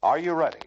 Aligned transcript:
Are 0.00 0.20
you 0.20 0.32
ready? 0.32 0.58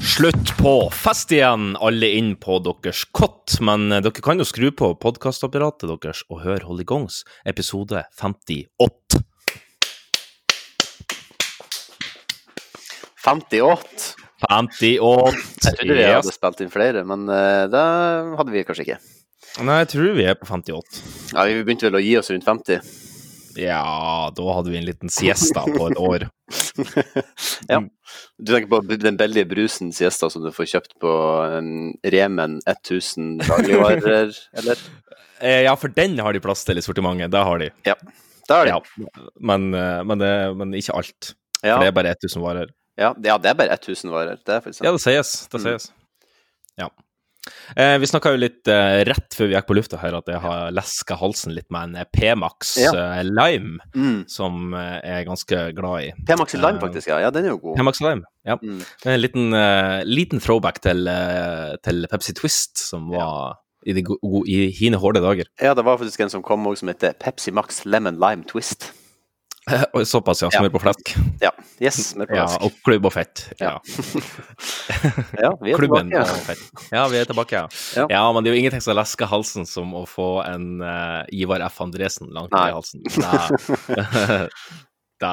Slutt 0.00 0.58
på 0.58 0.90
fest 0.90 1.32
igjen, 1.32 1.76
alle 1.76 2.08
inn 2.08 2.36
på 2.40 2.56
deres 2.64 3.04
kott. 3.12 3.58
Men 3.60 3.92
eh, 3.92 4.00
dere 4.00 4.24
kan 4.24 4.40
jo 4.40 4.48
skru 4.48 4.70
på 4.72 4.94
podkastapparatet 4.96 5.92
deres 5.92 6.24
og 6.32 6.40
høre 6.46 6.64
Hold 6.64 6.86
Gongs 6.88 7.26
episode 7.44 8.06
58. 8.16 9.20
58. 13.20 14.21
58. 14.42 15.32
Jeg 15.64 15.76
trodde 15.78 15.96
vi 15.98 16.06
hadde 16.08 16.34
spilt 16.34 16.62
inn 16.64 16.72
flere, 16.72 17.04
men 17.08 17.24
uh, 17.30 17.64
det 17.72 17.84
hadde 18.38 18.54
vi 18.54 18.64
kanskje 18.68 18.86
ikke. 18.86 18.98
Nei, 19.66 19.78
jeg 19.82 19.90
tror 19.92 20.12
vi 20.16 20.26
er 20.30 20.36
på 20.40 20.48
58. 20.48 21.00
Ja, 21.34 21.44
Vi 21.50 21.64
begynte 21.66 21.88
vel 21.90 21.98
å 21.98 22.04
gi 22.04 22.14
oss 22.20 22.30
rundt 22.32 22.46
50. 22.48 22.92
Ja, 23.60 24.30
da 24.32 24.52
hadde 24.56 24.72
vi 24.72 24.78
en 24.78 24.86
liten 24.86 25.10
siesta 25.12 25.66
på 25.68 25.90
et 25.90 25.98
år. 26.00 26.24
ja. 27.72 27.82
Du 28.40 28.52
tenker 28.52 28.70
på 28.70 28.80
den 28.96 29.18
billige 29.20 29.48
brusen 29.50 29.90
siesta 29.92 30.30
som 30.32 30.44
du 30.44 30.48
får 30.56 30.70
kjøpt 30.72 30.94
på 31.02 31.12
en 31.58 31.68
Remen 32.14 32.60
1000 32.64 33.42
dagligvarer, 33.44 34.32
eller? 34.62 34.80
Eh, 35.42 35.62
Ja, 35.66 35.76
for 35.76 35.92
den 35.92 36.16
har 36.22 36.32
de 36.32 36.40
plass 36.40 36.64
til 36.64 36.80
i 36.80 36.84
sortimentet. 36.84 37.32
Det 37.34 37.44
har 37.44 37.60
de. 37.60 37.68
Ja. 37.88 37.96
Det 38.48 38.56
har 38.56 38.64
de. 38.66 38.72
Ja, 38.72 39.26
men, 39.52 39.68
eh, 39.76 40.00
men, 40.08 40.22
det, 40.22 40.32
men 40.56 40.72
ikke 40.78 40.96
alt. 41.02 41.34
Ja. 41.60 41.76
For 41.76 41.84
det 41.84 41.92
er 41.92 41.98
bare 42.00 42.14
1000 42.16 42.42
varer. 42.42 42.72
Ja, 43.02 43.12
ja, 43.26 43.38
det 43.42 43.50
er 43.52 43.58
bare 43.58 43.74
1000 43.78 44.12
varer. 44.14 44.38
Det 44.46 44.54
er 44.58 44.60
faktisk 44.64 44.84
Ja, 44.86 44.92
det 44.94 45.02
sies. 45.04 45.34
Det 45.50 45.60
Mm. 45.60 45.66
sies. 45.66 45.90
Ja. 46.78 46.88
Eh, 47.74 47.96
vi 47.98 48.06
snakka 48.06 48.30
jo 48.30 48.38
litt 48.38 48.68
eh, 48.70 49.00
rett 49.08 49.34
før 49.34 49.48
vi 49.50 49.54
gikk 49.56 49.66
på 49.66 49.74
lufta 49.74 49.98
her 49.98 50.14
at 50.14 50.28
jeg 50.30 50.38
har 50.44 50.70
leska 50.70 51.16
halsen 51.18 51.52
litt 51.56 51.66
med 51.74 51.96
en 51.96 52.06
P-Max 52.14 52.76
Ja. 52.78 52.92
eh, 52.94 53.22
Lime, 53.26 53.80
Mm. 53.96 54.28
som 54.30 54.72
eh, 54.78 55.00
jeg 55.02 55.16
er 55.16 55.26
ganske 55.26 55.74
glad 55.74 56.04
i. 56.04 56.12
P-Max 56.28 56.54
Lime, 56.54 56.78
Eh, 56.78 56.84
faktisk. 56.84 57.08
Ja, 57.10 57.18
ja 57.18 57.30
den 57.34 57.44
er 57.44 57.48
jo 57.56 57.58
god. 57.58 57.76
P-Max 57.80 58.00
Lime, 58.00 58.22
ja. 58.46 58.56
Mm. 58.62 58.84
En 59.06 59.20
liten, 59.20 59.52
eh, 59.54 60.04
liten 60.06 60.38
throwback 60.40 60.78
til, 60.80 61.02
til 61.82 62.06
Pepsi 62.08 62.32
Twist, 62.38 62.78
som 62.78 63.10
var 63.10 63.56
i, 63.84 63.92
de 63.92 64.04
i 64.46 64.70
hine 64.70 64.96
hårde 65.02 65.18
dager. 65.20 65.44
Ja, 65.60 65.74
det 65.74 65.84
var 65.84 65.98
faktisk 65.98 66.20
en 66.20 66.30
som 66.30 66.42
kom 66.46 66.64
også 66.70 66.78
som 66.84 66.88
heter 66.92 67.12
Pepsi 67.18 67.50
Max 67.50 67.84
Lemon 67.84 68.20
Lime 68.22 68.44
Twist. 68.46 68.92
Oi, 69.70 70.02
Såpass, 70.04 70.42
ja. 70.42 70.48
Ja. 70.50 70.58
Smør 70.58 70.72
på 70.74 70.80
flesk. 70.82 71.12
Ja. 71.42 71.52
Yes, 71.78 71.98
smør 72.12 72.30
på 72.30 72.38
Ja, 72.38 72.46
og 72.66 72.74
klubb 72.86 73.06
og 73.06 73.14
fett. 73.14 73.44
Ja. 73.62 73.76
Ja, 75.42 75.52
vi 75.62 75.72
er 75.72 75.78
Klubben 75.78 76.10
tilbake. 76.10 76.34
og 76.34 76.42
fett. 76.46 76.64
Ja, 76.92 77.04
vi 77.10 77.18
er 77.20 77.28
tilbake, 77.28 77.62
ja. 77.62 77.68
Ja. 77.96 78.06
ja. 78.10 78.24
men 78.34 78.44
det 78.44 78.50
er 78.50 78.56
jo 78.56 78.62
ingenting 78.62 78.82
som 78.84 78.96
lesker 78.98 79.30
halsen 79.30 79.66
som 79.66 79.94
å 79.98 80.02
få 80.06 80.42
en 80.44 80.82
uh, 80.82 81.22
Ivar 81.34 81.62
F. 81.66 81.80
Andresen 81.84 82.30
langt 82.34 82.52
ned 82.54 82.70
i 82.70 82.76
halsen. 82.76 83.06
Da, 83.16 84.48
da. 85.24 85.32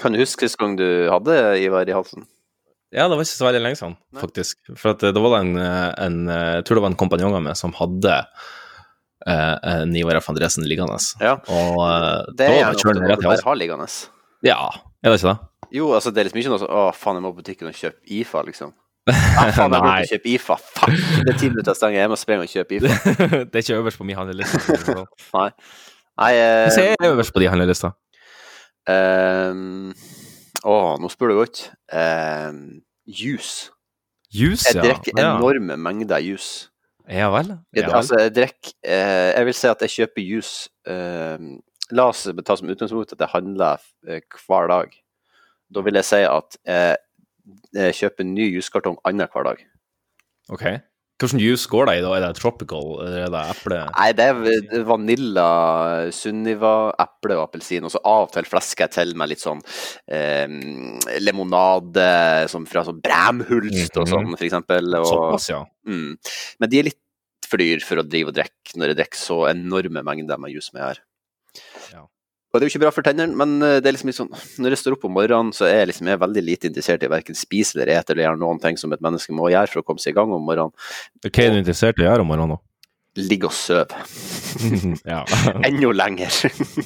Kan 0.00 0.14
du 0.14 0.22
huske 0.22 0.46
sist 0.46 0.58
gang 0.62 0.78
du 0.78 0.86
hadde 1.12 1.36
Ivar 1.62 1.90
i 1.90 1.94
halsen? 1.94 2.26
Ja, 2.94 3.08
det 3.10 3.18
var 3.18 3.26
ikke 3.26 3.34
så 3.34 3.48
veldig 3.48 3.62
lenge 3.64 3.78
siden, 3.80 3.96
faktisk. 4.16 4.60
For 4.78 4.94
at, 4.94 5.02
eh, 5.02 5.12
det 5.12 5.22
var 5.22 5.40
en, 5.40 5.56
eh, 5.58 5.90
en 6.06 6.28
eh, 6.28 6.54
Jeg 6.56 6.64
tror 6.64 6.78
det 6.78 6.84
var 6.86 6.92
en 6.94 7.02
kompanjong 7.02 7.34
av 7.34 7.42
meg 7.42 7.56
som 7.58 7.74
hadde 7.76 8.14
eh, 9.32 9.82
Nivar 9.90 10.16
Ivar 10.16 10.22
F. 10.22 10.30
Andresen 10.32 10.66
liggende. 10.68 10.98
Ja. 11.20 11.36
Og 11.50 11.80
uh, 11.82 12.24
Det 12.36 12.48
er 12.48 12.72
det 12.72 12.84
noe 12.86 13.16
du 13.18 13.26
bare 13.26 13.42
har 13.42 13.58
liggende. 13.58 13.88
Ja, 14.46 14.60
er 15.02 15.12
det 15.12 15.20
ikke 15.20 15.32
det? 15.34 15.38
Jo, 15.74 15.90
altså 15.96 16.12
det 16.14 16.22
er 16.22 16.28
liksom 16.28 16.40
ikke 16.40 16.52
noe 16.52 16.62
sånn 16.62 16.70
Å, 16.70 16.82
faen, 16.94 17.18
jeg 17.18 17.24
må 17.24 17.32
på 17.34 17.42
butikken 17.42 17.70
og 17.70 17.78
kjøpe 17.78 17.98
IFA, 18.20 18.44
liksom. 18.50 18.72
Ah, 19.10 19.50
faen, 19.54 19.74
jeg 19.74 19.82
burde 19.82 20.08
kjøpe 20.12 20.32
IFA. 20.34 20.56
Fuck! 20.78 20.96
Det 21.26 21.34
er 21.34 21.38
ti 21.40 21.50
minutter 21.50 21.72
av 21.72 21.78
stenge, 21.78 22.00
jeg 22.00 22.12
må 22.12 22.18
springe 22.20 22.46
og 22.46 22.52
kjøpe 22.52 22.78
IFA. 22.78 23.14
det 23.50 23.60
er 23.60 23.64
ikke 23.64 23.78
øverst 23.80 24.00
på 24.00 24.08
min 24.08 24.18
handleliste. 24.18 25.06
Nei. 25.36 25.48
Nei 26.16 26.32
eh, 26.40 26.80
er 26.86 27.08
øverst 27.10 27.34
på 27.34 27.42
de 27.42 27.50
handlelista? 27.52 27.92
ehm, 28.90 29.90
Å, 30.66 30.76
nå 31.02 31.10
spør 31.12 31.32
du 31.32 31.40
godt. 31.42 31.66
Um, 31.92 32.80
juice. 33.06 33.70
Juice, 34.32 34.70
Jeg 34.70 34.80
ja. 34.80 34.86
drikker 34.88 35.14
ja. 35.14 35.34
enorme 35.36 35.76
mengder 35.78 36.22
juice. 36.24 36.70
Ja 37.08 37.30
vel. 37.30 37.52
Ja, 37.76 37.86
vel. 37.86 37.94
altså, 37.94 38.18
jeg 38.18 38.34
drikker 38.34 38.72
eh, 38.82 39.30
Jeg 39.36 39.46
vil 39.46 39.54
si 39.54 39.68
at 39.70 39.82
jeg 39.84 39.94
kjøper 39.94 40.24
juice 40.26 40.70
Eh, 40.86 41.38
La 41.94 42.08
oss 42.10 42.24
ta 42.26 42.56
som 42.58 42.70
utgangspunkt 42.70 43.12
at 43.14 43.20
jeg 43.22 43.30
handler 43.30 43.82
eh, 44.08 44.22
hver 44.46 44.66
dag. 44.70 44.94
Da 45.70 45.82
vil 45.86 45.94
jeg 45.94 46.06
si 46.08 46.18
at 46.26 46.56
jeg, 46.66 47.94
kjøper 47.94 48.24
en 48.24 48.32
ny 48.34 48.46
juskartong 48.56 48.96
annenhver 49.06 49.46
dag. 49.46 49.60
Ok. 50.50 50.64
Hvilken 51.16 51.40
juice 51.40 51.70
går 51.72 51.88
det 51.88 51.94
i 51.96 52.02
da? 52.04 52.10
Er 52.12 52.24
det 52.26 52.36
tropical, 52.36 52.90
eller 53.00 53.22
er 53.24 53.30
det 53.32 53.42
eple? 53.54 53.78
Nei, 53.94 54.08
det 54.18 54.26
er 54.28 54.82
vanilla, 54.84 55.46
Sunniva, 56.12 56.72
eple 57.00 57.38
og 57.38 57.46
appelsin. 57.46 57.86
Og 57.88 57.94
så 57.94 58.02
av 58.04 58.26
og 58.26 58.34
til 58.34 58.48
flesker 58.50 58.84
jeg 58.84 58.94
til 58.98 59.14
med 59.16 59.32
litt 59.32 59.40
sånn 59.40 59.62
eh, 60.12 60.44
limonade 61.24 62.10
som 62.52 62.68
fra 62.68 62.84
sånn 62.84 63.00
Bræmhulst 63.00 63.96
og 63.96 64.12
sånn, 64.12 64.34
for 64.34 64.44
eksempel. 64.44 64.92
Og, 65.00 65.08
Såpass, 65.08 65.48
ja. 65.54 65.62
mm. 65.88 66.10
Men 66.60 66.72
de 66.74 66.82
er 66.82 66.90
litt 66.90 67.00
for 67.48 67.64
dyr 67.64 67.80
for 67.86 68.02
å 68.02 68.04
drive 68.04 68.34
og 68.34 68.36
drikke 68.36 68.76
når 68.76 68.92
jeg 68.92 69.00
drikker 69.00 69.22
så 69.22 69.42
enorme 69.48 70.04
mengder 70.04 70.40
med 70.42 70.52
juice 70.52 70.68
som 70.68 70.82
jeg 70.82 70.90
gjør. 70.90 71.04
Og 72.56 72.60
det 72.62 72.66
er 72.66 72.70
jo 72.70 72.74
ikke 72.74 72.84
bra 72.86 72.92
for 72.94 73.04
tennene, 73.04 73.36
men 73.36 73.58
eh, 73.60 73.78
det 73.84 73.90
er 73.90 73.96
liksom 73.98 74.08
litt 74.08 74.16
sånn 74.16 74.62
Når 74.64 74.72
jeg 74.72 74.80
står 74.80 74.96
opp 74.96 75.04
om 75.08 75.12
morgenen, 75.12 75.52
så 75.56 75.66
er 75.68 75.82
jeg 75.82 75.90
liksom 75.92 76.08
jeg 76.08 76.16
er 76.16 76.22
veldig 76.22 76.44
lite 76.46 76.70
interessert 76.70 77.04
i 77.04 77.10
verken 77.12 77.36
spise 77.36 77.76
eller 77.76 77.92
ete 77.98 78.14
eller 78.14 78.24
gjøre 78.30 78.40
noen 78.40 78.62
ting 78.62 78.80
som 78.80 78.94
et 78.96 79.04
menneske 79.04 79.36
må 79.36 79.50
gjøre 79.52 79.74
for 79.74 79.82
å 79.82 79.86
komme 79.90 80.00
seg 80.00 80.14
i 80.14 80.16
gang 80.16 80.32
om 80.32 80.46
morgenen. 80.48 80.72
Hva 81.26 81.34
er 81.44 81.52
du 81.52 81.60
interessert 81.60 82.00
i 82.00 82.06
å 82.06 82.08
gjøre 82.08 82.24
om 82.24 82.32
morgenen? 82.32 82.62
Ligge 83.16 83.48
og 83.48 83.56
sove. 83.56 84.00
ja. 85.12 85.20
Enda 85.68 85.92
lenger. 85.96 86.40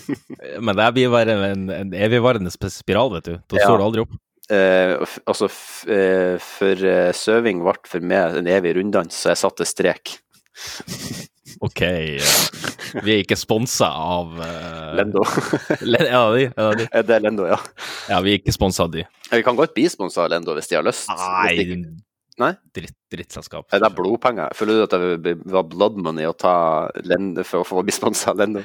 Men 0.66 0.76
det 0.78 0.90
blir 0.98 1.14
bare 1.14 1.38
en, 1.50 1.70
en 1.74 1.94
evigvarende 1.94 2.50
spiral, 2.54 3.14
vet 3.16 3.30
du. 3.30 3.38
Da 3.50 3.62
står 3.62 3.78
du 3.78 3.86
aldri 3.86 4.04
opp. 4.06 4.18
Eh, 4.50 4.96
altså, 5.30 5.46
eh, 5.86 6.34
for 6.42 6.86
eh, 6.90 7.12
søving 7.14 7.62
ble 7.62 7.76
for 7.86 8.02
meg 8.02 8.40
en 8.40 8.50
evig 8.50 8.74
runddans, 8.80 9.14
så 9.14 9.30
jeg 9.30 9.42
satte 9.44 9.66
strek. 9.68 10.16
OK. 11.60 11.82
Vi 13.04 13.12
er 13.14 13.22
ikke 13.22 13.38
sponsa 13.38 13.88
av 13.90 14.36
uh, 14.38 14.92
Lendo. 14.98 15.24
Len 15.86 16.06
ja, 16.08 16.22
de, 16.34 16.46
ja, 16.48 16.68
de. 16.78 16.86
Er 16.90 17.06
det 17.06 17.20
Lendo, 17.24 17.48
ja? 17.50 17.58
ja, 18.10 18.20
vi 18.24 18.34
er 18.34 18.42
ikke 18.42 18.54
sponsa 18.54 18.86
av 18.86 18.94
de. 18.94 19.06
Vi 19.30 19.42
kan 19.46 19.58
godt 19.58 19.74
bli 19.76 19.88
sponsa 19.92 20.24
av 20.24 20.32
Lendo 20.34 20.54
hvis 20.58 20.70
de 20.70 20.78
har 20.78 20.86
lyst. 20.86 21.10
Nei, 21.10 21.76
Nei? 22.40 22.54
Dritt, 22.76 22.94
drittselskap. 23.12 23.66
Er 23.74 23.82
det 23.82 23.90
blodpenger? 23.96 24.54
Føler 24.56 24.78
du 24.78 24.84
at 24.86 24.94
det 25.24 25.34
var 25.52 25.66
blood 25.68 25.98
money 26.00 26.24
å 26.24 26.32
ta 26.32 26.54
Lendo 27.04 27.44
for 27.44 27.60
å 27.60 27.68
få 27.68 27.82
bli 27.84 27.92
sponsa 27.92 28.32
av 28.32 28.40
Lendo? 28.40 28.62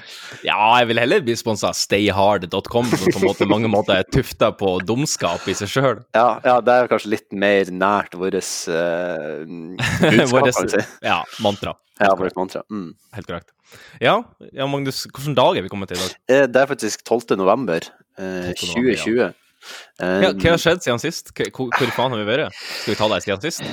Ja, 0.48 0.60
jeg 0.80 0.90
vil 0.94 1.02
heller 1.02 1.26
bli 1.26 1.36
sponsa 1.40 1.74
av 1.74 1.80
stayhard.com, 1.80 2.92
som 2.94 3.18
på 3.18 3.24
måte, 3.26 3.50
mange 3.52 3.72
måter 3.72 4.00
er 4.00 4.08
tufta 4.08 4.54
på 4.56 4.78
dumskap 4.88 5.44
i 5.52 5.58
seg 5.58 5.74
sjøl. 5.74 6.04
Ja, 6.16 6.40
ja, 6.46 6.60
det 6.64 6.78
er 6.78 6.92
kanskje 6.92 7.12
litt 7.18 7.36
mer 7.36 7.74
nært 7.74 8.16
vårt 8.16 8.40
uh, 8.40 9.44
budskap, 10.00 10.40
kan 10.40 10.50
vi 10.72 10.72
si. 10.78 10.86
ja, 11.12 11.20
mantra. 11.44 11.76
Ja, 12.00 12.14
vårt 12.20 12.40
mantra. 12.40 12.64
Mm. 12.72 12.94
Helt 13.16 13.28
korrekt. 13.28 13.52
Ja, 14.00 14.20
ja, 14.56 14.68
Magnus, 14.72 15.04
hvilken 15.10 15.36
dag 15.36 15.58
er 15.58 15.66
vi 15.66 15.72
kommet 15.72 15.92
til 15.92 16.00
i 16.00 16.06
dag? 16.06 16.20
Eh, 16.32 16.46
Det 16.48 16.62
er 16.62 16.70
faktisk 16.70 17.04
12. 17.04 17.36
november 17.40 17.84
eh, 18.20 18.54
12. 18.56 18.76
november, 18.78 19.20
ja. 19.20 19.34
2020. 19.66 20.06
Eh, 20.06 20.26
Hva, 20.26 20.52
har 20.52 20.62
skjedd 20.62 20.84
siden 20.86 21.02
sist? 21.02 21.32
Hvor, 21.36 21.70
hvor 21.74 21.94
faen 21.96 22.14
har 22.16 22.22
vi 22.22 22.28
vært? 22.28 22.58
Skal 22.82 22.94
vi 22.94 22.98
ta 23.00 23.08
deg 23.14 23.26
siden 23.26 23.44
sist? 23.46 23.64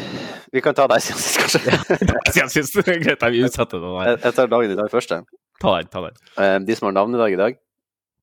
Vi 0.52 0.62
kan 0.64 0.76
ta 0.78 0.86
deg 0.92 1.02
siden 1.04 1.20
sist, 1.22 1.40
kanskje. 1.42 1.76
siden 2.36 2.52
sist, 2.52 2.78
Greit, 2.86 3.26
vi 3.34 3.42
utsetter 3.46 3.82
det. 3.82 3.92
Jeg 4.06 4.20
jeg 4.26 4.36
tar 4.38 4.52
dagen 4.54 4.74
i 4.74 4.78
dag 4.78 4.90
først. 4.92 5.14
jeg. 5.16 5.40
Ta 5.62 5.74
den, 5.78 5.90
ta 5.92 6.04
den. 6.06 6.16
Eh, 6.38 6.58
De 6.68 6.76
som 6.78 6.88
har 6.90 6.96
navnedag 7.00 7.34
i 7.36 7.40
dag, 7.40 7.58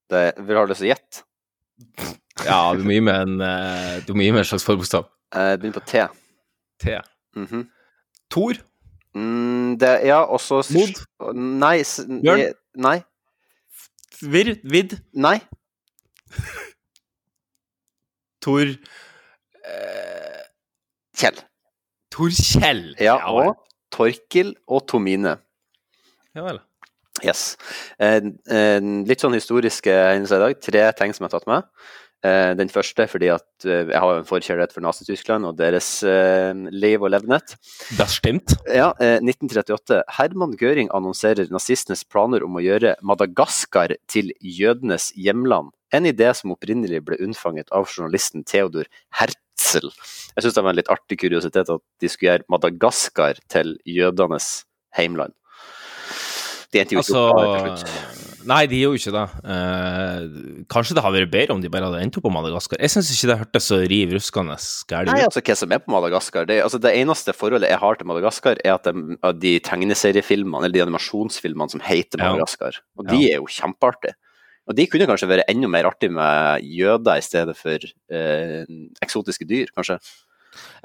det, 0.10 0.24
vil 0.48 0.58
ha 0.58 0.66
lyst 0.70 0.82
til 0.84 0.90
å 0.90 0.94
gjette. 0.94 1.24
Ja, 2.48 2.60
du 2.76 2.82
må 2.88 2.96
gi 2.96 3.04
meg 3.04 3.28
en, 3.28 3.38
du 4.08 4.14
må 4.16 4.24
gi 4.26 4.32
meg 4.32 4.42
en 4.46 4.50
slags 4.54 4.66
forbokstav. 4.68 5.06
Eh, 5.36 5.54
Begynner 5.60 5.78
på 5.80 5.86
T. 5.88 6.06
T. 6.82 6.96
Mhm. 7.38 7.68
Tor. 8.32 8.58
mm, 9.16 9.78
det, 9.82 9.92
ja, 10.08 10.20
og 10.24 10.40
så 10.42 10.60
Mod? 10.76 11.00
Nei. 11.36 11.78
Bjørn? 11.84 12.54
Nei. 12.78 12.98
Virr. 14.22 14.56
Vidd. 14.64 14.98
Nei. 15.14 15.38
Tor 18.44 18.66
eh, 18.66 20.42
Kjell. 21.20 21.40
Tor 22.14 22.34
Kjell. 22.36 22.84
Ja, 23.02 23.20
og 23.30 23.58
Torkil 23.94 24.56
og 24.68 24.86
Tomine. 24.90 25.38
Ja 26.38 26.46
vel. 26.46 26.62
Yes. 27.26 27.58
Eh, 28.00 28.22
eh, 28.52 28.80
litt 29.10 29.24
sånn 29.24 29.36
historiske 29.36 29.92
hendelser 29.92 30.40
i 30.40 30.46
dag. 30.46 30.62
Tre 30.64 30.86
ting 31.00 31.16
som 31.16 31.26
jeg 31.26 31.32
har 31.32 31.40
tatt 31.40 31.50
med. 31.52 31.68
Eh, 32.20 32.52
den 32.60 32.68
første 32.68 33.06
fordi 33.08 33.30
at 33.32 33.64
eh, 33.64 33.88
jeg 33.88 34.00
har 34.04 34.18
en 34.18 34.28
forkjærlighet 34.28 34.74
for 34.76 34.84
Nazi-Tyskland 34.84 35.48
og 35.48 35.56
deres 35.56 35.88
eh, 36.04 36.52
liv 36.68 37.00
og 37.00 37.14
levnet. 37.14 37.56
Das 37.96 38.18
stimmt. 38.20 38.58
Ja, 38.68 38.90
eh, 39.00 39.22
1938. 39.24 40.02
Herman 40.18 40.58
Göring 40.60 40.92
annonserer 40.92 41.48
nazistenes 41.54 42.04
planer 42.04 42.44
om 42.44 42.60
å 42.60 42.64
gjøre 42.66 42.98
Madagaskar 43.08 43.96
til 44.12 44.34
jødenes 44.44 45.14
hjemland. 45.16 45.72
En 45.96 46.10
idé 46.12 46.34
som 46.36 46.52
opprinnelig 46.52 47.06
ble 47.08 47.22
unnfanget 47.24 47.72
av 47.72 47.88
journalisten 47.88 48.44
Theodor 48.44 48.92
Herzl. 49.16 49.88
Jeg 50.36 50.44
syns 50.44 50.60
det 50.60 50.66
var 50.66 50.76
en 50.76 50.82
litt 50.82 50.92
artig 50.92 51.22
kuriositet 51.24 51.72
at 51.72 51.86
de 52.04 52.12
skulle 52.12 52.34
gjøre 52.34 52.52
Madagaskar 52.52 53.40
til 53.48 53.78
jødenes 53.88 54.66
heimland. 55.00 55.32
De 56.70 56.84
endte 56.84 57.00
jo 57.00 57.02
ikke 57.02 57.22
opp 57.24 57.40
der 57.40 57.54
til 57.56 57.86
slutt. 57.88 58.19
Nei, 58.48 58.62
de 58.72 58.78
gjorde 58.80 58.96
jo 58.96 59.02
ikke 59.02 59.14
det. 59.16 59.24
Uh, 59.44 60.64
kanskje 60.72 60.96
det 60.96 61.04
hadde 61.04 61.20
vært 61.20 61.34
bedre 61.34 61.56
om 61.58 61.64
de 61.64 61.72
bare 61.72 61.90
hadde 61.90 62.00
endt 62.06 62.20
opp 62.20 62.24
på 62.28 62.32
Madagaskar. 62.32 62.80
Jeg 62.80 62.94
syns 62.94 63.10
ikke 63.14 63.32
det 63.32 63.38
hørtes 63.42 63.68
så 63.72 63.80
riv 63.92 64.14
ruskende 64.16 64.56
gærent 64.90 65.12
Nei, 65.12 65.26
altså 65.26 65.44
hva 65.44 65.58
som 65.60 65.76
er 65.76 65.82
på 65.84 65.94
Madagaskar 65.94 66.48
det, 66.50 66.62
altså, 66.64 66.80
det 66.82 66.94
eneste 67.02 67.36
forholdet 67.36 67.72
jeg 67.74 67.82
har 67.82 68.00
til 68.00 68.10
Madagaskar, 68.10 68.62
er 68.64 68.78
at 68.78 68.88
de, 68.88 69.18
de 69.44 69.54
tegneseriefilmene, 69.66 70.64
eller 70.64 70.78
de 70.78 70.86
animasjonsfilmene 70.88 71.76
som 71.76 71.84
heter 71.84 72.22
Ja. 72.22 72.32
Madagaskar. 72.32 72.80
Og 73.00 73.10
de 73.12 73.20
Ja. 73.20 73.36
er 73.36 73.44
jo 73.44 73.52
kjempeartige. 73.60 74.16
Og 74.70 74.76
de 74.78 74.86
kunne 74.86 75.10
kanskje 75.10 75.28
vært 75.32 75.50
enda 75.50 75.68
mer 75.68 75.90
artig 75.90 76.12
med 76.14 76.62
jøder 76.62 77.18
i 77.18 77.26
stedet 77.26 77.58
for 77.58 77.82
eh, 78.14 78.66
eksotiske 79.02 79.48
dyr, 79.50 79.72
kanskje. 79.76 79.98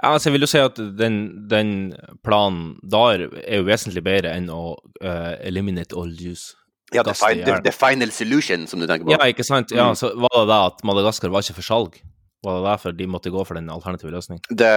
Ja, 0.03 0.13
altså, 0.15 0.31
jeg 0.31 0.35
vil 0.39 0.47
jo 0.47 0.51
si 0.51 0.59
at 0.59 0.81
den, 0.99 1.47
den 1.49 1.93
planen 2.25 2.79
der 2.83 3.29
er 3.45 3.61
jo 3.61 3.69
vesentlig 3.69 4.03
bedre 4.05 4.33
enn 4.37 4.49
å 4.53 4.77
uh, 5.05 5.35
eliminate 5.45 5.97
all 5.97 6.13
juice. 6.13 6.55
Ja, 6.95 7.03
the, 7.07 7.15
fin, 7.19 7.43
the, 7.45 7.59
the 7.67 7.73
final 7.75 8.11
solution, 8.15 8.67
som 8.71 8.81
du 8.81 8.87
tenker 8.87 9.05
på. 9.09 9.15
Ja, 9.17 9.27
ikke 9.31 9.45
sant? 9.47 9.73
Ja, 9.75 9.89
Mm. 9.91 9.97
så 9.99 10.13
var 10.15 10.35
det 10.41 10.49
det 10.53 10.59
at 10.71 10.85
Madagaskar 10.87 11.33
var 11.35 11.43
ikke 11.43 11.57
for 11.61 11.67
salg? 11.67 12.01
Var 12.45 12.59
det 12.61 12.65
derfor 12.69 12.93
de 12.93 13.07
måtte 13.09 13.31
gå 13.33 13.41
for 13.49 13.57
den 13.57 13.71
alternative 13.73 14.13
løsningen? 14.13 14.43
Det, 14.53 14.71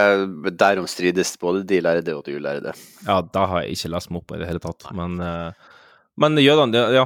derom 0.57 0.85
strides 0.87 1.33
både 1.37 1.65
de 1.67 1.81
lærde 1.83 2.13
og 2.15 2.23
de 2.25 2.37
ulærde. 2.39 2.71
Ja, 3.05 3.17
da 3.21 3.45
har 3.51 3.63
jeg 3.65 3.75
ikke 3.75 3.91
lest 3.91 4.09
meg 4.09 4.21
opp 4.21 4.27
på 4.31 4.37
i 4.37 4.39
det 4.39 4.47
hele 4.47 4.61
tatt. 4.63 4.85
Men, 4.95 5.19
eh, 5.19 5.51
men 6.17 6.39
jødene, 6.39 6.85
ja. 6.95 7.05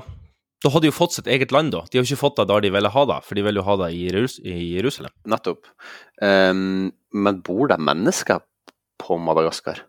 Da 0.61 0.69
hadde 0.69 0.85
de 0.85 0.91
jo 0.91 0.93
fått 0.93 1.15
sitt 1.17 1.25
eget 1.25 1.51
land, 1.51 1.71
da. 1.73 1.79
De 1.89 1.97
har 1.97 2.05
jo 2.05 2.13
ikke 2.13 2.21
fått 2.21 2.37
det 2.37 2.47
der 2.51 2.61
de 2.61 2.69
ville 2.69 2.89
ha 2.93 3.05
det, 3.09 3.17
for 3.25 3.33
de 3.33 3.41
vil 3.47 3.57
jo 3.57 3.63
ha 3.65 3.75
det 3.81 3.87
i, 3.97 4.03
Jerusalem. 4.77 5.09
Nettopp. 5.25 5.65
Um, 6.21 6.91
men 7.11 7.41
bor 7.41 7.67
det 7.73 7.79
mennesker 7.81 8.43
på 9.01 9.17
Madagaskar? 9.17 9.81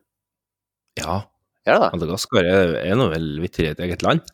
Ja, 0.98 1.18
Er 1.66 1.76
det 1.76 1.80
det? 1.84 1.90
Madagaskar 2.00 2.48
er, 2.48 2.72
er 2.88 2.96
nå 2.98 3.10
vel 3.12 3.28
vitterlig 3.44 3.74
et 3.76 3.82
eget 3.84 4.02
land. 4.02 4.24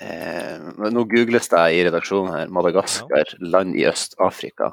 Eh, 0.00 0.58
nå 0.90 1.04
googles 1.06 1.46
det 1.52 1.64
i 1.76 1.84
redaksjonen 1.86 2.32
her. 2.34 2.48
Madagaskar, 2.54 3.36
land 3.40 3.76
i 3.78 3.84
Øst-Afrika. 3.86 4.72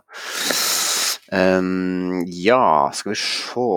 Um, 1.31 2.25
ja, 2.27 2.89
skal 2.91 3.13
vi 3.13 3.19
se 3.21 3.68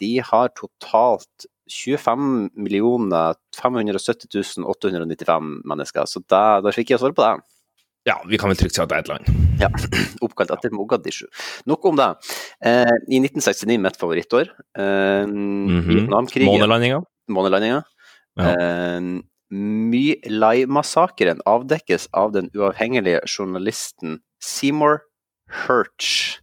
De 0.00 0.08
har 0.26 0.48
totalt 0.58 1.46
25 1.70 2.50
millioner 2.58 3.36
570 3.54 4.64
895 4.66 5.62
mennesker, 5.70 6.08
så 6.10 6.22
da, 6.26 6.58
da 6.64 6.72
fikk 6.74 6.90
jeg 6.90 6.98
svar 7.02 7.14
på 7.14 7.22
det. 7.22 7.44
Ja, 8.08 8.16
vi 8.26 8.38
kan 8.40 8.48
vel 8.50 8.56
trygt 8.58 8.74
si 8.74 8.80
at 8.82 8.88
det 8.90 8.96
er 8.96 9.04
et 9.04 9.10
land. 9.12 9.30
Ja, 9.60 9.68
Oppkalt 10.24 10.50
etter 10.56 10.72
Mogadishu. 10.74 11.26
Nok 11.68 11.84
om 11.92 11.98
det. 12.00 12.08
Eh, 12.64 12.90
I 13.12 13.20
1969, 13.22 13.76
mitt 13.84 13.98
favorittår, 14.00 14.50
eh, 14.80 15.26
Mhm. 15.28 15.84
Vietnamkrigen 15.92 16.48
Månelandinga. 16.50 17.02
Månelandinga. 17.30 17.82
Ja. 18.40 18.50
Eh, 18.56 19.20
My 19.50 20.14
Lai-massakren 20.30 21.40
avdekkes 21.48 22.08
av 22.14 22.32
den 22.36 22.50
uavhengige 22.54 23.20
journalisten 23.26 24.20
Seymour 24.42 25.00
Hurch. 25.66 26.38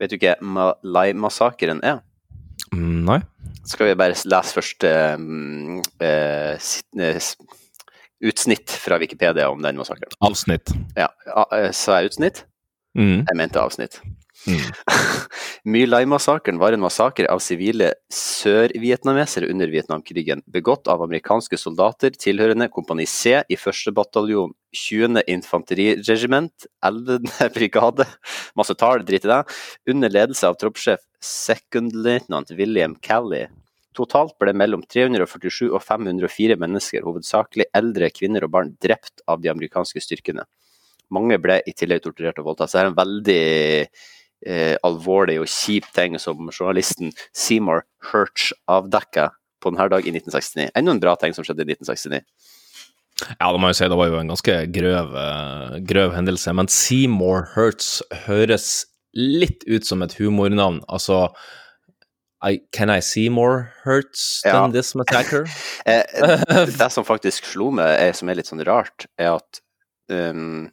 Vet 0.00 0.10
du 0.12 0.16
ikke 0.16 0.36
hva 0.40 0.70
Lai-massakren 0.82 1.82
er? 1.84 2.00
Mm, 2.72 3.04
Nei. 3.08 3.20
Skal 3.66 3.90
vi 3.90 3.96
bare 3.98 4.14
lese 4.30 4.54
først 4.56 4.84
eh, 4.86 6.56
s- 6.56 7.36
utsnitt 8.24 8.70
fra 8.70 8.98
Wikipedia 9.02 9.48
om 9.50 9.60
den 9.62 9.76
massakren? 9.76 10.10
Avsnitt. 10.24 10.70
Ja, 10.96 11.08
sa 11.76 11.98
jeg 12.00 12.12
utsnitt? 12.12 12.44
Mm. 12.96 13.24
Jeg 13.28 13.36
mente 13.36 13.60
avsnitt. 13.60 14.00
Mm. 14.46 14.60
My 15.72 15.82
Lai-massakren 15.86 16.58
var 16.58 16.74
en 16.76 16.82
massakre 16.84 17.26
av 17.32 17.40
sivile 17.42 17.88
sør-vietnamesere 18.12 19.48
under 19.50 19.70
Vietnamkrigen, 19.72 20.44
begått 20.46 20.86
av 20.92 21.02
amerikanske 21.02 21.58
soldater 21.58 22.14
tilhørende 22.14 22.68
Kompani 22.70 23.08
C 23.10 23.40
i 23.48 23.58
1. 23.58 23.90
bataljon, 23.96 24.54
20. 24.76 25.24
infanteriregiment, 25.32 26.68
11. 26.86 27.50
brigade, 27.56 28.06
masse 28.58 28.76
tall, 28.78 29.02
drit 29.08 29.26
i 29.26 29.32
det, 29.32 29.42
under 29.90 30.12
ledelse 30.12 30.46
av 30.46 30.58
troppssjef 30.60 31.02
sekundløytnant 31.22 32.52
William 32.54 32.94
Calley. 33.02 33.48
Totalt 33.96 34.36
ble 34.38 34.52
mellom 34.52 34.82
347 34.84 35.70
og 35.70 35.80
504 35.80 36.58
mennesker, 36.60 37.06
hovedsakelig 37.06 37.70
eldre 37.74 38.12
kvinner 38.12 38.44
og 38.44 38.52
barn, 38.52 38.74
drept 38.82 39.24
av 39.26 39.40
de 39.40 39.50
amerikanske 39.50 40.02
styrkene. 40.04 40.44
Mange 41.14 41.38
ble 41.40 41.60
i 41.64 41.74
tillegg 41.76 42.02
torturert 42.04 42.38
og 42.42 42.50
voldtatt. 42.50 42.70
Så 42.70 42.78
det 42.78 42.82
er 42.82 42.90
en 42.90 42.98
veldig 42.98 43.42
eh, 44.44 44.74
alvorlig 44.86 45.38
og 45.42 45.48
kjip 45.50 45.88
ting 45.96 46.18
som 46.20 46.50
journalisten 46.52 47.12
Seymour 47.36 47.84
Herch 48.10 48.52
avdekka 48.68 49.30
på 49.62 49.72
denne 49.72 49.88
dag 49.92 50.04
i 50.06 50.12
1969. 50.12 50.70
Enda 50.76 50.92
en 50.96 51.00
bra 51.02 51.14
ting 51.20 51.32
som 51.36 51.46
skjedde 51.46 51.64
i 51.64 51.72
1969. 51.76 52.20
Ja, 53.40 53.48
det 53.48 53.60
må 53.62 53.70
jeg 53.70 53.78
si, 53.78 53.86
det 53.88 53.96
var 53.96 54.10
jo 54.12 54.18
en 54.20 54.28
ganske 54.34 54.56
grøv, 54.76 55.14
eh, 55.16 55.76
grøv 55.88 56.12
hendelse. 56.12 56.52
Men 56.52 56.68
Seymour 56.68 57.46
Hurts 57.54 58.02
høres 58.26 58.84
litt 59.16 59.64
ut 59.64 59.86
som 59.88 60.02
et 60.04 60.12
humornavn. 60.18 60.82
Altså 60.92 61.30
I, 62.44 62.58
Can 62.76 62.90
I 62.92 63.00
see 63.00 63.30
more 63.32 63.70
hurts 63.82 64.42
than 64.44 64.54
Ja. 64.54 64.68
this 64.68 64.94
massacre? 64.94 65.46
Eh, 65.86 66.02
det 66.66 66.90
som 66.92 67.04
faktisk 67.06 67.46
slo 67.48 67.70
meg, 67.70 67.88
er, 67.96 68.12
som 68.12 68.28
er 68.28 68.36
litt 68.36 68.50
sånn 68.50 68.60
rart, 68.66 69.06
er 69.16 69.38
at 69.38 69.60
um, 70.12 70.66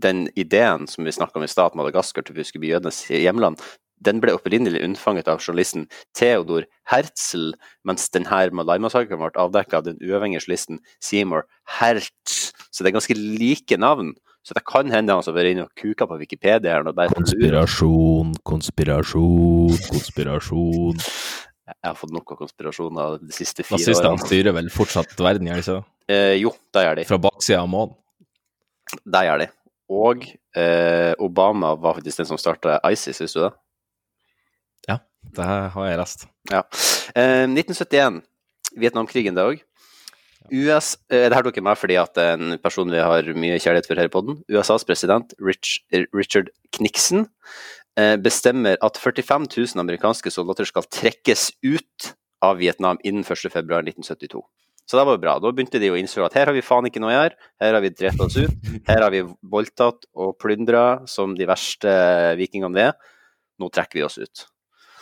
den 0.00 0.26
ideen 0.38 0.86
som 0.88 1.04
vi 1.04 1.12
snakka 1.12 1.38
om 1.38 1.44
i 1.44 1.50
stad, 1.50 1.72
at 1.72 1.78
Madagaskar 1.78 2.24
vi 2.32 2.44
skulle 2.44 2.64
bli 2.64 2.72
jødenes 2.72 3.04
hjemland, 3.10 3.60
den 4.02 4.18
ble 4.22 4.34
opprinnelig 4.34 4.82
unnfanget 4.82 5.28
av 5.30 5.42
journalisten 5.42 5.86
Theodor 6.18 6.66
Herzl, 6.90 7.52
mens 7.86 8.08
denne 8.14 8.48
Malai-massakren 8.56 9.20
ble 9.20 9.30
avdekket 9.38 9.78
av 9.78 9.86
den 9.86 10.00
uavhengige 10.02 10.42
journalisten 10.42 10.82
Seymour 11.04 11.46
Hertz. 11.78 12.50
Så 12.72 12.82
det 12.82 12.90
er 12.90 12.98
ganske 12.98 13.16
like 13.16 13.78
navn. 13.78 14.14
Så 14.42 14.56
det 14.58 14.64
kan 14.66 14.90
hende 14.90 15.14
han 15.14 15.22
har 15.22 15.36
vært 15.36 15.52
inne 15.52 15.68
og 15.68 15.74
kuka 15.78 16.08
på 16.10 16.18
Wikipedia 16.18 16.74
her 16.74 17.12
Konspirasjon, 17.14 18.34
konspirasjon, 18.42 19.78
konspirasjon. 19.86 20.98
Jeg 21.70 21.86
har 21.86 21.94
fått 21.96 22.12
nok 22.12 22.34
av 22.34 22.40
konspirasjoner 22.42 23.20
de 23.22 23.32
siste 23.32 23.62
fire 23.62 23.78
Nazistene 23.78 24.16
årene. 24.16 24.26
styrer 24.26 24.56
vel 24.56 24.70
fortsatt 24.74 25.14
verden, 25.14 25.46
gjør 25.46 25.60
de 25.60 25.62
ikke? 25.62 25.80
Eh, 26.10 26.34
jo, 26.42 26.50
det 26.74 26.82
gjør 26.84 26.98
de. 26.98 27.04
Fra 27.06 27.20
baksida 27.22 27.62
av 27.62 27.70
månen. 27.70 27.94
Det 28.98 29.22
gjør 29.28 29.44
de. 29.44 29.52
Og 29.92 30.24
eh, 30.56 31.12
Obama 31.20 31.74
var 31.76 31.98
faktisk 31.98 32.22
den 32.22 32.30
som 32.30 32.40
starta 32.40 32.78
ISIS, 32.88 33.20
visste 33.20 33.40
du 33.40 33.44
det? 33.44 33.52
Ja, 34.88 34.96
Det 35.36 35.44
har 35.44 35.88
jeg 35.88 36.00
lest. 36.00 36.26
Ja. 36.50 36.62
Eh, 37.14 37.44
1971, 37.44 38.22
Vietnamkrigen 38.80 39.36
det 39.36 39.44
òg. 39.44 39.60
US, 40.50 40.96
eh, 41.08 41.28
det 41.28 41.36
her 41.36 41.44
tok 41.44 41.58
jeg 41.58 41.64
med 41.64 41.78
fordi 41.78 41.98
at 42.00 42.18
en 42.18 42.56
person 42.62 42.90
vi 42.90 42.98
har 42.98 43.28
mye 43.36 43.60
kjærlighet 43.60 43.86
for 43.86 44.00
her 44.00 44.08
i 44.08 44.12
podden. 44.12 44.40
USAs 44.50 44.84
president 44.84 45.34
Rich, 45.38 45.80
eh, 45.92 46.06
Richard 46.12 46.50
Nixon 46.80 47.28
eh, 47.96 48.16
bestemmer 48.16 48.76
at 48.82 48.98
45 48.98 49.46
000 49.52 49.84
amerikanske 49.84 50.32
soldater 50.32 50.68
skal 50.68 50.88
trekkes 50.90 51.52
ut 51.62 52.14
av 52.42 52.58
Vietnam 52.58 52.98
innen 53.04 53.22
1.2.1972. 53.24 54.42
Så 54.92 54.98
det 54.98 55.06
var 55.08 55.14
jo 55.16 55.20
bra. 55.22 55.32
Da 55.40 55.50
begynte 55.56 55.80
de 55.80 55.88
å 55.88 55.94
innse 55.96 56.20
at 56.20 56.34
her 56.36 56.50
har 56.50 56.52
vi 56.52 56.60
faen 56.60 56.84
ikke 56.84 57.00
noe 57.00 57.08
å 57.08 57.14
gjøre, 57.14 57.36
her 57.64 57.76
har 57.78 57.80
vi 57.80 57.90
drept 57.96 58.20
oss 58.20 58.34
ut, 58.36 58.66
her 58.84 58.98
har 59.00 59.14
vi 59.14 59.22
voldtatt 59.54 60.02
og 60.20 60.34
plyndra 60.36 60.82
som 61.08 61.32
de 61.38 61.46
verste 61.48 61.94
vikingene 62.36 62.76
vi 62.76 62.82
er. 62.90 63.14
Nå 63.56 63.70
trekker 63.72 63.96
vi 63.96 64.02
oss 64.04 64.18
ut. 64.20 64.42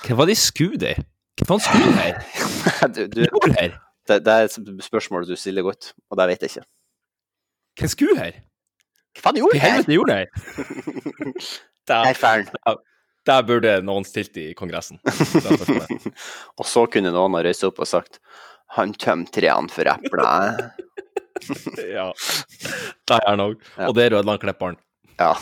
Hva 0.04 0.20
var 0.20 0.30
de 0.30 0.36
skulle 0.38 0.78
der? 0.78 1.00
Hva 1.40 1.48
faen 1.48 1.64
skulle 1.64 1.88
de 1.88 2.04
her? 2.04 2.20
du, 2.94 3.00
du, 3.16 3.24
det, 3.26 4.20
det 4.28 4.36
er 4.36 4.46
et 4.46 4.84
spørsmål 4.86 5.26
du 5.26 5.34
stiller 5.34 5.66
godt, 5.66 5.90
og 6.06 6.20
det 6.22 6.28
vet 6.30 6.46
jeg 6.46 6.52
ikke. 6.54 6.68
Hva 7.82 7.90
skulle 7.90 8.14
her? 8.20 8.38
Hva 9.18 9.24
faen 9.26 9.40
gjorde 9.40 9.58
de 9.58 9.64
her? 9.64 9.82
Hva 9.88 9.96
gjorde 9.96 10.12
de 10.12 10.20
her? 10.20 11.50
Der, 11.90 12.76
der 13.26 13.40
burde 13.42 13.72
noen 13.82 14.04
stilt 14.06 14.36
i 14.38 14.52
Kongressen. 14.54 15.00
Og 16.60 16.68
så 16.68 16.84
kunne 16.92 17.10
noen 17.10 17.34
ha 17.34 17.40
reist 17.42 17.64
opp 17.66 17.80
og 17.82 17.88
sagt 17.90 18.20
han 18.76 18.94
tømte 18.94 19.40
trærne 19.40 19.72
for 19.72 19.88
epler. 19.90 20.60
ja. 21.96 22.08
Det 23.08 23.16
er 23.16 23.26
han 23.26 23.42
òg. 23.42 23.62
Og 23.88 23.94
det 23.96 24.06
er 24.06 24.16
Rødlandklipperen. 24.16 24.78
Ja. 25.18 25.32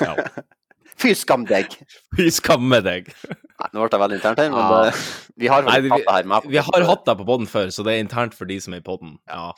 Ja. 0.00 0.14
Fy 1.00 1.12
skam 1.12 1.44
deg! 1.48 1.74
Fy 2.16 2.30
skam 2.32 2.64
med 2.70 2.86
deg. 2.86 3.10
Nei, 3.56 3.68
nå 3.72 3.80
ble 3.86 3.88
det 3.94 4.00
veldig 4.02 4.16
internt 4.18 4.40
her, 4.42 4.50
men 4.52 4.60
Ja. 4.60 4.80
det, 4.84 5.04
vi 5.40 5.48
har 5.48 5.64
Nei, 5.64 5.78
vi, 5.80 5.92
hatt 5.94 6.04
det 6.04 6.14
her 6.18 6.30
med. 6.32 6.48
vi 6.52 6.60
har 6.60 6.86
hatt 6.90 7.04
deg 7.08 7.20
på 7.22 7.26
poden 7.28 7.48
før, 7.48 7.70
så 7.72 7.84
det 7.86 7.94
er 7.96 8.04
internt 8.04 8.36
for 8.36 8.48
de 8.50 8.58
som 8.60 8.76
er 8.76 8.82
i 8.82 8.86
poden. 8.86 9.16
Ja. 9.32 9.50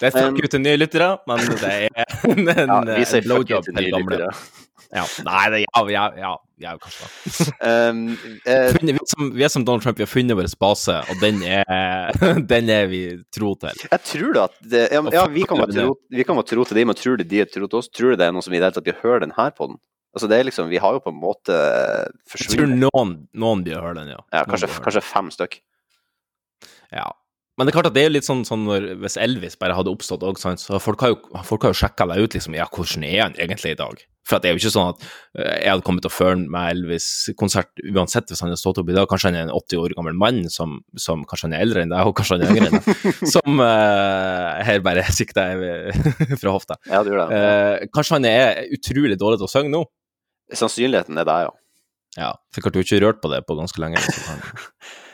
Det 0.00 0.10
er 0.10 0.16
fuck 0.18 0.40
ut 0.42 0.50
til 0.50 0.62
nye 0.64 0.78
lyttere, 0.80 1.12
men 1.30 1.44
det 1.62 1.74
er 1.86 2.06
en, 2.32 2.48
ja, 2.50 2.80
vi 2.96 3.04
sier 3.06 3.26
fuck 3.26 3.46
til 3.68 3.78
nye 3.78 3.92
lyttere. 4.00 4.32
Ja. 4.94 5.02
Nei, 5.26 5.44
det 5.50 5.60
ja, 5.64 5.80
ja, 5.90 6.02
ja, 6.18 6.32
ja, 6.62 6.74
kanskje 6.78 7.06
det. 7.06 7.46
Um, 7.66 8.02
uh, 8.46 8.68
Vi, 8.76 8.92
er 8.92 9.00
som, 9.10 9.30
vi 9.34 9.44
er 9.46 9.50
som 9.50 9.64
Donald 9.66 9.82
Trump, 9.82 9.98
vi 9.98 10.04
har 10.06 10.10
funnet 10.10 10.38
vår 10.38 10.46
base, 10.62 10.94
og 11.10 11.22
den 11.22 11.42
er, 11.42 12.14
den 12.52 12.70
er 12.70 12.86
vi 12.90 13.02
tro 13.34 13.54
til. 13.62 13.82
jeg 13.90 14.02
tror 14.10 14.36
da 14.36 14.44
at 14.46 14.56
det, 14.62 14.84
ja, 14.94 15.26
vi 15.32 15.42
kan 15.48 15.58
være 15.62 15.74
tro, 15.74 16.42
tro 16.46 16.64
til 16.70 16.78
dem, 16.80 16.90
men 16.92 16.98
tror 16.98 17.18
de 17.22 17.42
er 17.42 17.50
tro 17.50 17.66
til 17.66 17.78
oss? 17.80 17.90
Tror 17.90 18.14
du 18.14 18.20
det 18.22 18.28
er 18.28 18.34
noe 18.36 18.46
som 18.46 18.54
i 18.54 18.60
det 18.60 18.68
hele 18.68 18.78
tatt 18.78 18.90
vil 18.90 19.02
høre 19.02 19.24
den 19.26 19.34
her 19.38 19.50
på 19.58 19.70
den? 19.72 19.80
Altså 20.16 20.30
det 20.32 20.38
er 20.38 20.48
liksom, 20.48 20.70
Vi 20.72 20.80
har 20.80 20.96
jo 20.96 21.04
på 21.04 21.12
en 21.12 21.20
måte 21.20 21.52
Jeg 22.32 22.48
tror 22.54 22.70
noen, 22.72 23.14
noen 23.36 23.62
blir 23.66 23.76
å 23.76 23.84
høre 23.84 24.00
den, 24.00 24.14
ja. 24.16 24.22
ja, 24.32 24.42
kanskje, 24.48 24.70
kanskje 24.80 25.04
fem 25.04 25.28
stykk. 25.34 25.58
Ja. 26.94 27.10
Men 27.56 27.68
det 27.68 27.72
er 27.72 27.76
klart 27.78 27.90
at 27.90 27.96
det 27.96 28.04
er 28.04 28.12
litt 28.12 28.26
sånn, 28.26 28.44
sånn 28.48 28.66
når, 28.68 28.90
hvis 29.00 29.16
Elvis 29.20 29.56
bare 29.60 29.76
hadde 29.76 29.92
oppstått 29.92 30.24
òg, 30.28 30.40
så 30.40 30.80
folk 30.82 31.04
har 31.04 31.14
jo, 31.14 31.20
folk 31.44 31.64
har 31.64 31.72
jo 31.72 31.78
sjekka 31.80 32.04
deg 32.10 32.24
ut, 32.24 32.36
liksom. 32.36 32.56
Ja, 32.56 32.66
hvordan 32.68 33.06
er 33.08 33.22
han 33.22 33.38
egentlig 33.40 33.72
i 33.72 33.78
dag? 33.80 34.02
For 34.26 34.42
det 34.42 34.50
er 34.50 34.56
jo 34.56 34.60
ikke 34.60 34.72
sånn 34.74 34.90
at 34.90 35.04
eh, 35.38 35.54
jeg 35.62 35.70
hadde 35.70 35.84
kommet 35.86 36.02
til 36.02 36.10
å 36.10 36.16
føle 36.16 36.50
meg 36.50 36.72
Elvis-konsert 36.74 37.82
uansett 37.94 38.32
hvis 38.32 38.42
han 38.42 38.50
hadde 38.50 38.60
stått 38.60 38.80
opp 38.82 38.90
i 38.90 38.96
dag. 38.96 39.06
Kanskje 39.10 39.30
han 39.30 39.38
er 39.38 39.46
en 39.46 39.54
80 39.54 39.82
år 39.84 39.94
gammel 39.96 40.18
mann 40.18 40.42
som, 40.52 40.80
som 41.00 41.22
kanskje 41.28 41.48
han 41.48 41.56
er 41.56 41.64
eldre 41.64 41.84
enn 41.84 41.94
deg, 41.94 42.10
og 42.10 42.16
kanskje 42.18 42.36
han 42.36 42.44
er 42.44 42.52
yngre 42.52 42.70
enn 42.72 42.80
deg. 42.80 43.20
Som 43.36 43.62
uh, 43.62 44.58
her 44.66 44.82
bare 44.84 45.06
sikter 45.14 45.54
jeg 45.54 46.38
fra 46.42 46.56
hofta. 46.56 46.78
Ja, 46.90 47.04
du 47.06 47.12
gjør 47.12 47.22
det. 47.22 47.38
Uh, 47.38 47.86
kanskje 47.94 48.18
han 48.18 48.28
er 48.28 48.64
utrolig 48.74 49.18
dårlig 49.20 49.40
til 49.40 49.48
å 49.48 49.52
synge 49.52 49.72
nå? 49.72 49.84
Sannsynligheten 50.54 51.18
er 51.18 51.26
der, 51.26 51.48
ja. 51.48 51.54
Ja, 52.16 52.30
klart 52.56 52.72
du 52.72 52.80
ikke 52.80 53.00
rørt 53.04 53.18
på 53.20 53.28
det 53.28 53.42
på 53.48 53.56
ganske 53.58 53.80
lenge. 53.82 54.00
Hvis 54.06 54.28
han, 54.28 54.40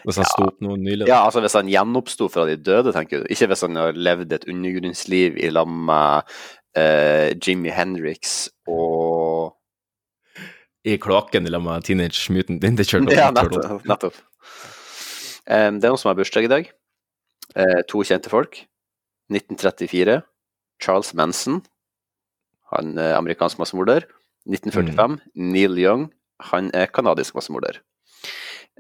hvis 0.07 0.19
han 0.19 0.27
sto 0.31 0.47
opp 0.51 0.61
noe 0.63 0.79
nylig. 0.79 1.07
Ja, 1.07 1.21
altså 1.23 1.43
Hvis 1.43 1.55
han 1.55 1.71
gjenoppsto 1.71 2.27
fra 2.31 2.43
de 2.49 2.57
døde, 2.59 2.91
tenker 2.95 3.23
du. 3.23 3.29
Ikke 3.31 3.47
hvis 3.53 3.63
han 3.63 3.79
har 3.79 3.95
levd 3.95 4.33
et 4.35 4.47
undergrunnsliv 4.51 5.37
i 5.39 5.51
lag 5.55 5.69
med 5.71 6.33
uh, 6.75 7.29
Jimmy 7.39 7.71
Hendrix 7.71 8.49
og 8.67 9.55
I 10.83 10.97
kloakken 10.99 11.47
i 11.47 11.53
lag 11.55 11.63
med 11.63 11.87
Teenage 11.87 12.35
Mutant 12.35 12.67
Ninja 12.67 12.83
Turtles. 12.83 13.15
Ja, 13.15 13.31
nettopp. 13.31 13.87
nettopp. 13.87 14.19
Um, 15.47 15.79
det 15.79 15.87
er 15.87 15.93
noen 15.93 16.03
som 16.03 16.11
har 16.11 16.19
bursdag 16.19 16.49
i 16.49 16.51
dag. 16.51 16.73
Uh, 17.55 17.81
to 17.87 18.03
kjente 18.03 18.33
folk. 18.33 18.65
1934. 19.31 20.19
Charles 20.83 21.15
Manson, 21.15 21.63
han 22.75 22.99
er 22.99 23.15
amerikansk 23.21 23.63
massemorder. 23.63 24.09
1945. 24.51 25.19
Neil 25.53 25.79
Young, 25.79 26.09
han 26.51 26.71
er 26.75 26.91
kanadisk 26.91 27.37
massemorder. 27.39 27.81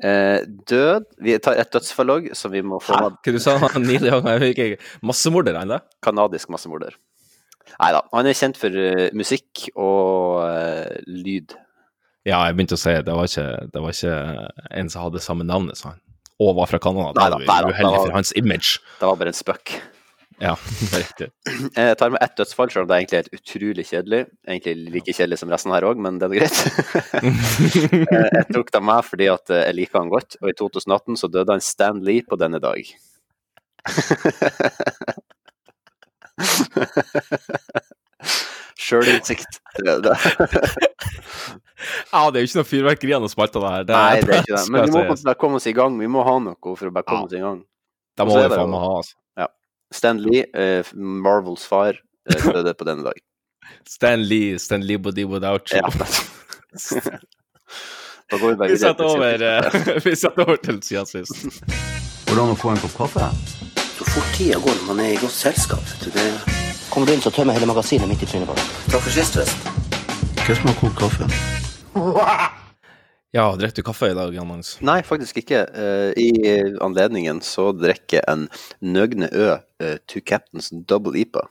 Eh, 0.02 0.40
død 0.66 1.04
Vi 1.20 1.34
tar 1.44 1.58
et 1.60 1.68
dødsfall 1.68 2.30
som 2.32 2.50
vi 2.50 2.62
må 2.64 2.78
få 2.80 2.96
Hæ? 2.96 3.10
Hva 3.12 3.32
du 3.34 3.38
sa 3.44 3.58
du? 3.60 3.66
Neil 3.84 4.06
Young 4.08 4.24
er 4.26 4.46
ikke 4.48 4.78
massemorder 5.04 5.58
han 5.60 5.74
da? 5.74 5.82
Kanadisk 6.02 6.50
massemorder. 6.50 6.96
Nei 7.76 7.90
da. 7.94 8.00
Han 8.12 8.26
er 8.28 8.36
kjent 8.36 8.58
for 8.58 8.72
uh, 8.72 9.10
musikk 9.16 9.68
og 9.76 10.42
uh, 10.48 10.96
lyd. 11.06 11.54
Ja, 12.26 12.40
jeg 12.46 12.56
begynte 12.56 12.78
å 12.78 12.80
si 12.80 12.94
det 12.94 13.14
var 13.14 13.28
ikke, 13.28 13.46
det 13.74 13.82
var 13.82 13.94
ikke 13.94 14.16
en 14.78 14.90
som 14.92 15.06
hadde 15.06 15.22
samme 15.22 15.46
navnet 15.46 15.78
som 15.78 15.92
han, 15.92 16.02
og 16.42 16.54
var 16.58 16.70
fra 16.70 16.78
Canada. 16.82 17.28
Det 17.34 17.42
jo 17.42 17.72
uheldig 17.74 17.96
for 17.98 18.14
hans 18.14 18.30
image. 18.38 18.78
Det 19.00 19.08
var 19.08 19.18
bare 19.18 19.32
en 19.34 19.38
spøk. 19.38 19.74
Ja, 20.40 20.54
det 20.56 20.88
er 20.92 21.02
riktig. 21.02 21.26
Jeg 21.76 21.96
tar 22.00 22.12
med 22.14 22.22
ett 22.24 22.36
dødsfall, 22.38 22.70
selv 22.72 22.84
om 22.84 22.88
det 22.90 22.94
er 22.94 23.02
egentlig 23.02 23.20
helt 23.20 23.36
utrolig 23.36 23.84
kjedelig. 23.88 24.20
Egentlig 24.48 24.94
like 24.96 25.14
kjedelig 25.16 25.38
som 25.42 25.52
resten 25.52 25.74
her 25.74 25.86
òg, 25.88 26.00
men 26.02 26.18
det 26.20 26.28
er 26.28 26.36
greit. 26.40 26.58
Eh, 28.12 28.28
jeg 28.34 28.46
tok 28.52 28.70
det 28.74 28.80
med 28.84 29.04
fordi 29.06 29.26
at 29.32 29.50
eh, 29.52 29.62
jeg 29.68 29.76
liker 29.78 29.98
han 30.00 30.10
godt, 30.12 30.36
og 30.42 30.50
i 30.50 30.54
2018 30.58 31.16
så 31.20 31.28
døde 31.32 31.54
han 31.54 31.62
Stan 31.64 32.00
Lee 32.04 32.24
på 32.26 32.36
denne 32.40 32.60
dag. 32.62 32.80
Sjølinnsikt. 38.82 39.60
Ja, 42.12 42.30
det 42.30 42.38
er 42.38 42.44
jo 42.44 42.48
ikke 42.48 42.60
noe 42.60 42.68
fyrverkeri 42.68 43.14
av 43.16 43.24
noe 43.24 43.32
spalt 43.32 43.56
av 43.58 43.64
det 43.64 43.72
her. 43.72 43.86
Nei, 43.88 44.20
det 44.22 44.36
er 44.36 44.44
ikke 44.44 44.56
det. 44.56 44.66
Men 44.74 44.86
vi 44.86 44.92
må 44.94 45.02
bare 45.14 45.38
komme 45.40 45.58
oss 45.60 45.68
i 45.70 45.74
gang. 45.76 45.98
Vi 46.00 46.10
må 46.10 46.24
ha 46.26 46.36
noe 46.42 46.76
for 46.76 46.90
å 46.90 46.94
bare 46.94 47.08
komme 47.08 47.26
oss 47.28 47.36
i 47.36 47.42
gang. 47.42 47.62
Det 48.18 48.28
må 48.28 48.36
vi 48.36 48.48
faen 48.52 48.72
meg 48.72 48.84
ha, 48.84 48.92
altså. 49.00 49.16
Stan 49.92 50.22
Lee, 50.22 50.44
eh, 50.54 50.84
Marvels 50.94 51.66
far, 51.66 51.98
eh, 52.30 52.52
døde 52.54 52.74
på 52.74 52.84
denne 52.88 53.04
dag. 53.04 53.18
Stan 53.88 54.22
Lee, 54.22 54.58
Stan 54.58 54.82
Lee 54.82 54.98
Body 54.98 55.24
Without 55.24 55.72
You. 55.72 55.80
Ja. 55.82 56.06
Da 58.30 58.36
går 58.40 58.48
vi 58.48 58.56
bare 58.56 58.68
Vi 58.68 58.78
setter 58.78 59.04
over, 59.04 60.00
vi 60.04 60.16
satt 60.16 60.38
over 60.38 60.56
til 60.56 60.82
siden 60.82 61.06
sist. 61.06 61.62
Hvordan 62.28 62.54
å 62.54 62.56
få 62.56 62.72
en 62.72 62.80
kopp 62.80 62.96
kaffe? 62.96 63.28
Så 63.98 64.08
fort 64.08 64.32
tida 64.38 64.60
går 64.62 64.78
når 64.80 64.88
man 64.88 65.04
er 65.04 65.12
i 65.12 65.20
godt 65.20 65.36
selskap. 65.36 65.84
Det... 66.00 66.24
Kommer 66.92 67.08
du 67.08 67.12
inn, 67.12 67.24
så 67.24 67.32
tømmer 67.32 67.52
jeg 67.52 67.60
hele 67.62 67.72
magasinet 67.74 68.08
midt 68.08 68.24
i 68.24 68.30
trynet 68.30 68.48
på 68.48 68.56
deg. 68.56 68.72
Takk 68.88 69.04
for 69.04 69.12
sist, 69.12 69.36
Vest. 69.36 69.70
Hva 70.42 70.58
har 70.64 70.80
kokt 70.80 70.98
kaffe? 71.04 72.61
Ja, 73.32 73.46
drikker 73.56 73.80
du 73.80 73.86
kaffe 73.86 74.10
i 74.12 74.16
dag, 74.16 74.34
Jan 74.36 74.44
Magnus? 74.44 74.74
Nei, 74.84 74.98
faktisk 75.08 75.38
ikke. 75.40 75.62
Eh, 75.72 76.10
I 76.20 76.30
anledningen 76.84 77.40
så 77.40 77.70
drikker 77.72 78.18
jeg 78.18 78.26
en 78.28 78.44
Nøgne 78.84 79.30
Ø 79.32 79.46
to 79.80 79.94
Two 80.12 80.20
Captains 80.20 80.68
Double 80.68 81.16
IPA. 81.16 81.46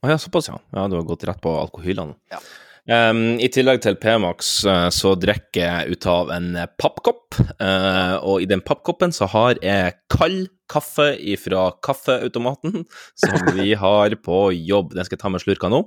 Å 0.00 0.08
ja, 0.08 0.16
såpass, 0.16 0.48
ja. 0.48 0.56
Ja, 0.72 0.86
du 0.88 0.96
har 0.96 1.04
gått 1.04 1.26
rett 1.28 1.42
på 1.44 1.52
alkohylene. 1.60 2.16
Ja. 2.32 2.40
Um, 2.88 3.36
I 3.36 3.50
tillegg 3.52 3.82
til 3.84 3.98
P-Max 4.00 4.54
eh, 4.64 4.86
så 4.96 5.12
drikker 5.20 5.60
jeg 5.60 5.92
ut 5.92 6.06
av 6.08 6.32
en 6.32 6.48
eh, 6.56 6.70
pappkopp, 6.80 7.36
uh, 7.60 8.16
og 8.24 8.40
i 8.40 8.48
den 8.48 8.64
pappkoppen 8.64 9.12
så 9.12 9.28
har 9.30 9.60
jeg 9.60 9.98
kald 10.10 10.48
kaffe 10.72 11.12
fra 11.42 11.66
kaffeautomaten 11.84 12.86
som 13.20 13.52
vi 13.58 13.74
har 13.84 14.16
på 14.24 14.40
jobb. 14.56 14.96
Den 14.96 15.04
skal 15.04 15.18
jeg 15.18 15.22
ta 15.26 15.34
med 15.36 15.44
slurka 15.44 15.68
nå. 15.68 15.84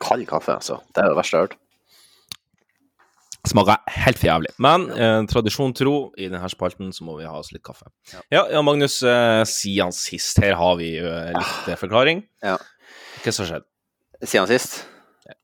Kald 0.00 0.24
kaffe, 0.32 0.56
altså. 0.56 0.80
Det 0.96 1.04
er 1.04 1.12
det 1.12 1.20
verste 1.20 1.36
jeg 1.36 1.42
har 1.44 1.50
hørt. 1.50 1.60
Smaker 3.46 3.78
helt 3.94 4.18
for 4.18 4.28
jævlig. 4.28 4.50
Men 4.62 4.88
eh, 4.90 5.20
tradisjon 5.30 5.74
tro, 5.76 5.94
i 6.18 6.26
denne 6.30 6.50
spalten 6.50 6.90
så 6.94 7.06
må 7.06 7.18
vi 7.20 7.28
ha 7.28 7.36
oss 7.38 7.52
litt 7.54 7.64
kaffe. 7.66 7.88
Ja, 8.32 8.46
ja 8.50 8.62
Magnus, 8.66 8.98
eh, 9.06 9.44
siden 9.50 9.94
sist, 9.94 10.40
her 10.42 10.56
har 10.58 10.74
vi 10.80 10.96
eh, 10.98 11.30
litt 11.36 11.70
eh, 11.70 11.78
forklaring. 11.78 12.24
Ja. 12.44 12.56
Hva 13.22 13.34
som 13.34 13.46
har 13.46 13.52
skjedd? 13.52 13.68
Siden 14.24 14.50
sist? 14.50 14.80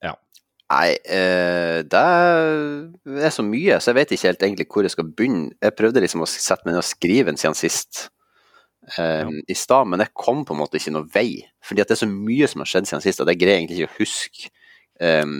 Ja. 0.03 0.17
Nei, 0.73 0.95
eh, 1.05 1.83
det 1.85 2.01
er 2.01 3.35
så 3.35 3.45
mye, 3.45 3.79
så 3.79 3.93
jeg 3.93 3.99
vet 4.01 4.15
ikke 4.15 4.31
helt 4.31 4.45
egentlig 4.47 4.69
hvor 4.73 4.87
jeg 4.87 4.95
skal 4.95 5.09
begynne. 5.11 5.53
Jeg 5.61 5.77
prøvde 5.77 6.03
liksom 6.03 6.25
å 6.25 6.31
sette 6.31 6.65
meg 6.65 6.75
ned 6.75 6.83
og 6.83 6.89
skrive 6.89 7.33
en 7.33 7.41
siden 7.41 7.59
sist 7.59 8.07
eh, 8.97 9.29
i 9.47 9.57
stad, 9.59 9.91
men 9.91 10.01
jeg 10.03 10.15
kom 10.17 10.47
på 10.49 10.57
en 10.57 10.63
måte 10.63 10.81
ikke 10.81 10.95
noe 10.95 11.11
vei. 11.13 11.43
Fordi 11.63 11.85
at 11.85 11.93
det 11.93 11.99
er 11.99 12.05
så 12.05 12.09
mye 12.11 12.49
som 12.49 12.65
har 12.65 12.73
skjedd 12.73 12.89
siden 12.89 13.05
sist, 13.05 13.21
at 13.21 13.31
jeg 13.35 13.43
greier 13.43 13.61
egentlig 13.61 13.83
ikke 13.83 13.93
å 13.93 13.99
huske 14.01 14.49
eh, 15.03 15.37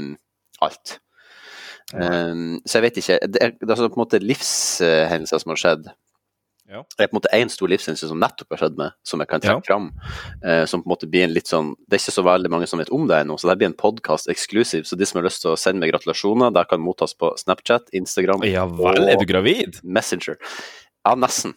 alt. 0.67 0.99
Um, 1.93 2.61
så 2.65 2.79
jeg 2.79 2.87
vet 2.87 3.03
ikke. 3.03 3.19
Det 3.29 3.43
er, 3.43 3.53
det 3.59 3.69
er 3.69 3.75
altså 3.75 3.91
på 3.91 3.99
en 4.01 4.05
måte 4.05 4.23
livshendelser 4.23 5.43
som 5.43 5.53
har 5.53 5.61
skjedd. 5.61 5.91
Ja. 6.73 6.81
Det 6.97 7.05
er 7.05 7.11
på 7.11 7.17
en 7.17 7.19
måte 7.19 7.33
én 7.37 7.51
stor 7.53 7.69
livshendelse 7.69 8.09
som 8.09 8.21
nettopp 8.23 8.55
har 8.55 8.63
skjedd 8.63 8.79
med, 8.81 8.95
som 9.05 9.21
jeg 9.21 9.29
kan 9.29 9.43
trekke 9.45 9.61
Ja. 9.61 9.67
fram. 9.67 9.91
Uh, 10.45 10.65
som 10.65 10.81
på 10.81 10.89
en 10.89 10.93
måte 10.95 11.09
blir 11.11 11.27
en 11.27 11.35
litt 11.35 11.51
sånn 11.51 11.75
Det 11.85 11.99
er 11.99 12.01
ikke 12.01 12.17
så 12.17 12.25
veldig 12.25 12.51
mange 12.55 12.69
som 12.71 12.81
vet 12.81 12.93
om 12.95 13.05
det 13.11 13.19
ennå, 13.21 13.37
så 13.37 13.51
det 13.51 13.59
blir 13.61 13.69
en 13.69 13.77
podkast 13.77 14.31
eksklusiv. 14.33 14.87
Så 14.89 14.97
de 14.97 15.05
som 15.07 15.21
har 15.21 15.29
lyst 15.29 15.43
til 15.45 15.53
å 15.53 15.59
sende 15.61 15.83
meg 15.83 15.93
gratulasjoner, 15.93 16.55
det 16.55 16.69
kan 16.71 16.81
mottas 16.81 17.13
på 17.15 17.35
Snapchat, 17.37 17.93
Instagram 17.93 18.47
Ja 18.49 18.65
vel, 18.67 19.09
er 19.09 19.21
du 19.21 19.27
gravid? 19.29 19.83
Messenger. 19.85 20.39
Ja, 21.05 21.15
nesten. 21.15 21.55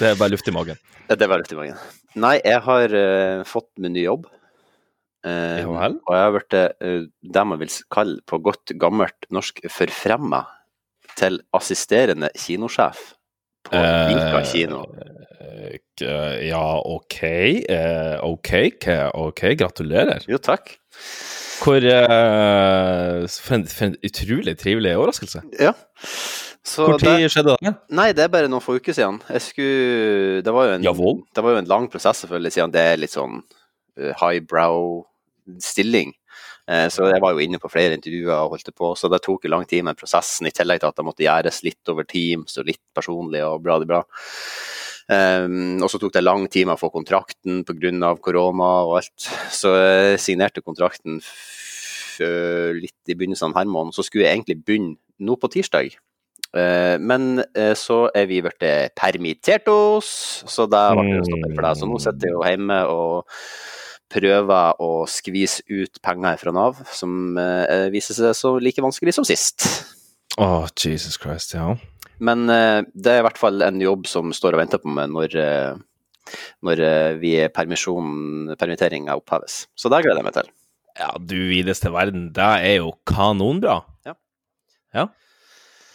Det 0.00 0.10
er 0.10 0.18
bare 0.18 0.34
luft 0.34 0.48
i 0.48 0.54
magen. 0.54 0.80
Det 1.08 1.20
er 1.20 1.28
veldig 1.28 1.52
i 1.52 1.58
magen. 1.60 1.78
Nei, 2.16 2.38
jeg 2.42 2.60
har 2.64 2.94
uh, 2.94 3.44
fått 3.44 3.70
min 3.78 3.92
ny 3.92 4.06
jobb. 4.06 4.26
Eh, 5.24 5.64
og 5.64 6.12
jeg 6.12 6.20
har 6.20 6.32
blitt 6.34 6.56
eh, 6.60 7.06
det 7.08 7.44
man 7.48 7.60
vil 7.62 7.72
kalle 7.92 8.20
på 8.28 8.40
godt 8.44 8.74
gammelt 8.80 9.28
norsk 9.32 9.62
forfremma 9.72 10.42
til 11.16 11.38
assisterende 11.56 12.28
kinosjef 12.36 13.14
på 13.64 13.80
Vika 13.80 14.42
kino. 14.50 14.82
Eh, 16.02 16.48
ja, 16.48 16.64
OK. 16.84 17.22
Eh, 17.22 18.24
OK, 18.24 18.52
OK, 19.14 19.42
gratulerer. 19.58 20.24
Jo, 20.28 20.38
takk. 20.42 20.76
Hvor 21.62 21.80
eh, 21.80 23.24
for, 23.30 23.56
en, 23.56 23.66
for 23.70 23.88
en 23.88 23.96
utrolig 24.04 24.56
trivelig 24.60 24.96
overraskelse. 24.98 25.44
Ja. 25.60 25.72
Så 26.64 26.86
Hvor 26.88 26.98
tid 26.98 27.28
skjedde 27.28 27.56
det? 27.60 27.74
Nei, 27.92 28.10
det 28.16 28.24
er 28.24 28.32
bare 28.32 28.48
noen 28.48 28.64
få 28.64 28.78
uker 28.80 28.96
siden. 28.96 29.20
Skulle 29.40 30.40
Det 30.44 30.52
var 30.52 30.76
en, 30.76 30.84
det 30.84 31.44
var 31.44 31.52
jo 31.52 31.60
en 31.60 31.68
lang 31.68 31.90
prosess, 31.92 32.24
selvfølgelig, 32.24 32.54
siden 32.56 32.72
det 32.74 32.84
er 32.84 33.02
litt 33.02 33.12
sånn 33.12 33.42
uh, 34.00 34.12
highbrow-stilling. 35.44 36.12
Eh, 36.68 36.88
så 36.88 37.08
jeg 37.10 37.20
var 37.20 37.32
jo 37.32 37.42
inne 37.44 37.58
på 37.60 37.68
flere 37.68 37.94
intervjuer 37.94 38.34
og 38.34 38.54
holdt 38.54 38.66
det 38.66 38.74
på, 38.74 38.94
så 38.96 39.08
det 39.08 39.22
tok 39.22 39.44
jo 39.44 39.50
lang 39.50 39.66
tid 39.66 39.84
med 39.84 39.96
prosessen, 39.96 40.46
i 40.46 40.50
tillegg 40.54 40.80
til 40.80 40.88
at 40.88 40.96
det 40.96 41.04
måtte 41.04 41.24
gjøres 41.24 41.62
litt 41.64 41.88
over 41.88 42.04
Teams 42.04 42.56
og 42.58 42.66
litt 42.66 42.82
personlig 42.94 43.44
og 43.44 43.62
bra 43.62 43.78
det 43.78 43.88
bra. 43.88 44.02
Um, 45.04 45.82
og 45.84 45.90
så 45.92 45.98
tok 46.00 46.14
det 46.14 46.24
lang 46.24 46.46
tid 46.48 46.64
med 46.64 46.78
å 46.78 46.80
få 46.80 46.88
kontrakten 46.88 47.60
pga. 47.68 48.14
korona 48.16 48.70
og 48.86 48.96
alt. 49.02 49.28
Så 49.52 49.74
jeg 49.76 50.20
signerte 50.20 50.62
kontrakten 50.64 51.20
øh, 51.20 52.72
litt 52.72 53.12
i 53.12 53.14
begynnelsen 53.14 53.50
av 53.50 53.60
denne 53.60 53.70
måneden. 53.70 53.92
Så 53.92 54.02
skulle 54.02 54.24
jeg 54.24 54.38
egentlig 54.38 54.64
begynne 54.64 54.96
nå 55.20 55.36
på 55.36 55.52
tirsdag. 55.52 55.92
Uh, 56.56 56.96
men 56.96 57.44
uh, 57.58 57.74
så 57.76 58.08
er 58.16 58.30
vi 58.30 58.40
blitt 58.40 58.64
permittert 58.96 59.68
oss, 59.68 60.42
så 60.48 60.64
det 60.64 60.84
ble 60.96 61.18
det 61.18 61.28
stoppet 61.28 61.52
for 61.52 61.68
deg. 61.68 61.78
Så 61.82 61.90
nå 61.90 62.00
sitter 62.00 62.30
jeg 62.30 62.38
jo 62.38 62.48
hjemme 62.48 62.80
og 62.88 63.36
prøver 64.14 64.78
å 64.82 64.92
skvise 65.10 65.64
ut 65.70 65.98
penger 66.04 66.38
fra 66.40 66.54
Nav, 66.54 66.78
som 66.94 67.38
eh, 67.40 67.88
viser 67.94 68.16
seg 68.16 68.36
så 68.38 68.54
like 68.62 68.84
vanskelig 68.84 69.16
som 69.16 69.26
sist. 69.26 69.66
Å, 70.38 70.66
Jesus 70.78 71.18
Christ, 71.20 71.54
ja. 71.56 71.74
Men 72.22 72.46
eh, 72.50 72.82
det 72.94 73.10
er 73.10 73.22
i 73.22 73.26
hvert 73.26 73.40
fall 73.40 73.64
en 73.66 73.80
jobb 73.82 74.06
som 74.10 74.32
står 74.34 74.56
og 74.56 74.62
venter 74.64 74.82
på 74.82 74.92
meg 74.94 75.10
når, 75.12 75.36
eh, 75.40 76.36
når 76.66 76.84
eh, 76.86 77.10
vi 77.20 77.34
er 77.42 77.52
permitteringa 77.54 79.16
oppheves. 79.18 79.64
Så 79.74 79.90
det 79.92 80.04
gleder 80.04 80.22
jeg 80.22 80.28
meg 80.28 80.38
til. 80.38 80.50
Ja, 80.94 81.10
du 81.18 81.38
videste 81.50 81.90
verden, 81.90 82.28
det 82.34 82.50
er 82.62 82.76
jo 82.78 82.94
kanonbra. 83.08 83.80
Ja. 84.06 84.14
Ja. 84.94 85.08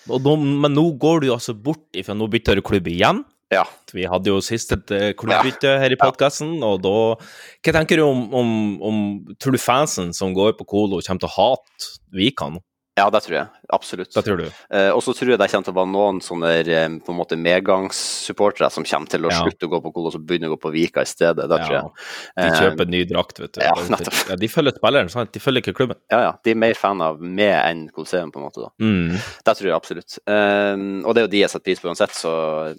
Nå, 0.10 0.36
men 0.36 0.74
nå 0.74 0.90
går 1.00 1.24
du 1.24 1.30
altså 1.32 1.54
bort 1.54 1.96
ifra 1.96 2.16
Nå 2.18 2.26
bytter 2.32 2.58
du 2.58 2.64
klubb 2.66 2.88
igjen. 2.90 3.22
Ja. 3.52 3.64
Vi 3.94 4.04
hadde 4.06 4.30
jo 4.30 4.40
sist 4.46 4.72
et 4.76 4.92
eh, 4.94 5.12
klubbbytte 5.18 5.72
her 5.82 5.90
i 5.90 5.98
podkasten, 5.98 6.52
og 6.64 6.84
da 6.86 6.92
Hva 7.18 7.74
tenker 7.80 7.98
du 7.98 8.04
om, 8.06 8.28
om, 8.38 8.50
om 8.86 9.00
Tror 9.42 9.56
du 9.58 9.62
fansen 9.62 10.12
som 10.14 10.36
går 10.38 10.54
på 10.60 10.68
Colo, 10.70 11.00
kommer 11.02 11.24
til 11.24 11.30
å 11.32 11.36
hate 11.38 11.96
Vikan? 12.14 12.60
ja, 13.00 13.06
det 13.08 13.22
tror 13.24 13.36
jeg. 13.38 13.48
Absolutt. 13.72 14.10
Det 14.12 14.22
tror 14.26 14.38
du? 14.42 14.48
Eh, 14.76 14.90
og 14.92 15.00
så 15.00 15.14
tror 15.16 15.30
jeg 15.32 15.40
det 15.40 15.46
kommer 15.48 15.64
til 15.64 15.72
å 15.72 15.78
være 15.78 15.88
noen 15.94 16.18
sånne 16.20 16.50
eh, 16.68 16.88
på 17.00 17.14
en 17.14 17.16
måte 17.16 17.38
medgangssupportere 17.40 18.68
som 18.76 18.84
kommer 18.84 19.08
til 19.08 19.24
å 19.24 19.32
Ja. 19.32 19.38
slutte 19.40 19.70
å 19.70 19.72
gå 19.72 19.80
på 19.86 19.94
Kolos 19.96 20.18
og 20.20 20.26
begynne 20.28 20.50
å 20.50 20.56
gå 20.58 20.60
på 20.66 20.72
Vika 20.74 21.06
i 21.06 21.08
stedet. 21.08 21.48
Det 21.48 21.60
tror 21.64 21.72
Ja, 21.78 21.84
jeg. 21.86 21.94
de 22.36 22.50
kjøper 22.50 22.66
kjøper 22.76 22.90
ny 22.92 23.02
drakt, 23.08 23.40
vet 23.40 23.54
du. 23.56 23.62
ja, 23.64 23.72
nettopp. 23.94 24.20
Ja, 24.30 24.36
de 24.36 24.48
følger 24.52 24.76
spilleren, 24.76 25.10
sant? 25.10 25.32
De 25.32 25.40
følger 25.40 25.64
ikke 25.64 25.78
klubben. 25.80 25.96
Ja, 26.12 26.20
ja. 26.28 26.34
De 26.44 26.52
er 26.52 26.56
mer 26.60 26.74
fan 26.76 27.00
av 27.02 27.22
meg 27.24 27.56
enn 27.56 27.88
Colosseum, 27.96 28.32
på 28.36 28.42
en 28.44 28.50
måte. 28.50 28.68
da. 28.68 28.70
Mm. 28.84 29.16
Det 29.48 29.56
tror 29.62 29.70
jeg 29.72 29.76
absolutt. 29.80 30.20
Eh, 30.28 30.76
og 31.08 31.16
det 31.16 31.22
er 31.24 31.28
jo 31.30 31.32
de 31.38 31.40
jeg 31.46 31.50
setter 31.56 31.68
pris 31.72 31.80
på 31.80 31.88
uansett, 31.88 32.12
så 32.20 32.76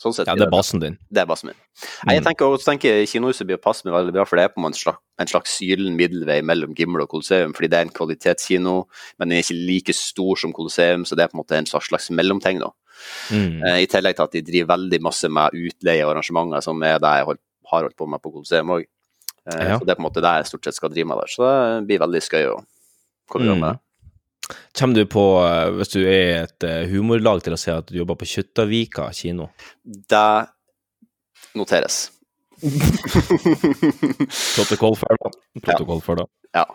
sånn 0.00 0.14
sett 0.16 0.26
Ja, 0.26 0.34
det 0.34 0.46
er 0.46 0.50
basen 0.50 0.80
din. 0.80 0.96
Det 1.12 1.20
er 1.22 1.26
basen 1.28 1.50
min. 1.50 1.56
Mm. 1.56 2.10
Jeg 2.14 2.20
Mm. 2.22 2.24
tenker 2.24 2.44
også 2.48 2.64
tenker 2.70 3.06
Kinohuset 3.06 3.46
blir 3.46 3.58
passe 3.60 3.84
meg 3.84 3.92
veldig 3.94 4.12
bra, 4.16 4.24
for 4.24 4.36
det 4.36 4.44
er 4.44 4.54
på 4.54 4.64
en 4.64 4.72
slags, 4.72 4.98
en 5.18 5.26
slags 5.26 5.58
gyllen 5.60 5.96
middelvei 5.96 6.40
mellom 6.42 6.74
Gimle 6.74 7.02
og 7.02 7.08
Colosseum, 7.10 7.52
fordi 7.52 7.68
det 7.68 7.78
er 7.78 7.82
en 7.82 7.90
kvalitetskino, 7.90 8.86
men 9.18 9.28
den 9.28 9.38
er 9.38 9.42
ikke 9.42 9.66
like 9.66 9.92
stor 9.94 10.36
som 10.36 10.52
Colosseum, 10.52 11.04
så 11.04 11.14
det 11.16 11.24
er 11.24 11.28
på 11.28 11.36
en 11.38 11.44
måte 11.44 11.56
en 11.58 11.66
slags, 11.66 12.10
mellomting. 12.10 12.58
da. 12.60 12.70
Mm. 13.30 13.62
Eh, 13.64 13.82
I 13.82 13.86
tillegg 13.86 14.16
til 14.16 14.22
at 14.24 14.32
de 14.32 14.42
driver 14.42 14.76
veldig 14.76 15.00
masse 15.02 15.28
med 15.28 15.50
utleie 15.52 16.04
og 16.04 16.14
arrangementer, 16.16 16.62
som 16.62 16.82
er 16.82 16.98
det 16.98 17.08
jeg 17.08 17.24
har 17.26 17.82
holdt 17.82 17.96
på 17.96 18.08
med 18.08 18.20
på 18.22 18.32
Colosseum 18.32 18.66
òg. 18.68 18.84
Eh, 19.52 19.68
Ja. 19.68 19.78
Så 19.78 19.84
det 19.86 19.90
er 19.90 19.94
på 19.96 20.04
en 20.04 20.10
måte 20.10 20.20
det 20.20 20.32
jeg 20.36 20.46
stort 20.46 20.64
sett 20.64 20.74
skal 20.74 20.90
drive 20.90 21.06
med 21.06 21.16
der. 21.18 21.26
Så 21.28 21.44
det 21.80 21.86
blir 21.88 21.98
veldig 22.06 22.20
skøy 22.22 22.44
å 22.54 22.64
komme 23.30 23.44
i 23.44 23.48
gang 23.48 23.60
med 23.60 23.72
det. 23.74 23.80
Kommer 24.78 25.00
du 25.00 25.04
på, 25.10 25.24
eh, 25.46 25.70
hvis 25.78 25.92
du 25.94 26.00
er 26.02 26.20
i 26.20 26.38
et 26.44 26.66
eh, 26.66 26.86
humorlag, 26.92 27.42
til 27.44 27.56
å 27.56 27.60
si 27.60 27.70
at 27.74 27.88
du 27.90 27.98
jobber 28.00 28.18
på 28.20 28.28
Kjuttaviga 28.30 29.08
kino? 29.16 29.50
Det 29.84 30.26
noteres. 31.58 32.10
Protokoll 34.56 34.96
for 35.00 35.16
det. 35.16 35.32
Protokoll 35.64 36.02
før, 36.04 36.22
da. 36.22 36.28
Ja. 36.60 36.66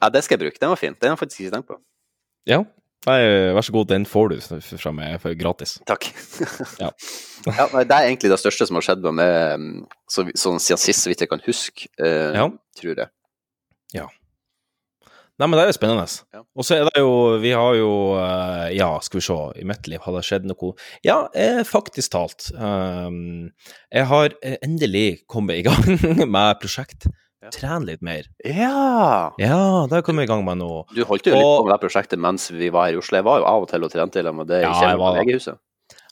ja, 0.00 0.10
det 0.12 0.22
skal 0.26 0.36
jeg 0.36 0.44
bruke. 0.46 0.60
Den 0.60 0.72
var 0.74 0.80
fin. 0.80 0.96
Den 0.98 1.12
har 1.12 1.16
jeg 1.16 1.22
faktisk 1.24 1.44
ikke 1.44 1.56
tenkt 1.56 1.70
på. 1.72 1.78
Ja. 2.50 2.62
Nei, 3.02 3.18
vær 3.56 3.64
så 3.66 3.72
god, 3.74 3.88
den 3.90 4.04
får 4.06 4.28
du 4.30 4.36
fra 4.78 4.92
meg 4.94 5.16
for 5.22 5.34
gratis. 5.38 5.78
Takk. 5.90 6.06
Ja. 6.82 6.92
ja, 7.58 7.64
nei, 7.72 7.82
det 7.88 7.96
er 7.96 8.06
egentlig 8.06 8.30
det 8.30 8.38
største 8.38 8.68
som 8.68 8.78
har 8.78 8.84
skjedd 8.86 9.02
med 9.02 9.16
meg 9.18 9.32
mm, 9.58 9.78
så, 10.10 10.22
sånn 10.38 10.60
siden 10.62 10.78
sist, 10.78 11.02
så 11.02 11.10
vidt 11.10 11.24
jeg 11.24 11.30
kan 11.32 11.42
huske, 11.42 11.88
uh, 11.98 12.30
Ja. 12.36 12.46
tror 12.78 13.02
jeg. 13.02 13.10
Nei, 15.42 15.48
men 15.50 15.58
det 15.58 15.62
er 15.64 15.70
jo 15.72 15.74
spennende. 15.74 16.04
Ja. 16.36 16.40
Og 16.54 16.66
så 16.68 16.76
er 16.76 16.84
det 16.86 17.00
jo 17.02 17.14
Vi 17.42 17.50
har 17.56 17.74
jo 17.74 17.88
eh, 18.20 18.68
Ja, 18.76 18.92
skal 19.02 19.18
vi 19.18 19.24
se. 19.26 19.36
I 19.58 19.64
mitt 19.66 19.88
liv 19.90 20.02
har 20.04 20.14
det 20.14 20.22
skjedd 20.28 20.46
noe 20.46 20.68
Ja, 21.02 21.16
eh, 21.34 21.64
faktisk 21.66 22.12
talt. 22.14 22.46
Um, 22.54 23.48
jeg 23.90 24.06
har 24.12 24.36
eh, 24.38 24.54
endelig 24.62 25.24
kommet 25.26 25.58
i 25.58 25.64
gang 25.66 25.82
med 26.36 26.60
prosjekt. 26.62 27.08
Ja. 27.42 27.50
Trene 27.50 27.88
litt 27.88 28.04
mer. 28.06 28.28
Ja! 28.46 29.32
Ja, 29.42 29.56
det 29.88 29.96
har 29.96 29.98
jeg 29.98 30.06
kommet 30.06 30.28
i 30.28 30.30
gang 30.30 30.44
med 30.46 30.60
nå. 30.60 30.68
Du 30.94 31.02
holdt 31.08 31.26
jo 31.26 31.34
litt 31.34 31.42
på 31.42 31.64
med 31.66 31.72
det 31.74 31.80
prosjektet 31.82 32.22
mens 32.22 32.44
vi 32.54 32.68
var 32.70 32.86
her 32.86 32.94
i 32.94 33.00
Oslo. 33.02 33.18
Jeg 33.18 33.26
var 33.26 33.40
jo 33.42 33.48
av 33.50 33.64
og 33.64 33.72
til 33.72 33.82
og 33.82 33.90
trente 33.90 34.20
til 34.22 34.30
med 34.38 34.46
det 34.52 34.60
i 34.62 34.68
kjelleren 34.68 35.02
på 35.02 35.10
legehuset. 35.18 35.58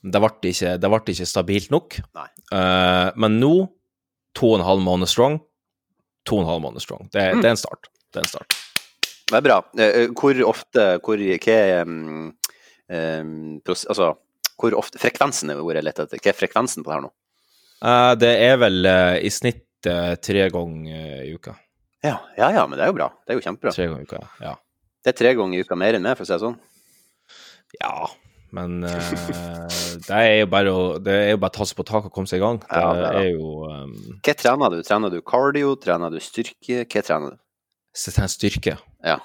Det 0.01 0.23
ble 0.25 0.51
ikke, 0.51 0.73
det 0.83 0.91
ble 0.91 1.01
ikke 1.15 1.29
stabilt 1.29 1.71
nok. 1.71 2.01
Eh, 2.19 3.13
men 3.21 3.39
nå, 3.39 3.53
to 4.35 4.51
og 4.57 4.59
en 4.59 4.67
halv 4.67 4.83
måned 4.83 5.11
strong. 5.13 5.39
To 6.27 6.41
og 6.41 6.43
en 6.49 6.51
halv 6.51 6.65
måned 6.67 6.83
strong. 6.83 7.07
Det, 7.15 7.29
Mm. 7.37 7.45
det 7.45 7.53
er 7.53 7.55
en 7.55 7.63
start. 7.63 7.93
Det 8.11 8.19
er 8.19 8.27
en 8.27 8.33
start. 8.35 8.57
Det 9.31 9.39
er 9.39 9.47
bra. 9.47 9.61
Eh, 9.79 10.09
Hvor 10.17 10.43
ofte 10.51 10.87
hvor, 11.05 11.23
Hva 11.45 11.59
mm, 11.87 13.61
pros- 13.65 13.87
Altså, 13.87 14.13
hvor 14.61 14.77
ofte 14.77 15.01
Frekvensen 15.01 15.51
er 15.53 15.61
ordet 15.63 15.81
jeg 15.81 15.89
leter 15.89 16.09
etter. 16.09 16.21
Hva 16.21 16.33
er 16.33 16.39
frekvensen 16.39 16.85
på 16.85 16.91
det 16.91 16.99
her 16.99 17.05
nå? 17.07 17.13
Uh, 17.81 18.13
det 18.21 18.33
er 18.45 18.59
vel 18.61 18.83
uh, 18.85 19.17
i 19.25 19.31
snitt 19.33 19.89
uh, 19.89 20.17
tre 20.21 20.51
ganger 20.53 21.23
i 21.25 21.31
uka. 21.33 21.55
Ja, 22.05 22.19
ja, 22.37 22.51
ja, 22.53 22.67
men 22.67 22.77
det 22.77 22.85
er 22.85 22.91
jo 22.91 22.99
bra. 22.99 23.07
Det 23.25 23.33
er 23.33 23.39
jo 23.39 23.45
kjempebra. 23.47 23.73
Tre 23.77 23.87
ganger 23.89 24.03
i 24.05 24.09
uka, 24.11 24.21
ja. 24.45 24.57
Det 25.01 25.15
er 25.15 25.17
tre 25.17 25.33
ganger 25.39 25.57
i 25.57 25.65
uka 25.65 25.79
mer 25.81 25.97
enn 25.97 26.05
meg, 26.05 26.19
for 26.19 26.27
å 26.27 26.29
si 26.29 26.35
det 26.35 26.43
sånn. 26.43 26.59
Ja, 27.81 28.11
men 28.57 28.83
eh, 28.85 29.11
det 30.09 30.17
er 30.17 30.33
jo 30.41 30.47
bare 30.51 30.73
å 30.75 30.81
Det 30.99 31.15
er 31.15 31.29
jo 31.37 31.41
bare 31.43 31.55
ta 31.55 31.67
seg 31.69 31.79
på 31.79 31.87
taket 31.87 32.11
og 32.11 32.15
komme 32.17 32.31
seg 32.31 32.41
i 32.41 32.45
gang. 32.45 32.59
Det, 32.65 32.81
Ja, 32.83 32.89
det 32.99 33.05
er 33.07 33.19
er 33.21 33.29
jo 33.37 33.51
um, 33.71 33.93
Hva 34.27 34.35
trener 34.43 34.75
du? 34.75 34.81
Trener 34.87 35.13
du 35.15 35.21
cardio? 35.23 35.77
Trener 35.81 36.13
du 36.13 36.19
styrke? 36.25 36.83
Hva 36.85 37.05
trener 37.07 37.37
du? 37.37 37.41
Så 37.95 38.11
jeg 38.11 38.19
trener 38.19 38.33
styrke. 38.35 38.77
Ja. 39.05 39.19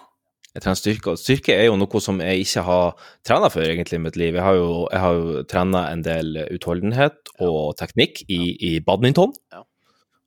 Jeg 0.56 0.64
trener 0.64 0.80
styrke, 0.80 1.12
og 1.12 1.20
styrke 1.20 1.52
er 1.52 1.66
jo 1.68 1.76
noe 1.76 2.00
som 2.00 2.22
jeg 2.24 2.46
ikke 2.46 2.62
har 2.64 2.94
trena 3.28 3.50
før 3.52 3.66
egentlig 3.68 3.98
i 4.00 4.04
mitt 4.06 4.16
liv. 4.16 4.38
Jeg 4.38 4.44
har 4.46 4.56
jo, 4.56 4.88
jeg 4.92 5.02
har 5.04 5.14
jo 5.20 5.42
trena 5.52 5.82
en 5.92 6.02
del 6.06 6.30
utholdenhet 6.56 7.34
og 7.44 7.76
teknikk 7.82 8.22
i, 8.32 8.56
i 8.56 8.80
badminton. 8.80 9.34
Ja. 9.52 9.66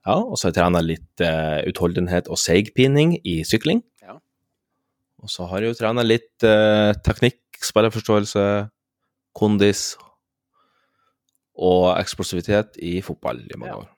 Ja, 0.08 0.18
og 0.24 0.36
så 0.38 0.48
har 0.48 0.52
jeg 0.52 0.58
trena 0.60 0.80
litt 0.84 1.20
uh, 1.24 1.60
utholdenhet 1.68 2.28
og 2.32 2.38
seigpining 2.40 3.16
i 3.28 3.38
sykling. 3.44 3.80
Ja. 4.04 4.18
Og 5.24 5.32
så 5.32 5.48
har 5.50 5.64
jeg 5.64 5.72
jo 5.72 5.78
trena 5.80 6.04
litt 6.04 6.44
uh, 6.44 6.92
teknikk, 7.04 7.40
spillerforståelse, 7.64 8.44
kondis 9.36 9.94
og 11.58 11.90
eksplosivitet 11.98 12.76
i 12.84 12.98
fotball 13.04 13.40
i 13.48 13.56
mange 13.58 13.72
Ja. 13.72 13.78
år. 13.80 13.88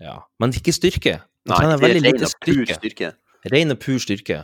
Ja. 0.00 0.16
Men 0.40 0.54
ikke 0.54 0.72
styrke. 0.72 1.18
Jeg 1.18 1.50
Nei, 1.50 1.56
trener 1.58 1.74
er 1.74 1.82
veldig 1.82 2.02
lite 2.06 2.26
styrke. 2.30 2.74
styrke. 2.78 3.12
Ren 3.52 3.74
og 3.74 3.80
pur 3.82 4.00
styrke. 4.02 4.42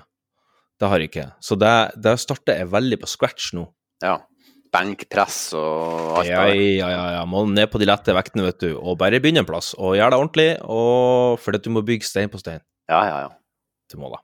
Det 0.80 0.90
har 0.90 1.00
jeg 1.02 1.10
ikke. 1.12 1.26
Så 1.44 1.56
det, 1.60 1.72
det 2.02 2.16
starter 2.22 2.60
jeg 2.62 2.70
veldig 2.72 2.98
på 3.02 3.10
scratch 3.10 3.52
nå. 3.56 3.68
Ja. 4.04 4.18
Benkpress 4.74 5.38
og 5.54 6.18
alt 6.18 6.26
Ja, 6.26 6.42
det 6.48 6.56
der. 6.56 6.62
ja, 6.80 6.88
ja, 6.90 7.04
ja. 7.20 7.24
Må 7.30 7.44
ned 7.46 7.70
på 7.70 7.78
de 7.78 7.86
lette 7.86 8.14
vektene, 8.16 8.48
vet 8.48 8.58
du. 8.64 8.72
Og 8.74 8.98
bare 8.98 9.20
begynne 9.22 9.44
en 9.44 9.48
plass. 9.48 9.70
Og 9.78 9.94
gjøre 9.94 10.10
det 10.16 10.18
ordentlig, 10.18 10.48
og 10.66 11.38
fordi 11.42 11.62
du 11.62 11.70
må 11.76 11.84
bygge 11.86 12.08
stein 12.08 12.32
på 12.32 12.40
stein. 12.42 12.64
Ja, 12.90 13.04
ja, 13.06 13.18
ja. 13.28 13.30
Du 13.92 14.00
må 14.02 14.10
det. 14.10 14.18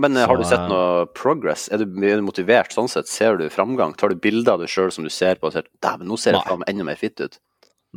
Men 0.00 0.16
eh, 0.16 0.22
Så, 0.22 0.28
har 0.30 0.38
du 0.38 0.44
sett 0.46 0.62
eh, 0.62 0.70
noe 0.70 1.06
progress? 1.18 1.66
Er 1.74 1.82
du 1.82 1.98
mye 2.00 2.20
motivert 2.24 2.72
sånn 2.72 2.88
sett? 2.88 3.10
Ser 3.10 3.36
du 3.40 3.48
framgang? 3.52 3.96
Tar 3.98 4.14
du 4.14 4.20
bilder 4.22 4.54
av 4.54 4.62
deg 4.62 4.70
sjøl 4.72 4.92
som 4.94 5.04
du 5.04 5.10
ser 5.12 5.40
på 5.40 5.50
og 5.50 5.56
ser 5.56 5.66
Dæven, 5.84 6.06
nå 6.08 6.16
ser 6.20 6.38
jeg 6.38 6.46
faen 6.46 6.64
enda 6.70 6.86
mer 6.86 7.00
fitt 7.00 7.20
ut. 7.20 7.36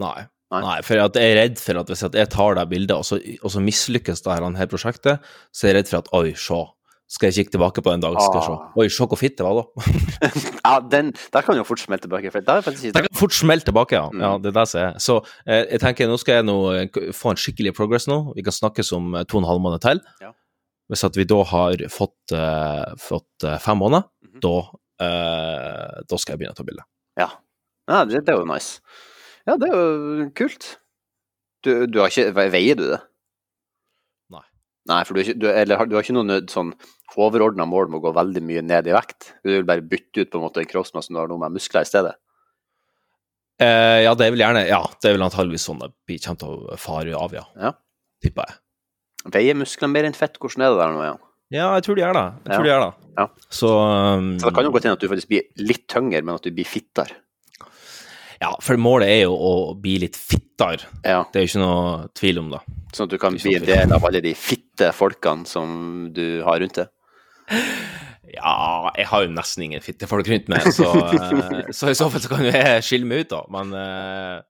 Nei. 0.02 0.26
Nei. 0.64 0.78
For 0.86 0.96
jeg 0.96 1.20
er 1.20 1.36
redd 1.42 1.60
for 1.60 1.82
at 1.82 1.88
hvis 1.92 2.04
jeg 2.06 2.30
tar 2.30 2.56
det 2.56 2.70
bildet, 2.70 2.96
og 2.96 3.04
så, 3.06 3.20
og 3.42 3.52
så 3.52 3.60
mislykkes 3.64 4.22
det 4.24 4.32
her, 4.32 4.48
her 4.62 4.72
prosjektet, 4.72 5.20
så 5.52 5.66
er 5.68 5.74
jeg 5.74 5.78
redd 5.82 5.92
for 5.92 5.98
at 6.04 6.10
oi, 6.14 6.32
se. 6.40 6.62
Skal 7.08 7.30
jeg 7.30 7.36
kikke 7.46 7.52
tilbake 7.54 7.82
på 7.86 7.92
en 7.94 8.02
dag, 8.02 8.16
skal 8.18 8.40
jeg 8.40 8.46
se. 8.48 8.54
Ah. 8.58 8.78
Oi, 8.82 8.88
se 8.90 9.06
hvor 9.06 9.20
fitt 9.22 9.36
det 9.38 9.46
var, 9.46 9.60
da. 9.60 9.66
Ja, 10.66 10.80
den, 10.82 11.12
Der 11.34 11.44
kan 11.46 11.58
jo 11.60 11.64
fort 11.68 11.80
smelte 11.84 12.08
tilbake. 12.08 12.32
For 12.34 12.42
der, 12.42 12.64
Det 12.66 13.04
kan 13.06 13.12
fort 13.20 13.36
smelte 13.38 13.70
tilbake, 13.70 13.94
ja. 14.00 14.08
Mm. 14.10 14.24
ja 14.24 14.32
det 14.42 14.50
er 14.50 14.56
det 14.58 14.64
som 14.72 14.80
er. 14.82 14.96
Så 15.04 15.18
eh, 15.46 15.66
jeg 15.76 15.84
tenker, 15.84 16.10
nå 16.10 16.18
skal 16.18 16.40
jeg 16.40 16.48
nå 16.48 16.56
eh, 16.74 17.12
få 17.14 17.36
en 17.36 17.38
skikkelig 17.44 17.76
progress 17.78 18.10
nå. 18.10 18.18
Vi 18.34 18.42
kan 18.48 18.56
snakkes 18.58 18.90
om 18.98 19.14
eh, 19.20 19.28
to 19.30 19.38
og 19.38 19.44
en 19.44 19.50
halv 19.52 19.62
måned 19.68 19.86
til. 19.86 20.02
Ja. 20.24 20.32
Hvis 20.90 21.06
at 21.06 21.16
vi 21.18 21.28
da 21.30 21.38
har 21.52 21.86
fått, 21.94 22.34
eh, 22.34 22.98
fått 23.06 23.46
eh, 23.46 23.60
fem 23.62 23.78
måneder, 23.86 24.10
Mhm. 24.26 24.42
da, 24.42 24.56
eh, 25.06 26.02
da 26.10 26.18
skal 26.20 26.34
jeg 26.34 26.42
begynne 26.42 26.58
å 26.58 26.58
ta 26.58 26.66
bilde. 26.68 26.84
Ja, 27.22 27.30
ja 27.88 28.02
det, 28.10 28.26
det 28.26 28.34
er 28.34 28.42
jo 28.42 28.50
nice. 28.50 28.82
Ja, 29.46 29.56
det 29.62 29.70
er 29.70 29.76
jo 29.78 30.26
kult. 30.38 30.72
Du, 31.66 31.72
du 31.90 32.00
har 32.02 32.10
ikke 32.12 32.32
Veier 32.54 32.78
du 32.80 32.84
det? 32.92 33.00
Nei. 34.34 34.42
Nei, 34.90 35.00
for 35.06 35.14
du, 35.16 35.22
har 35.22 35.26
ikke, 35.30 35.40
du, 35.42 35.48
eller, 35.50 35.86
du 35.90 35.96
har 35.98 36.06
ikke 36.06 36.16
noe 36.18 36.40
sånn 36.52 36.74
overordna 37.16 37.66
mål 37.70 37.88
med 37.90 38.00
å 38.02 38.06
gå 38.08 38.14
veldig 38.18 38.42
mye 38.46 38.64
ned 38.66 38.90
i 38.90 38.94
vekt? 38.96 39.32
Du 39.46 39.52
vil 39.54 39.66
bare 39.68 39.86
bytte 39.86 40.26
ut 40.26 40.32
på 40.34 40.40
en 40.42 40.46
måte 40.48 40.62
en 40.64 40.70
kroppsmasse 40.70 41.14
du 41.14 41.18
har 41.22 41.30
noe 41.32 41.42
med 41.42 41.56
muskler 41.58 41.86
i 41.86 41.90
stedet? 41.90 42.16
Eh, 43.62 44.02
ja, 44.04 44.12
det 44.20 44.26
er 44.28 44.34
vel 44.36 44.42
gjerne 44.44 44.66
Ja, 44.68 44.82
det 45.00 45.08
er 45.10 45.16
vel 45.16 45.24
antageligvis 45.30 45.64
sånn 45.70 45.80
det 45.80 45.92
blir- 46.10 46.20
kommer 46.26 46.42
til 46.42 46.66
å 46.76 46.78
fare 46.82 47.14
av, 47.16 47.34
ja. 47.38 47.46
Ja. 47.56 47.72
Tipper 48.26 48.50
jeg. 48.50 48.58
Veier 49.32 49.56
muskler 49.58 49.90
mer 49.90 50.04
enn 50.10 50.14
fett? 50.18 50.36
Hvordan 50.42 50.66
er 50.66 50.74
det 50.74 50.82
der 50.82 50.92
nå 50.94 51.02
igjen? 51.06 51.22
Ja, 51.56 51.68
jeg 51.78 51.86
tror 51.86 51.96
de 51.96 52.02
gjør 52.04 52.18
det. 52.18 52.26
Jeg 52.46 52.52
tror 52.52 52.58
Ja. 52.58 52.64
de 52.66 52.70
gjør 52.74 52.84
det. 52.84 53.10
Ja. 53.16 53.28
Så, 53.50 53.70
um, 54.18 54.38
Så 54.40 54.46
det 54.50 54.56
kan 54.58 54.66
jo 54.66 54.72
godt 54.76 54.84
hende 54.84 54.98
at 54.98 55.00
du 55.00 55.08
faktisk 55.08 55.30
blir 55.30 55.44
litt 55.58 55.88
tyngre, 55.88 56.22
men 56.26 56.36
at 56.36 56.42
du 56.44 56.52
blir 56.52 56.66
fittere. 56.68 57.16
Ja, 58.42 58.52
for 58.64 58.80
målet 58.82 59.12
er 59.14 59.22
jo 59.26 59.36
å 59.36 59.52
bli 59.80 59.98
litt 60.04 60.18
fittere. 60.20 60.88
Ja, 61.04 61.24
Det 61.32 61.40
er 61.40 61.46
jo 61.46 61.52
ikke 61.52 61.64
noe 61.64 62.08
tvil 62.18 62.40
om 62.42 62.50
da. 62.56 62.62
sånn 62.96 63.08
at 63.10 63.14
du 63.16 63.20
kan 63.20 63.36
bli 63.36 63.56
en 63.58 63.68
del 63.68 63.94
av 63.96 64.06
alle 64.08 64.22
de 64.24 64.34
fitte 64.36 64.92
folkene 64.96 65.48
som 65.48 66.10
du 66.16 66.42
har 66.48 66.60
rundt 66.64 66.80
deg. 66.82 66.92
Ja, 68.36 68.92
jeg 68.98 69.08
har 69.08 69.24
jo 69.24 69.32
nesten 69.32 69.64
ingen 69.68 69.84
fitte 69.84 70.08
folk 70.12 70.28
rundt 70.28 70.50
meg, 70.52 70.66
så, 70.76 70.90
eh, 71.06 71.72
så 71.72 71.92
i 71.92 71.96
så 71.96 72.10
fall 72.12 72.24
så 72.24 72.32
kan 72.34 72.44
jo 72.44 72.52
jeg 72.52 72.84
skille 72.84 73.08
meg 73.08 73.26
ut, 73.26 73.32
da. 73.32 73.44
Men 73.54 73.72
eh, 73.80 74.44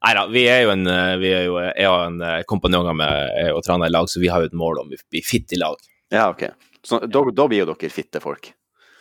Nei 0.00 0.12
da, 0.16 0.22
vi 0.32 0.42
er 0.48 0.62
jo 0.64 0.70
en 0.72 0.86
eh, 0.88 1.16
vi 1.20 1.32
er 1.36 1.42
jo, 1.44 1.58
Jeg 1.60 1.84
har 1.86 2.06
en 2.06 2.22
kompanjong 2.48 2.88
med 2.96 3.50
å 3.52 3.60
trene 3.64 3.88
i 3.90 3.92
lag, 3.92 4.08
så 4.08 4.22
vi 4.22 4.30
har 4.32 4.44
jo 4.44 4.50
et 4.50 4.56
mål 4.56 4.84
om 4.84 4.92
å 4.94 5.00
bli 5.10 5.22
fitte 5.26 5.56
i 5.56 5.60
lag. 5.60 5.76
Ja, 6.12 6.28
ok. 6.30 6.46
Så 6.86 7.02
da, 7.04 7.24
da 7.34 7.48
blir 7.50 7.64
jo 7.64 7.68
dere 7.72 7.90
fitte 7.92 8.22
folk. 8.22 8.52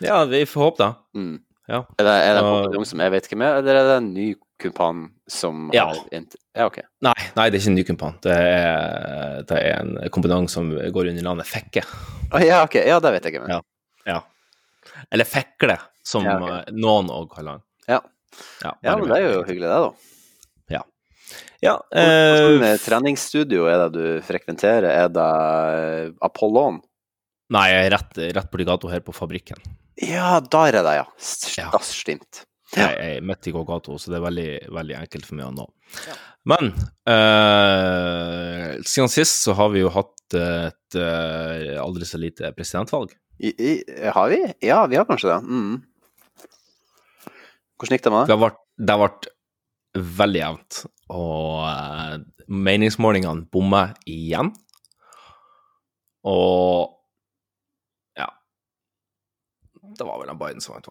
Ja, 0.04 0.24
vi 0.30 0.44
får 0.48 0.66
håpe 0.66 0.84
det. 0.84 0.90
Mm. 1.20 1.38
Ja. 1.70 1.84
Er 2.00 2.08
det, 2.08 2.14
er 2.26 2.34
det 2.34 2.42
en 2.42 2.50
kompanjong 2.50 2.86
som 2.90 3.02
jeg 3.04 3.14
vet 3.14 3.28
hvem 3.30 3.44
er, 3.46 3.60
eller 3.62 3.78
er 3.80 3.88
det 3.90 3.98
en 4.00 4.08
ny 4.16 4.28
kumpan 4.60 5.04
som 5.30 5.70
Ja. 5.74 5.86
har 5.92 6.26
Ja, 6.58 6.66
OK. 6.66 6.80
Nei, 7.06 7.14
nei, 7.38 7.46
det 7.50 7.60
er 7.60 7.62
ikke 7.62 7.70
en 7.72 7.78
ny 7.78 7.84
kumpan. 7.88 8.18
Det 8.26 8.34
er, 8.36 9.44
det 9.48 9.60
er 9.60 9.80
en 9.80 9.94
kompanjong 10.12 10.50
som 10.52 10.72
går 10.74 11.12
under 11.14 11.24
navnet 11.30 11.48
Fekke. 11.48 11.86
Oh, 12.34 12.42
ja, 12.44 12.64
ok. 12.66 12.76
Ja, 12.82 13.00
det 13.00 13.14
vet 13.16 13.30
jeg 13.30 13.38
hvem 13.38 13.48
er. 13.48 13.60
Ja. 13.60 13.62
Ja. 14.10 14.20
Eller 15.14 15.26
Fekle, 15.30 15.78
som 16.04 16.26
Ja, 16.26 16.36
ok. 16.42 16.50
eh, 16.58 16.74
noen 16.76 17.08
òg 17.14 17.30
kaller 17.36 17.60
han. 17.60 17.66
Ja. 17.88 18.02
Ja, 18.64 18.74
Ja, 18.84 18.96
men 18.98 19.08
det 19.10 19.18
er 19.22 19.32
jo 19.34 19.44
hyggelig, 19.44 19.70
det, 19.70 19.84
da. 19.88 19.92
Ja, 21.62 21.74
eh, 21.92 22.78
treningsstudio 22.80 23.66
er 23.68 23.82
det 23.90 24.00
du 24.00 24.22
frekventerer? 24.24 24.86
Er 24.88 25.10
det 25.12 26.16
Apollon? 26.24 26.78
Nei, 27.50 27.66
jeg 27.72 27.88
er 27.88 27.94
rett, 27.96 28.20
rett 28.38 28.50
borti 28.52 28.66
gata 28.68 28.92
her 28.92 29.02
på 29.06 29.14
fabrikken. 29.16 29.62
Ja, 30.06 30.38
der 30.40 30.78
er 30.80 30.86
det, 30.86 30.96
ja. 31.00 31.06
Ja. 31.58 31.70
Das 31.74 31.90
stimmt. 31.98 32.44
Ja. 32.78 32.92
Jeg 32.94 33.16
er 33.18 33.24
midt 33.26 33.48
i 33.50 33.54
gågata, 33.56 33.96
så 33.98 34.12
det 34.12 34.20
er 34.20 34.26
veldig, 34.28 34.50
veldig 34.78 34.96
enkelt 35.00 35.26
for 35.26 35.40
meg 35.40 35.48
å 35.48 35.56
nå. 35.56 35.66
Ja. 36.06 36.18
Men 36.50 36.70
eh, 37.10 38.76
siden 38.86 39.10
sist 39.12 39.42
så 39.48 39.56
har 39.58 39.72
vi 39.74 39.82
jo 39.82 39.90
hatt 39.94 40.38
et 40.38 40.98
eh, 41.02 41.74
aldri 41.82 42.06
så 42.06 42.22
lite 42.22 42.52
presidentvalg. 42.54 43.16
I, 43.42 43.50
i, 43.58 43.74
har 44.14 44.30
vi? 44.30 44.40
Ja, 44.68 44.84
vi 44.92 45.00
har 45.00 45.08
kanskje 45.10 45.32
det. 45.34 45.40
Mm. 45.50 45.80
Hvordan 47.80 47.96
gikk 47.98 48.06
det 48.06 48.14
med 48.14 48.30
Det 48.30 48.38
det? 48.38 48.94
har 48.94 49.02
vært, 49.08 49.30
veldig 50.22 50.40
jevnt, 50.44 50.80
og 51.10 51.66
eh, 51.66 52.16
meningsmålingene 52.70 53.48
bommer 53.50 53.96
igjen. 54.06 54.54
Og 56.30 56.99
Det 59.98 60.06
var 60.08 60.20
vel 60.22 60.30
en 60.34 60.40
Biden 60.40 60.62
som 60.62 60.76
jeg 60.76 60.84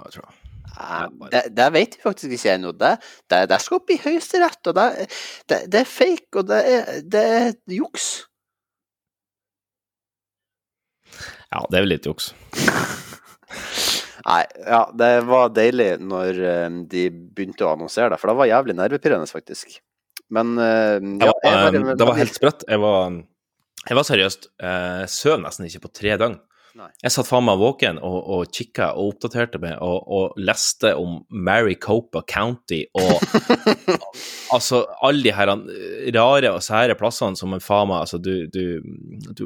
jeg 0.00 0.12
tror 0.14 0.24
jeg. 0.24 0.34
Eh, 0.80 1.28
Det, 1.32 1.42
det 1.56 1.66
vet 1.74 1.96
vi 1.96 2.02
faktisk 2.04 2.32
ikke 2.36 2.52
ennå. 2.54 2.70
Det, 2.78 2.92
det, 3.28 3.40
det 3.50 3.58
skal 3.60 3.80
opp 3.80 3.90
i 3.90 3.98
Høyesterett, 4.00 4.60
og 4.70 4.76
det, 4.78 4.86
det, 5.50 5.58
det 5.72 5.80
er 5.82 5.88
fake, 5.90 6.30
og 6.40 6.46
det 6.48 6.60
er, 6.76 7.00
det 7.10 7.24
er 7.40 7.50
juks. 7.74 8.06
Ja, 11.50 11.64
det 11.66 11.80
er 11.80 11.84
vel 11.84 11.90
litt 11.96 12.06
juks. 12.06 12.30
Nei, 14.30 14.42
ja, 14.68 14.82
det 14.94 15.10
var 15.26 15.50
deilig 15.56 15.90
når 16.04 16.38
eh, 16.44 16.66
de 16.92 17.06
begynte 17.10 17.64
å 17.66 17.72
annonsere 17.74 18.12
det, 18.12 18.18
for 18.20 18.30
det 18.30 18.38
var 18.38 18.50
jævlig 18.50 18.76
nervepirrende, 18.78 19.26
faktisk. 19.30 19.80
Men 20.30 20.52
eh, 20.60 21.00
Det 21.00 21.26
ja, 21.26 21.32
var, 21.32 21.40
jeg 21.48 21.58
bare- 21.64 21.80
eh, 21.90 21.96
det 21.98 22.06
var 22.12 22.18
helt 22.20 22.36
sprøtt. 22.36 22.64
Jeg 22.70 22.82
var, 22.84 23.16
jeg 23.88 23.98
var 23.98 24.06
seriøst 24.06 24.46
eh, 24.62 25.02
Søv 25.10 25.40
nesten 25.42 25.66
ikke 25.66 25.82
på 25.88 25.92
tre 26.02 26.14
døgn. 26.20 26.36
Nei. 26.80 26.88
Jeg 27.04 27.12
satt 27.12 27.28
faen 27.28 27.44
meg 27.44 27.58
våken 27.60 27.98
og, 28.00 28.18
og 28.34 28.52
kikka 28.56 28.90
og 28.96 29.12
oppdaterte 29.14 29.60
meg 29.60 29.76
og, 29.84 29.98
og 30.08 30.38
leste 30.40 30.94
om 30.96 31.18
Maricopa 31.28 32.22
County 32.24 32.82
og 32.96 33.20
altså 34.56 34.82
alle 35.04 35.22
de 35.26 35.34
her 35.36 35.52
eh, 35.52 36.08
rare 36.16 36.52
og 36.54 36.62
sære 36.64 36.96
plassene 36.98 37.36
som 37.38 37.52
en 37.52 37.60
faen 37.60 37.90
meg 37.90 38.02
altså 38.06 38.20
du, 38.22 38.46
du, 38.52 38.80
du 39.36 39.44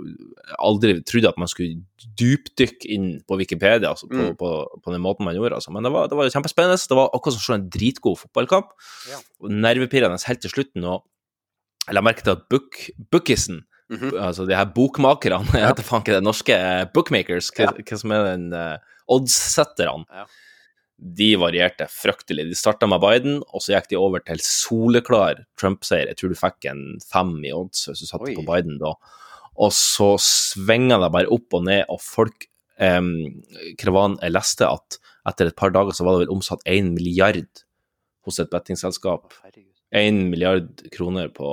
aldri 0.62 0.96
trodde 1.02 1.32
at 1.32 1.40
man 1.40 1.50
skulle 1.50 1.82
dypdykke 2.20 2.88
inn 2.94 3.08
på 3.26 3.38
Wikipedia 3.40 3.90
altså, 3.94 4.06
på, 4.10 4.14
Mm. 4.24 4.36
på, 4.40 4.50
på 4.84 4.92
den 4.94 5.02
måten 5.04 5.26
man 5.26 5.34
gjorde. 5.36 5.58
Altså. 5.58 5.72
Men 5.74 5.84
det 5.84 5.90
var, 5.92 6.06
det 6.08 6.16
var 6.16 6.30
kjempespennende. 6.32 6.78
Det 6.78 6.96
var 6.96 7.10
akkurat 7.12 7.34
som 7.34 7.42
å 7.42 7.46
se 7.48 7.56
en 7.58 7.66
dritgod 7.72 8.16
fotballkamp. 8.22 8.70
Ja. 9.10 9.18
Nervepirrende 9.50 10.22
helt 10.28 10.40
til 10.44 10.52
slutten. 10.52 10.86
og 10.88 11.02
jeg 11.84 11.96
la 11.98 12.02
merke 12.04 12.24
til 12.24 12.32
at 12.38 12.46
book, 12.48 12.78
Mhm. 13.92 14.14
altså 14.16 14.46
de 14.48 14.56
her 14.56 14.64
bokmakerne, 14.72 15.44
vet 15.52 15.76
da 15.76 15.82
faen 15.84 16.00
ikke 16.04 16.14
det, 16.16 16.24
norske 16.24 16.54
eh, 16.56 16.84
bookmakers, 16.94 17.50
hva, 17.52 17.68
Ja. 17.76 17.96
som 18.00 18.12
er 18.16 18.24
den 18.32 18.46
uh, 18.56 18.78
oddssetterne, 19.12 20.06
Ja. 20.08 20.24
de 21.18 21.28
varierte 21.36 21.84
fryktelig. 21.90 22.46
De 22.48 22.54
starta 22.56 22.86
med 22.88 23.00
Biden, 23.02 23.42
og 23.52 23.60
så 23.60 23.74
gikk 23.74 23.90
de 23.90 23.96
over 24.00 24.22
til 24.24 24.38
soleklar 24.40 25.42
Trump-seier. 25.60 26.06
Jeg 26.08 26.16
tror 26.16 26.32
du 26.32 26.38
fikk 26.38 26.70
en 26.70 26.82
fem 27.04 27.34
i 27.44 27.52
odds 27.52 27.88
hvis 27.90 28.00
du 28.00 28.06
satte 28.08 28.30
Oi. 28.30 28.36
på 28.38 28.46
Biden 28.46 28.78
da. 28.80 28.94
Og 29.56 29.70
så 29.76 30.14
svinga 30.18 30.96
det 31.02 31.12
bare 31.12 31.30
opp 31.34 31.52
og 31.54 31.64
ned, 31.68 31.84
og 31.92 32.00
folk 32.00 32.46
um, 32.80 33.12
Krevan, 33.78 34.16
jeg 34.22 34.32
leste 34.34 34.66
at 34.66 34.98
etter 35.28 35.46
et 35.52 35.56
par 35.56 35.70
dager 35.74 35.92
så 35.94 36.04
var 36.06 36.16
det 36.16 36.24
vel 36.26 36.34
omsatt 36.38 36.64
én 36.66 36.92
milliard 36.96 37.44
hos 38.24 38.38
et 38.40 38.50
bettingselskap 38.50 39.32
Herregud. 39.44 39.73
1 39.94 40.16
milliard 40.32 40.82
kroner 40.94 41.28
på, 41.34 41.50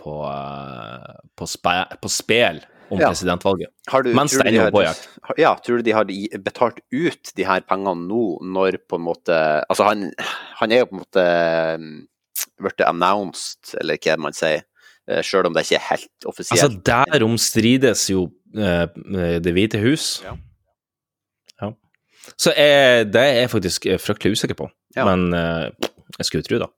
på, 0.00 0.14
eh, 0.28 1.16
på, 1.38 1.48
spe, 1.48 1.74
på 2.02 2.10
spel 2.12 2.60
om 2.90 2.98
Ja. 3.00 3.08
presidentvalget. 3.08 3.70
Du, 4.04 4.10
Mens 4.14 4.32
det 4.34 4.46
ennå 4.50 4.66
pågikk. 4.74 5.04
Ja, 5.38 5.52
tror 5.62 5.78
du 5.78 5.86
de 5.86 5.92
har 5.94 6.04
betalt 6.42 6.80
ut 6.90 7.30
de 7.38 7.44
her 7.46 7.62
pengene 7.62 8.02
nå, 8.08 8.22
når 8.42 8.80
på 8.90 8.98
en 8.98 9.04
måte 9.06 9.36
Altså, 9.70 9.86
han, 9.86 10.08
han 10.58 10.72
er 10.74 10.82
jo 10.82 10.88
på 10.90 10.96
en 10.98 11.02
måte 11.04 11.26
um, 11.78 11.92
blitt 12.60 12.82
announced, 12.84 13.76
eller 13.80 13.96
hva 14.02 14.16
man 14.18 14.34
sier, 14.36 14.66
sjøl 15.10 15.24
selv 15.24 15.46
om 15.50 15.54
det 15.56 15.64
ikke 15.66 15.78
er 15.78 15.86
helt 15.88 16.26
offisielt. 16.28 16.60
Altså, 16.60 16.82
derom 17.14 17.38
strides 17.40 18.04
jo 18.12 18.26
eh, 18.58 19.38
Det 19.42 19.54
hvite 19.56 19.80
hus. 19.82 20.20
Ja. 20.26 20.34
Ja. 21.62 21.70
Så 22.36 22.52
jeg, 22.58 23.08
det 23.14 23.22
er 23.22 23.40
jeg 23.44 23.50
faktisk 23.54 23.86
eh, 23.86 23.98
fryktelig 24.02 24.36
usikker 24.38 24.58
på, 24.58 24.68
Ja. 24.98 25.06
men 25.08 25.30
eh, 25.34 25.70
jeg 26.18 26.26
skulle 26.28 26.46
tro 26.46 26.58
det. 26.62 26.70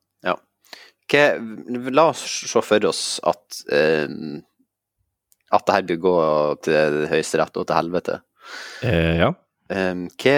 La 1.11 2.07
oss 2.09 2.23
se 2.49 2.63
for 2.65 2.87
oss 2.89 3.21
at 3.29 3.63
uh, 3.73 4.09
at 5.53 5.67
det 5.67 5.77
her 5.77 5.89
bør 5.91 6.03
gå 6.07 6.17
til 6.67 6.99
Høyesterett 7.11 7.59
og 7.61 7.69
til 7.69 7.77
helvete. 7.77 8.19
Eh, 8.87 9.21
ja. 9.21 9.33
Um, 9.73 10.07
hva, 10.21 10.37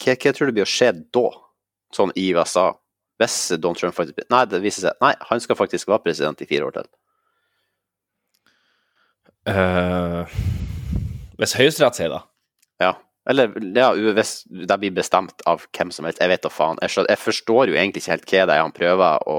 hva, 0.00 0.14
hva 0.16 0.32
tror 0.34 0.48
du 0.48 0.56
blir 0.56 0.66
å 0.66 0.70
skje 0.70 0.90
da, 1.14 1.26
sånn 1.94 2.12
i 2.18 2.30
USA? 2.36 2.70
Hvis 3.20 3.36
Donald 3.56 3.80
Trump 3.80 3.96
faktisk 3.96 4.26
Nei, 4.28 4.42
det 4.44 4.58
viser 4.60 4.84
seg 4.84 4.98
Nei, 5.00 5.14
han 5.24 5.40
skal 5.40 5.56
faktisk 5.56 5.88
være 5.88 6.04
president 6.04 6.42
i 6.44 6.48
fire 6.48 6.66
år 6.68 6.74
til. 6.74 6.88
Eh, 9.48 10.34
hvis 11.40 11.54
Høyesterett 11.56 12.00
sier 12.00 12.12
det 12.12 12.22
Ja. 12.82 12.94
Eller 13.26 13.54
ja, 13.74 13.88
hvis 14.14 14.34
det 14.46 14.76
blir 14.82 14.92
bestemt 14.94 15.42
av 15.50 15.64
hvem 15.74 15.90
som 15.94 16.06
helst. 16.06 16.20
Jeg 16.22 16.30
vet 16.30 16.44
da 16.44 16.50
faen. 16.52 16.78
Jeg, 16.82 17.18
forstår 17.18 17.72
jo 17.72 17.74
egentlig 17.74 18.04
ikke 18.04 18.12
helt 18.12 18.28
hva 18.30 18.44
det 18.46 18.54
er 18.54 18.62
han 18.62 18.76
prøver 18.76 19.24
å 19.26 19.38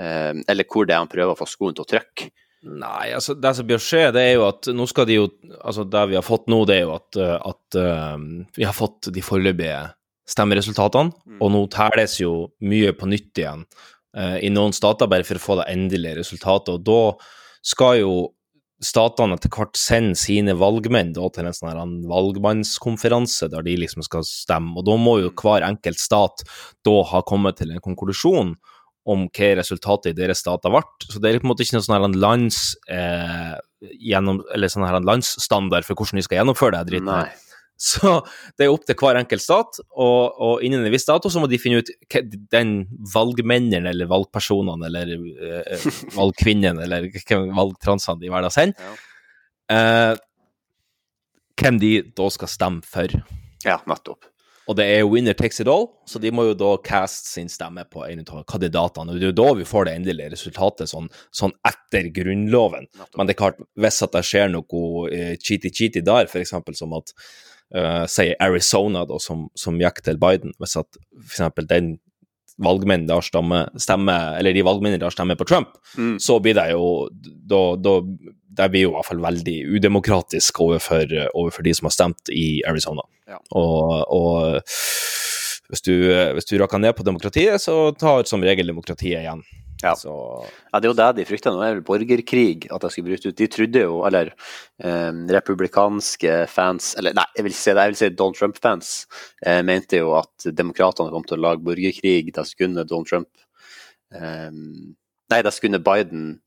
Eller 0.00 0.64
hvor 0.64 0.86
det 0.88 0.94
er 0.96 1.02
han 1.02 1.10
prøver 1.10 1.34
å 1.34 1.38
få 1.38 1.48
skoen 1.50 1.76
til 1.76 1.84
å 1.84 1.90
trykke. 1.90 2.30
Nei, 2.60 3.12
altså 3.16 3.32
det 3.40 3.54
som 3.56 3.68
bør 3.68 3.80
skje, 3.80 4.02
det 4.12 4.20
er 4.20 4.34
jo 4.36 4.42
at 4.44 4.68
nå 4.76 4.84
skal 4.88 5.06
de 5.08 5.14
jo 5.16 5.28
Altså 5.62 5.86
det 5.88 6.02
vi 6.10 6.18
har 6.18 6.24
fått 6.26 6.50
nå, 6.52 6.58
det 6.68 6.74
er 6.76 6.82
jo 6.84 6.90
at, 6.92 7.16
eh, 7.16 7.36
at 7.40 7.78
eh, 7.80 8.24
vi 8.58 8.66
har 8.68 8.76
fått 8.76 9.08
de 9.14 9.22
foreløpige 9.24 9.78
stemmeresultatene, 10.28 11.14
Mm. 11.26 11.38
og 11.42 11.48
nå 11.54 11.62
telles 11.72 12.18
jo 12.20 12.32
mye 12.62 12.92
på 12.94 13.08
nytt 13.10 13.40
igjen 13.40 13.64
uh, 14.16 14.36
i 14.38 14.50
noen 14.52 14.74
stater, 14.76 15.08
bare 15.10 15.26
for 15.26 15.40
å 15.40 15.42
få 15.42 15.56
det 15.58 15.70
endelige 15.72 16.20
resultatet. 16.20 16.76
Og 16.76 16.84
da 16.86 17.00
skal 17.66 17.96
jo 17.98 18.12
statene 18.80 19.34
etter 19.36 19.50
hvert 19.52 19.76
sende 19.76 20.14
sine 20.16 20.54
valgmenn 20.54 21.12
da, 21.16 21.26
til 21.34 21.48
en 21.48 21.56
sånn 21.56 21.96
valgmannskonferanse 22.08 23.50
der 23.50 23.66
de 23.66 23.74
liksom 23.82 24.04
skal 24.06 24.22
stemme, 24.26 24.76
og 24.78 24.86
da 24.86 24.96
må 25.00 25.18
jo 25.20 25.32
hver 25.34 25.66
enkelt 25.66 25.98
stat 26.00 26.46
da 26.86 26.96
ha 27.10 27.24
kommet 27.26 27.58
til 27.58 27.74
en 27.74 27.82
konklusjon 27.82 28.54
om 29.08 29.26
hva 29.32 29.50
resultatet 29.58 30.12
i 30.12 30.18
deres 30.18 30.44
har 30.46 30.60
vært. 30.60 31.06
Så 31.08 31.20
det 31.20 31.30
er 31.30 31.40
på 31.40 31.48
en 31.48 31.52
måte 31.52 31.64
ikke 31.64 31.78
noe 31.78 31.86
sånn 31.86 32.18
lands, 32.20 32.76
eh, 32.88 33.54
gjennom, 33.80 34.42
eller 34.52 34.68
sånn 34.68 35.06
landsstandard 35.06 35.86
for 35.86 35.96
hvordan 35.96 36.20
de 36.20 36.26
skal 36.26 36.40
gjennomføre 36.40 36.76
det 36.78 36.92
dritten. 36.92 37.14
her. 37.14 37.32
Så 37.80 38.18
det 38.60 38.66
er 38.66 38.74
opp 38.74 38.84
til 38.84 38.96
hver 39.00 39.16
enkelt 39.16 39.40
stat, 39.40 39.78
og, 39.96 40.36
og 40.36 40.64
innen 40.66 40.84
en 40.84 40.92
viss 40.92 41.08
dato 41.08 41.30
så 41.32 41.40
må 41.40 41.48
de 41.48 41.58
finne 41.60 41.80
ut 41.80 41.92
hva 42.12 42.20
den 42.52 42.74
valgmennene 43.14 43.94
eller 43.94 44.10
valgpersonene 44.10 44.90
eller 44.90 45.14
eh, 45.16 45.86
valgkvinnene 46.12 46.84
eller 46.84 47.08
valgtransene 47.56 48.20
de 48.20 48.28
velger 48.28 48.50
å 48.50 48.52
sende, 48.52 48.90
eh, 49.72 50.12
hvem 51.60 51.80
de 51.80 51.94
da 52.20 52.28
skal 52.36 52.52
stemme 52.52 52.84
for. 52.84 53.16
Ja, 53.64 53.80
nettopp. 53.88 54.28
Og 54.70 54.76
det 54.78 54.86
er 54.86 55.08
winner 55.10 55.34
takes 55.34 55.58
it 55.62 55.68
all, 55.70 55.88
så 56.06 56.20
de 56.22 56.30
må 56.30 56.44
jo 56.46 56.56
da 56.58 56.70
cast 56.86 57.26
sin 57.32 57.48
stemme 57.50 57.82
på 57.90 58.04
en 58.06 58.22
av 58.22 58.44
kandidatene. 58.46 59.10
Og 59.10 59.18
det 59.18 59.26
er 59.26 59.32
jo 59.32 59.38
da 59.40 59.48
vi 59.58 59.66
får 59.66 59.88
det 59.88 59.94
endelige 59.98 60.30
resultatet, 60.36 60.90
sånn, 60.92 61.08
sånn 61.34 61.54
etter 61.66 62.10
Grunnloven. 62.14 62.86
Men 63.18 63.26
det 63.26 63.34
er 63.34 63.40
klart, 63.40 63.58
hvis 63.80 63.98
at 64.06 64.14
det 64.14 64.22
skjer 64.28 64.52
noe 64.52 65.08
cheaty-cheaty 65.42 66.04
der, 66.06 66.30
for 66.30 66.42
eksempel 66.42 66.78
som 66.78 66.94
at 67.00 67.10
uh, 67.74 68.06
sier 68.10 68.38
Arizona, 68.46 69.02
da, 69.10 69.18
som, 69.22 69.48
som 69.58 69.80
gikk 69.80 70.04
til 70.06 70.22
Biden, 70.22 70.54
hvis 70.62 70.78
at 70.78 71.00
eksempel 71.24 71.66
den 71.70 71.96
valgmenn 72.60 73.06
der 73.08 73.24
stemmer, 73.24 73.70
stemmer, 73.80 74.36
eller 74.38 74.54
de 74.54 74.64
valgmennene 74.66 75.00
der 75.02 75.14
stemmer 75.14 75.38
på 75.40 75.48
Trump, 75.48 75.78
Mm. 75.98 76.20
så 76.22 76.36
blir 76.38 76.54
det 76.54 76.68
jo 76.70 77.08
da, 77.50 77.74
da, 77.74 77.96
Det 78.50 78.66
blir 78.72 78.88
jo 78.88 78.90
i 78.90 78.96
hvert 78.96 79.06
fall 79.06 79.22
veldig 79.22 79.56
udemokratisk 79.76 80.60
overfor, 80.64 81.12
overfor 81.38 81.66
de 81.66 81.74
som 81.76 81.86
har 81.86 81.94
stemt 81.94 82.32
i 82.34 82.62
Arizona. 82.66 83.04
Ja. 83.30 83.38
Og, 83.54 83.92
og 84.10 84.62
hvis 85.70 85.84
du, 85.86 85.94
hvis 86.34 86.48
du 86.50 86.56
rakker 86.58 86.82
ned 86.82 86.96
på 86.98 87.06
demokratiet, 87.06 87.62
så 87.62 87.92
tar 87.94 88.26
som 88.26 88.42
regel 88.42 88.72
demokratiet 88.72 89.22
igjen. 89.22 89.44
Ja. 89.82 89.94
Så 89.96 90.12
Ja, 90.72 90.80
det 90.80 90.88
er 90.88 90.90
jo 90.90 90.98
det 90.98 91.08
de 91.16 91.26
frykter 91.28 91.54
nå, 91.54 91.62
er 91.64 91.78
vel 91.78 91.86
borgerkrig, 91.86 92.68
at 92.70 92.82
det 92.82 92.90
skulle 92.92 93.10
bryte 93.10 93.30
ut. 93.30 93.38
De 93.38 93.48
trodde 93.50 93.84
jo, 93.86 94.00
eller 94.06 94.32
eh, 94.82 95.12
republikanske 95.36 96.34
fans, 96.52 96.92
eller 97.00 97.16
nei, 97.16 97.26
jeg 97.36 97.46
vil 97.46 97.56
si 97.56 97.72
det, 97.72 97.86
jeg 97.86 97.94
vil 97.94 98.00
si 98.00 98.10
Donald 98.14 98.38
Trump-fans, 98.38 98.92
eh, 99.46 99.62
mente 99.66 100.02
jo 100.02 100.12
at 100.18 100.50
demokratene 100.52 101.12
kom 101.14 101.24
til 101.26 101.40
å 101.40 101.44
lage 101.48 101.64
borgerkrig 101.66 102.34
det 102.34 102.46
sekundet 102.48 102.90
Donald 102.90 103.08
Trump 103.10 103.30
eh, 104.14 104.50
Nei, 105.30 105.42
det 105.46 105.52
sekundet 105.54 105.86
Biden 105.86 106.40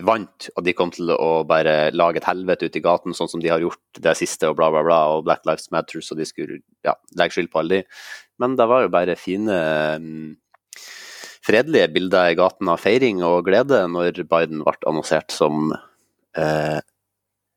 vant, 0.00 0.48
og 0.56 0.64
de 0.64 0.72
kom 0.76 0.90
til 0.94 1.10
å 1.12 1.42
bare 1.48 1.90
lage 1.92 2.22
et 2.22 2.28
helvete 2.28 2.68
ute 2.68 2.80
i 2.80 2.84
gaten, 2.84 3.12
sånn 3.16 3.28
som 3.28 3.42
de 3.42 3.50
har 3.52 3.60
gjort 3.60 4.00
det 4.00 4.14
siste, 4.16 4.48
og 4.48 4.56
bla, 4.56 4.70
bla, 4.72 4.80
bla, 4.86 5.00
og 5.12 5.26
Black 5.26 5.44
Lives 5.48 5.68
Matter, 5.74 6.00
så 6.00 6.16
de 6.16 6.24
skulle 6.28 6.62
ja, 6.86 6.96
legge 7.18 7.36
skyld 7.36 7.52
på 7.52 7.60
alle 7.60 7.82
de. 7.82 7.98
Men 8.40 8.56
det 8.56 8.68
var 8.70 8.86
jo 8.86 8.92
bare 8.94 9.18
fine 9.20 9.58
mm, 10.00 10.30
fredelige 11.44 11.90
bilder 11.92 12.32
i 12.32 12.38
gaten 12.38 12.70
av 12.72 12.80
feiring 12.80 13.22
og 13.26 13.44
glede 13.50 13.84
når 13.92 14.24
Biden 14.30 14.64
ble 14.64 14.78
annonsert 14.88 15.34
som 15.34 15.74
eh, 15.74 16.80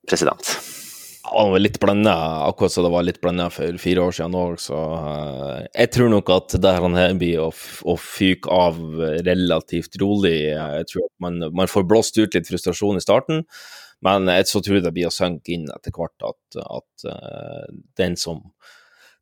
president. 0.09 0.54
Ja, 1.25 1.45
var 1.49 1.59
litt 1.59 1.79
blanda, 1.81 2.13
akkurat 2.45 2.71
som 2.71 2.85
det 2.85 2.91
var 2.93 3.05
litt 3.07 3.17
blanda 3.21 3.47
for 3.53 3.79
fire 3.81 4.03
år 4.05 4.13
siden 4.13 4.35
òg, 4.37 4.59
så 4.61 4.77
uh, 4.77 5.63
jeg 5.71 5.89
tror 5.95 6.11
nok 6.13 6.29
at 6.35 6.55
det 6.61 6.73
her 6.75 7.17
blir 7.17 7.41
å, 7.41 7.49
å 7.49 7.95
fyke 7.97 8.51
av 8.53 8.77
relativt 9.25 9.97
rolig. 10.01 10.35
Jeg 10.51 10.87
tror 10.91 11.07
at 11.07 11.13
man, 11.25 11.41
man 11.57 11.71
får 11.71 11.87
blåst 11.89 12.19
ut 12.21 12.37
litt 12.37 12.49
frustrasjon 12.51 13.01
i 13.01 13.03
starten, 13.03 13.41
men 14.05 14.29
jeg 14.29 14.47
så 14.51 14.61
tror 14.61 14.83
det 14.85 14.93
blir 14.93 15.09
å 15.09 15.13
synke 15.13 15.55
inn 15.55 15.65
etter 15.73 15.95
hvert 15.95 16.29
at, 16.29 16.61
at 16.61 17.07
uh, 17.09 17.65
den 17.97 18.19
som 18.21 18.43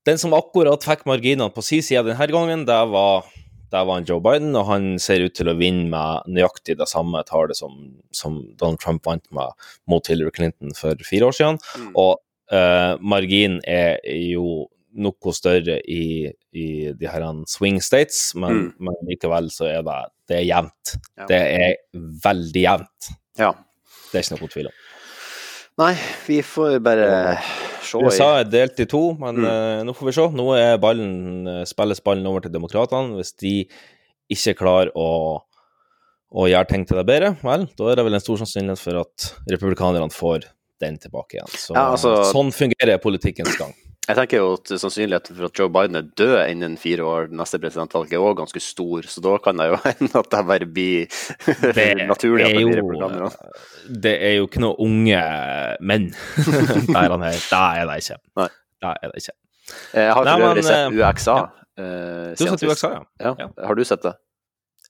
den 0.03 0.19
som 0.19 0.35
akkurat 0.35 0.83
fikk 0.83 1.05
marginene 1.07 1.47
på 1.53 1.63
sin 1.63 1.83
side 1.85 2.03
denne 2.09 2.27
gangen, 2.31 2.65
det 2.67 2.79
var, 2.91 3.23
det 3.73 3.81
var 3.87 3.97
han 3.97 4.05
Joe 4.05 4.21
Biden, 4.21 4.53
og 4.59 4.67
han 4.69 4.83
ser 5.01 5.23
ut 5.25 5.33
til 5.37 5.49
å 5.49 5.55
vinne 5.57 5.87
med 5.89 6.27
nøyaktig 6.35 6.75
det 6.77 6.85
samme 6.91 7.23
tallet 7.25 7.57
som, 7.57 7.73
som 8.13 8.37
Donald 8.59 8.81
Trump 8.83 9.05
vant 9.09 9.25
med 9.33 9.55
mot 9.89 10.07
Hillary 10.09 10.33
Clinton 10.35 10.75
for 10.77 10.99
fire 11.07 11.31
år 11.31 11.37
siden. 11.39 11.57
Mm. 11.81 11.89
Og 11.97 12.13
uh, 12.53 12.93
marginen 13.01 13.59
er 13.65 13.97
jo 14.05 14.67
noe 14.93 15.33
større 15.33 15.79
i, 15.89 16.29
i 16.53 16.67
de 16.93 17.09
her 17.09 17.25
swing 17.49 17.81
states, 17.81 18.35
men, 18.37 18.67
Mm. 18.67 18.73
men 18.85 18.99
likevel 19.09 19.49
så 19.49 19.65
er 19.71 19.81
det, 19.87 19.99
det 20.29 20.37
er 20.37 20.45
jevnt. 20.51 20.95
Ja. 21.17 21.25
Det 21.31 21.41
er 21.41 21.75
veldig 22.27 22.65
jevnt. 22.67 23.13
Ja. 23.41 23.53
Det 24.11 24.19
er 24.19 24.27
ikke 24.27 24.37
noe 24.37 24.53
tvil 24.53 24.69
om. 24.69 24.82
Nei, 25.81 25.93
vi 26.27 26.37
får 26.45 26.75
bare 26.85 27.07
se 27.81 27.97
USA 27.97 28.27
er 28.39 28.49
delt 28.49 28.77
i 28.83 28.85
to, 28.89 28.99
men 29.17 29.39
Mm. 29.41 29.45
uh, 29.47 29.79
nå 29.87 29.95
får 29.97 30.05
vi 30.09 30.13
se. 30.13 30.27
Nå 30.37 30.45
er 30.57 30.77
ballen, 30.77 31.47
eh, 31.49 31.63
spilles 31.65 31.99
ballen 32.05 32.27
over 32.29 32.41
til 32.45 32.51
demokratene. 32.53 33.15
Hvis 33.17 33.33
de 33.41 33.55
ikke 34.31 34.53
klarer 34.59 34.91
å, 34.95 35.41
å 36.33 36.45
gjøre 36.49 36.67
ting 36.69 36.85
til 36.85 36.97
det 36.97 37.05
bedre, 37.09 37.33
vel, 37.41 37.65
da 37.77 37.89
er 37.91 37.95
det 37.95 38.05
vel 38.05 38.13
en 38.13 38.23
stor 38.23 38.37
sannsynlighet 38.37 38.79
for 38.81 39.01
at 39.01 39.33
republikanerne 39.49 40.13
får 40.13 40.45
den 40.81 40.97
tilbake 40.97 41.37
igjen. 41.39 41.49
Så, 41.57 41.73
Ja, 41.73 41.91
altså- 41.95 42.31
sånn 42.31 42.51
fungerer 42.53 43.01
politikkens 43.01 43.57
gang. 43.57 43.73
Jeg 44.03 44.17
tenker 44.17 44.41
jo 44.41 44.47
at 44.57 44.67
sannsynligheten 44.81 45.37
for 45.37 45.47
at 45.47 45.59
Joe 45.61 45.69
Biden 45.71 45.95
er 45.95 46.07
død 46.19 46.33
innen 46.51 46.73
fire 46.81 47.05
år 47.07 47.29
neste 47.31 47.55
presidentvalg 47.63 48.11
er 48.11 48.19
også 48.19 48.35
ganske 48.41 48.61
stor, 48.65 49.05
så 49.07 49.21
da 49.23 49.37
kan 49.45 49.61
det 49.61 49.69
jo 49.69 49.77
hende 49.85 50.09
at 50.19 50.27
det 50.33 50.41
bare 50.49 50.67
blir 50.67 51.05
naturlig 52.11 52.49
at 52.49 52.57
det 52.57 52.65
blir 52.65 52.81
republikanerne. 52.81 53.29
det 54.03 54.13
er 54.27 54.35
jo 54.41 54.49
ikke 54.49 54.63
noen 54.65 54.81
unge 54.89 55.21
menn 55.87 56.09
der 56.97 57.15
han 57.15 57.23
er. 57.29 57.39
Det 57.39 57.61
er 57.63 57.87
det 57.93 57.97
ikke. 58.03 58.19
Nei. 58.41 58.49
Det 58.83 58.91
er 58.91 59.13
det 59.13 59.23
ikke. 59.23 59.37
Jeg 59.95 60.11
har 60.17 60.27
Nei, 60.27 60.35
for 60.35 60.49
øvrig 60.49 60.65
sett 60.67 60.83
eh, 60.83 61.07
UXA. 61.07 61.37
ja. 61.39 61.47
eh, 61.79 62.35
Du 62.35 62.43
har 62.43 62.57
sett. 62.59 62.69
USA, 62.69 62.89
ja. 63.23 63.35
Ja. 63.39 63.47
Har 63.69 63.79
du 63.79 63.83
sett 63.87 64.03
det? 64.03 64.11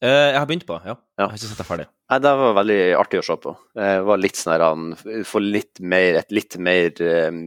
Eh, 0.01 0.09
Jeg 0.33 0.39
har 0.41 0.47
begynt 0.49 0.65
på 0.67 0.79
det, 0.81 0.89
ja. 0.89 0.95
Jeg 1.19 1.27
har 1.29 1.35
ikke 1.37 1.43
sett 1.51 1.61
det 1.61 1.67
ferdig. 1.69 1.85
Nei, 2.09 2.17
det 2.25 2.31
var 2.41 2.55
veldig 2.57 2.79
artig 2.99 3.21
å 3.21 3.25
se 3.29 3.37
på. 3.45 3.53
Det 3.77 3.91
var 4.09 4.19
litt 4.25 4.39
sånn 4.41 4.51
her 4.55 4.63
han 4.65 4.89
Få 5.29 5.39
litt 5.45 5.79
mer, 5.85 6.17
et 6.23 6.33
litt 6.33 6.57
mer 6.57 6.89
eh, 7.05 7.29
eh, 7.29 7.37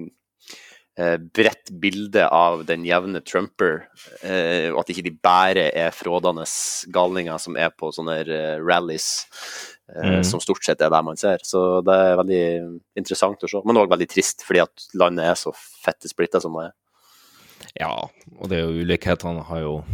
bredt 0.97 1.71
bilde 1.81 2.25
av 2.33 2.63
den 2.65 2.85
jevne 2.89 3.21
trumper, 3.21 3.89
eh, 4.23 4.71
og 4.73 4.81
at 4.81 4.89
ikke 4.95 5.05
de 5.05 5.11
bare 5.23 5.67
er 5.77 5.91
frådende 5.93 6.47
galninger 6.95 7.39
som 7.43 7.57
er 7.61 7.69
på 7.77 7.91
sånne 7.93 8.15
eh, 8.25 8.57
rallies, 8.65 9.27
eh, 9.95 10.17
Mhm. 10.17 10.25
som 10.25 10.41
stort 10.41 10.65
sett 10.65 10.81
er 10.81 10.89
der 10.91 11.03
man 11.03 11.17
ser. 11.17 11.39
Så 11.45 11.83
det 11.85 11.93
er 11.95 12.17
veldig 12.17 12.81
interessant 12.97 13.39
å 13.45 13.49
se, 13.49 13.61
men 13.65 13.77
òg 13.77 13.89
veldig 13.93 14.09
trist, 14.09 14.43
fordi 14.43 14.63
at 14.63 14.87
landet 14.95 15.25
er 15.25 15.35
så 15.35 15.53
fette 15.85 16.09
splitta 16.09 16.41
som 16.41 16.53
det 16.55 16.71
er. 16.71 16.73
Ja, 17.81 17.93
og 18.41 18.49
det 18.49 18.59
er 18.59 18.67
jo 18.67 18.85
ulikhetene 18.85 19.45
har 19.45 19.61
jo 19.61 19.85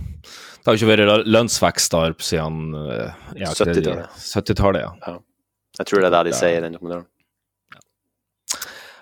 Det 0.62 0.66
har 0.66 0.76
jo 0.76 0.86
ikke 0.86 0.96
vært 0.96 1.08
lø- 1.08 1.26
lønnsvekst 1.26 1.90
der 1.90 2.12
siden 2.22 2.74
eh, 2.74 3.12
ja, 3.34 3.48
hva 3.50 3.66
er 3.66 3.74
det- 3.74 3.82
70-tallet. 3.82 4.08
70 4.14 4.78
ja. 4.80 4.90
ja. 5.06 5.18
Jeg 5.78 5.86
tror 5.86 5.98
det 6.00 6.06
er 6.06 6.10
det 6.22 6.32
de 6.32 6.38
sier 6.38 6.58
i 6.58 6.60
den 6.60 6.72
dokumentaren. 6.74 7.06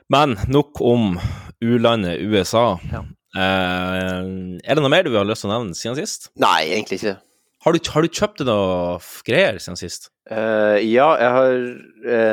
Men 0.09 0.37
nok 0.49 0.81
om 0.81 1.19
u-landet 1.64 2.23
USA. 2.25 2.77
Ja. 2.92 3.05
Uh, 3.31 4.59
er 4.64 4.75
det 4.75 4.83
noe 4.83 4.90
mer 4.90 5.07
du 5.07 5.14
har 5.14 5.29
lyst 5.29 5.44
til 5.44 5.51
å 5.51 5.55
nevne 5.55 5.77
siden 5.79 5.99
sist? 6.01 6.31
Nei, 6.40 6.70
egentlig 6.73 7.01
ikke. 7.01 7.18
Har 7.61 7.77
du, 7.77 7.90
har 7.92 8.07
du 8.07 8.16
kjøpt 8.16 8.42
noe 8.49 8.96
greier 9.27 9.61
siden 9.61 9.79
sist? 9.79 10.09
Uh, 10.31 10.81
ja, 10.81 11.11
jeg 11.20 11.33
har 11.37 11.57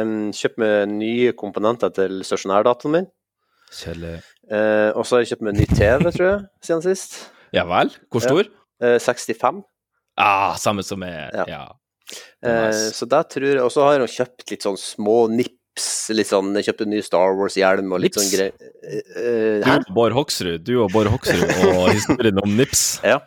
um, 0.01 0.17
kjøpt 0.35 0.61
meg 0.63 0.93
nye 0.93 1.33
komponenter 1.37 1.91
til 1.93 2.21
stasjonærdataen 2.25 2.95
min. 2.95 3.09
Kjedelig. 3.75 4.21
Uh, 4.47 4.95
og 4.95 5.03
så 5.03 5.17
har 5.17 5.25
jeg 5.25 5.33
kjøpt 5.33 5.47
meg 5.49 5.57
ny 5.59 5.67
TV, 5.73 6.07
tror 6.07 6.27
jeg, 6.29 6.39
siden 6.63 6.85
sist. 6.85 7.19
Ja 7.55 7.65
vel? 7.67 7.91
Hvor 8.11 8.23
stor? 8.23 8.47
Eh, 8.83 8.97
65. 9.01 9.61
Ah, 10.17 10.55
samme 10.59 10.83
som 10.85 10.99
meg. 11.01 11.33
Ja. 11.33 11.45
Ja. 11.47 11.63
Eh, 12.43 12.67
Nice. 12.67 12.93
så 12.95 13.05
det 13.09 13.23
tror 13.33 13.47
jeg 13.49 13.59
Og 13.59 13.71
så 13.73 13.83
har 13.83 13.99
jeg 13.99 14.13
kjøpt 14.13 14.51
litt 14.53 14.63
sånn 14.63 14.77
små 14.79 15.25
nips. 15.77 16.09
Litt 16.15 16.29
sånn, 16.29 16.53
jeg 16.57 16.67
kjøpte 16.67 16.85
en 16.85 16.93
ny 16.95 17.01
Star 17.05 17.35
Wars-hjelm 17.37 17.91
og 17.93 18.01
litt 18.01 18.15
Nips? 18.15 18.23
sånn 18.23 18.31
greier. 18.33 18.53
Uh, 19.17 19.61
Du 19.63 19.75
og 19.75 19.93
Bård 19.93 20.15
Hoksrud, 20.17 20.63
du 20.65 20.73
og 20.83 20.91
Bård 20.91 21.07
Hoksrud 21.11 21.43
og 21.67 21.91
historien 21.97 22.41
om 22.41 22.55
Nips. 22.57 22.99
Ja. 23.05 23.21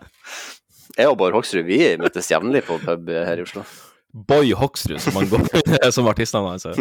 Jeg 0.98 1.08
og 1.08 1.16
Bård 1.20 1.34
Hoksrud 1.36 1.64
vi 1.68 1.78
møtes 2.00 2.30
jevnlig 2.30 2.64
på 2.66 2.80
pub 2.82 3.08
her 3.08 3.38
i 3.38 3.46
Oslo. 3.46 3.64
Boy 4.10 4.50
Hoksrud, 4.58 4.98
som 4.98 5.14
han 5.20 5.28
går 5.30 5.90
som 5.94 6.08
artistnavnet 6.10 6.64
hans. 6.64 6.66
er. 6.66 6.78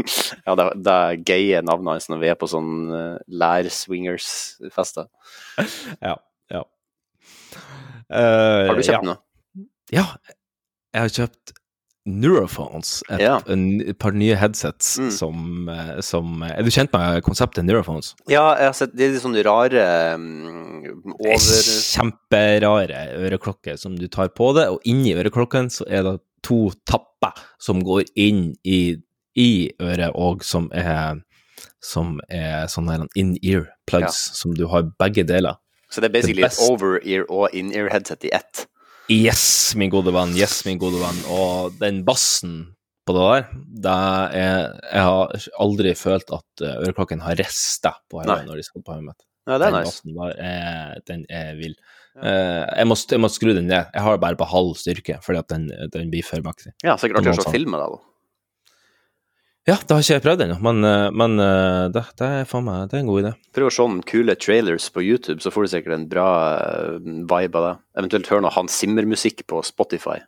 ja, 0.46 0.56
det, 0.60 0.66
det 0.84 0.96
er 0.96 1.20
gaye 1.24 1.62
navnet 1.64 1.94
hans 1.96 2.10
når 2.12 2.20
vi 2.20 2.28
er 2.28 2.36
på 2.36 2.48
sånn 2.52 2.72
uh, 2.92 3.16
lær-swingers-fester. 3.32 5.08
Ja. 6.04 6.18
ja. 6.52 6.64
Uh, 8.12 8.68
Har 8.68 8.76
du 8.76 8.84
kjøpt 8.84 8.92
ja. 8.92 9.06
noe? 9.08 9.22
Ja, 9.94 10.04
jeg 10.92 11.00
har 11.06 11.14
kjøpt 11.14 11.54
Neurophones, 12.06 13.02
et, 13.10 13.20
Ja. 13.20 13.40
en, 13.50 13.80
et 13.82 13.98
par 13.98 14.12
nye 14.12 14.36
headsets 14.38 14.98
Mm. 14.98 15.10
som, 15.10 15.68
eh, 15.68 16.00
som 16.00 16.42
Er 16.42 16.62
du 16.62 16.70
kjent 16.70 16.92
med 16.92 17.22
konseptet 17.26 17.64
Neurophones? 17.64 18.14
Ja, 18.28 18.54
jeg 18.56 18.66
har 18.66 18.72
sett 18.72 18.94
det 18.96 19.10
litt 19.12 19.22
sånne 19.22 19.44
rare 19.44 20.14
um, 20.14 20.84
er 20.86 21.34
over... 21.34 21.62
Kjemperare 21.96 23.02
øreklokker 23.18 23.76
som 23.78 23.96
du 23.98 24.06
tar 24.08 24.28
på 24.28 24.52
det, 24.54 24.68
og 24.70 24.80
inni 24.84 25.14
øreklokken 25.14 25.70
så 25.72 25.84
er 25.88 26.02
det 26.06 26.20
to 26.46 26.70
tapper 26.86 27.32
som 27.58 27.82
går 27.82 28.04
inn 28.16 28.54
i, 28.64 28.96
i 29.36 29.70
øret, 29.80 30.12
og 30.14 30.44
som 30.44 30.70
er 30.72 31.22
som 31.82 32.20
er 32.28 32.66
sånne 32.66 33.06
in-ear 33.16 33.66
plugs, 33.86 34.16
som 34.36 34.54
du 34.54 34.66
har 34.68 34.82
begge 34.98 35.22
deler. 35.26 35.56
Så 35.90 36.00
det 36.02 36.08
er 36.10 36.14
basically 36.20 36.42
et 36.42 36.58
over-ear 36.68 37.24
og 37.30 37.54
in-ear 37.54 37.88
headset 37.92 38.24
i 38.26 38.30
ett. 38.34 38.66
Yes, 39.12 39.74
min 39.78 39.90
gode 39.92 40.10
venn. 40.10 40.32
Yes, 40.34 40.64
min 40.66 40.80
gode 40.82 40.98
venn. 40.98 41.18
Og 41.30 41.76
den 41.78 42.00
bassen 42.06 42.56
på 43.06 43.14
det 43.14 43.26
der, 43.26 43.44
det 43.84 43.92
er 44.40 44.56
Jeg 44.82 45.04
har 45.06 45.36
aldri 45.62 45.92
følt 45.94 46.32
at 46.34 46.64
eh, 46.64 46.80
øreklokken 46.88 47.22
har 47.22 47.38
rista 47.38 47.92
på 48.10 48.18
hodet 48.18 48.48
når 48.48 48.58
de 48.58 48.64
skal 48.66 48.82
på 48.82 48.96
hodet 48.96 49.12
mitt. 49.12 49.22
Ja, 49.46 49.60
den 49.62 49.76
nice. 49.76 49.92
bassen 49.92 50.16
der 50.16 50.42
er, 50.42 50.98
den 51.06 51.22
er 51.30 51.54
vill. 51.54 51.76
Eh, 52.18 52.64
jeg, 52.66 52.88
må, 52.90 52.98
jeg 53.14 53.22
må 53.22 53.30
skru 53.30 53.52
den 53.54 53.70
ned. 53.70 53.94
Jeg 53.94 54.06
har 54.08 54.18
bare 54.18 54.40
på 54.40 54.50
halv 54.50 54.74
styrke, 54.80 55.20
fordi 55.22 55.42
at 55.44 55.54
den, 55.54 55.70
den 55.94 56.10
blir 56.10 56.26
for 56.26 56.42
mektig. 56.42 56.74
Ja, 56.82 56.98
sikkert 56.98 57.22
artig 57.22 57.36
å 57.36 57.46
se 57.46 57.54
film 57.54 57.76
med 57.76 57.84
deg, 57.84 57.94
da. 57.94 58.15
Ja, 59.66 59.74
det 59.82 59.90
har 59.90 60.04
ikke 60.04 60.14
jeg 60.14 60.22
prøvd 60.22 60.42
ennå, 60.44 60.56
men, 60.62 60.84
eh, 60.86 61.08
men 61.10 61.40
eh, 61.42 61.88
det, 61.90 62.04
det 62.20 62.26
er 62.26 62.44
faen 62.46 62.68
meg 62.68 62.84
det 62.86 63.00
er 63.00 63.02
en 63.02 63.08
god 63.10 63.24
idé. 63.24 63.32
Prøv 63.56 63.66
å 63.66 63.72
se 63.74 63.86
noen 63.88 64.04
kule 64.06 64.36
trailers 64.38 64.86
på 64.94 65.02
YouTube, 65.02 65.40
så 65.42 65.50
får 65.50 65.66
du 65.66 65.72
sikkert 65.72 65.96
en 65.96 66.06
bra 66.10 66.28
eh, 66.54 67.00
vibe 67.02 67.58
av 67.58 67.66
det. 67.66 67.74
Eventuelt 67.98 68.30
hør 68.30 68.44
noe 68.44 68.54
Hans 68.54 68.76
Zimmer-musikk 68.78 69.42
på 69.50 69.64
Spotify. 69.66 70.20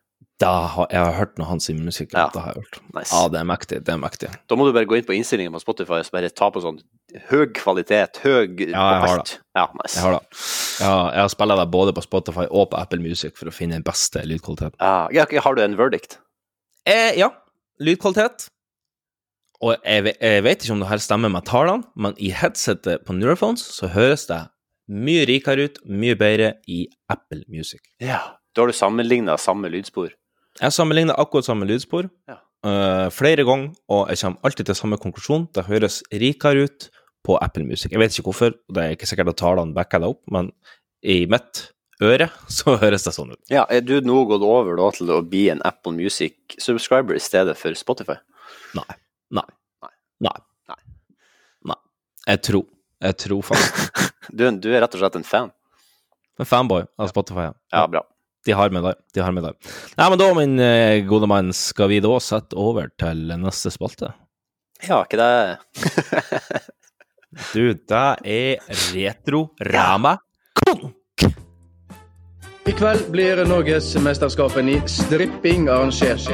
Da 0.42 0.50
har, 0.74 0.88
jeg 0.90 1.02
har 1.02 1.14
hørt 1.14 1.38
noe 1.38 1.46
Hans 1.52 1.70
Zimmer-musikk. 1.70 2.16
Ja. 2.18 2.26
Det 2.34 2.42
har 2.42 2.56
jeg 2.56 2.64
hørt. 2.64 2.80
Nice. 2.96 3.14
Ja, 3.14 3.22
det 3.30 3.38
er 3.38 3.46
mektig. 3.46 3.80
Det 3.86 3.94
er 3.94 4.02
mektig. 4.02 4.32
Da 4.50 4.58
må 4.58 4.66
du 4.66 4.72
bare 4.74 4.90
gå 4.90 4.98
inn 4.98 5.06
på 5.06 5.14
innstillingen 5.14 5.54
på 5.54 5.62
Spotify 5.62 6.00
og 6.02 6.12
bare 6.18 6.30
ta 6.34 6.50
på 6.54 6.62
sånn 6.66 6.82
høy 7.30 7.46
kvalitet, 7.54 8.20
høy 8.26 8.42
Ja, 8.42 8.74
jeg 8.74 9.00
har 9.06 9.22
det. 9.22 9.38
Ja, 9.54 9.68
nice. 9.78 9.94
Jeg 9.94 10.04
har 10.08 10.18
det. 10.18 10.44
Ja, 10.82 10.92
jeg 11.14 11.24
har 11.28 11.32
spilla 11.38 11.62
det 11.62 11.70
både 11.78 11.94
på 11.94 12.06
Spotify 12.10 12.50
og 12.50 12.70
på 12.74 12.82
Apple 12.82 13.02
Music 13.06 13.38
for 13.38 13.50
å 13.50 13.54
finne 13.54 13.78
den 13.78 13.86
beste 13.86 14.22
lydkvaliteten. 14.26 14.78
Ja, 14.82 15.08
ja, 15.14 15.30
har 15.46 15.58
du 15.58 15.62
en 15.62 15.78
verdict? 15.78 16.18
Eh, 16.90 17.14
ja, 17.18 17.30
lydkvalitet. 17.82 18.50
Og 19.64 19.74
jeg, 19.82 20.12
jeg 20.22 20.42
vet 20.46 20.62
ikke 20.62 20.74
om 20.76 20.82
det 20.84 20.88
her 20.92 21.00
stemmer 21.02 21.32
med 21.34 21.46
tallene, 21.48 21.82
men 21.98 22.14
i 22.22 22.30
headsetet 22.30 23.02
på 23.06 23.16
Neurophones 23.16 23.64
så 23.74 23.88
høres 23.90 24.28
det 24.30 24.44
mye 24.88 25.24
rikere 25.28 25.66
ut, 25.68 25.80
mye 25.84 26.14
bedre 26.16 26.52
i 26.70 26.84
Apple 27.10 27.42
Music. 27.52 27.80
Ja. 28.00 28.20
Da 28.56 28.62
har 28.64 28.70
du 28.70 28.74
sammenligna 28.74 29.34
samme 29.38 29.68
lydspor. 29.70 30.12
Jeg 30.58 30.74
sammenligner 30.74 31.14
akkurat 31.20 31.46
samme 31.46 31.66
lydspor 31.68 32.08
Ja. 32.30 32.38
uh, 32.66 33.08
flere 33.14 33.44
ganger, 33.46 33.74
og 33.92 34.08
jeg 34.10 34.18
kommer 34.22 34.46
alltid 34.48 34.66
til 34.70 34.74
samme 34.78 34.98
konklusjon. 34.98 35.44
Det 35.54 35.66
høres 35.68 36.00
rikere 36.10 36.64
ut 36.66 36.88
på 37.26 37.36
Apple 37.42 37.66
Music. 37.68 37.90
Jeg 37.92 38.00
vet 38.00 38.14
ikke 38.14 38.30
hvorfor, 38.30 38.54
og 38.56 38.74
det 38.74 38.84
er 38.84 38.94
ikke 38.96 39.06
sikkert 39.10 39.28
at 39.34 39.38
talene 39.42 39.74
backer 39.76 40.00
det 40.02 40.08
opp, 40.14 40.22
men 40.32 40.48
i 41.02 41.26
mitt 41.30 41.66
øre 42.02 42.30
så 42.58 42.78
høres 42.80 43.04
det 43.06 43.14
sånn 43.14 43.34
ut. 43.34 43.42
Ja, 43.52 43.66
er 43.70 43.82
du 43.86 43.98
nå 44.06 44.22
gått 44.30 44.42
over 44.46 44.78
da 44.80 44.88
til 44.96 45.10
å 45.14 45.20
bli 45.26 45.44
en 45.52 45.62
Apple 45.66 45.92
Music-subscriber 45.98 47.18
i 47.18 47.22
stedet 47.22 47.54
for 47.58 47.74
Spotify? 47.78 48.16
Nei. 48.78 48.88
Nei. 49.34 49.44
Nei. 49.84 49.92
Nei. 50.28 50.36
Nei. 50.68 50.80
Nei. 51.72 51.78
Jeg 52.26 52.42
tror. 52.48 52.66
Jeg 53.04 53.20
tror 53.24 53.42
faktisk. 53.52 54.04
Du, 54.28 54.42
du 54.60 54.66
er 54.68 54.82
rett 54.84 54.92
og 54.92 55.00
slett 55.00 55.14
en 55.16 55.22
fan? 55.24 55.46
En 56.36 56.44
fanboy 56.46 56.82
av 57.00 57.08
Spotify, 57.08 57.46
ja. 57.46 57.54
Ja, 57.72 57.86
bra. 57.88 58.02
De 58.44 58.52
har 58.52 58.68
med 58.70 58.84
deg. 58.84 58.98
De 59.16 59.22
har 59.24 59.32
med 59.32 59.46
deg. 59.46 59.70
Nei, 59.96 60.08
men 60.12 60.20
da, 60.20 60.26
min 60.36 60.60
eh, 60.60 61.00
gode 61.08 61.30
mann, 61.32 61.48
skal 61.56 61.88
vi 61.88 62.02
da 62.04 62.12
sette 62.20 62.58
over 62.60 62.90
til 63.00 63.24
neste 63.40 63.72
spalte? 63.72 64.12
Ja, 64.84 65.00
ikke 65.02 65.18
det 65.18 65.32
Du, 67.54 67.72
det 67.72 68.04
er 68.28 68.68
Retro-Rama 68.92 70.14
Konk! 70.60 71.24
I 72.68 72.74
kveld 72.76 73.08
blir 73.10 73.40
Norgesmesterskapen 73.48 74.68
i 74.68 74.76
stripping 74.92 75.70
arrangert. 75.72 76.28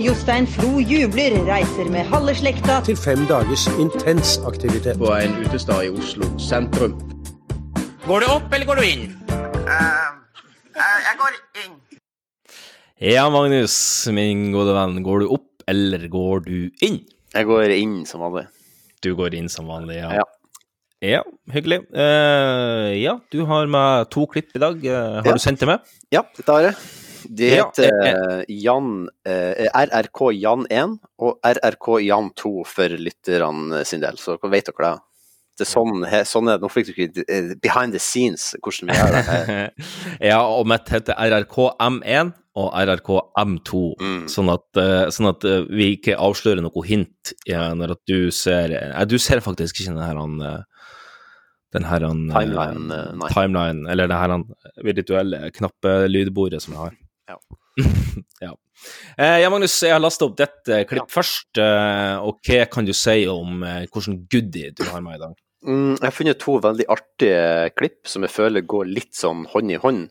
Jostein 0.00 0.46
Flo 0.48 0.78
jubler, 0.80 1.34
reiser 1.44 1.88
med 1.92 2.06
halve 2.08 2.32
slekta 2.38 2.78
til 2.86 2.96
fem 2.96 3.26
dagers 3.28 3.66
intens 3.82 4.38
aktivitet. 4.48 4.96
På 5.00 5.10
en 5.18 5.34
utestad 5.44 5.84
i 5.84 5.90
Oslo 5.92 6.28
sentrum. 6.40 6.94
Går 8.06 8.24
du 8.24 8.30
opp, 8.32 8.48
eller 8.56 8.68
går 8.70 8.80
du 8.80 8.86
inn? 8.86 9.02
Jeg 10.80 11.18
går 11.20 11.36
inn 11.64 11.76
Ja, 13.12 13.26
Magnus, 13.32 13.74
min 14.16 14.48
gode 14.54 14.72
venn, 14.76 15.02
går 15.04 15.24
du 15.26 15.34
opp, 15.36 15.48
eller 15.68 16.06
går 16.12 16.44
du 16.48 16.56
inn? 16.86 17.02
Jeg 17.36 17.48
går 17.48 17.76
inn 17.76 18.00
som 18.08 18.24
vanlig. 18.24 18.46
Du 19.04 19.12
går 19.16 19.36
inn 19.36 19.48
som 19.52 19.68
vanlig, 19.70 20.00
ja. 20.00 20.14
Ja. 20.20 20.26
Ja, 21.00 21.20
hyggelig. 21.48 21.78
Uh, 21.96 22.90
ja, 23.00 23.14
du 23.32 23.38
har 23.48 23.68
med 23.72 24.10
to 24.12 24.26
klipp 24.28 24.50
i 24.56 24.60
dag. 24.60 24.80
Uh, 24.84 25.20
har 25.22 25.30
Ja. 25.30 25.36
du 25.36 25.40
sendt 25.40 25.60
det 25.62 25.68
med? 25.70 25.80
Ja, 26.12 26.24
dette 26.36 26.52
har 26.52 26.66
jeg. 26.66 26.74
De 27.28 27.50
Ja, 27.50 27.66
heter 27.68 27.90
eh, 27.90 28.40
eh, 28.40 28.44
Jan, 28.62 29.08
eh, 29.26 29.68
RRK 29.74 30.32
Jan 30.38 30.66
1 30.70 30.98
og 31.20 31.38
RRK 31.44 32.00
Jan 32.06 32.30
2 32.36 32.52
for 32.66 32.96
lytterne 33.00 33.84
sin 33.84 34.00
del, 34.04 34.16
så 34.20 34.38
vet 34.42 34.70
dere 34.70 34.90
det. 34.90 34.98
Det 35.60 35.66
er 35.66 35.68
sånn, 35.74 36.04
sånn 36.24 36.48
er. 36.48 36.60
Nå 36.62 36.70
fikk 36.72 36.86
du 36.88 36.92
ikke 36.94 37.24
eh, 37.28 37.50
behind 37.60 37.92
the 37.92 38.00
scenes 38.00 38.54
hvordan 38.64 38.88
vi 38.88 38.96
gjør 38.96 39.16
det. 39.18 39.58
ja, 40.30 40.38
og 40.40 40.64
mitt 40.70 40.88
heter 40.88 41.18
RRK 41.20 41.58
M1 41.84 42.32
og 42.60 42.72
RRK 42.74 43.10
M2, 43.44 43.80
Mm. 44.00 44.24
sånn 44.32 44.48
at, 44.52 44.66
eh, 44.80 45.04
sånn 45.14 45.28
at 45.30 45.44
eh, 45.44 45.66
vi 45.68 45.92
ikke 45.98 46.16
avslører 46.18 46.64
noe 46.64 46.82
hint 46.86 47.34
ja, 47.46 47.68
når 47.76 47.94
at 47.94 48.02
du 48.08 48.30
ser 48.34 48.72
du 49.06 49.18
ser 49.22 49.40
faktisk 49.44 49.76
ikke 49.80 49.92
den 49.92 50.02
her 50.02 50.16
han, 50.18 50.40
eh, 50.40 50.62
den 51.76 51.86
her 51.86 52.02
eh, 52.08 52.16
Timeline, 52.32 52.90
eh, 52.96 53.28
timeline, 53.34 53.86
eller 53.92 54.08
det 54.10 54.18
her 54.18 54.34
virtuelle 54.82 55.50
knappelydbordet 55.54 56.62
som 56.64 56.74
jeg 56.74 56.82
har. 56.88 56.98
Ja. 57.30 57.38
ja. 58.46 58.54
Eh, 59.16 59.38
ja, 59.42 59.50
Magnus, 59.52 59.76
jeg 59.84 59.94
har 59.94 60.02
lasta 60.02 60.26
opp 60.26 60.38
dette 60.40 60.82
klipp 60.88 61.04
klipp 61.04 61.14
først, 61.14 61.50
eh, 61.60 62.16
og 62.18 62.40
hva 62.46 62.64
kan 62.72 62.88
du 62.88 62.94
si 62.96 63.22
om 63.30 63.62
eh, 63.66 63.86
hvilken 63.86 64.24
goodie 64.32 64.74
du 64.76 64.84
har 64.88 65.04
med 65.04 65.18
i 65.18 65.22
dag? 65.24 65.38
Mm, 65.60 65.98
jeg 65.98 66.06
har 66.06 66.14
funnet 66.16 66.38
to 66.40 66.54
veldig 66.64 66.86
artige 66.88 67.40
klipp 67.76 68.08
som 68.08 68.24
jeg 68.24 68.32
føler 68.32 68.64
går 68.64 68.88
litt 68.88 69.12
sånn 69.16 69.44
hånd 69.52 69.74
i 69.74 69.80
hånd. 69.80 70.06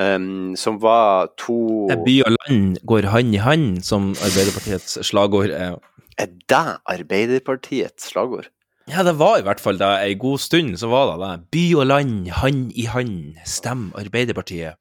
Um, 0.00 0.56
som 0.58 0.80
var 0.82 1.30
to 1.38 1.86
det 1.90 1.98
By 2.06 2.14
og 2.24 2.32
land 2.38 2.80
går 2.88 3.10
hand 3.12 3.36
i 3.36 3.42
hand, 3.44 3.68
som 3.86 4.10
Arbeiderpartiets 4.18 4.96
slagord 5.06 5.52
er. 5.54 5.76
Er 6.18 6.32
det 6.50 6.64
Arbeiderpartiets 6.90 8.10
slagord? 8.10 8.50
Ja, 8.90 9.04
det 9.06 9.14
var 9.20 9.38
i 9.38 9.46
hvert 9.46 9.62
fall 9.62 9.78
det. 9.78 9.92
Ei 10.02 10.16
god 10.18 10.42
stund 10.42 10.74
så 10.80 10.90
var 10.90 11.12
det 11.12 11.18
det. 11.22 11.32
By 11.54 11.64
og 11.78 11.86
land, 11.86 12.30
hand 12.40 12.72
i 12.74 12.88
hand, 12.90 13.38
stem 13.46 13.92
Arbeiderpartiet. 14.00 14.79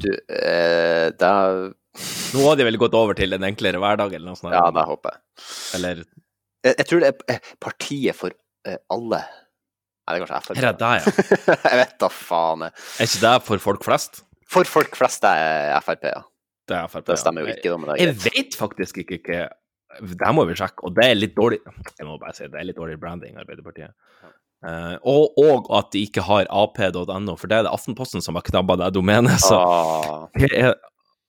Du, 0.00 0.08
eh, 0.32 1.10
da 1.20 1.32
Nå 2.32 2.44
har 2.46 2.56
de 2.56 2.64
vel 2.64 2.78
gått 2.80 2.94
over 2.96 3.16
til 3.18 3.36
en 3.36 3.44
enklere 3.44 3.80
hverdag, 3.82 4.14
eller 4.16 4.32
noe 4.32 4.38
sånt. 4.38 4.54
Ja, 4.56 4.70
det 4.72 4.84
håper 4.88 5.12
jeg. 5.12 5.22
Eller 5.76 6.00
jeg. 6.00 6.08
Jeg 6.70 6.86
tror 6.88 7.02
det 7.02 7.10
er 7.10 7.34
eh, 7.34 7.50
partiet 7.60 8.16
for 8.16 8.32
eh, 8.68 8.78
alle. 8.94 9.20
Nei, 10.02 10.14
det 10.14 10.22
er 10.22 10.24
kanskje 10.24 10.42
Frp. 10.46 10.58
Her 10.58 10.68
er 10.70 10.78
det, 10.80 10.92
ja. 11.02 11.56
jeg 11.72 11.80
vet 11.82 11.96
da 12.00 12.08
faen. 12.14 12.64
jeg. 12.66 12.76
Er 12.96 13.10
ikke 13.10 13.22
det 13.26 13.34
for 13.48 13.64
folk 13.66 13.84
flest? 13.86 14.22
For 14.52 14.68
folk 14.68 14.96
flest 14.98 15.26
er 15.28 15.76
Frp, 15.84 16.06
ja. 16.14 16.22
Det 16.70 16.78
er 16.78 16.88
Frp. 16.90 17.10
Det 17.10 17.18
stemmer 17.20 17.44
jo 17.44 17.52
ikke, 17.52 17.68
da, 17.68 17.80
men 17.82 17.92
det 17.92 17.98
Jeg 18.00 18.16
vet 18.24 18.56
faktisk 18.58 19.02
ikke 19.04 19.20
hva 19.26 19.42
Det 20.00 20.32
må 20.32 20.46
vi 20.48 20.56
sjekke, 20.56 20.86
og 20.88 20.94
det 20.96 21.04
er 21.04 21.18
litt 21.18 21.34
dårlig 21.36 21.58
Jeg 21.66 22.06
må 22.08 22.14
bare 22.16 22.32
si 22.38 22.46
det 22.48 22.56
er 22.56 22.64
litt 22.70 22.78
dårlig 22.78 22.96
branding, 23.02 23.36
Arbeiderpartiet. 23.42 23.92
Eh, 24.62 24.94
og, 25.02 25.34
og 25.42 25.66
at 25.74 25.88
de 25.92 26.04
ikke 26.06 26.22
har 26.22 26.46
ap.no, 26.46 27.34
for 27.34 27.50
det 27.50 27.56
er 27.56 27.62
det 27.66 27.72
Aftenposten 27.74 28.22
som 28.22 28.38
har 28.38 28.44
knabba 28.46 28.76
det 28.78 28.92
domenet. 28.94 29.40
Så 29.42 29.58
Ah, 29.58 30.28
det 30.38 30.54
er 30.54 30.74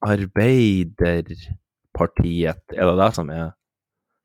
Arbeiderpartiet 0.04 2.60
Er 2.76 2.86
det 2.90 2.98
det 3.00 3.08
som 3.16 3.30
er 3.34 3.52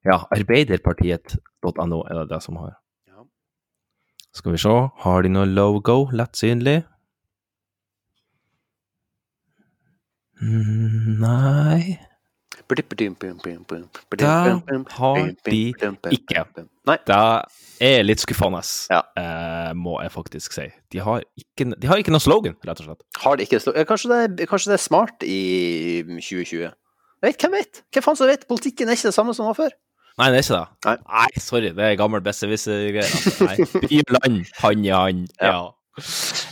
Ja, 0.05 0.19
arbeiderpartiet.no 0.35 2.03
er 2.05 2.15
det 2.21 2.29
det 2.35 2.43
som 2.43 2.57
har. 2.61 2.73
Ja. 3.09 3.25
Skal 4.35 4.53
vi 4.53 4.59
se, 4.63 4.75
har 5.05 5.23
de 5.23 5.29
noe 5.33 5.47
logo 5.47 6.05
lett 6.13 6.37
synlig? 6.39 6.83
Mm, 10.41 11.19
Nei 11.19 11.99
Det 14.19 14.29
har 14.99 15.23
de 15.45 15.63
ikke. 16.17 16.43
Nei. 16.89 16.97
Det 17.09 17.19
er 17.85 18.05
litt 18.05 18.23
skuffende, 18.23 18.61
Ja. 18.91 19.03
eh, 19.17 19.73
må 19.77 19.99
jeg 20.03 20.13
faktisk 20.13 20.53
si. 20.57 20.67
De 20.93 20.99
har, 21.05 21.25
ikke, 21.37 21.69
de 21.79 21.87
har 21.91 22.01
ikke 22.01 22.13
noe 22.15 22.21
slogan, 22.25 22.57
rett 22.65 22.81
og 22.81 22.87
slett. 22.91 23.03
Har 23.25 23.37
de 23.37 23.47
ikke 23.47 23.61
slogan? 23.61 23.89
kanskje, 23.89 24.09
det 24.37 24.47
er, 24.47 24.51
kanskje 24.51 24.73
det 24.73 24.79
er 24.79 24.85
smart 24.85 25.23
i 25.27 26.03
2020? 26.21 26.69
Jeg 26.69 26.73
vet, 27.33 27.41
hvem 27.43 27.57
vet? 27.59 27.83
Hvem 27.93 28.03
faen 28.07 28.17
som 28.21 28.31
vet? 28.31 28.47
Politikken 28.49 28.89
er 28.89 28.99
ikke 28.99 29.11
det 29.11 29.17
samme 29.17 29.35
som 29.35 29.45
den 29.45 29.53
var 29.55 29.59
før. 29.67 29.77
Nei, 30.19 30.31
det 30.35 30.39
er 30.39 30.45
ikke 30.47 30.59
det. 30.59 30.95
Nei. 31.09 31.27
sorry, 31.39 31.69
det 31.75 31.85
er 31.85 31.99
gammel 31.99 32.23
besserwisser-greier. 32.27 33.07
Altså. 33.07 33.47
Nei, 33.47 33.83
by 33.89 34.01
land, 34.17 34.39
hand 34.63 34.87
i 34.87 34.95
hand. 34.95 35.29
Ja. 35.41 35.51
Ja. 35.53 35.59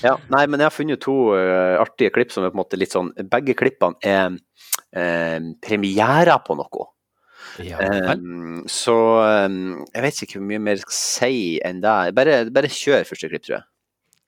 Ja, 0.03 0.17
nei, 0.35 0.41
men 0.51 0.59
jeg 0.59 0.67
har 0.67 0.75
funnet 0.75 1.01
to 1.05 1.13
uh, 1.31 1.79
artige 1.79 2.11
klipp 2.15 2.33
som 2.35 2.43
er 2.43 2.51
på 2.51 2.57
en 2.59 2.63
måte 2.65 2.79
litt 2.81 2.91
sånn 2.91 3.13
Begge 3.31 3.55
klippene 3.55 3.95
er 4.03 4.35
uh, 4.95 5.39
premierer 5.65 6.39
på 6.47 6.59
noe. 6.59 6.91
ja. 7.65 7.81
Um, 8.13 8.63
så 8.69 8.95
um, 9.47 9.87
jeg 9.95 10.05
vet 10.05 10.23
ikke 10.23 10.39
hvor 10.39 10.47
mye 10.51 10.63
mer 10.63 10.79
jeg 10.79 10.85
skal 10.85 10.99
si 11.01 11.41
enn 11.65 11.81
det. 11.85 11.97
Bare, 12.17 12.45
bare 12.53 12.71
kjør 12.71 13.09
første 13.09 13.33
klipp, 13.33 13.47
tror 13.47 13.59
jeg. 13.59 13.67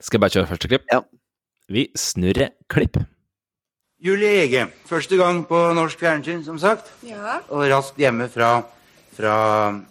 Skal 0.00 0.18
jeg 0.18 0.24
bare 0.24 0.36
kjøre 0.36 0.50
første 0.54 0.70
klipp? 0.70 0.90
Ja. 0.92 1.04
Vi 1.68 1.88
snurrer 1.98 2.54
klipp. 2.72 2.96
Julie 4.00 4.44
Ege, 4.44 4.68
første 4.86 5.16
gang 5.18 5.40
på 5.48 5.58
norsk 5.74 5.98
fjernsyn, 5.98 6.44
som 6.46 6.58
sagt. 6.62 6.86
Ja. 7.02 7.40
Og 7.50 7.66
raskt 7.66 7.98
hjemme 7.98 8.28
fra, 8.30 8.60
fra 9.16 9.34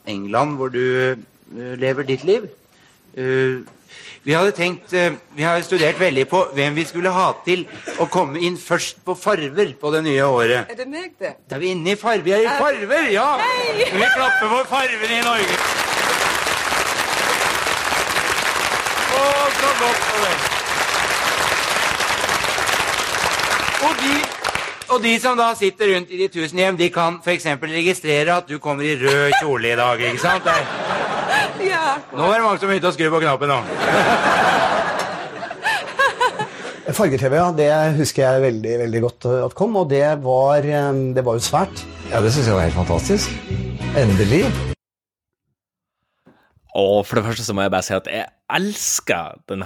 England, 0.07 0.55
hvor 0.55 0.71
du 0.71 0.79
eh, 0.79 1.73
lever 1.75 2.07
ditt 2.07 2.23
liv. 2.23 2.47
Eh, 3.19 3.67
vi 4.27 4.33
hadde 4.35 4.51
tenkt 4.51 4.91
eh, 4.93 5.13
Vi 5.35 5.43
har 5.47 5.61
studert 5.63 5.99
veldig 5.99 6.25
på 6.27 6.41
hvem 6.55 6.75
vi 6.75 6.83
skulle 6.87 7.13
ha 7.15 7.29
til 7.45 7.63
å 8.03 8.09
komme 8.11 8.41
inn 8.43 8.57
først 8.59 8.99
på 9.07 9.15
farver 9.15 9.71
på 9.79 9.91
det 9.93 10.01
nye 10.03 10.25
året. 10.27 10.67
Er 10.73 10.75
det 10.81 10.87
meg, 10.91 11.13
det? 11.21 11.31
Da 11.47 11.55
er 11.55 11.63
vi 11.63 11.71
inne 11.71 11.93
i 11.93 11.95
farver. 11.95 12.25
Vi 12.25 12.33
er 12.35 12.43
i 12.43 12.57
farver, 12.59 13.07
ja! 13.13 13.27
Hei! 13.39 13.87
Vi 13.87 14.09
klapper 14.17 14.51
for 14.51 14.67
farvene 14.67 15.15
i 15.15 15.23
Norge. 15.23 15.55
Å, 19.15 19.23
så 19.61 19.73
godt 19.79 20.05
for 20.09 20.19
dem. 20.27 20.45
Og 23.87 23.99
de, 24.03 24.15
og 24.89 25.03
de 25.07 25.17
som 25.23 25.39
da 25.39 25.53
sitter 25.55 25.95
rundt 25.95 26.11
i 26.11 26.19
de 26.25 26.27
tusen 26.35 26.65
hjem, 26.65 26.83
de 26.83 26.91
kan 26.91 27.21
f.eks. 27.23 27.47
registrere 27.63 28.41
at 28.41 28.51
du 28.51 28.59
kommer 28.59 28.83
i 28.83 28.97
rød 28.99 29.39
kjole 29.39 29.71
i 29.71 29.79
dag. 29.79 30.09
ikke 30.11 30.25
sant? 30.27 30.43
Der. 30.51 31.06
Nå 32.17 32.29
er 32.29 32.37
det 32.37 32.45
mange 32.45 32.59
som 32.61 32.69
begynte 32.71 32.89
å 32.91 32.95
skru 32.95 33.09
på 33.13 33.21
knappen 33.23 33.49
nå. 33.51 33.59
Farge-TV, 36.97 37.33
ja, 37.35 37.49
det 37.51 37.67
husker 37.97 38.23
jeg 38.23 38.43
veldig 38.45 38.77
veldig 38.85 39.01
godt 39.03 39.25
at 39.43 39.55
kom, 39.59 39.75
og 39.75 39.89
det 39.91 40.05
var, 40.23 40.63
det 40.63 41.23
var 41.25 41.35
jo 41.35 41.43
svært. 41.43 41.83
Ja, 42.13 42.21
det 42.23 42.31
syns 42.31 42.47
jeg 42.47 42.55
var 42.55 42.63
helt 42.63 42.77
fantastisk. 42.77 43.27
Endelig. 43.99 44.45
Og 46.77 47.01
for 47.07 47.17
det 47.19 47.25
første 47.25 47.43
så 47.43 47.55
må 47.57 47.65
jeg 47.65 47.73
bare 47.73 47.85
si 47.85 47.95
at 47.95 48.07
jeg 48.11 48.27
elsker 48.57 49.39
denne 49.49 49.65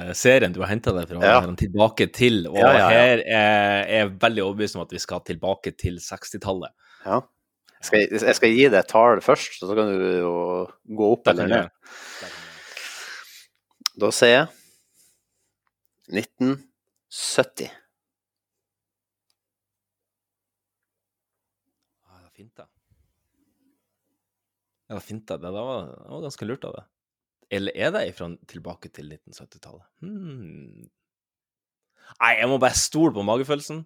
eh, 0.00 0.12
serien 0.16 0.54
du 0.54 0.62
har 0.62 0.72
henta 0.72 0.94
deg 0.96 1.10
fra. 1.10 1.20
Ja. 1.20 1.40
Tilbake 1.60 2.08
til. 2.16 2.46
Og 2.50 2.56
Ja, 2.58 2.72
ja, 2.72 2.78
ja. 2.80 2.88
her 2.90 3.22
er 3.26 3.90
jeg 3.92 4.12
veldig 4.22 4.44
overbevist 4.46 4.78
om 4.78 4.84
at 4.86 4.94
vi 4.94 5.02
skal 5.02 5.20
tilbake 5.26 5.74
til 5.78 6.00
60-tallet. 6.02 6.72
Ja. 7.04 7.20
Skal 7.86 8.02
jeg, 8.02 8.18
jeg, 8.18 8.36
skal 8.38 8.52
gi 8.52 8.66
deg 8.66 8.80
et 8.80 8.90
tall 8.90 9.20
først, 9.22 9.60
så 9.62 9.74
kan 9.78 9.90
du 9.92 10.06
jo 10.18 10.34
gå 10.98 11.10
opp 11.14 11.30
eller 11.32 11.50
ned. 11.50 11.66
Da 13.96 14.10
sier 14.12 14.32
jeg 14.34 14.46
1970. 16.12 17.70
Ja, 22.06 22.12
ah, 22.12 22.18
det 22.18 22.26
var 22.26 22.34
fint, 22.36 22.52
da. 22.58 22.66
Det 24.86 24.94
var 24.94 25.02
fint, 25.02 25.24
da. 25.26 25.38
Det 25.42 25.50
var, 25.56 25.88
ganske 26.22 26.46
lurt 26.46 26.68
av 26.68 26.76
deg. 26.76 26.92
Eller 27.56 27.78
er 27.78 27.92
det 27.94 28.04
fra 28.18 28.28
tilbake 28.50 28.90
til 28.94 29.10
1970-tallet? 29.14 29.86
Hmm. 30.02 30.86
Nei, 32.20 32.32
jeg 32.38 32.50
må 32.50 32.58
bare 32.62 32.78
stole 32.78 33.14
på 33.14 33.24
magefølelsen. 33.26 33.82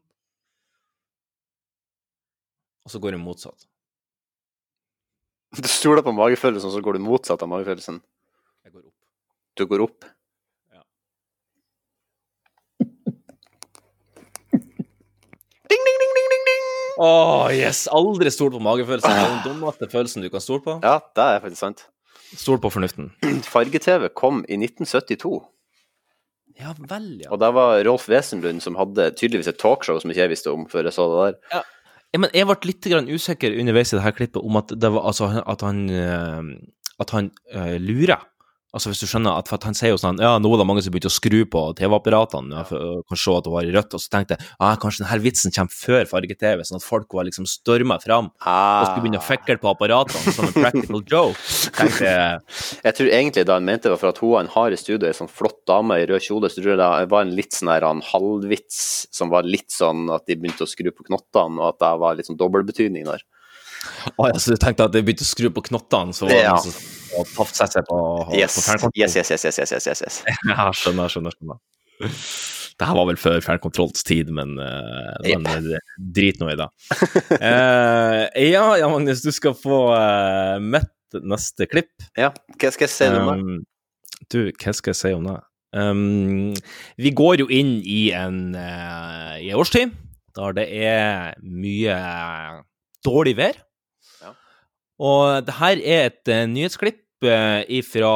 Og 2.85 2.93
så 2.93 3.01
går 3.01 3.17
det 3.17 3.23
motsatt. 3.23 3.69
Du 5.51 5.67
stoler 5.67 6.03
på 6.07 6.13
magefølelsen, 6.15 6.71
så 6.71 6.81
går 6.85 6.99
du 6.99 7.03
motsatt 7.03 7.43
av 7.43 7.51
magefølelsen. 7.51 7.97
Jeg 8.65 8.73
går 8.73 8.85
opp. 8.85 8.95
Du 9.59 9.65
går 9.67 9.83
opp. 9.83 10.07
Ja. 10.71 10.83
Ding, 15.71 15.83
ding, 15.87 15.99
ding, 16.03 16.13
ding, 16.19 16.29
ding, 16.35 16.45
ding! 16.47 16.65
Å, 17.03 17.09
yes! 17.55 17.85
Aldri 17.95 18.31
stol 18.35 18.51
på 18.55 18.63
magefølelsen. 18.63 19.11
Det 19.11 19.23
er 19.23 19.31
den 19.35 19.43
dummeste 19.47 19.87
følelsen 19.91 20.23
du 20.25 20.31
kan 20.31 20.43
stole 20.43 20.63
på. 20.65 20.79
Ja, 20.83 20.97
det 21.19 21.27
er 21.27 21.43
faktisk 21.45 21.63
sant. 21.63 21.85
Stol 22.39 22.59
på 22.63 22.71
fornuften. 22.71 23.11
Farge-TV 23.55 24.11
kom 24.15 24.45
i 24.47 24.59
1972. 24.59 25.35
Ja 26.61 26.75
vel, 26.77 27.07
ja. 27.23 27.31
Og 27.33 27.39
det 27.41 27.51
var 27.57 27.79
Rolf 27.87 28.07
Wesenlund 28.11 28.61
som 28.63 28.77
hadde 28.79 29.11
tydeligvis 29.17 29.49
et 29.51 29.59
talkshow 29.63 29.99
som 30.03 30.11
ikke 30.13 30.27
jeg 30.27 30.33
visste 30.35 30.53
om 30.53 30.67
før 30.71 30.87
jeg 30.91 30.95
så 30.95 31.07
det 31.11 31.21
der. 31.23 31.39
Ja. 31.55 31.63
Ja, 32.11 32.19
men 32.19 32.33
jeg 32.35 32.49
ble 32.49 32.57
litt 32.67 32.89
usikker 33.15 33.55
underveis 33.55 33.93
i 33.93 33.99
dette 33.99 34.15
klippet 34.17 34.43
om 34.43 34.59
at, 34.59 34.73
var, 34.83 35.05
altså, 35.07 35.31
at 35.47 35.63
han, 35.63 35.85
eh, 35.95 36.41
at 37.01 37.15
han 37.15 37.31
uh, 37.55 37.77
lurer. 37.79 38.25
Altså 38.71 38.93
hvis 38.93 39.01
du 39.03 39.07
skjønner 39.11 39.35
at, 39.35 39.49
at 39.51 39.65
Han 39.67 39.75
sier 39.75 39.91
jo 39.91 39.97
sånn 39.99 40.21
Ja, 40.23 40.37
nå 40.39 40.47
er 40.55 40.61
det 40.61 40.67
mange 40.69 40.83
som 40.85 40.93
begynte 40.95 41.11
å 41.11 41.15
skru 41.15 41.41
på 41.51 41.63
TV-apparatene 41.75 42.55
ja. 42.55 42.63
for 42.69 42.79
å 42.79 42.91
kan 43.11 43.19
se 43.19 43.33
at 43.35 43.47
det 43.49 43.51
var 43.51 43.67
i 43.67 43.73
rødt. 43.75 43.97
Og 43.99 44.03
så 44.05 44.13
tenkte 44.13 44.37
jeg 44.37 44.47
ah, 44.63 44.77
kanskje 44.79 45.03
denne 45.03 45.19
vitsen 45.25 45.55
kommer 45.57 45.75
før 45.75 46.07
farge-TV, 46.13 46.63
sånn 46.69 46.79
at 46.79 46.87
folk 46.87 47.17
var 47.19 47.27
liksom 47.27 47.49
storma 47.51 47.97
fram 48.03 48.29
Ah. 48.47 48.83
og 48.83 48.87
skulle 48.93 49.05
begynne 49.09 49.19
å 49.23 49.27
fikle 49.27 49.57
på 49.59 49.73
apparatene 49.73 50.35
som 50.37 50.47
en 50.47 50.55
practical 50.55 51.03
joke. 51.11 51.41
Tenkte 51.81 52.07
jeg 52.07 52.39
Jeg 52.87 52.97
tror 53.01 53.11
egentlig 53.19 53.47
da 53.51 53.59
han 53.59 53.67
mente 53.67 53.89
det 53.89 53.95
var 53.97 54.03
for 54.05 54.13
at 54.15 54.23
hun 54.23 54.53
har 54.55 54.71
i 54.71 54.81
studio, 54.81 55.09
ei 55.11 55.19
sånn 55.19 55.33
flott 55.33 55.59
dame 55.67 55.99
i 55.99 56.07
rød 56.11 56.23
kjole, 56.29 56.53
så 56.53 56.61
tror 56.63 56.75
jeg 56.77 56.81
det 56.85 57.11
var 57.11 57.27
en 57.27 57.35
litt 57.41 57.59
sånn 57.59 57.73
her 57.75 57.89
halvvits 58.13 58.81
som 59.11 59.35
var 59.35 59.49
litt 59.49 59.71
sånn 59.75 60.07
at 60.15 60.27
de 60.31 60.39
begynte 60.39 60.63
å 60.67 60.71
skru 60.71 60.93
på 60.95 61.09
knottene, 61.11 61.59
og 61.59 61.73
at 61.75 61.83
det 61.83 61.93
var 62.05 62.17
litt 62.19 62.31
sånn 62.31 62.39
dobbeltbetydning 62.41 63.09
der. 63.11 63.27
Å 64.21 64.29
ja, 64.31 64.39
så 64.39 64.53
du 64.55 64.61
tenkte 64.61 64.87
at 64.87 64.95
de 64.95 65.03
begynte 65.03 65.25
å 65.25 65.31
skru 65.31 65.49
på 65.57 65.63
knottene, 65.71 66.15
så 66.15 66.27
var 66.29 66.35
det 66.37 66.43
Ja. 66.45 66.57
som 66.61 66.75
og 67.19 67.29
tafsa 67.35 67.67
seg 67.71 67.87
på, 67.89 67.99
Yes, 68.37 68.57
på 68.83 68.91
yes, 68.95 69.17
yes, 69.17 69.33
yes, 69.35 69.45
yes, 69.47 69.59
yes, 69.61 69.87
yes, 69.89 70.03
yes. 70.07 70.23
Ja, 70.51 70.71
skjønner, 70.77 71.11
skjønner, 71.13 71.37
skjønner. 71.37 71.61
Det 72.81 72.89
her 72.89 72.97
var 72.97 73.11
vel 73.11 73.19
før 73.21 73.43
fjernkontrolls 73.45 74.07
tid, 74.09 74.31
men, 74.33 74.55
eh, 74.63 75.35
men 75.37 75.49
eh, 75.69 75.91
drit 76.17 76.41
nå 76.41 76.49
i 76.49 76.57
det. 76.57 76.69
uh, 77.37 78.25
ja, 78.55 78.65
ja, 78.81 78.89
Magnus, 78.89 79.21
du 79.21 79.29
skal 79.37 79.53
få 79.59 79.83
uh, 79.93 80.57
mitt 80.63 81.21
neste 81.21 81.69
klipp. 81.69 81.93
Ja, 82.17 82.31
hva 82.57 82.73
skal 82.73 82.89
jeg 82.89 82.95
si 82.95 83.11
om 83.11 83.29
det? 83.29 83.37
Um, 83.37 84.27
du, 84.33 84.41
hva 84.55 84.77
skal 84.77 84.95
jeg 84.95 85.01
si 85.03 85.13
om 85.17 85.29
det? 85.29 85.37
Um, 85.77 86.55
vi 86.99 87.13
går 87.15 87.45
jo 87.45 87.51
inn 87.53 87.77
i 87.87 88.09
en 88.17 88.57
uh, 88.57 89.37
i 89.39 89.53
årstid 89.55 89.93
der 90.37 90.55
det 90.57 90.67
er 90.87 91.35
mye 91.43 91.97
dårlig 93.07 93.37
vær. 93.39 93.59
Ja. 95.01 95.07
Og 95.07 95.47
det 95.47 95.57
her 95.57 95.81
er 95.81 96.11
et 96.11 96.29
uh, 96.29 96.45
nyhetsklipp 96.51 97.25
uh, 97.25 97.81
fra 97.89 98.13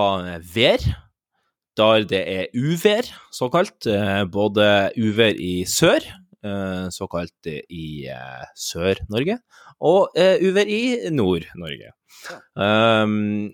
vær, 0.55 0.85
der 1.74 2.05
det 2.07 2.20
er 2.30 2.53
uvær, 2.55 3.09
såkalt. 3.35 3.89
Både 4.30 4.93
uvær 4.95 5.35
i 5.35 5.64
sør, 5.66 6.05
såkalt 6.95 7.49
i 7.51 8.07
Sør-Norge, 8.55 9.41
og 9.82 10.14
uvær 10.14 10.70
i 10.70 11.11
Nord-Norge. 11.11 11.91
Um, 12.55 13.51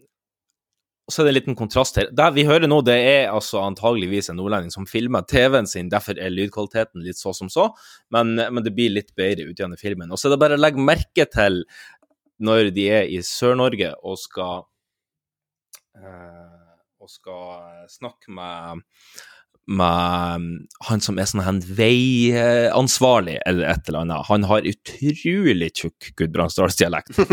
og 1.11 1.15
så 1.15 1.25
er 1.25 1.27
det 1.27 1.31
en 1.33 1.39
liten 1.41 1.57
kontrast 1.59 1.97
her. 1.99 2.11
Det 2.15 2.27
vi 2.37 2.45
hører 2.47 2.71
nå, 2.71 2.77
det 2.87 2.95
er 2.95 3.33
altså 3.33 3.65
antageligvis 3.65 4.31
en 4.31 4.37
nordlending 4.39 4.71
som 4.71 4.87
filmer 4.87 5.25
TV-en 5.27 5.67
sin, 5.67 5.89
derfor 5.91 6.15
er 6.15 6.31
lydkvaliteten 6.31 7.03
litt 7.03 7.19
så 7.19 7.33
som 7.35 7.51
så, 7.51 7.65
men, 8.15 8.37
men 8.39 8.63
det 8.63 8.71
blir 8.77 8.93
litt 8.95 9.11
bedre 9.19 9.49
ut 9.49 9.59
gjennom 9.59 9.81
filmen. 9.81 10.13
Og 10.15 10.21
så 10.21 10.29
er 10.29 10.37
det 10.37 10.43
bare 10.45 10.61
å 10.61 10.63
legge 10.63 10.85
merke 10.87 11.27
til 11.33 11.65
når 12.41 12.71
de 12.77 12.87
er 12.91 13.11
i 13.11 13.21
Sør-Norge 13.25 13.93
og 14.01 14.19
skal 14.21 14.65
eh, 15.97 16.57
og 17.01 17.09
skal 17.13 17.85
snakke 17.89 18.33
med 18.37 18.83
med 19.71 20.47
han 20.89 21.03
som 21.05 21.19
er 21.21 21.29
sånn 21.31 21.45
han 21.47 21.61
veiansvarlig, 21.63 23.37
eller 23.47 23.69
et 23.71 23.91
eller 23.91 24.03
annet. 24.03 24.27
Han 24.27 24.47
har 24.51 24.67
utrolig 24.67 25.71
tjukk 25.83 26.13
Gudbrandsdalsdialekt. 26.21 27.21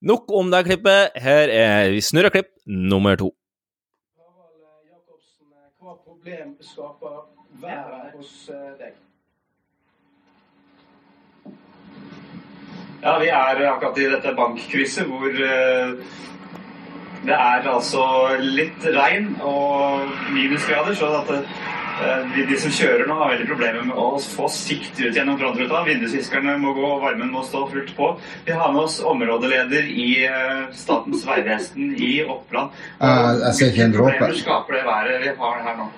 Ja. 0.00 0.08
Nok 0.08 0.30
om 0.32 0.48
det 0.48 0.62
klippet. 0.64 1.12
Her 1.20 1.50
er 1.52 1.90
vi 1.92 2.00
snurrer 2.00 2.32
klipp 2.32 2.48
nummer 2.64 3.18
to. 3.20 3.26
Hva 5.76 5.92
problem 6.06 6.54
skaper 6.64 7.18
været 7.60 8.14
hos 8.16 8.32
eh, 8.48 8.70
deg? 8.80 8.94
Ja, 13.02 13.18
vi 13.18 13.28
er 13.32 13.62
akkurat 13.70 13.98
i 13.98 14.08
dette 14.12 14.34
bankkrysset 14.36 15.06
hvor 15.08 15.28
eh, 15.32 15.92
det 17.24 17.36
er 17.36 17.66
altså 17.68 18.04
litt 18.40 18.84
regn 18.96 19.34
og 19.44 20.08
minusgrader, 20.32 20.94
så 20.96 21.08
at 21.20 21.30
eh, 21.36 22.26
de, 22.34 22.44
de 22.48 22.56
som 22.60 22.72
kjører 22.72 23.08
nå 23.08 23.16
har 23.18 23.32
veldig 23.34 23.48
problemer 23.48 23.84
med 23.88 23.96
å 24.00 24.06
få 24.20 24.48
sikt 24.52 25.00
ut 25.00 25.16
gjennom 25.16 25.36
frontruta. 25.40 25.82
Vindusviskerne 25.88 26.54
må 26.60 26.72
gå, 26.76 26.90
varmen 27.02 27.32
må 27.32 27.42
stå 27.44 27.66
fullt 27.72 27.92
på. 27.96 28.10
Vi 28.46 28.56
har 28.56 28.72
med 28.72 28.82
oss 28.86 28.98
områdeleder 29.04 29.88
i 29.92 30.08
eh, 30.28 30.62
Statens 30.76 31.24
vegvesen 31.28 31.94
i 31.96 32.12
Oppland. 32.24 32.76
Jeg- 33.00 33.40
jeg 33.46 33.54
ser 33.60 33.72
ikke 33.74 33.84
en 33.88 33.96
dråpe. 33.96 34.30
Skaper 34.44 34.78
det 34.80 34.84
været 34.88 35.20
vi 35.24 35.34
har 35.44 35.60
her 35.68 35.76
nå? 35.80 35.88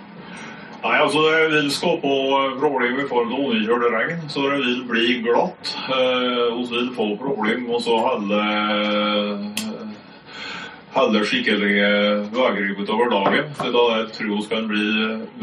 Nei, 0.82 0.96
altså 0.98 1.20
Det 1.30 1.42
vil 1.52 1.68
skape 1.70 2.12
problem 2.58 2.96
i 2.98 3.06
forhold 3.06 3.28
til 3.30 3.42
underkjølt 3.46 3.92
regn, 3.94 4.22
så 4.28 4.46
det 4.48 4.56
vil 4.64 4.80
bli 4.88 5.18
glatt. 5.22 5.74
Eh, 5.94 6.56
Vi 6.58 6.64
vil 6.72 6.88
få 6.96 7.04
problem 7.20 7.68
og 7.70 7.82
så 7.84 7.98
holde, 8.02 8.40
holde 10.96 11.20
skikkelige 11.28 11.90
veier 12.34 12.72
utover 12.80 13.12
dagen. 13.12 13.52
Så 13.58 13.68
da 13.76 13.84
jeg 13.92 14.08
tror 14.16 14.32
jeg 14.34 14.48
kan 14.50 14.66
bli 14.72 14.86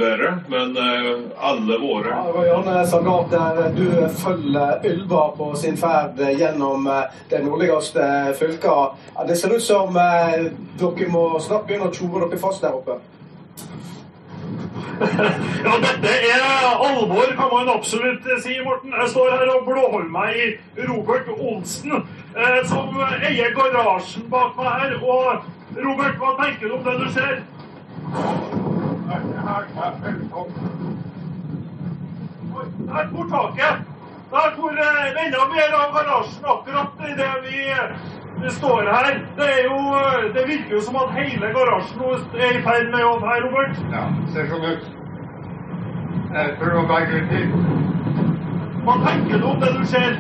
bedre. 0.02 0.32
Men 0.52 0.76
eh, 0.78 1.22
alle 1.52 1.78
våre 1.86 2.12
Ja, 2.12 2.26
Roy 2.36 2.50
Arne 2.58 2.84
Sagat, 2.88 3.32
der 3.32 3.72
du 3.78 3.86
følger 4.20 4.84
Ylva 4.92 5.22
på 5.38 5.54
sin 5.56 5.78
ferd 5.80 6.20
gjennom 6.36 6.90
de 7.32 7.40
nordligste 7.46 8.10
fylket. 8.42 9.00
Det 9.28 9.40
ser 9.40 9.56
ut 9.56 9.64
som 9.64 9.96
eh, 9.96 10.52
dere 10.84 11.10
må 11.16 11.24
snart 11.40 11.64
begynne 11.72 11.88
å 11.88 11.96
tjore 11.96 12.28
dere 12.28 12.42
fast 12.44 12.68
der 12.68 12.76
oppe. 12.76 13.00
Ja, 15.66 15.74
dette 15.84 16.10
er 16.32 16.42
alvor, 16.88 17.28
kan 17.36 17.50
man 17.54 17.70
absolutt 17.78 18.26
si, 18.44 18.58
Morten. 18.64 18.94
Jeg 19.02 19.10
står 19.10 19.30
her 19.32 19.52
og 19.56 19.66
blåholder 19.68 20.10
meg 20.12 20.40
i 20.40 20.48
Robert 20.90 21.30
Olsen, 21.36 21.92
eh, 22.36 22.60
som 22.68 23.00
eier 23.30 23.54
garasjen 23.56 24.28
bak 24.32 24.58
meg 24.60 24.72
her. 24.82 24.98
Og 25.00 25.80
Robert, 25.86 26.20
hva 26.20 26.34
tenker 26.42 26.68
du 26.68 26.76
om 26.80 26.84
det 26.88 26.98
du 27.00 27.08
ser? 27.16 27.40
Der 32.90 33.08
for 33.14 33.32
taket. 33.36 33.86
Der 34.32 34.52
for 34.58 34.84
eh, 34.88 35.24
enda 35.26 35.46
av 35.84 35.96
garasjen 35.96 36.52
akkurat 36.56 37.06
idet 37.08 37.36
vi, 37.48 37.64
vi 38.44 38.50
står 38.52 38.82
her. 38.82 39.20
Det 39.38 39.48
er 39.56 39.64
jo 39.64 39.78
eh, 40.00 40.34
Det 40.36 40.48
virker 40.48 40.74
jo 40.76 40.82
som 40.82 40.96
at 40.96 41.14
hele 41.18 41.52
garasjen 41.56 42.02
er 42.46 42.58
i 42.60 42.64
ferd 42.64 42.90
med 42.94 43.04
å 43.04 43.14
her, 43.26 43.44
Robert. 43.46 43.84
Ja, 43.94 44.06
ser 44.34 44.50
sånn 44.52 44.66
ut. 44.72 44.88
Jeg 46.30 46.56
prøver 46.62 46.80
å 46.84 46.88
berge 46.90 47.20
litt 47.20 47.30
tid. 47.34 47.54
Hva 48.86 48.98
tenker 49.06 49.42
du 49.42 49.48
om 49.50 49.62
det 49.64 49.74
du 49.76 49.86
ser? 49.90 50.20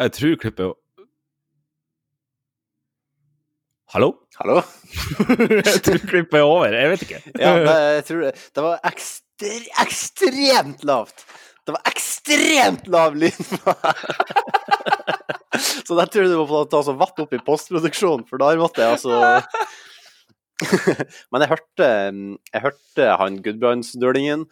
Jeg 0.00 0.12
tror 0.16 0.36
klippet 0.40 0.76
Hallo? 3.90 4.12
Hallo? 4.38 4.60
jeg 5.66 5.80
tror 5.84 6.04
klippet 6.06 6.38
er 6.38 6.46
over. 6.46 6.72
Jeg 6.72 6.90
vet 6.92 7.02
ikke. 7.02 7.18
Ja, 7.34 7.56
det, 7.58 7.74
jeg 7.96 8.04
tror 8.06 8.20
det, 8.22 8.30
det 8.54 8.62
var 8.62 8.78
ekstre, 8.86 9.29
ekstremt 9.82 10.84
lavt. 10.84 11.24
Det 11.66 11.74
var 11.76 11.82
ekstremt 11.90 12.86
lav 12.90 13.16
lyd 13.16 13.36
på 13.64 13.74
Så 15.60 15.96
der 15.98 16.08
tror 16.08 16.24
jeg 16.24 16.30
du 16.32 16.38
må 16.48 16.64
ta 16.70 16.80
så 16.86 16.94
vatt 16.96 17.18
opp 17.20 17.32
i 17.36 17.40
postproduksjonen, 17.44 18.24
for 18.28 18.40
der 18.40 18.60
måtte 18.60 18.82
jeg 18.82 18.96
altså 18.96 19.42
Men 21.32 21.44
jeg 21.44 21.50
hørte, 21.50 21.88
jeg 22.52 22.64
hørte 22.64 23.08
han 23.20 23.38
gudbrandsdølingen, 23.44 24.46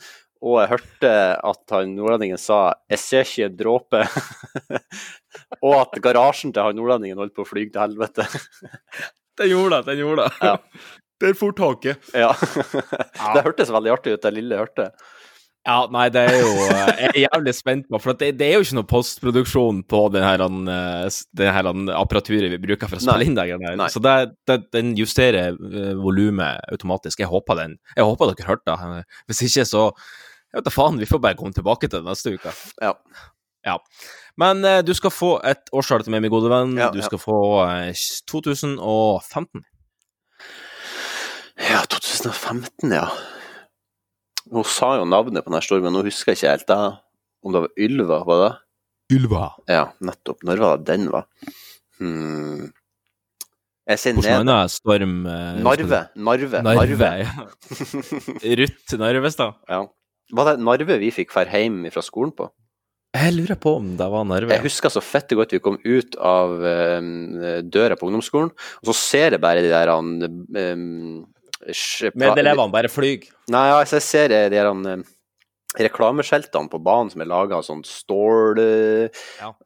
og 0.45 0.61
jeg 0.63 0.71
hørte 0.73 1.13
at 1.51 1.75
han 1.75 1.97
nordlendingen 1.97 2.41
sa 2.41 2.75
'jeg 2.89 3.03
ser 3.03 3.27
ikke 3.27 3.49
en 3.49 3.59
dråpe', 3.59 4.05
og 5.67 5.75
at 5.81 6.01
garasjen 6.03 6.55
til 6.55 6.63
han 6.63 6.79
nordlendingen 6.79 7.19
holdt 7.19 7.35
på 7.37 7.45
å 7.45 7.51
fly 7.51 7.67
til 7.69 7.83
helvete. 7.83 8.27
Den 9.39 9.53
gjorde 9.53 9.77
det, 9.77 9.91
den 9.91 10.03
gjorde 10.03 10.29
det. 10.29 10.33
Ja. 10.43 10.57
Der 11.23 11.39
for 11.39 11.55
taket. 11.57 12.03
Ja. 12.15 12.33
Det 13.35 13.47
hørtes 13.47 13.73
veldig 13.75 13.95
artig 13.97 14.17
ut, 14.17 14.23
det 14.23 14.35
lille 14.37 14.61
hørte. 14.61 14.91
Ja, 15.69 15.83
nei, 15.93 16.07
det 16.15 16.23
er 16.31 16.37
jo 16.39 16.53
eh, 16.65 16.91
Jeg 17.03 17.09
er 17.09 17.17
jævlig 17.27 17.53
spent 17.53 17.89
på, 17.91 17.99
for 18.01 18.17
det, 18.17 18.31
det 18.41 18.47
er 18.47 18.55
jo 18.57 18.65
ikke 18.65 18.77
noe 18.79 18.89
postproduksjon 18.89 19.83
på 19.91 20.01
den 20.15 20.25
her, 20.25 20.45
eh, 20.47 21.17
den 21.37 21.51
her 21.53 21.69
apparaturet 21.99 22.55
vi 22.55 22.61
bruker 22.63 22.89
for 22.89 22.97
å 22.97 23.05
spille 23.05 23.27
inn 23.27 23.37
det 23.37 23.49
greiene. 23.51 23.89
Så 23.93 24.01
det, 24.01 24.15
det, 24.49 24.63
den 24.73 24.95
justerer 24.97 25.59
uh, 25.59 25.93
volumet 26.01 26.63
automatisk. 26.73 27.21
Jeg 27.21 27.29
håper 27.29 27.59
den 27.59 27.77
Jeg 27.99 28.07
håper 28.07 28.33
dere 28.33 28.49
hørte 28.49 28.79
det. 28.79 29.03
Hvis 29.29 29.45
ikke, 29.51 29.67
så 29.69 29.83
Jeg 30.49 30.63
vet 30.63 30.71
da 30.71 30.73
faen, 30.73 31.03
vi 31.03 31.11
får 31.11 31.21
bare 31.27 31.37
komme 31.37 31.53
tilbake 31.53 31.91
til 31.91 32.01
det 32.01 32.09
neste 32.09 32.33
uke. 32.39 32.55
Ja. 32.81 32.95
Ja. 33.67 33.77
Men 34.41 34.65
eh, 34.65 34.81
du 34.87 34.95
skal 34.97 35.13
få 35.13 35.33
et 35.47 35.69
årstall 35.75 36.05
til 36.07 36.15
meg, 36.15 36.23
min 36.25 36.33
gode 36.33 36.51
venn. 36.53 36.77
Ja, 36.79 36.93
du 36.95 37.01
ja. 37.03 37.09
skal 37.09 37.21
få 37.21 37.41
eh, 37.67 37.91
2015. 38.31 39.67
Ja, 41.59 41.83
2015, 41.91 42.93
ja. 42.95 43.09
Hun 44.49 44.65
sa 44.65 44.95
jo 44.97 45.07
navnet 45.09 45.45
på 45.45 45.51
denne 45.51 45.63
stormen, 45.65 45.91
men 45.91 45.99
nå 45.99 46.07
husker 46.07 46.33
jeg 46.33 46.41
ikke 46.41 46.53
helt 46.55 46.69
da. 46.71 46.81
Om 47.45 47.55
det 47.55 47.63
var 47.65 47.85
Ylva, 47.87 48.19
var 48.27 48.43
det? 48.43 48.53
Ylva. 49.19 49.45
Ja, 49.71 49.87
nettopp. 50.05 50.45
Når 50.47 50.63
var 50.63 50.79
det 50.79 50.87
den 50.93 51.09
var? 51.13 51.27
Hmm. 51.99 52.69
Jeg 53.89 54.01
sier 54.03 54.17
Hvordan 54.19 54.45
ned. 54.45 54.53
annen 54.53 54.71
storm 54.73 55.13
eh, 55.33 55.61
Narve. 55.65 56.01
Narve. 56.21 56.61
Narve, 56.67 57.11
ja. 57.23 57.47
Ruth 58.61 58.99
Narvestad. 59.01 59.57
Ja. 59.71 59.83
Var 60.37 60.51
det 60.51 60.65
Narve 60.65 60.99
vi 61.01 61.09
fikk 61.15 61.33
fær 61.33 61.49
hjem 61.49 61.87
fra 61.95 62.05
skolen 62.05 62.35
på? 62.37 62.51
Jeg 63.17 63.33
lurer 63.33 63.57
på 63.57 63.73
om 63.79 63.95
det 63.97 64.09
var 64.13 64.27
Narve. 64.29 64.53
Jeg 64.53 64.67
husker 64.67 64.93
så 64.93 65.01
fette 65.01 65.39
godt 65.39 65.55
vi 65.57 65.63
kom 65.65 65.79
ut 65.81 66.19
av 66.21 66.53
um, 67.01 67.09
døra 67.73 67.97
på 67.97 68.11
ungdomsskolen, 68.11 68.53
og 68.53 68.91
så 68.91 68.97
ser 68.99 69.39
jeg 69.39 69.41
bare 69.41 69.65
de 69.65 69.73
der 69.73 69.89
um, 69.97 71.25
Medelevene 71.67 72.73
bare 72.73 72.91
flyr. 72.91 73.27
Nei, 73.51 73.69
altså, 73.75 73.99
jeg 73.99 74.07
ser 74.07 74.29
de 74.33 74.43
der 74.53 74.69
han, 74.69 74.85
eh, 74.87 75.07
på 75.79 76.81
banen 76.83 77.11
som 77.11 77.21
er 77.23 77.29
laga 77.29 77.59
av 77.59 77.65
sånn 77.67 77.85
stål 77.85 78.59
eh, 78.59 79.09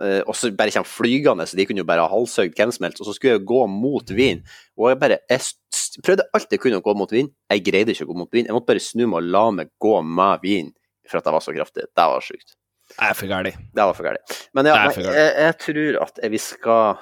eh, 0.00 0.22
Og 0.26 0.34
så 0.34 0.50
bare 0.56 0.72
kommer 0.74 0.88
flygende, 0.88 1.46
så 1.46 1.56
de 1.56 1.66
kunne 1.66 1.84
jo 1.84 1.88
bare 1.88 2.04
ha 2.04 2.10
halshøyd 2.10 2.56
hvem 2.56 2.72
som 2.72 2.84
helst. 2.84 3.00
Og 3.00 3.06
så 3.06 3.14
skulle 3.14 3.38
jeg 3.38 3.46
gå 3.46 3.66
mot 3.70 4.10
vind. 4.10 4.42
Og 4.76 4.90
jeg 4.90 4.98
bare 5.00 5.20
Jeg 5.30 6.02
prøvde 6.02 6.26
alt 6.34 6.50
jeg 6.50 6.60
kunne 6.60 6.80
å 6.80 6.84
gå 6.84 6.96
mot 6.96 7.12
vind. 7.12 7.30
Jeg 7.50 7.64
greide 7.64 7.92
ikke 7.94 8.08
å 8.08 8.12
gå 8.12 8.18
mot 8.24 8.32
vind. 8.32 8.48
Jeg 8.48 8.56
måtte 8.56 8.72
bare 8.72 8.82
snu 8.82 9.06
meg 9.06 9.20
og 9.22 9.30
la 9.30 9.46
meg 9.50 9.70
gå 9.80 9.94
med 10.02 10.42
vind 10.42 10.74
for 11.08 11.18
at 11.18 11.26
jeg 11.26 11.34
var 11.34 11.44
så 11.44 11.54
kraftig. 11.54 11.88
Det 11.92 12.10
var 12.14 12.24
sjukt. 12.24 12.56
Det 12.92 13.08
er 13.08 13.16
for 13.16 13.30
gærent. 13.30 13.62
Det 13.72 13.86
var 13.88 13.96
for 13.96 14.04
gærent. 14.08 14.36
Men 14.52 14.68
ja, 14.68 14.74
Det 14.88 14.96
gærent. 15.00 15.16
jeg, 15.16 15.32
jeg 15.46 15.58
tror 15.64 16.02
at 16.02 16.20
vi 16.32 16.40
skal 16.42 17.00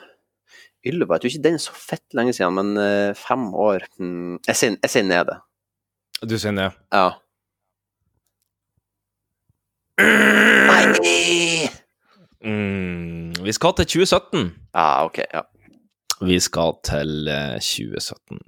Ylva, 0.87 1.17
jeg 1.17 1.21
tror 1.21 1.31
ikke 1.35 1.45
den 1.45 1.59
er 1.59 1.63
så 1.63 1.75
fett 1.77 2.15
lenge 2.17 2.33
siden, 2.33 2.55
men 2.57 2.71
eh, 2.81 3.11
fem 3.19 3.51
år 3.55 3.85
hmm, 3.99 4.39
Jeg 4.49 4.57
sier 4.57 4.79
sier 4.89 5.05
nede. 5.05 5.37
Du 6.25 6.37
sier 6.41 6.55
ned. 6.57 6.77
Ja. 6.93 7.11
Nei! 10.01 11.69
Mm, 12.41 13.33
vi 13.45 13.53
skal 13.53 13.75
til 13.77 13.89
2017. 13.93 14.47
Ja, 14.75 15.05
ok. 15.05 15.19
Ja. 15.35 15.43
Vi 16.25 16.39
skal 16.41 16.79
til 16.85 17.29
eh, 17.29 17.59
2017. 17.61 18.41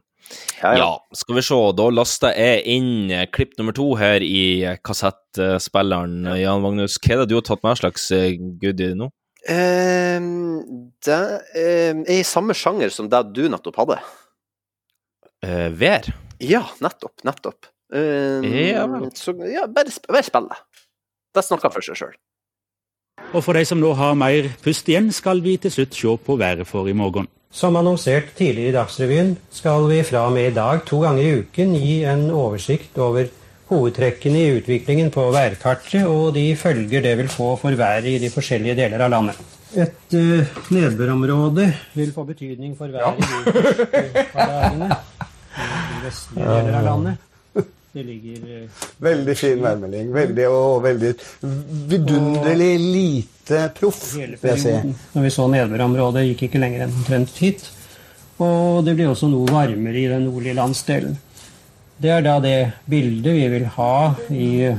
Ja, 0.62 0.70
Ja, 0.72 0.76
ja. 0.78 0.90
skal 1.16 1.36
vi 1.36 1.42
se. 1.44 1.56
Da 1.76 1.88
laster 1.92 2.32
jeg 2.36 2.62
inn 2.72 3.10
eh, 3.12 3.26
klipp 3.28 3.56
nummer 3.58 3.74
to 3.76 3.90
her 4.00 4.24
i 4.24 4.62
eh, 4.64 4.78
kassettspilleren. 4.84 6.22
Jan 6.40 6.62
Magnus, 6.64 6.96
hva 7.02 7.16
er 7.16 7.22
det 7.22 7.32
du 7.32 7.36
har 7.40 7.44
tatt 7.48 7.64
med 7.66 7.80
slags 7.80 8.08
eh, 8.16 8.36
goodie 8.62 8.94
nå? 8.96 9.10
Ehm, 9.50 10.90
det 11.04 11.20
ehm, 11.58 12.04
er 12.06 12.20
i 12.20 12.26
samme 12.26 12.54
sjanger 12.54 12.92
som 12.94 13.08
det 13.10 13.22
du 13.34 13.44
nettopp 13.50 13.80
hadde. 13.82 13.98
Eh, 15.42 15.68
vær? 15.74 16.06
Ja, 16.42 16.62
nettopp. 16.82 17.24
Nettopp. 17.26 17.66
Ehm, 17.92 18.44
Ja 18.46 18.86
vel. 18.86 19.10
så 19.18 19.34
ja, 19.50 19.66
bare, 19.66 19.90
sp- 19.90 20.06
bare 20.08 20.22
spill 20.26 20.46
det. 20.50 20.60
Det 21.34 21.44
snakker 21.44 21.72
for 21.74 21.82
seg 21.84 21.98
sjøl. 21.98 22.14
Og 23.32 23.42
for 23.44 23.56
de 23.56 23.64
som 23.68 23.80
nå 23.80 23.92
har 23.96 24.14
mer 24.18 24.48
pust 24.64 24.88
igjen, 24.88 25.10
skal 25.12 25.40
vi 25.44 25.56
til 25.60 25.70
slutt 25.72 25.94
se 25.96 26.16
på 26.26 26.36
været 26.40 26.66
for 26.68 26.88
i 26.88 26.92
morgen. 26.96 27.28
Som 27.52 27.76
annonsert 27.76 28.30
tidligere 28.38 28.70
i 28.70 28.76
Dagsrevyen 28.76 29.34
skal 29.52 29.84
vi 29.90 29.98
fra 30.08 30.26
og 30.26 30.32
med 30.32 30.50
i 30.52 30.54
dag 30.56 30.84
to 30.88 31.02
ganger 31.02 31.22
i 31.22 31.34
uken 31.42 31.74
gi 31.76 31.98
en 32.08 32.30
oversikt 32.30 32.96
over 32.98 33.28
hovedtrekkene 33.72 34.44
i 34.44 34.52
utviklingen 34.58 35.10
på 35.14 35.24
værkartet 35.34 36.06
og 36.06 36.30
de 36.36 36.44
følger 36.56 37.04
det 37.04 37.16
vil 37.18 37.32
få 37.32 37.54
for 37.60 37.74
været 37.78 38.08
i 38.12 38.18
de 38.22 38.30
forskjellige 38.32 38.78
deler 38.78 39.06
av 39.06 39.12
landet. 39.16 39.42
Et 39.72 40.16
uh, 40.18 40.54
nedbørområde 40.74 41.70
vil 41.96 42.12
få 42.12 42.26
betydning 42.28 42.76
for 42.76 42.92
været 42.92 43.18
i 43.18 43.26
de 43.26 43.42
forskjellige 43.56 44.26
dagene 44.36 44.90
i 44.92 45.66
de 45.66 46.00
vestlige 46.06 46.48
deler 46.48 46.80
av 46.80 46.88
landet. 46.90 47.28
Det 47.92 48.02
ligger 48.06 48.44
eh, 48.48 48.84
Veldig 49.04 49.34
fin 49.36 49.58
værmelding. 49.60 50.14
Veldig 50.14 50.44
og 50.48 50.78
veldig 50.84 51.10
vidunderlig 51.90 52.70
lite 52.80 53.66
proff, 53.76 54.14
vil 54.16 54.38
jeg 54.40 54.60
si. 54.62 54.72
Når 55.12 55.26
vi 55.26 55.32
så 55.34 55.44
nedbørområdet, 55.52 56.22
gikk 56.30 56.46
ikke 56.46 56.62
lenger 56.62 56.86
enn 56.86 56.94
omtrent 57.02 57.36
hit. 57.42 57.66
Og 58.40 58.80
det 58.86 58.96
blir 58.96 59.10
også 59.12 59.28
noe 59.28 59.44
varmere 59.52 60.00
i 60.00 60.08
den 60.08 60.24
nordlige 60.24 60.56
landsdelen. 60.56 61.18
Det 61.98 62.10
er 62.10 62.22
da 62.24 62.38
det 62.42 62.72
bildet 62.90 63.34
vi 63.36 63.48
vil 63.52 63.66
ha 63.76 63.94
i 64.32 64.72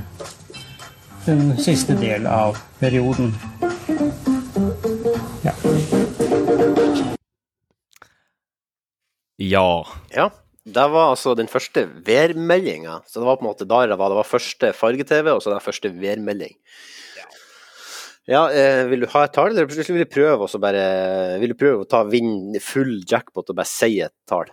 den 1.25 1.53
siste 1.61 1.95
del 1.99 2.25
av 2.27 2.57
perioden. 2.81 3.31
Ja. 9.37 9.67
Ja. 10.13 10.29
Det 10.63 10.83
var 10.93 11.09
altså 11.11 11.33
den 11.35 11.49
første 11.51 11.85
værmeldinga. 12.07 13.01
Så 13.05 13.19
det 13.19 13.27
var 13.27 13.35
på 13.39 13.43
en 13.43 13.49
måte 13.51 13.67
der 13.67 13.89
det 13.91 13.97
var, 13.99 14.11
det 14.13 14.19
var 14.21 14.27
første 14.27 14.71
farge-TV, 14.73 15.33
og 15.33 15.41
så 15.43 15.51
den 15.51 15.63
første 15.63 15.91
værmelding. 15.91 16.55
Ja, 18.31 18.45
eh, 18.47 18.85
vil 18.87 19.03
du 19.03 19.09
ha 19.11 19.25
et 19.25 19.33
tall, 19.35 19.51
eller 19.51 19.67
vil 19.67 20.05
du 20.05 20.07
prøve, 20.07 20.47
bare, 20.63 20.85
vil 21.41 21.51
du 21.51 21.57
prøve 21.59 21.83
å 21.83 21.89
ta 21.91 22.05
vinn 22.07 22.55
full 22.63 23.01
jackpot 23.03 23.51
og 23.51 23.57
bare 23.57 23.67
si 23.67 23.97
et 23.99 24.15
tall? 24.29 24.47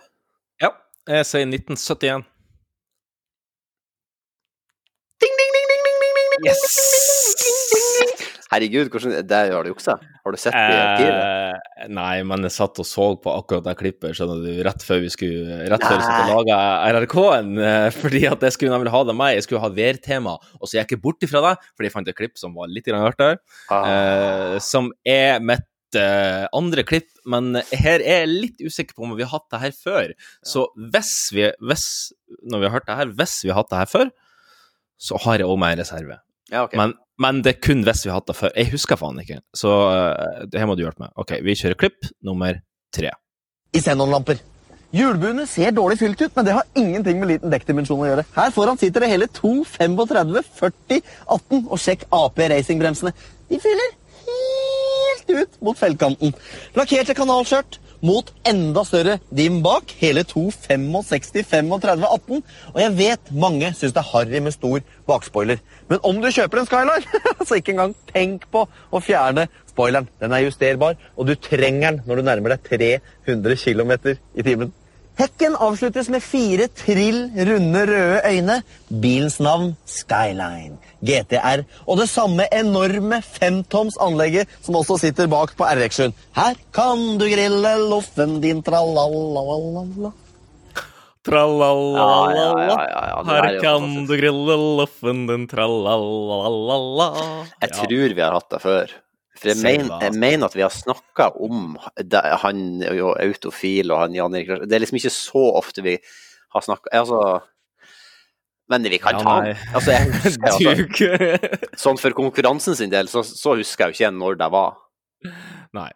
Ja, 0.59 0.73
jeg 1.07 1.29
sier 1.29 1.47
1971. 1.47 2.27
Herregud, 8.51 8.89
hvordan, 8.91 9.13
det 9.23 9.37
har 9.53 9.63
du 9.63 9.69
juksa? 9.71 9.93
Har 10.25 10.33
du 10.35 10.37
sett 10.37 10.51
det 10.51 10.73
i 10.75 10.79
arkivet? 10.81 11.19
Eh, 11.23 11.85
nei, 11.95 12.17
men 12.27 12.43
jeg 12.43 12.51
satt 12.57 12.81
og 12.83 12.87
så 12.87 13.05
på 13.23 13.31
akkurat 13.31 13.63
det 13.63 13.77
klippet 13.79 14.17
skjønner 14.17 14.41
du, 14.43 14.49
rett 14.67 14.83
før 14.83 14.99
vi 15.05 15.11
skulle 15.13 15.59
Rett 15.71 15.85
før 15.85 15.95
vi 15.95 16.03
skulle 16.03 16.25
Nei. 16.27 16.33
lage 16.35 16.57
RRK-en. 16.97 17.51
eh, 17.63 17.87
Fordi 17.95 18.23
at 18.27 18.43
jeg 18.43 18.55
skulle 18.57 18.73
nemlig 18.75 18.91
ha 18.91 19.03
det 19.07 19.15
med. 19.15 19.37
Jeg 19.37 19.45
skulle 19.45 19.63
ha 19.63 19.71
værtema. 19.71 20.33
Og 20.59 20.67
så 20.67 20.81
gikk 20.81 20.97
jeg 20.97 21.03
bort 21.05 21.23
ifra 21.23 21.41
det, 21.45 21.53
fordi 21.77 21.87
jeg 21.87 21.95
fant 21.95 22.11
et 22.11 22.17
klipp 22.17 22.41
som 22.41 22.57
var 22.57 22.67
litt 22.71 22.89
grann 22.89 23.07
ah. 23.07 23.85
Eh, 23.87 24.57
som 24.63 24.91
er 25.07 25.39
mitt 25.39 25.67
andre 26.55 26.85
klipp, 26.87 27.09
men 27.27 27.57
her 27.75 27.99
er 27.99 28.21
jeg 28.21 28.29
litt 28.31 28.61
usikker 28.63 28.95
på 28.95 29.03
om 29.03 29.11
vi 29.17 29.25
har 29.25 29.33
hatt 29.33 29.49
det 29.51 29.59
her 29.59 29.73
før. 29.75 30.13
Så 30.39 30.69
hvis 30.77 31.15
vi 31.35 31.49
hvis, 31.59 31.85
Når 32.47 32.61
vi 32.61 32.67
har 32.69 32.75
hørt 32.77 32.87
det 32.87 32.95
her, 32.95 33.11
hvis 33.19 33.41
vi 33.43 33.51
har 33.51 33.59
hatt 33.59 33.71
det 33.73 33.81
her 33.81 33.89
før, 33.91 34.11
så 34.95 35.19
har 35.25 35.41
jeg 35.41 35.49
òg 35.51 35.59
med 35.59 35.75
en 35.75 35.81
reserve. 35.83 36.19
Ja, 36.51 36.65
okay. 36.65 36.77
Men, 36.77 36.93
men 37.21 37.41
det 37.45 37.55
er 37.55 37.63
kun 37.63 37.83
hvis 37.87 38.05
vi 38.05 38.11
har 38.11 38.19
hatt 38.19 38.29
det 38.29 38.37
før. 38.37 38.53
Jeg 38.59 38.73
husker 38.73 38.99
faen 38.99 39.19
ikke. 39.23 39.39
Så 39.55 39.71
uh, 39.71 40.45
det 40.51 40.59
her 40.59 40.69
må 40.69 40.75
du 40.75 40.83
hjelpe 40.83 41.05
meg. 41.05 41.13
OK, 41.19 41.37
vi 41.45 41.57
kjører 41.57 41.79
klipp 41.79 42.11
nummer 42.27 42.59
tre. 42.95 43.13
i 43.71 43.79
xenonlamper. 43.79 44.41
Hjulbuene 44.91 45.45
ser 45.47 45.71
dårlig 45.71 46.01
fylt 46.01 46.19
ut, 46.19 46.33
men 46.35 46.45
det 46.45 46.55
har 46.57 46.65
ingenting 46.75 47.21
med 47.21 47.29
liten 47.29 47.51
dekkdimensjon 47.53 48.01
å 48.03 48.09
gjøre. 48.09 48.25
Her 48.35 48.49
foran 48.51 48.79
sitter 48.79 49.05
det 49.05 49.11
hele 49.13 49.27
2, 49.31 49.51
35, 49.77 50.41
40, 50.57 50.99
18, 51.37 51.61
og 51.61 51.79
sjekk 51.79 52.03
AP 52.17 52.41
Racing-bremsene. 52.51 53.13
De 53.47 53.59
fyller 53.63 53.93
helt 54.25 55.31
ut 55.31 55.55
mot 55.63 55.79
feltkanten. 55.79 56.35
Lakkerte 56.75 57.15
kanalskjørt 57.15 57.79
mot 58.05 58.31
enda 58.47 58.83
større 58.87 59.17
dim 59.29 59.61
bak, 59.63 59.93
hele 60.01 60.23
to 60.27 60.47
65, 60.53 61.45
35, 61.47 62.05
18. 62.07 62.43
Og 62.73 62.81
jeg 62.81 62.97
vet 62.97 63.31
mange 63.33 63.71
syns 63.77 63.95
det 63.95 64.01
er 64.03 64.11
harry 64.11 64.41
med 64.43 64.55
stor 64.55 64.81
bakspoiler. 65.09 65.61
Men 65.89 66.03
om 66.07 66.21
du 66.21 66.29
kjøper 66.31 66.61
en 66.61 66.69
Skyline, 66.69 67.23
så 67.47 67.59
ikke 67.59 67.75
engang 67.75 67.95
tenk 68.11 68.47
på 68.51 68.65
å 68.67 69.03
fjerne 69.03 69.47
spoileren. 69.71 70.09
Den 70.21 70.35
er 70.35 70.45
justerbar, 70.45 70.99
og 71.15 71.29
du 71.29 71.35
trenger 71.35 71.91
den 71.91 72.03
når 72.07 72.21
du 72.21 72.27
nærmer 72.27 72.55
deg 72.55 72.69
300 73.27 73.57
km 73.61 73.97
i 74.35 74.45
timen. 74.45 74.73
Hekken 75.19 75.57
avsluttes 75.59 76.07
med 76.09 76.23
fire 76.23 76.67
trill 76.71 77.27
runde 77.35 77.81
røde 77.89 78.21
øyne. 78.25 78.61
Bilens 79.03 79.39
navn 79.43 79.75
Skyline 79.85 80.77
GTR. 81.03 81.65
Og 81.87 81.99
det 81.99 82.07
samme 82.09 82.47
enorme 82.55 83.21
femtoms 83.25 83.99
anlegget 84.01 84.49
som 84.63 84.79
også 84.79 84.97
sitter 85.01 85.29
bak 85.31 85.53
på 85.57 85.67
RX-en. 85.67 86.15
Her 86.37 86.57
kan 86.73 87.19
du 87.19 87.27
grille 87.27 87.75
loffen 87.91 88.39
din, 88.41 88.63
tralalala. 88.63 90.13
Tralala. 91.21 92.01
Ja, 92.01 92.17
ja, 92.33 92.49
ja, 92.65 92.81
ja, 92.87 93.05
ja, 93.11 93.21
er 93.21 93.45
Her 93.45 93.61
kan 93.61 93.87
du 94.07 94.15
grille 94.15 94.57
loffen 94.79 95.25
din, 95.29 95.47
tralala. 95.51 97.11
Jeg 97.61 97.75
tror 97.77 98.15
vi 98.15 98.21
har 98.21 98.39
hatt 98.39 98.49
det 98.55 98.63
før. 98.63 98.99
For 99.41 99.49
jeg, 99.49 99.57
mener, 99.63 99.95
jeg 100.05 100.13
mener 100.21 100.45
at 100.51 100.55
vi 100.55 100.61
har 100.61 100.73
snakka 100.73 101.31
om 101.41 101.71
det, 101.97 102.19
han 102.43 102.59
jo, 102.85 103.15
Autofil 103.17 103.89
og 103.89 104.03
han 104.03 104.13
Jan 104.13 104.35
Erik 104.37 104.51
Larsen. 104.51 104.69
Det 104.69 104.77
er 104.77 104.83
liksom 104.83 104.99
ikke 104.99 105.13
så 105.15 105.45
ofte 105.57 105.85
vi 105.85 105.95
har 106.51 106.65
snakka 106.65 106.91
Altså 106.99 107.21
Men 108.69 108.85
vi 108.85 108.99
kan 109.01 109.17
Ja, 109.17 109.23
ta 109.25 109.33
nei. 109.41 109.55
Altså, 109.73 109.95
jeg 109.95 110.11
husker, 110.27 111.15
altså, 111.17 111.71
sånn 111.87 112.01
for 112.03 112.17
konkurransen 112.19 112.77
sin 112.77 112.93
del, 112.93 113.09
så, 113.09 113.25
så 113.25 113.57
husker 113.57 113.89
jeg 113.89 113.97
jo 113.97 113.97
ikke 113.97 114.13
når 114.19 114.37
det 114.43 114.51
var. 114.53 114.77
Nei. 115.75 115.89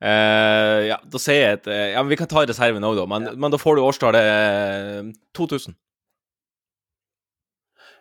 Uh, 0.00 0.88
ja, 0.88 0.96
da 1.12 1.20
sier 1.20 1.42
jeg 1.42 1.56
et 1.58 1.66
eh, 1.68 1.86
Ja, 1.92 2.00
men 2.00 2.08
vi 2.08 2.16
kan 2.16 2.28
ta 2.30 2.40
reserven 2.48 2.86
òg, 2.88 2.96
da. 2.96 3.04
Men, 3.10 3.28
men 3.36 3.52
da 3.52 3.60
får 3.60 3.76
du 3.76 3.84
årstallet 3.84 4.32
eh, 4.32 5.10
2000. 5.36 5.76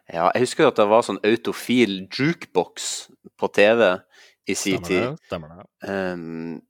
Ja, 0.10 0.30
jeg 0.34 0.48
husker 0.48 0.70
at 0.70 0.80
det 0.80 0.88
var 0.90 1.04
sånn 1.06 1.20
autofil 1.28 2.06
jukebox 2.08 3.10
på 3.40 3.48
TV 3.56 3.90
i 4.50 4.56
sin 4.56 4.84
tid. 4.84 5.18
stemmer 5.26 5.48
det. 5.60 5.66
Um, 5.90 6.62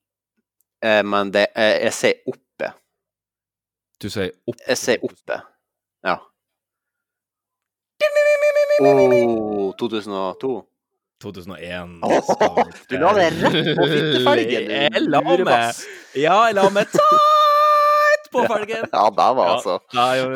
eh, 0.84 1.04
men 1.06 1.32
det, 1.34 1.48
jeg, 1.56 1.78
jeg 1.88 1.94
sier 1.98 2.34
oppe. 2.34 2.74
Du 4.00 4.10
sier 4.10 4.34
oppe? 4.48 4.64
Jeg 4.68 4.80
sier 4.80 5.06
oppe. 5.06 5.40
Ja. 6.08 6.18
Oh, 8.80 9.74
2002. 9.80 10.54
2001. 11.22 12.00
du 12.88 12.98
la 12.98 13.10
det 13.18 13.26
rett 13.36 13.76
på 13.76 13.88
fittefelgen, 13.92 14.70
Jeg 14.76 15.02
la 15.12 15.20
meg. 15.22 15.82
Ja, 16.16 16.38
jeg 16.48 16.56
la 16.56 16.70
meg 16.72 16.88
tight 16.94 18.30
på 18.32 18.46
felgen. 18.52 18.86
Ja, 18.94 19.10
der 19.18 19.34
var 19.36 19.50
Ja, 19.50 19.56
altså 19.58 19.80
ja, 19.94 20.06
jeg. 20.16 20.30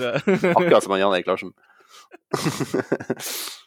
Akkurat 0.58 0.84
som 0.84 0.96
han 0.96 1.06
Jan 1.06 1.16
Erik 1.16 1.28
Larsen. 1.32 1.54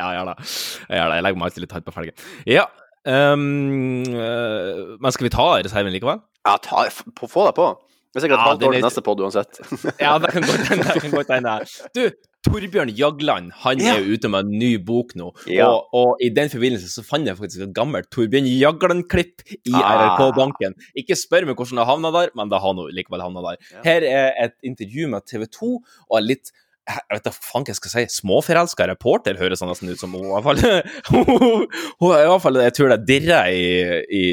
Ja, 0.00 0.10
ja. 0.16 0.22
Jeg 0.34 0.98
gjør 0.98 1.10
det. 1.10 1.16
Jeg 1.18 1.22
legger 1.26 1.38
meg 1.40 1.48
alltid 1.50 1.64
litt 1.66 1.74
hardt 1.76 1.86
på 1.86 1.94
felgen. 1.94 2.24
Ja. 2.50 2.66
Um, 3.04 4.02
uh, 4.16 4.94
men 4.98 5.12
skal 5.14 5.26
vi 5.28 5.32
ta 5.34 5.48
reserven 5.60 5.92
likevel? 5.94 6.22
Ja, 6.44 6.56
ta, 6.64 6.86
på, 7.18 7.28
få 7.30 7.48
deg 7.50 7.56
på. 7.58 7.66
Det 8.14 8.20
er 8.20 8.24
sikkert 8.28 8.38
et 8.38 8.44
Ja, 8.44 8.50
halvt 8.52 8.64
år 8.68 8.76
til 8.76 8.84
neste 8.86 9.02
podd 9.04 9.20
uansett. 9.26 9.58
Ja, 10.04 10.14
det 10.22 10.30
kan 10.36 10.46
godt 10.46 10.68
hende. 10.70 10.86
det 10.94 11.02
kan 11.02 11.14
godt 11.16 11.32
hende. 11.34 11.54
Du, 11.98 12.04
Torbjørn 12.44 12.90
Jagland 12.94 13.52
han 13.64 13.80
Ja. 13.80 13.94
er 13.96 14.04
ute 14.06 14.28
med 14.30 14.44
en 14.46 14.58
ny 14.60 14.70
bok 14.86 15.14
nå. 15.18 15.30
Ja. 15.50 15.66
Og, 15.72 15.88
og 15.96 16.22
i 16.22 16.28
den 16.36 16.50
forbindelse 16.52 16.90
så 16.92 17.02
fant 17.06 17.26
jeg 17.26 17.38
faktisk 17.40 17.64
et 17.66 17.72
gammelt 17.74 18.10
Torbjørn 18.14 18.46
Jagland-klipp 18.46 19.42
i 19.56 19.72
Ah. 19.74 19.94
RRK-banken. 20.18 20.76
Ikke 21.00 21.16
spør 21.18 21.48
meg 21.48 21.56
hvordan 21.58 21.80
det 21.80 21.88
havna 21.88 22.12
der, 22.14 22.30
men 22.38 22.52
det 22.52 22.60
har 22.62 22.76
nå 22.78 22.86
likevel 22.94 23.24
havna 23.24 23.42
der. 23.48 23.58
Her 23.86 24.06
er 24.12 24.28
et 24.44 24.54
intervju 24.62 25.08
med 25.16 25.26
TV 25.26 25.48
2 25.58 25.72
og 25.80 26.18
en 26.20 26.28
litt 26.28 26.52
jeg 26.84 27.16
vet 27.16 27.24
da 27.24 27.32
faen 27.32 27.64
hva 27.64 27.72
jeg 27.72 27.78
skal 27.78 27.92
si, 27.92 28.02
småforelska 28.18 28.86
reporter, 28.90 29.38
høres 29.40 29.62
han 29.64 29.70
nesten 29.72 29.88
ut 29.88 30.00
som. 30.00 30.12
Hun, 30.12 30.26
i 30.28 30.32
hvert 30.34 30.44
fall, 30.44 30.60
hun, 31.14 31.64
hun, 32.02 32.10
i 32.12 32.26
hvert 32.28 32.44
fall, 32.44 32.60
jeg 32.60 32.76
tror 32.76 32.92
det 32.92 32.98
dirrer 33.08 33.48
i, 33.48 33.64
i, 34.12 34.24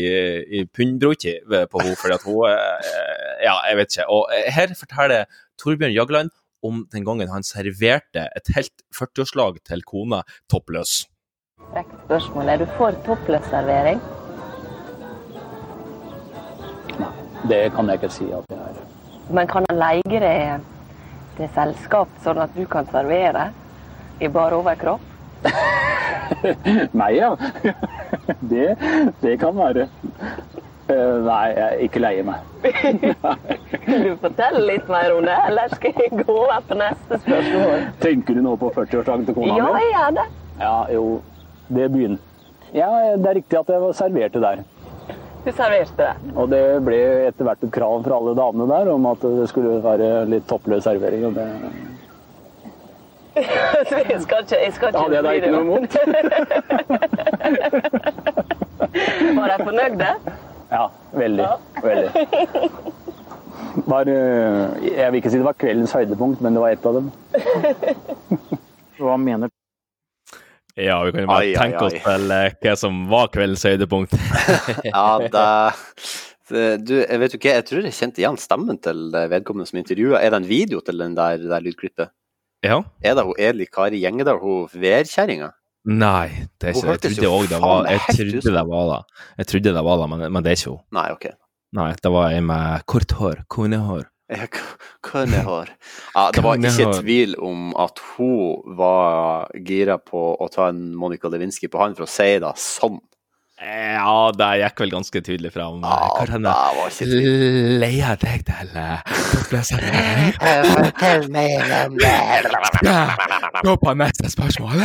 i 0.59 0.63
pundbroki 0.67 1.37
på 1.47 1.83
henne, 1.83 1.99
fordi 1.99 2.17
at 2.17 2.27
hun 2.27 2.43
eh, 2.49 3.29
Ja, 3.45 3.55
jeg 3.69 3.79
vet 3.79 3.95
ikke. 3.95 4.07
Og 4.11 4.35
eh, 4.35 4.49
her 4.53 4.75
forteller 4.77 5.39
Torbjørn 5.61 5.95
Jagland 5.95 6.33
om 6.61 6.83
den 6.93 7.05
gangen 7.07 7.31
han 7.31 7.45
serverte 7.47 8.27
et 8.37 8.51
helt 8.55 8.83
40-årslag 8.93 9.61
til 9.65 9.85
kona 9.87 10.21
toppløs. 10.51 11.05
Frekt 11.71 11.95
spørsmål. 12.05 12.51
Er 12.51 12.61
du 12.61 12.67
for 12.75 12.99
toppløsservering? 13.07 14.03
Det 17.49 17.63
kan 17.73 17.89
jeg 17.89 17.97
ikke 17.97 18.13
si 18.13 18.27
at 18.29 18.45
jeg 18.51 18.59
er. 18.59 18.83
Men 19.33 19.47
kan 19.49 19.65
han 19.69 19.79
leie 19.79 20.19
deg 20.21 20.70
til 21.41 21.49
selskap, 21.55 22.09
sånn 22.23 22.41
at 22.43 22.53
du 22.55 22.65
kan 22.69 22.87
servere 22.91 23.49
i 24.21 24.29
bar 24.29 24.53
overkropp? 24.53 25.01
Meg, 26.99 27.17
ja. 27.17 27.33
Det, 28.51 28.75
det 29.21 29.37
kan 29.41 29.55
være. 29.57 29.87
Eh, 30.91 31.17
Nei, 31.25 31.45
jeg 31.55 31.87
ikke 31.87 32.01
leie 32.03 32.23
meg. 32.25 32.47
kan 33.85 34.03
du 34.05 34.09
fortelle 34.21 34.61
litt 34.67 34.89
mer 34.91 35.13
om 35.15 35.25
det, 35.25 35.37
eller 35.47 35.73
skal 35.75 35.97
jeg 36.03 36.21
gå 36.21 36.35
over 36.35 36.63
på 36.67 36.77
neste 36.79 37.19
spørsmål? 37.23 37.85
Tenker 38.03 38.37
du 38.37 38.43
nå 38.45 38.55
på 38.61 38.71
40-årsdagen 38.75 39.27
til 39.29 39.37
kona 39.37 39.57
Ja, 39.57 39.69
jeg 39.77 39.93
gjør 39.93 40.17
det. 40.19 40.27
Ja, 40.61 40.75
jo, 40.95 41.05
det 41.71 41.87
begynner. 41.93 42.27
Ja, 42.75 42.89
det 43.19 43.31
er 43.31 43.39
riktig 43.41 43.59
at 43.59 43.71
jeg 43.73 43.95
serverte 43.99 44.43
der. 44.43 44.63
Du 45.41 45.49
serverte 45.51 45.95
det. 45.97 46.13
Og 46.35 46.49
det 46.51 46.81
ble 46.85 46.97
etter 47.27 47.43
hvert 47.47 47.63
et 47.65 47.73
krav 47.73 48.03
fra 48.05 48.15
alle 48.19 48.33
damene 48.37 48.67
der 48.69 48.87
om 48.93 49.05
at 49.09 49.21
det 49.25 49.47
skulle 49.49 49.83
være 49.83 50.25
litt 50.29 50.45
toppløs 50.49 50.83
servering. 50.85 51.25
Og 51.29 51.33
det 51.39 51.47
jeg 54.11 54.19
skal 54.21 54.41
ikke, 54.43 54.57
jeg 54.59 54.73
skal 54.75 54.87
ikke 54.89 54.99
hadde 54.99 55.15
jeg 55.15 55.23
da 55.23 55.31
ikke 55.31 55.51
noe 55.53 55.63
imot? 55.63 55.91
Var 59.37 59.47
de 59.47 59.63
fornøyde? 59.63 60.07
Ja, 60.71 60.85
veldig. 61.15 61.45
Veldig. 61.83 62.11
Var, 63.87 64.01
eh, 64.11 64.63
jeg 64.97 65.11
vil 65.11 65.17
ikke 65.21 65.31
si 65.31 65.37
det 65.39 65.47
var 65.47 65.61
kveldens 65.63 65.95
høydepunkt, 65.95 66.41
men 66.43 66.51
det 66.55 66.61
var 66.63 66.69
ett 66.75 66.85
av 66.85 66.93
dem. 66.99 67.07
Hva 68.99 69.15
mener 69.17 69.47
du? 69.47 69.53
Ja, 70.79 71.01
vi 71.03 71.11
kan 71.15 71.25
jo 71.25 71.29
bare 71.31 71.45
Ai, 71.45 71.53
tenke 71.57 71.85
oss 71.87 71.95
til 71.99 72.33
eh, 72.35 72.57
hva 72.63 72.75
som 72.79 73.05
var 73.11 73.31
kveldens 73.33 73.65
høydepunkt. 73.67 74.15
Ja, 74.91 75.07
det 75.19 75.47
Du, 76.51 76.97
jeg 76.99 77.19
vet 77.21 77.31
jo 77.31 77.39
ikke, 77.39 77.53
jeg 77.55 77.65
tror 77.67 77.85
jeg 77.87 77.95
kjente 77.95 78.19
igjen 78.19 78.37
stemmen 78.39 78.79
til 78.83 79.13
vedkommende 79.31 79.69
som 79.69 79.79
intervjua. 79.79 80.19
Er 80.19 80.33
det 80.33 80.41
en 80.41 80.49
video 80.49 80.81
til 80.83 80.99
den 80.99 81.13
der, 81.15 81.43
der 81.47 81.63
lydklippet? 81.63 82.11
Ja. 82.65 82.81
Er 83.01 83.15
det 83.15 83.23
hun 83.25 83.39
Eli 83.39 83.65
Kari 83.71 84.01
Gjengedal, 84.03 84.39
hun 84.41 84.67
værkjerringa? 84.75 85.53
Nei, 85.89 86.27
det 86.61 86.69
er 86.69 86.75
ikke 86.75 86.81
det. 86.85 86.91
Jeg 86.91 87.15
trodde 87.15 87.29
òg 87.33 87.47
det 87.49 87.59
var 87.63 87.87
Jeg 87.89 88.01
ut 88.01 88.17
trodde 88.17 88.41
det 88.57 88.65
var 88.69 88.89
det. 88.91 88.99
Jeg 89.39 89.47
trodde 89.51 89.73
det 89.77 89.85
var 89.87 90.01
det, 90.01 90.09
men, 90.11 90.25
men 90.35 90.43
det 90.43 90.51
er 90.51 90.59
ikke 90.59 90.73
hun. 90.75 90.83
Nei, 90.93 91.07
OK. 91.15 91.25
Nei, 91.79 91.87
det 92.03 92.11
var 92.13 92.35
ei 92.35 92.41
med 92.45 92.85
kort 92.91 93.15
hår. 93.17 93.41
Konehår. 93.49 94.03
Ja, 94.31 94.47
Konehår. 95.03 95.69
Ja, 96.15 96.29
det 96.31 96.43
var 96.45 96.55
ikke 96.55 96.91
tvil 97.01 97.35
om 97.43 97.71
at 97.75 97.99
hun 98.15 98.75
var 98.79 99.49
gira 99.67 99.97
på 99.99 100.21
å 100.39 100.47
ta 100.51 100.69
en 100.71 100.93
Monica 100.95 101.27
Lewinsky 101.31 101.67
på 101.71 101.81
han, 101.81 101.95
for 101.97 102.07
å 102.07 102.11
si 102.11 102.37
det 102.39 102.53
sånn. 102.59 103.01
Ja, 103.61 104.31
det 104.33 104.47
gikk 104.57 104.79
vel 104.81 104.93
ganske 104.95 105.21
tydelig 105.21 105.51
fram. 105.53 105.83
Hvor 105.83 106.31
henne 106.33 106.49
leia 107.05 107.35
leier 107.83 108.17
deg 108.23 108.47
til 108.47 108.71
eh, 108.81 109.03
toppløsservering? 109.35 110.31
Fortell 110.71 111.27
meg 111.35 111.75
om 111.83 111.99
det. 112.01 112.15
Gå 113.61 113.75
på 113.83 113.93
neste 114.01 114.31
spørsmål. 114.33 114.81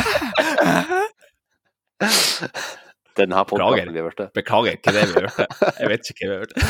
Den 3.17 3.33
her 3.33 3.43
podcasten 3.49 3.89
Beklager. 3.89 3.93
vi 3.95 4.01
hørte. 4.05 4.29
Beklager, 4.37 4.77
ikke 4.77 4.93
det 4.93 5.07
vi 5.09 5.21
hørte. 5.23 5.47
Jeg 5.79 5.89
vet 5.95 6.11
ikke 6.13 6.27
hva 6.27 6.33
vi 6.35 6.41
hørte. 6.43 6.65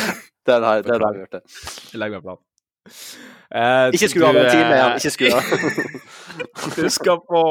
Den 0.48 0.64
her, 0.64 0.86
den 0.86 1.02
det 1.04 1.10
vi 1.12 1.24
hørte. 1.26 1.40
Jeg 1.92 2.00
legger 2.00 2.22
meg 2.22 2.30
flat. 2.30 2.47
Eh, 3.48 3.94
Ikke 3.96 4.08
skru 4.12 4.24
av 4.28 4.36
du, 4.36 4.40
en 4.42 4.50
time 4.52 4.72
eh, 4.72 4.78
igjen. 4.78 4.98
Ikke 4.98 5.12
skru 5.14 5.28
av. 5.32 5.42
du, 6.76 6.88
skal 6.92 7.22
få, 7.24 7.42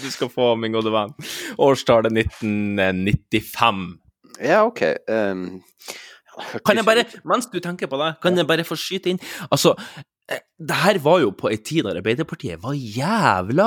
du 0.00 0.08
skal 0.14 0.30
få, 0.32 0.52
min 0.60 0.72
gode 0.74 0.92
venn, 0.94 1.12
årstallet 1.60 2.14
1995. 2.24 3.84
Ja, 4.42 4.62
OK. 4.64 4.80
Um, 5.12 5.60
Kan 6.64 6.80
jeg 6.80 6.86
bare, 6.88 7.04
mens 7.28 7.50
du 7.52 7.58
tenker 7.60 7.90
på 7.92 7.98
det, 8.00 8.14
kan 8.22 8.38
jeg 8.40 8.48
bare 8.48 8.64
få 8.64 8.72
skyte 8.80 9.10
inn 9.12 9.18
Altså, 9.52 9.74
eh, 10.32 10.40
det 10.56 10.78
her 10.80 10.96
var 11.04 11.18
jo 11.20 11.34
på 11.36 11.50
ei 11.52 11.58
tid 11.60 11.84
da 11.84 11.92
Arbeiderpartiet 11.92 12.62
var 12.62 12.72
jævla 12.72 13.66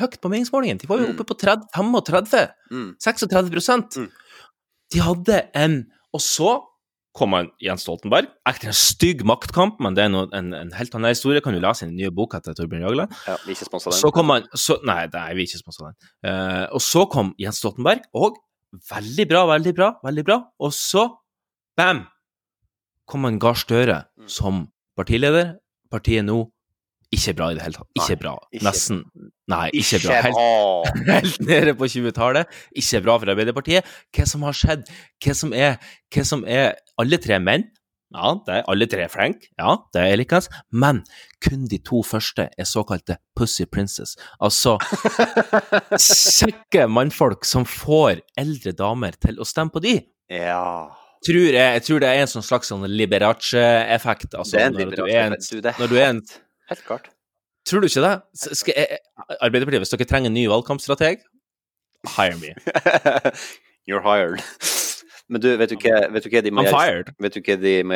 høyt 0.00 0.16
på 0.18 0.30
meningsmålingene. 0.32 0.80
De 0.82 0.88
var 0.90 0.98
jo 0.98 1.10
oppe 1.12 1.26
på 1.28 1.36
30, 1.38 1.68
35, 1.76 2.46
Mm. 2.72 2.88
36 2.98 4.08
De 4.90 5.04
hadde 5.04 5.42
en 5.54 5.76
Og 6.16 6.24
så 6.24 6.56
kom 7.16 7.32
han 7.36 7.46
Jens 7.64 7.86
Stoltenberg 7.86 8.28
etter 8.48 8.68
en 8.70 8.76
stygg 8.76 9.22
maktkamp, 9.28 9.78
men 9.80 9.96
det 9.96 10.04
er 10.04 10.10
noe, 10.12 10.26
en, 10.36 10.50
en 10.56 10.72
helt 10.76 10.94
annen 10.98 11.14
historie. 11.14 11.40
Kan 11.44 11.56
du 11.56 11.60
lese 11.64 11.86
i 11.86 11.88
den 11.88 11.96
nye 11.96 12.12
boka 12.14 12.42
til 12.44 12.56
Torbjørn 12.58 12.84
Jagland? 12.84 13.14
Ja, 13.26 13.36
vi 13.46 13.54
er 13.54 13.56
ikke 13.56 13.68
sponsa 13.70 13.90
den. 13.92 13.98
Så 14.02 14.10
kom 14.14 14.32
han 14.34 14.44
så, 14.52 14.76
Nei, 14.86 14.98
vi 15.12 15.20
er 15.22 15.38
vi 15.38 15.46
ikke 15.48 15.62
sponsa 15.62 15.88
den. 15.88 15.96
Uh, 16.26 16.64
og 16.76 16.82
så 16.84 17.06
kom 17.12 17.32
Jens 17.40 17.62
Stoltenberg, 17.62 18.04
og 18.16 18.36
veldig 18.90 19.26
bra, 19.30 19.46
veldig 19.54 19.72
bra, 19.78 19.88
veldig 20.04 20.26
bra. 20.28 20.38
Og 20.60 20.74
så, 20.76 21.06
bam, 21.78 22.04
kom 23.08 23.24
han 23.28 23.40
Gahr 23.42 23.56
Støre 23.58 24.02
Mm. 24.18 24.28
som 24.28 24.62
partileder. 24.98 25.56
Partiet 25.92 26.24
nå 26.26 26.40
ikke 27.14 27.34
bra 27.38 27.50
i 27.52 27.56
det 27.56 27.62
hele 27.62 27.78
tatt. 27.78 27.88
Ikke 28.00 28.18
bra. 28.20 28.34
ikke 28.50 28.66
Nesten. 28.66 29.04
Nei, 29.52 29.68
ikke 29.78 30.00
Ikke 30.00 30.08
bra. 30.08 30.18
Helt, 30.26 31.06
helt 31.14 31.40
nede 31.46 31.76
på 31.78 31.88
20-tallet. 31.92 32.58
Ikke 32.82 33.02
bra 33.04 33.16
for 33.22 33.32
Arbeiderpartiet. 33.34 33.96
Hva 34.16 34.26
som 34.26 34.46
har 34.46 34.56
skjedd? 34.58 34.90
Hva 35.22 35.36
som 35.38 35.54
er, 35.54 35.78
hva 36.12 36.26
som 36.26 36.44
er 36.50 36.74
Alle 37.00 37.20
tre 37.22 37.38
menn. 37.42 37.68
Ja, 38.14 38.30
det 38.46 38.54
er 38.54 38.68
alle 38.70 38.86
tre 38.88 39.06
flinke. 39.10 39.48
Ja, 39.58 39.72
det 39.92 40.02
er 40.06 40.16
likens. 40.16 40.46
Men 40.70 41.02
kun 41.42 41.64
de 41.68 41.80
to 41.84 42.04
første 42.06 42.46
er 42.54 42.68
såkalte 42.68 43.18
Pussy 43.36 43.66
Princess. 43.66 44.14
Altså 44.40 44.76
kjekke 46.38 46.86
mannfolk 46.88 47.44
som 47.44 47.66
får 47.68 48.22
eldre 48.38 48.72
damer 48.78 49.18
til 49.20 49.42
å 49.42 49.48
stemme 49.48 49.74
på 49.74 49.82
de. 49.84 49.96
Ja. 50.32 50.86
Tror 51.26 51.48
jeg, 51.50 51.58
jeg 51.58 51.82
tror 51.88 52.02
det 52.02 52.08
er 52.12 52.22
en 52.22 52.30
sånn 52.30 52.46
slags 52.46 52.70
sånn 52.70 52.86
Liberace-effekt. 52.86 54.36
Altså, 54.38 54.54
Det 54.54 54.62
er 54.62 54.68
en 54.70 54.76
når 54.78 54.94
du 54.94 55.04
er 55.06 55.22
en, 55.24 55.36
når 55.80 55.90
du 55.90 55.96
er 55.98 56.08
en 56.12 56.22
Helt 56.70 56.84
klart. 56.86 57.10
Tror 57.66 57.82
du 57.82 57.88
ikke 57.88 58.02
det? 58.04 58.14
Skal 58.58 58.74
jeg, 58.76 58.98
Arbeiderpartiet, 59.40 59.82
hvis 59.82 59.94
dere 59.94 60.06
trenger 60.08 60.30
en 60.30 60.36
ny 60.38 60.46
valgkampstrateg, 60.50 61.24
hire 62.16 62.36
me. 62.38 62.52
You're 63.88 64.02
hired. 64.02 64.42
Men 65.28 65.42
du, 65.42 65.48
vet 65.58 65.72
du 65.72 65.78
hva, 65.82 66.04
vet 66.14 66.26
du 66.26 66.30
hva 66.30 66.42
de 66.42 66.52
må 66.54 66.66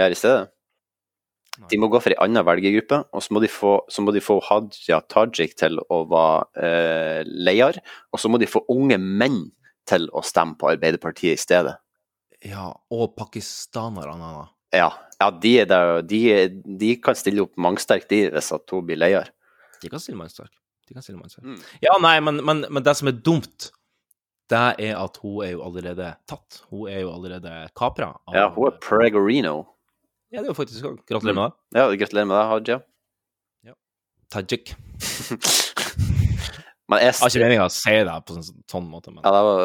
gjøre 0.01 0.17
i 0.17 0.19
stedet? 0.19 0.49
De 1.69 1.77
må 1.79 1.91
gå 1.93 1.99
for 2.01 2.15
ei 2.15 2.19
anna 2.23 2.43
velgergruppe, 2.47 3.03
og 3.13 3.23
så 3.23 3.35
må 3.35 3.43
de 3.43 3.51
få, 3.53 3.75
så 3.93 4.03
må 4.03 4.15
de 4.15 4.23
få 4.25 4.39
Hadia 4.47 5.01
Tajik 5.11 5.57
til 5.61 5.77
å 5.93 5.99
være 6.09 6.67
eh, 6.67 7.21
leder. 7.27 7.81
Og 8.15 8.23
så 8.23 8.31
må 8.33 8.41
de 8.41 8.49
få 8.49 8.63
unge 8.73 8.97
menn 9.03 9.43
til 9.91 10.07
å 10.17 10.23
stemme 10.25 10.57
på 10.61 10.71
Arbeiderpartiet 10.73 11.37
i 11.37 11.41
stedet. 11.43 11.77
Ja, 12.47 12.71
og 12.95 13.13
pakistanerne. 13.19 14.49
Ja, 14.75 14.89
ja 15.19 15.31
de, 15.43 15.53
er 15.63 15.69
der, 15.71 16.01
de, 16.07 16.21
de 16.81 16.95
kan 17.03 17.19
stille 17.19 17.45
opp 17.45 17.57
mangsterkt, 17.61 18.09
de, 18.13 18.29
hvis 18.35 18.53
at 18.57 18.75
hun 18.75 18.87
blir 18.87 19.01
leier. 19.01 19.31
De 19.83 19.91
kan 19.91 20.03
stille 20.03 20.19
mangsterk. 20.21 20.53
De 20.89 20.97
kan 20.97 21.05
stille 21.05 21.19
mannsterk. 21.21 21.45
Mm. 21.47 21.59
Ja, 21.85 21.97
nei, 22.03 22.17
men, 22.25 22.41
men, 22.47 22.65
men 22.71 22.87
det 22.87 22.97
som 22.99 23.11
er 23.11 23.19
dumt, 23.19 23.71
det 24.51 24.63
er 24.83 24.97
at 24.99 25.19
hun 25.23 25.45
er 25.47 25.55
jo 25.55 25.65
allerede 25.67 26.13
tatt. 26.31 26.63
Hun 26.71 26.91
er 26.91 27.05
jo 27.05 27.13
allerede 27.15 27.69
kapra. 27.79 28.13
av- 28.27 28.39
Ja, 28.39 28.49
hun 28.55 28.71
er 28.71 28.79
Pregorino. 28.83 29.57
Ja, 30.31 30.41
det 30.41 30.49
er 30.49 30.53
jo 30.53 30.59
faktisk. 30.59 30.87
Gratulerer 31.11 31.39
med 31.39 31.51
det. 31.51 31.79
Ja, 31.79 31.91
gratulerer 32.05 32.31
med 32.31 32.37
det, 32.39 32.47
Hadia. 32.55 32.81
Tajik. 34.31 34.75
Men 36.91 37.03
jeg, 37.05 37.15
har 37.21 37.31
ikke 37.31 37.43
meninga 37.45 37.67
å 37.69 37.71
si 37.71 37.93
det 38.03 38.15
på 38.27 38.35
en 38.35 38.43
sånn, 38.43 38.63
sånn 38.71 38.87
måte, 38.91 39.13
men 39.15 39.23
ja, 39.23 39.31
det 39.31 39.43
var, 39.47 39.61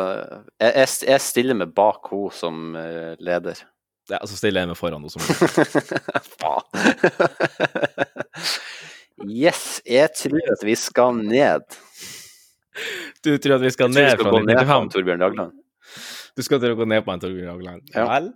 jeg, 0.62 0.90
jeg, 1.10 1.22
stiller 1.26 1.58
meg 1.58 1.72
bak 1.74 2.12
henne 2.12 2.34
som 2.38 2.76
eh, 2.78 3.16
leder. 3.18 3.64
Ja, 4.12 4.20
så 4.30 4.38
stiller 4.38 4.62
jeg 4.64 4.70
meg 4.70 4.78
foran 4.78 5.02
noe 5.02 5.10
som 5.10 5.22
Yes, 9.26 9.82
jeg 9.88 10.12
tror 10.20 10.52
at 10.54 10.62
vi 10.68 10.76
skal 10.78 11.16
ned. 11.18 11.64
Du 13.26 13.32
tror 13.42 13.56
at 13.58 13.64
vi 13.64 13.72
skal 13.74 13.90
ned 13.90 14.12
fra 14.20 14.30
gå 14.30 14.42
ned 14.44 14.60
på 14.60 14.66
95? 14.68 14.90
Torbjørn 14.94 15.24
Dagland. 15.24 15.54
Du 16.36 16.44
skal 16.46 16.60
til 16.62 16.76
å 16.76 16.78
gå 16.78 16.86
ned 16.92 17.06
på 17.06 17.14
en 17.14 17.24
Torbjørn 17.24 17.54
Dagland? 17.54 17.82
Ja. 17.96 18.06
Vel? 18.12 18.34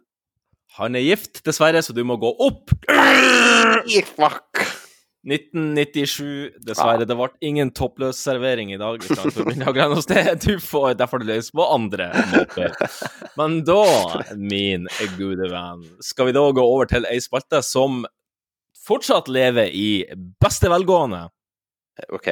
Han 0.79 0.95
er 0.95 1.03
gift, 1.03 1.41
dessverre, 1.45 1.81
så 1.83 1.93
du 1.93 2.01
må 2.07 2.15
gå 2.21 2.31
opp. 2.45 2.71
Fuck! 4.15 4.68
1997, 5.27 6.59
dessverre. 6.63 7.03
Det 7.07 7.15
ble 7.19 7.27
ingen 7.43 7.71
toppløs 7.75 8.21
servering 8.23 8.71
i 8.71 8.79
dag. 8.79 9.01
Du 9.03 10.53
får 10.63 10.95
derfor 10.99 11.25
løs 11.27 11.51
på 11.51 11.65
andre 11.65 12.11
måter. 12.31 12.75
Men 13.39 13.59
da, 13.67 13.83
min 14.39 14.87
gode 15.17 15.49
venn, 15.51 15.83
skal 16.03 16.29
vi 16.29 16.37
da 16.37 16.45
gå 16.55 16.63
over 16.63 16.87
til 16.91 17.07
ei 17.09 17.19
spalte 17.23 17.59
som 17.65 18.05
fortsatt 18.79 19.27
lever 19.27 19.73
i 19.75 20.05
beste 20.41 20.71
velgående. 20.71 21.27
OK. 22.15 22.31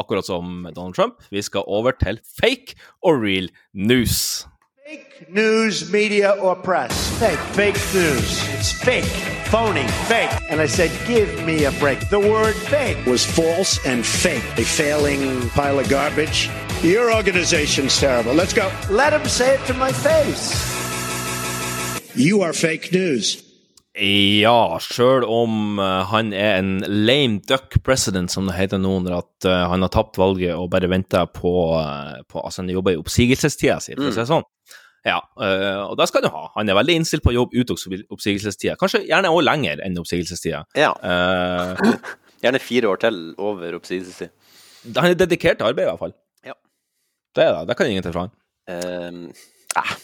Akkurat 0.00 0.26
som 0.26 0.66
Donald 0.74 0.98
Trump. 0.98 1.22
Vi 1.30 1.42
skal 1.46 1.66
over 1.66 1.94
til 2.02 2.18
fake 2.40 2.74
og 3.06 3.22
real 3.22 3.50
news. 3.72 4.46
Fake 4.90 5.30
news, 5.30 5.92
media, 5.92 6.34
or 6.42 6.56
press. 6.58 7.06
Fake. 7.20 7.38
Fake 7.54 7.78
news. 7.94 8.42
It's 8.58 8.72
fake. 8.82 9.39
Phony. 9.50 9.86
Fake. 10.06 10.30
And 10.48 10.60
I 10.60 10.66
said, 10.66 10.90
give 11.08 11.44
me 11.44 11.64
a 11.64 11.72
break. 11.72 12.08
The 12.08 12.20
word 12.20 12.54
fake 12.54 13.04
was 13.04 13.26
false 13.26 13.84
and 13.84 14.06
fake. 14.06 14.44
A 14.58 14.64
failing 14.64 15.48
pile 15.50 15.80
of 15.80 15.88
garbage. 15.88 16.48
Your 16.82 17.12
organization's 17.12 17.98
terrible. 17.98 18.32
Let's 18.32 18.52
go. 18.52 18.70
Let 18.90 19.12
him 19.12 19.26
say 19.26 19.56
it 19.56 19.66
to 19.66 19.74
my 19.74 19.92
face. 19.92 20.54
You 22.14 22.42
are 22.42 22.52
fake 22.52 22.92
news. 22.92 23.42
Ja, 24.00 24.78
sjøl 24.78 25.24
om 25.26 25.80
eh, 25.82 26.04
han 26.12 26.30
er 26.32 26.60
en 26.60 26.76
lame 26.86 27.40
duck 27.42 27.74
president, 27.82 28.30
som 28.30 28.46
det 28.46 28.54
heter 28.54 28.78
nå, 28.78 28.92
når 29.02 29.16
at 29.18 29.48
eh, 29.50 29.64
han 29.72 29.82
har 29.82 29.90
tapt 29.90 30.20
valget 30.20 30.54
og 30.54 30.70
bare 30.70 30.88
venter 30.88 31.26
på, 31.34 31.52
eh, 31.80 32.22
på 32.30 32.38
Altså, 32.38 32.62
han 32.62 32.70
jobber 32.70 32.94
i 32.94 33.00
oppsigelsestida 33.00 33.80
si, 33.82 33.96
for 33.98 34.08
å 34.08 34.14
si 34.14 34.22
det 34.22 34.30
sånn. 34.30 34.46
Ja, 35.06 35.18
eh, 35.40 35.82
og 35.86 35.96
det 36.00 36.08
skal 36.10 36.24
du 36.24 36.28
ha. 36.32 36.48
Han 36.56 36.68
er 36.68 36.76
veldig 36.76 36.98
innstilt 37.00 37.24
på 37.24 37.32
å 37.32 37.36
jobbe 37.38 37.56
ut 37.56 37.72
oppsigelsestida. 37.72 38.76
Kanskje 38.80 39.04
gjerne 39.08 39.32
også 39.32 39.46
lenger 39.46 39.84
enn 39.86 39.96
oppsigelsestida. 40.00 40.64
Ja. 40.76 40.90
Uh, 41.00 41.96
Gjerne 42.44 42.60
fire 42.64 42.88
år 42.88 43.00
til 43.00 43.16
over 43.40 43.76
oppsigelsestid. 43.76 44.32
han 44.96 45.10
er 45.10 45.18
dedikert 45.20 45.60
til 45.60 45.68
arbeid, 45.68 45.86
i 45.86 45.90
hvert 45.90 46.04
fall. 46.04 46.14
Ja. 46.46 46.56
Det 47.36 47.44
er 47.44 47.56
det. 47.56 47.66
Det 47.68 47.76
kan 47.80 47.90
ingen 47.90 48.06
ta 48.06 48.12
fra 48.14 48.28
han. 48.28 48.36
Uh, 48.70 49.98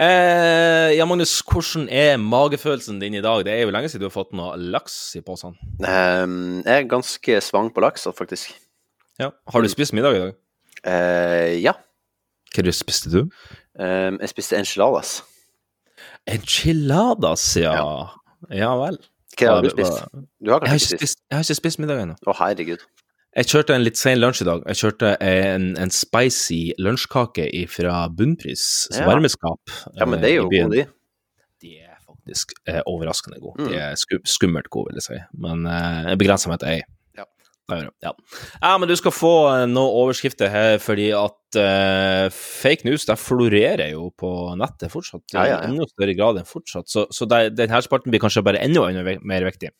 Eh, 0.00 0.94
ja, 0.96 1.04
Magnus, 1.04 1.42
hvordan 1.44 1.88
er 1.92 2.16
magefølelsen 2.16 3.02
din 3.02 3.18
i 3.18 3.20
dag? 3.20 3.42
Det 3.44 3.52
er 3.52 3.66
jo 3.66 3.72
lenge 3.74 3.90
siden 3.90 4.00
du 4.00 4.08
har 4.08 4.14
fått 4.14 4.32
noe 4.32 4.54
laks 4.56 4.94
i 5.18 5.20
posen. 5.20 5.58
um, 5.84 6.62
jeg 6.64 6.72
er 6.72 6.88
ganske 6.88 7.40
svang 7.44 7.68
på 7.74 7.82
laks, 7.84 8.06
faktisk. 8.16 8.54
Ja. 9.20 9.28
Har 9.52 9.60
du 9.60 9.68
spist 9.68 9.92
middag 9.92 10.16
i 10.16 10.22
dag? 10.22 10.32
Eh, 10.88 11.60
ja. 11.60 11.74
Hva 12.54 12.64
du 12.66 12.70
spiste 12.74 13.10
du? 13.12 13.20
Um, 13.78 14.16
jeg 14.20 14.28
spiste 14.32 14.56
enchiladas. 14.58 15.20
Enchiladas, 16.30 17.44
ja. 17.60 17.74
Ja, 18.50 18.72
vel. 18.80 18.98
Hva 19.38 19.54
har 19.56 19.62
du 19.64 19.70
spist? 19.72 20.00
Du 20.42 20.50
har 20.52 20.64
Jeg 20.64 20.72
har 20.72 20.80
ikke 20.80 20.86
spist? 20.86 21.00
spist, 21.00 21.20
jeg 21.30 21.36
har 21.38 21.44
ikke 21.46 21.58
spist 21.60 21.80
middag 21.82 22.02
ennå. 22.04 22.16
Å, 22.26 22.34
herregud. 22.40 22.82
Jeg 23.38 23.46
kjørte 23.46 23.74
en 23.76 23.84
litt 23.86 23.96
sen 24.00 24.18
lunsj 24.18 24.42
i 24.42 24.46
dag. 24.48 24.64
Jeg 24.72 24.80
kjørte 24.80 25.12
en, 25.22 25.68
en 25.78 25.92
spicy 25.94 26.72
lunsjkake 26.82 27.46
fra 27.70 28.08
Bunnpris, 28.10 28.64
Ja. 28.96 29.04
varmeskap. 29.06 29.60
Ja, 29.94 30.06
men 30.10 30.18
det 30.20 30.32
er 30.32 30.40
jo 30.40 30.48
eh, 30.50 30.64
gode, 30.64 30.80
de. 30.80 30.86
De 31.62 31.76
er 31.78 31.94
faktisk 32.02 32.56
eh, 32.66 32.80
overraskende 32.90 33.38
gode. 33.40 33.62
Mm. 33.62 33.68
De 33.70 33.78
er 33.78 33.94
sku, 34.02 34.16
skummelt 34.26 34.68
gode, 34.74 34.90
vil 34.90 34.98
jeg 34.98 35.06
si. 35.06 35.20
Men 35.46 35.62
eh, 35.70 36.10
jeg 36.10 36.18
begrenser 36.24 36.50
meg 36.50 36.58
til 36.64 36.72
ei. 36.74 36.80
Ja. 37.70 38.12
Ja. 38.62 38.78
men 38.78 38.88
du 38.88 38.96
skal 38.98 39.12
få 39.14 39.34
eh, 39.52 39.66
noen 39.70 39.94
overskrifter 40.02 40.48
her, 40.52 40.78
fordi 40.82 41.10
at 41.16 41.58
uh, 41.58 42.26
fake 42.34 42.84
news 42.88 43.06
det 43.08 43.18
florerer 43.20 43.92
jo 43.94 44.10
på 44.18 44.30
nettet 44.60 44.92
fortsatt. 44.92 45.24
Ja, 45.34 45.44
ja, 45.44 45.48
ja. 45.56 45.58
I 45.64 45.66
enda 45.72 45.86
større 45.90 46.14
grad 46.18 46.40
enn 46.40 46.48
fortsatt. 46.48 46.86
Så, 46.90 47.06
så 47.14 47.22
det, 47.30 47.40
denne 47.58 47.82
spalten 47.84 48.10
blir 48.12 48.22
kanskje 48.22 48.46
bare 48.46 48.62
enda, 48.62 48.80
enda 48.90 49.02
mer 49.20 49.44
viktig. 49.48 49.70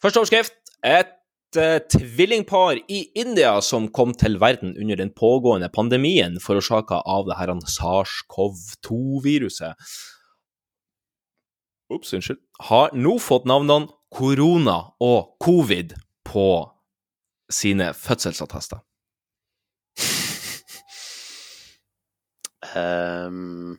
Første 0.00 0.18
overskrift. 0.22 0.54
Et 0.86 1.56
eh, 1.60 1.80
tvillingpar 1.92 2.74
i 2.88 3.10
India 3.20 3.60
som 3.64 3.88
kom 3.92 4.14
til 4.16 4.38
verden 4.40 4.76
under 4.76 4.96
den 4.96 5.12
pågående 5.12 5.68
pandemien 5.74 6.40
forårsaka 6.40 7.02
av 7.04 7.26
det 7.28 7.36
her 7.40 7.50
SARS-CoV-2-viruset, 7.76 9.74
Ops, 11.90 12.12
unnskyld. 12.14 12.38
Har 12.70 12.92
nå 12.94 13.16
fått 13.18 13.48
navnene 13.50 13.90
korona 14.14 14.76
og 15.02 15.34
covid 15.42 15.96
på 16.30 16.46
sine 17.50 17.90
fødselsattester. 17.96 18.78
Um, 22.70 23.78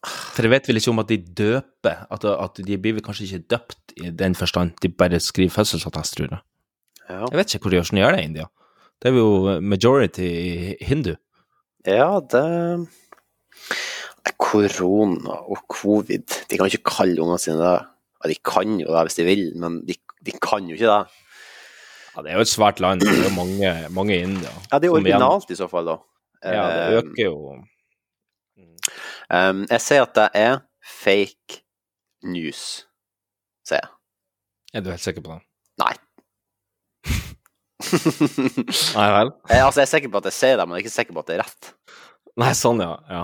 For 0.00 0.46
jeg 0.46 0.52
vet 0.52 0.68
vel 0.70 0.78
ikke 0.78 0.92
om 0.92 1.02
at 1.02 1.10
de 1.10 1.18
døper, 1.18 2.04
at, 2.06 2.24
at 2.24 2.60
de 2.62 2.78
blir 2.78 2.94
vel 2.96 3.04
kanskje 3.04 3.26
ikke 3.26 3.48
døpt 3.56 3.94
i 3.98 4.12
den 4.14 4.36
forstand, 4.38 4.76
de 4.82 4.88
bare 4.88 5.20
skriver 5.20 5.52
fødselsattest, 5.58 6.16
tror 6.16 6.30
jeg. 6.30 6.42
ja. 7.10 7.24
Jeg 7.26 7.40
vet 7.40 7.54
ikke 7.54 7.66
hvor 7.66 7.74
de 7.74 7.80
gjør 7.80 7.90
gjør 7.98 8.14
det 8.14 8.22
i 8.22 8.28
India. 8.30 8.46
Det 9.00 9.10
er 9.10 9.16
jo 9.16 9.60
majority 9.60 10.30
hindu. 10.84 11.14
ja, 11.86 12.20
det 12.30 12.88
Korona 14.40 15.36
og 15.48 15.58
covid 15.68 16.24
De 16.50 16.58
kan 16.58 16.68
ikke 16.68 16.84
kalle 16.84 17.20
ungene 17.22 17.40
sine 17.40 17.58
det. 17.60 17.80
Ja, 18.20 18.28
de 18.28 18.36
kan 18.44 18.80
jo 18.80 18.92
det 18.92 19.04
hvis 19.08 19.16
de 19.16 19.24
vil, 19.24 19.44
men 19.56 19.80
de, 19.88 19.96
de 20.26 20.36
kan 20.42 20.68
jo 20.68 20.76
ikke 20.76 20.90
det. 20.90 21.26
Ja, 22.10 22.22
det 22.22 22.32
er 22.32 22.40
jo 22.40 22.44
et 22.44 22.50
svært 22.50 22.80
land, 22.82 23.00
det 23.04 23.10
er 23.12 23.28
jo 23.28 23.34
mange, 23.36 23.74
mange 23.94 24.16
i 24.16 24.22
India. 24.26 24.50
Ja, 24.72 24.80
det 24.82 24.90
er 24.90 24.96
originalt 24.98 25.50
i 25.52 25.58
så 25.58 25.68
fall, 25.70 25.86
da. 25.86 25.98
Ja, 26.42 26.64
det 26.72 27.04
Um, 27.04 27.10
øker 27.12 27.24
jo 27.24 27.34
Um, 29.30 29.66
jeg 29.70 29.80
sier 29.84 30.02
at 30.02 30.14
det 30.16 30.28
er 30.34 30.56
fake 30.82 31.60
news, 32.26 32.86
sier 33.62 33.78
jeg. 33.78 33.90
Er 34.74 34.82
du 34.82 34.90
helt 34.90 35.04
sikker 35.04 35.22
på 35.22 35.36
det? 35.36 35.38
Nei. 35.78 35.92
Nei 38.98 39.06
vel? 39.14 39.30
Jeg, 39.50 39.62
altså, 39.66 39.78
jeg 39.78 39.86
er 39.86 39.92
sikker 39.92 40.10
på 40.10 40.18
at 40.18 40.26
jeg 40.32 40.36
sier 40.40 40.58
det, 40.58 40.66
men 40.66 40.74
jeg 40.74 40.82
er 40.82 40.86
ikke 40.88 40.96
sikker 40.96 41.14
på 41.14 41.22
at 41.22 41.30
det 41.30 41.36
er 41.36 41.44
rett. 41.44 41.70
Nei, 42.42 42.50
sånn, 42.58 42.82
ja. 42.82 42.96
ja. 43.06 43.22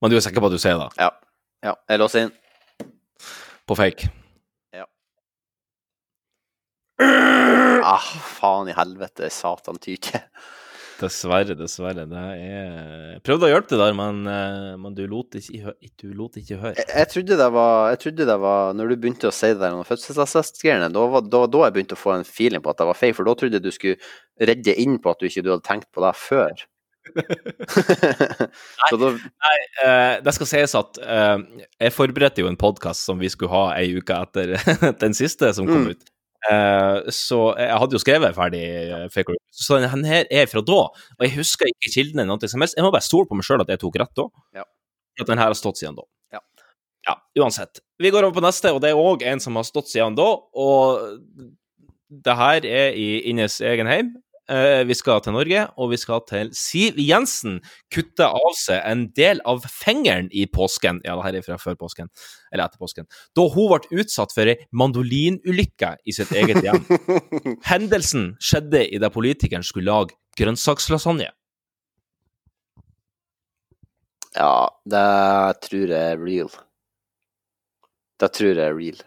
Men 0.00 0.12
du 0.12 0.16
er 0.16 0.24
sikker 0.24 0.44
på 0.44 0.48
at 0.48 0.56
du 0.56 0.62
sier 0.62 0.80
det? 0.80 0.88
Ja. 0.96 1.10
ja. 1.66 1.76
Jeg 1.92 2.00
låser 2.00 2.26
inn. 2.26 2.32
På 3.68 3.76
fake? 3.76 4.08
Ah, 7.00 8.02
faen 8.38 8.68
i 8.68 8.74
helvete, 8.76 9.28
satan 9.32 9.78
tyke. 9.82 10.20
Dessverre, 10.98 11.54
dessverre. 11.54 12.02
Det 12.10 12.18
er 12.18 12.38
Jeg 13.14 13.20
prøvde 13.22 13.46
å 13.46 13.50
hjelpe 13.52 13.70
deg 13.76 13.78
der, 13.84 13.92
men, 13.94 14.16
eh, 14.26 14.72
men 14.82 14.96
du 14.96 15.04
lot 15.06 15.36
ikke, 15.38 15.76
du 16.02 16.08
lot 16.18 16.34
ikke 16.40 16.58
høre. 16.58 16.74
Jeg, 16.80 16.88
jeg 16.90 17.10
trodde 17.12 17.36
det 17.38 17.46
var 17.54 17.90
Jeg 17.92 18.00
trodde 18.02 18.26
det 18.26 18.36
var 18.42 18.74
Når 18.74 18.90
du 18.90 18.96
begynte 19.04 19.30
å 19.30 19.34
si 19.36 19.52
det 19.52 19.60
der 19.62 19.76
om 19.78 19.86
fødselsattestgreiene, 19.86 20.88
da 20.90 21.04
var 21.12 21.22
da, 21.22 21.44
da 21.46 21.62
jeg 21.68 21.76
begynte 21.76 21.94
å 21.94 22.02
få 22.02 22.16
en 22.16 22.26
feeling 22.26 22.64
på 22.64 22.72
at 22.74 22.82
det 22.82 22.88
var 22.90 22.98
feil, 22.98 23.14
for 23.14 23.30
da 23.30 23.36
trodde 23.38 23.60
jeg 23.60 23.66
du 23.68 23.70
skulle 23.70 24.50
redde 24.50 24.74
inn 24.82 24.98
på 24.98 25.14
at 25.14 25.22
du 25.22 25.28
ikke 25.30 25.46
du 25.46 25.52
hadde 25.54 25.68
tenkt 25.70 25.86
på 25.94 26.02
det 26.02 26.12
før. 26.18 26.66
Så 28.90 28.98
da 29.00 29.14
Nei, 29.14 29.56
uh, 29.80 30.14
det 30.26 30.34
skal 30.36 30.50
sies 30.50 30.74
at 30.82 30.98
uh, 31.00 31.38
jeg 31.78 31.94
forberedte 31.94 32.42
jo 32.42 32.50
en 32.50 32.58
podkast 32.58 33.06
som 33.06 33.22
vi 33.22 33.30
skulle 33.32 33.54
ha 33.54 33.78
ei 33.78 33.94
uke 33.96 34.18
etter 34.18 34.56
den 35.04 35.14
siste 35.16 35.54
som 35.56 35.70
kom 35.70 35.86
Mm. 35.86 35.92
ut. 35.94 36.02
Eh, 36.46 37.08
så 37.10 37.38
jeg 37.58 37.78
hadde 37.82 37.96
jo 37.96 38.00
skrevet 38.02 38.36
ferdig 38.36 38.62
eh, 38.62 39.06
fake 39.10 39.34
Real. 39.34 39.40
Så 39.50 39.80
den 39.82 40.06
her 40.06 40.28
er 40.30 40.46
fra 40.50 40.62
da, 40.62 40.78
og 41.18 41.24
jeg 41.26 41.34
husker 41.34 41.70
ikke 41.70 41.92
kildene. 41.96 42.26
Noe 42.28 42.50
som 42.50 42.62
helst. 42.62 42.78
Jeg 42.78 42.86
må 42.86 42.92
bare 42.94 43.06
stole 43.06 43.26
på 43.28 43.38
meg 43.38 43.46
sjøl 43.48 43.64
at 43.64 43.72
jeg 43.74 43.82
tok 43.82 43.98
rett 44.02 44.14
da. 44.18 44.28
Ja. 44.60 44.66
At 45.18 45.30
den 45.30 45.42
her 45.42 45.50
har 45.50 45.58
stått 45.58 45.80
siden 45.80 45.98
da. 45.98 46.06
Ja. 46.36 46.42
Ja. 47.08 47.16
uansett. 47.42 47.82
Vi 47.98 48.12
går 48.14 48.28
over 48.28 48.38
på 48.38 48.44
neste, 48.44 48.70
og 48.74 48.82
det 48.84 48.92
er 48.92 49.00
òg 49.00 49.24
en 49.26 49.42
som 49.42 49.58
har 49.58 49.66
stått 49.66 49.90
siden 49.90 50.18
da. 50.18 50.28
Og 50.54 51.48
det 52.08 52.38
her 52.38 52.68
er 52.68 52.94
i 52.94 53.08
Innes 53.32 53.58
egen 53.64 53.90
heim. 53.90 54.14
Eh, 54.48 54.82
vi 54.88 54.94
skal 54.96 55.20
til 55.20 55.34
Norge, 55.36 55.66
og 55.76 55.90
vi 55.92 55.98
skal 56.00 56.22
til 56.28 56.48
Siv 56.56 56.96
Jensen. 57.02 57.58
Kutte 57.92 58.24
av 58.24 58.54
seg 58.56 58.80
en 58.80 59.02
del 59.16 59.42
av 59.48 59.66
fingeren 59.68 60.30
i 60.32 60.46
påsken. 60.48 61.02
Ja, 61.04 61.18
det 61.18 61.26
her 61.26 61.36
er 61.40 61.44
fra 61.44 61.58
før 61.60 61.76
påsken, 61.82 62.08
eller 62.52 62.64
etter 62.64 62.80
påsken. 62.80 63.08
Da 63.36 63.44
hun 63.52 63.68
ble 63.74 64.00
utsatt 64.00 64.32
for 64.32 64.48
ei 64.48 64.56
mandolinulykke 64.72 65.94
i 66.00 66.16
sitt 66.16 66.32
eget 66.32 66.62
hjem. 66.64 66.80
Hendelsen 67.70 68.30
skjedde 68.40 68.86
idet 68.88 69.12
politikeren 69.12 69.66
skulle 69.66 69.92
lage 69.92 70.16
grønnsakslasagne. 70.40 71.28
Ja, 74.38 74.68
det 74.88 75.06
tror 75.66 75.92
jeg 75.92 76.14
er 76.14 76.24
real. 76.24 76.50
Det 78.18 78.32
tror 78.32 78.54
jeg 78.54 78.64
er 78.64 78.76
real. 78.80 79.04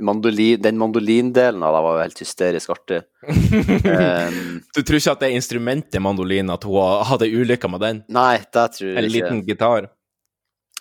Mandolin, 0.00 0.60
den 0.62 0.78
mandolindelen 0.80 1.62
av 1.66 1.74
det 1.76 1.82
var 1.84 1.96
jo 1.98 2.02
helt 2.04 2.20
hysterisk 2.22 2.70
artig. 2.74 3.00
um, 3.28 4.38
Du 4.76 4.80
tror 4.82 4.96
ikke 5.00 5.12
at 5.16 5.20
det 5.24 5.28
er 5.30 5.36
instrumentet 5.38 6.02
mandolin, 6.02 6.50
at 6.54 6.64
hun 6.64 7.04
hadde 7.10 7.28
ulykka 7.30 7.68
med 7.72 7.80
den? 7.84 8.00
nei, 8.08 8.38
det 8.40 8.66
tror 8.76 8.88
jeg 8.88 8.96
En 8.98 9.04
ikke. 9.08 9.14
liten 9.18 9.42
gitar? 9.48 9.90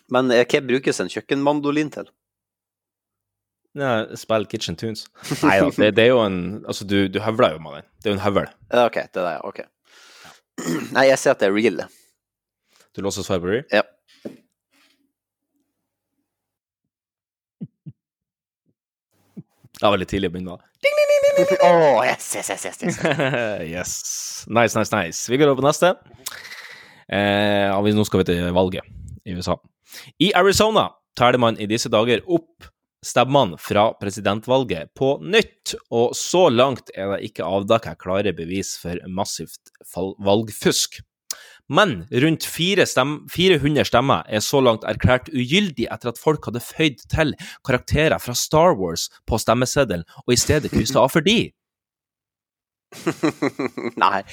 Men 0.09 0.31
eh, 0.33 0.45
hva 0.49 0.61
brukes 0.65 0.99
en 1.03 1.11
kjøkkenmandolin 1.11 1.91
til? 1.93 2.07
Ja, 3.77 3.91
Spill 4.17 4.47
Kitchen 4.49 4.75
Tunes. 4.79 5.03
Nei 5.45 5.59
da, 5.61 5.67
det, 5.77 5.91
det 5.99 6.07
er 6.07 6.09
jo 6.09 6.21
en 6.23 6.39
Altså, 6.65 6.87
du, 6.89 7.03
du 7.13 7.19
høvler 7.21 7.53
jo 7.53 7.59
med 7.61 7.75
den. 7.77 7.85
Det 8.01 8.09
er 8.09 8.15
jo 8.15 8.17
en 8.17 8.23
høvel. 8.25 8.47
OK, 8.87 8.97
det 9.13 9.21
er 9.21 9.27
det, 9.27 9.35
OK. 9.45 9.59
Nei, 10.97 11.05
jeg 11.11 11.19
ser 11.21 11.35
at 11.35 11.43
det 11.43 11.51
er 11.51 11.53
real. 11.55 11.77
Du 12.97 13.03
låser 13.05 13.23
svaret 13.27 13.45
på 13.45 13.51
real? 13.53 13.67
Ja. 13.71 13.83
Det 19.79 19.87
var 19.87 20.01
litt 20.01 20.11
tidlig 20.11 20.29
å 20.29 20.33
begynne. 20.35 20.57
da. 20.59 20.65
Åh, 21.63 22.01
yes, 22.03 22.25
yes, 22.35 22.49
yes, 22.51 22.65
yes, 22.65 22.81
yes. 22.83 22.97
yes. 23.75 23.93
Nice, 24.47 24.75
nice, 24.75 24.91
nice. 24.91 25.31
Vi 25.31 25.39
går 25.39 25.51
over 25.51 25.61
på 25.61 25.67
neste. 25.69 25.93
Eh, 27.09 27.71
nå 27.71 28.05
skal 28.05 28.21
vi 28.21 28.27
til 28.27 28.49
valget 28.55 28.83
i 29.25 29.37
USA. 29.37 29.55
I 30.19 30.33
Arizona 30.37 30.89
teller 31.17 31.41
man 31.41 31.57
i 31.59 31.67
disse 31.69 31.89
dager 31.91 32.21
opp 32.27 32.67
stemmene 33.05 33.55
fra 33.61 33.93
presidentvalget 33.99 34.91
på 34.99 35.13
nytt, 35.23 35.77
og 35.95 36.11
så 36.17 36.47
langt 36.51 36.91
er 36.95 37.13
det 37.13 37.29
ikke 37.29 37.47
avdekket 37.47 38.01
klare 38.01 38.33
bevis 38.35 38.75
for 38.81 38.99
massivt 39.07 39.71
valgfusk. 39.95 40.99
Men 41.69 42.07
rundt 42.23 42.47
fire 42.49 42.85
stem 42.89 43.19
400 43.29 43.85
stemmer 43.85 44.25
er 44.25 44.41
så 44.41 44.61
langt 44.65 44.87
erklært 44.89 45.29
ugyldig 45.29 45.85
etter 45.93 46.11
at 46.11 46.21
folk 46.21 46.49
hadde 46.49 46.63
føyd 46.65 47.03
til 47.13 47.35
karakterer 47.67 48.17
fra 48.21 48.33
Star 48.33 48.73
Wars 48.79 49.07
på 49.29 49.37
stemmeseddelen, 49.37 50.07
og 50.25 50.33
i 50.33 50.39
stedet 50.41 50.73
kryssa 50.73 51.03
av 51.03 51.13
for 51.13 51.25
de. 51.25 51.51
Nei. 54.03 54.23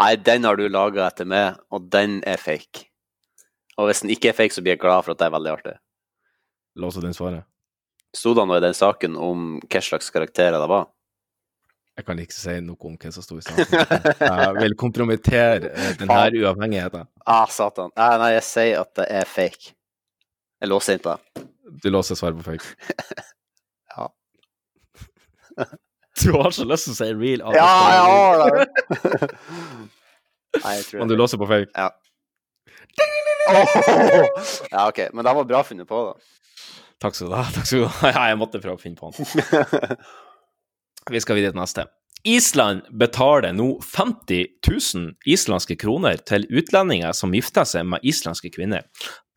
Nei, 0.00 0.12
den 0.26 0.48
har 0.48 0.58
du 0.58 0.66
laga 0.66 1.06
etter 1.06 1.28
meg, 1.30 1.60
og 1.70 1.86
den 1.94 2.18
er 2.26 2.42
fake. 2.42 2.88
Og 3.78 3.86
hvis 3.88 4.02
den 4.02 4.10
ikke 4.12 4.32
er 4.32 4.36
fake, 4.36 4.54
så 4.54 4.64
blir 4.64 4.74
jeg 4.74 4.82
glad 4.82 5.06
for 5.06 5.14
at 5.14 5.22
det 5.22 5.28
er 5.28 5.36
veldig 5.36 5.52
artig. 5.54 5.76
La 6.80 6.90
oss 6.90 6.98
den 6.98 7.14
svaret? 7.16 7.46
Sto 8.16 8.34
det 8.34 8.42
noe 8.50 8.58
i 8.58 8.64
den 8.64 8.74
saken 8.74 9.14
om 9.14 9.52
hva 9.62 9.82
slags 9.84 10.10
karakterer 10.10 10.58
det 10.58 10.70
var? 10.70 10.88
Jeg 12.00 12.06
kan 12.08 12.20
ikke 12.22 12.32
si 12.32 12.54
noe 12.64 12.88
om 12.88 12.94
hva 12.96 13.10
som 13.12 13.24
sto 13.24 13.36
i 13.36 13.42
saken. 13.44 13.74
Jeg 14.24 14.54
vil 14.56 14.74
kompromittere 14.80 15.68
eh, 15.68 15.90
denne 16.00 16.20
uavhengigheten. 16.40 17.04
Ah, 17.28 17.44
satan. 17.52 17.92
Nei, 17.98 18.10
nei, 18.22 18.30
jeg 18.38 18.44
sier 18.48 18.80
at 18.80 18.94
det 18.96 19.06
er 19.20 19.28
fake. 19.28 19.74
Jeg 20.64 20.70
låser 20.72 20.96
inn 20.96 21.02
på 21.04 21.12
det. 21.12 21.44
Du 21.84 21.88
låser 21.92 22.16
svaret 22.18 22.40
på 22.40 22.46
fake. 22.54 22.64
Ja. 23.90 24.06
Du 26.22 26.30
har 26.38 26.54
så 26.54 26.64
lyst 26.64 26.86
til 26.86 26.92
å 26.94 26.96
si 27.00 27.08
real. 27.18 27.42
Ja, 27.52 27.66
jeg 27.90 28.02
har 28.06 28.54
det. 28.54 28.64
Nei, 30.62 30.72
jeg 30.78 30.84
tror 30.86 31.02
Men 31.02 31.10
du 31.10 31.14
det. 31.16 31.18
låser 31.20 31.40
på 31.42 31.48
fake? 31.50 31.68
Ja. 31.74 31.90
Oh! 33.50 34.30
Ja, 34.70 34.86
OK. 34.88 35.00
Men 35.12 35.26
det 35.26 35.34
var 35.40 35.48
bra 35.50 35.60
funnet 35.66 35.88
på, 35.90 36.00
da. 36.06 36.14
Takk 37.02 37.18
skal 37.18 37.32
du 37.32 37.36
ha. 37.36 37.44
Takk 37.50 37.66
skal 37.66 37.82
du 37.82 37.88
ha. 37.90 38.12
Ja, 38.14 38.24
jeg 38.30 38.38
måtte 38.40 38.60
prøve 38.62 38.78
å 38.78 38.80
finne 38.80 38.96
på 38.96 39.10
den. 39.10 39.98
Vi 41.08 41.22
skal 41.22 41.38
videre 41.40 41.54
til 41.54 41.62
neste. 41.62 41.86
Island 42.28 42.82
betaler 43.00 43.54
nå 43.56 43.78
50 43.80 44.58
000 44.66 45.06
islandske 45.24 45.78
kroner 45.80 46.18
til 46.28 46.44
utlendinger 46.52 47.14
som 47.16 47.32
gifter 47.32 47.64
seg 47.64 47.86
med 47.88 48.04
islandske 48.04 48.50
kvinner. 48.52 48.84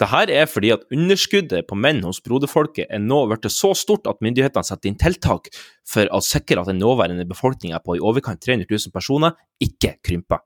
Dette 0.01 0.35
er 0.35 0.49
fordi 0.51 0.73
at 0.75 0.83
underskuddet 0.91 1.69
på 1.69 1.77
menn 1.79 2.01
hos 2.03 2.19
broderfolket 2.25 2.91
er 2.91 2.99
nå 2.99 3.21
blitt 3.29 3.47
så 3.55 3.71
stort 3.77 4.09
at 4.11 4.19
myndighetene 4.25 4.67
setter 4.67 4.91
inn 4.91 4.99
tiltak 4.99 5.47
for 5.87 6.11
å 6.11 6.19
sikre 6.19 6.59
at 6.59 6.71
den 6.73 6.81
nåværende 6.83 7.27
befolkninga 7.29 7.79
på 7.85 7.95
i 7.95 8.03
overkant 8.03 8.43
300 8.43 8.67
000 8.67 8.91
personer 8.91 9.37
ikke 9.63 9.95
krymper. 10.03 10.43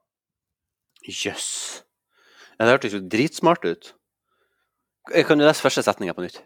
Jøss. 1.08 1.48
Ja, 2.60 2.68
det 2.68 2.76
hørtes 2.76 2.94
jo 3.00 3.02
dritsmart 3.02 3.66
ut. 3.66 3.96
Kan 5.26 5.42
du 5.42 5.48
lese 5.48 5.64
første 5.64 5.82
setninga 5.82 6.14
på 6.14 6.26
nytt? 6.28 6.44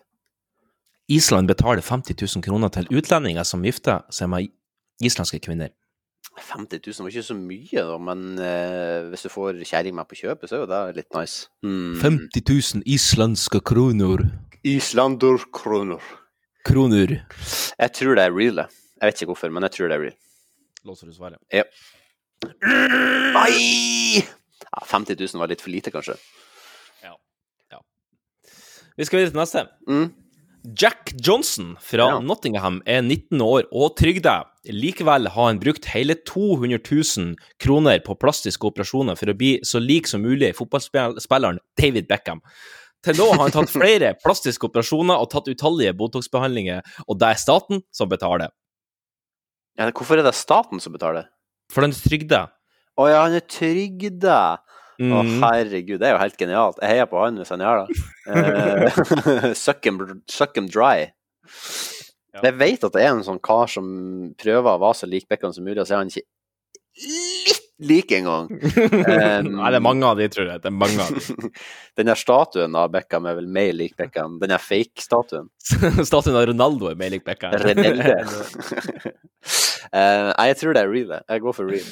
Island 1.12 1.52
betaler 1.52 1.84
50 1.84 2.16
000 2.16 2.44
kroner 2.46 2.72
til 2.72 2.88
utlendinger 2.96 3.44
som 3.44 3.66
gifter 3.68 4.06
seg 4.14 4.32
med 4.32 4.48
islandske 5.08 5.40
kvinner. 5.44 5.72
50 6.38 6.80
000 6.86 7.04
var 7.04 7.12
ikke 7.12 7.26
så 7.26 7.36
mye, 7.36 7.84
da, 7.90 7.98
men 8.00 8.40
eh, 8.40 9.10
hvis 9.12 9.26
du 9.26 9.30
får 9.34 9.64
kjerring 9.68 9.96
med 9.98 10.08
på 10.08 10.20
kjøpet, 10.22 10.48
så 10.50 10.58
er 10.58 10.62
jo 10.64 10.70
det 10.70 10.82
litt 11.02 11.18
nice. 11.18 11.50
Mm. 11.66 11.98
50 12.00 12.44
000 12.78 12.84
islandske 12.86 13.62
kroner. 13.68 14.24
Islander 14.64 15.42
Kroner. 15.52 16.04
Jeg 17.80 17.92
tror 17.98 18.16
det 18.16 18.24
er 18.24 18.36
real, 18.36 18.62
det. 18.62 18.68
Jeg 19.02 19.10
vet 19.10 19.22
ikke 19.22 19.32
hvorfor, 19.34 19.50
men 19.50 19.66
jeg 19.66 19.74
tror 19.78 19.90
det 19.90 19.98
er 19.98 20.04
real. 20.06 20.20
Låser 20.86 21.10
du 21.10 21.16
svaret? 21.16 21.42
Ja. 21.54 21.66
Nei! 22.62 24.22
Ja, 24.62 24.86
50 24.86 25.18
000 25.18 25.42
var 25.42 25.50
litt 25.50 25.62
for 25.62 25.74
lite, 25.74 25.92
kanskje. 25.94 26.16
Ja. 27.04 27.82
Vi 28.98 29.06
skal 29.08 29.22
videre 29.22 29.34
til 29.34 29.42
neste. 29.42 29.66
Mm. 29.90 30.08
Jack 30.64 31.14
Johnson 31.18 31.74
fra 31.82 32.20
Nottingham 32.22 32.82
er 32.86 33.02
19 33.02 33.42
år 33.42 33.66
og 33.74 33.96
trygda. 33.98 34.44
Likevel 34.70 35.26
har 35.34 35.48
han 35.48 35.60
brukt 35.62 35.88
hele 35.90 36.14
200 36.28 36.78
000 36.86 37.34
kroner 37.64 37.98
på 38.06 38.14
plastiske 38.22 38.70
operasjoner 38.70 39.18
for 39.18 39.32
å 39.32 39.38
bli 39.38 39.56
så 39.66 39.82
lik 39.82 40.10
som 40.10 40.22
mulig 40.22 40.52
fotballspilleren 40.60 41.58
David 41.82 42.06
Beckham. 42.12 42.44
Til 43.02 43.18
nå 43.18 43.32
har 43.32 43.42
han 43.42 43.56
tatt 43.56 43.74
flere 43.74 44.14
plastiske 44.22 44.70
operasjoner 44.70 45.18
og 45.18 45.32
tatt 45.34 45.50
utallige 45.50 45.96
Botox-behandlinger, 45.98 46.86
og 47.10 47.18
det 47.18 47.32
er 47.32 47.42
staten 47.42 47.82
som 47.90 48.12
betaler. 48.12 48.54
Ja, 49.80 49.90
hvorfor 49.90 50.22
er 50.22 50.28
det 50.28 50.38
staten 50.38 50.84
som 50.84 50.94
betaler? 50.94 51.32
For 51.74 51.88
er 51.88 51.96
trygda. 51.98 52.44
Å 53.02 53.08
ja, 53.10 53.24
han 53.26 53.34
er 53.40 53.48
trygda. 53.50 54.38
Å, 55.02 55.22
Mhm. 55.26 55.40
herregud, 55.42 56.00
det 56.00 56.08
er 56.10 56.14
jo 56.14 56.22
helt 56.22 56.38
genialt. 56.38 56.78
Jeg 56.82 56.90
heier 56.94 57.08
på 57.10 57.22
han 57.24 57.38
hvis 57.42 57.50
han 57.50 57.60
gjør 57.64 57.88
det. 57.88 57.96
Eh, 58.28 59.54
suck, 59.66 59.86
him, 59.86 59.98
suck 60.30 60.56
him 60.58 60.68
dry. 60.70 61.08
Jeg 62.42 62.54
vet 62.60 62.84
at 62.86 62.94
det 62.94 63.02
er 63.04 63.10
en 63.16 63.24
sånn 63.26 63.42
kar 63.44 63.68
som 63.68 63.88
prøver 64.40 64.70
å 64.76 64.80
være 64.80 65.00
så 65.02 65.10
lik 65.10 65.26
Beckham 65.28 65.52
som 65.56 65.66
mulig, 65.66 65.80
og 65.82 65.88
så 65.90 65.96
er 65.98 66.04
han 66.04 66.12
ikke 66.12 66.28
litt 67.02 67.58
lik 67.82 68.12
engang. 68.14 68.46
Um, 68.52 69.50
Nei, 69.58 69.72
det 69.74 69.80
er 69.80 69.84
mange 69.84 70.06
av 70.06 70.20
de, 70.20 70.28
tror 70.30 70.48
jeg. 70.52 70.62
Det 70.62 70.70
er 70.70 70.76
mange 70.78 71.02
av 71.02 71.10
de. 71.18 71.50
Den 71.98 72.12
der 72.12 72.20
statuen 72.20 72.76
av 72.78 72.92
Beckham 72.94 73.26
er 73.26 73.36
vel 73.40 73.48
mer 73.52 73.74
lik 73.74 73.96
Beckham. 73.98 74.38
Den 74.40 74.54
der 74.54 74.62
fake-statuen. 74.62 75.50
Statuen 76.06 76.38
av 76.38 76.46
Ronaldo 76.52 76.92
er 76.92 77.00
mer 77.00 77.10
lik 77.16 77.26
Beckham. 77.26 77.56
Renelde. 77.58 78.16
uh, 79.92 80.32
jeg 80.46 80.58
tror 80.62 80.78
det 80.78 80.84
er 80.86 80.92
real. 80.94 81.16
jeg. 81.28 81.42
Går 81.42 81.58
for 81.58 81.72
real. 81.74 81.92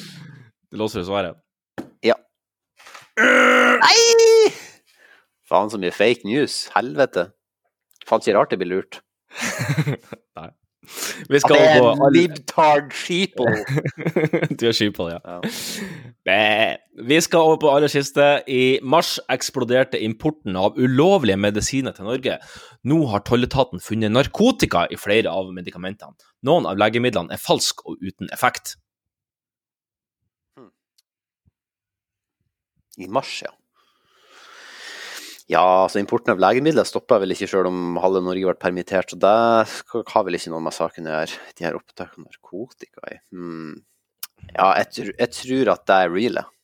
Du 0.70 0.78
låser 0.78 1.02
svaret? 1.04 1.36
Nei! 3.18 4.52
Faen, 5.50 5.70
så 5.70 5.80
mye 5.82 5.92
fake 5.94 6.28
news. 6.28 6.68
Helvete. 6.76 7.30
Faen, 8.06 8.22
ikke 8.22 8.38
rart 8.38 8.54
det 8.54 8.60
blir 8.62 8.74
lurt. 8.76 9.02
Nei. 10.38 10.50
Vi 11.30 11.38
skal 11.38 11.56
At 11.60 11.76
det 11.76 11.88
er 11.90 12.14
libtard 12.14 12.94
sheeple. 12.96 13.50
du 14.58 14.64
er 14.70 14.74
sheeple, 14.74 15.10
ja. 15.12 15.18
ja. 15.36 16.76
Vi 17.06 17.18
skal 17.20 17.50
over 17.50 17.60
på 17.62 17.70
aller 17.70 17.92
siste. 17.92 18.26
I 18.48 18.80
mars 18.82 19.18
eksploderte 19.30 20.00
importen 20.02 20.56
av 20.58 20.78
ulovlige 20.80 21.38
medisiner 21.38 21.94
til 21.96 22.08
Norge. 22.08 22.38
Nå 22.88 23.02
har 23.12 23.24
tolletaten 23.28 23.82
funnet 23.84 24.14
narkotika 24.14 24.86
i 24.90 24.98
flere 24.98 25.30
av 25.30 25.52
medikamentene. 25.54 26.16
Noen 26.48 26.66
av 26.70 26.80
legemidlene 26.80 27.36
er 27.36 27.42
falske 27.42 27.84
og 27.86 28.00
uten 28.00 28.32
effekt. 28.34 28.78
I 33.00 33.08
mars, 33.08 33.40
ja. 33.46 33.52
Ja, 35.50 35.64
altså 35.82 35.98
importen 35.98 36.30
av 36.30 36.38
legemidler 36.42 36.86
stoppa 36.86 37.18
vel 37.18 37.34
ikke 37.34 37.48
sjøl 37.50 37.66
om 37.66 37.96
halve 37.98 38.20
Norge 38.22 38.46
ble 38.46 38.54
permittert, 38.60 39.10
så 39.10 39.18
det 39.18 39.32
har 40.12 40.26
vel 40.26 40.38
ikke 40.38 40.52
noe 40.52 40.62
med 40.62 40.76
saken 40.76 41.08
å 41.08 41.14
gjøre. 41.16 41.38
De 41.58 41.66
her 41.66 41.78
opptakene 41.78 42.22
av 42.22 42.28
narkotika 42.28 43.10
i 43.10 43.18
hmm. 43.34 43.78
Ja, 44.54 44.70
jeg, 44.78 44.86
tr 44.94 45.10
jeg 45.10 45.32
tror 45.36 45.72
at 45.74 45.82
det 45.90 45.96
er 46.04 46.12
real, 46.14 46.38
jeg. 46.40 46.56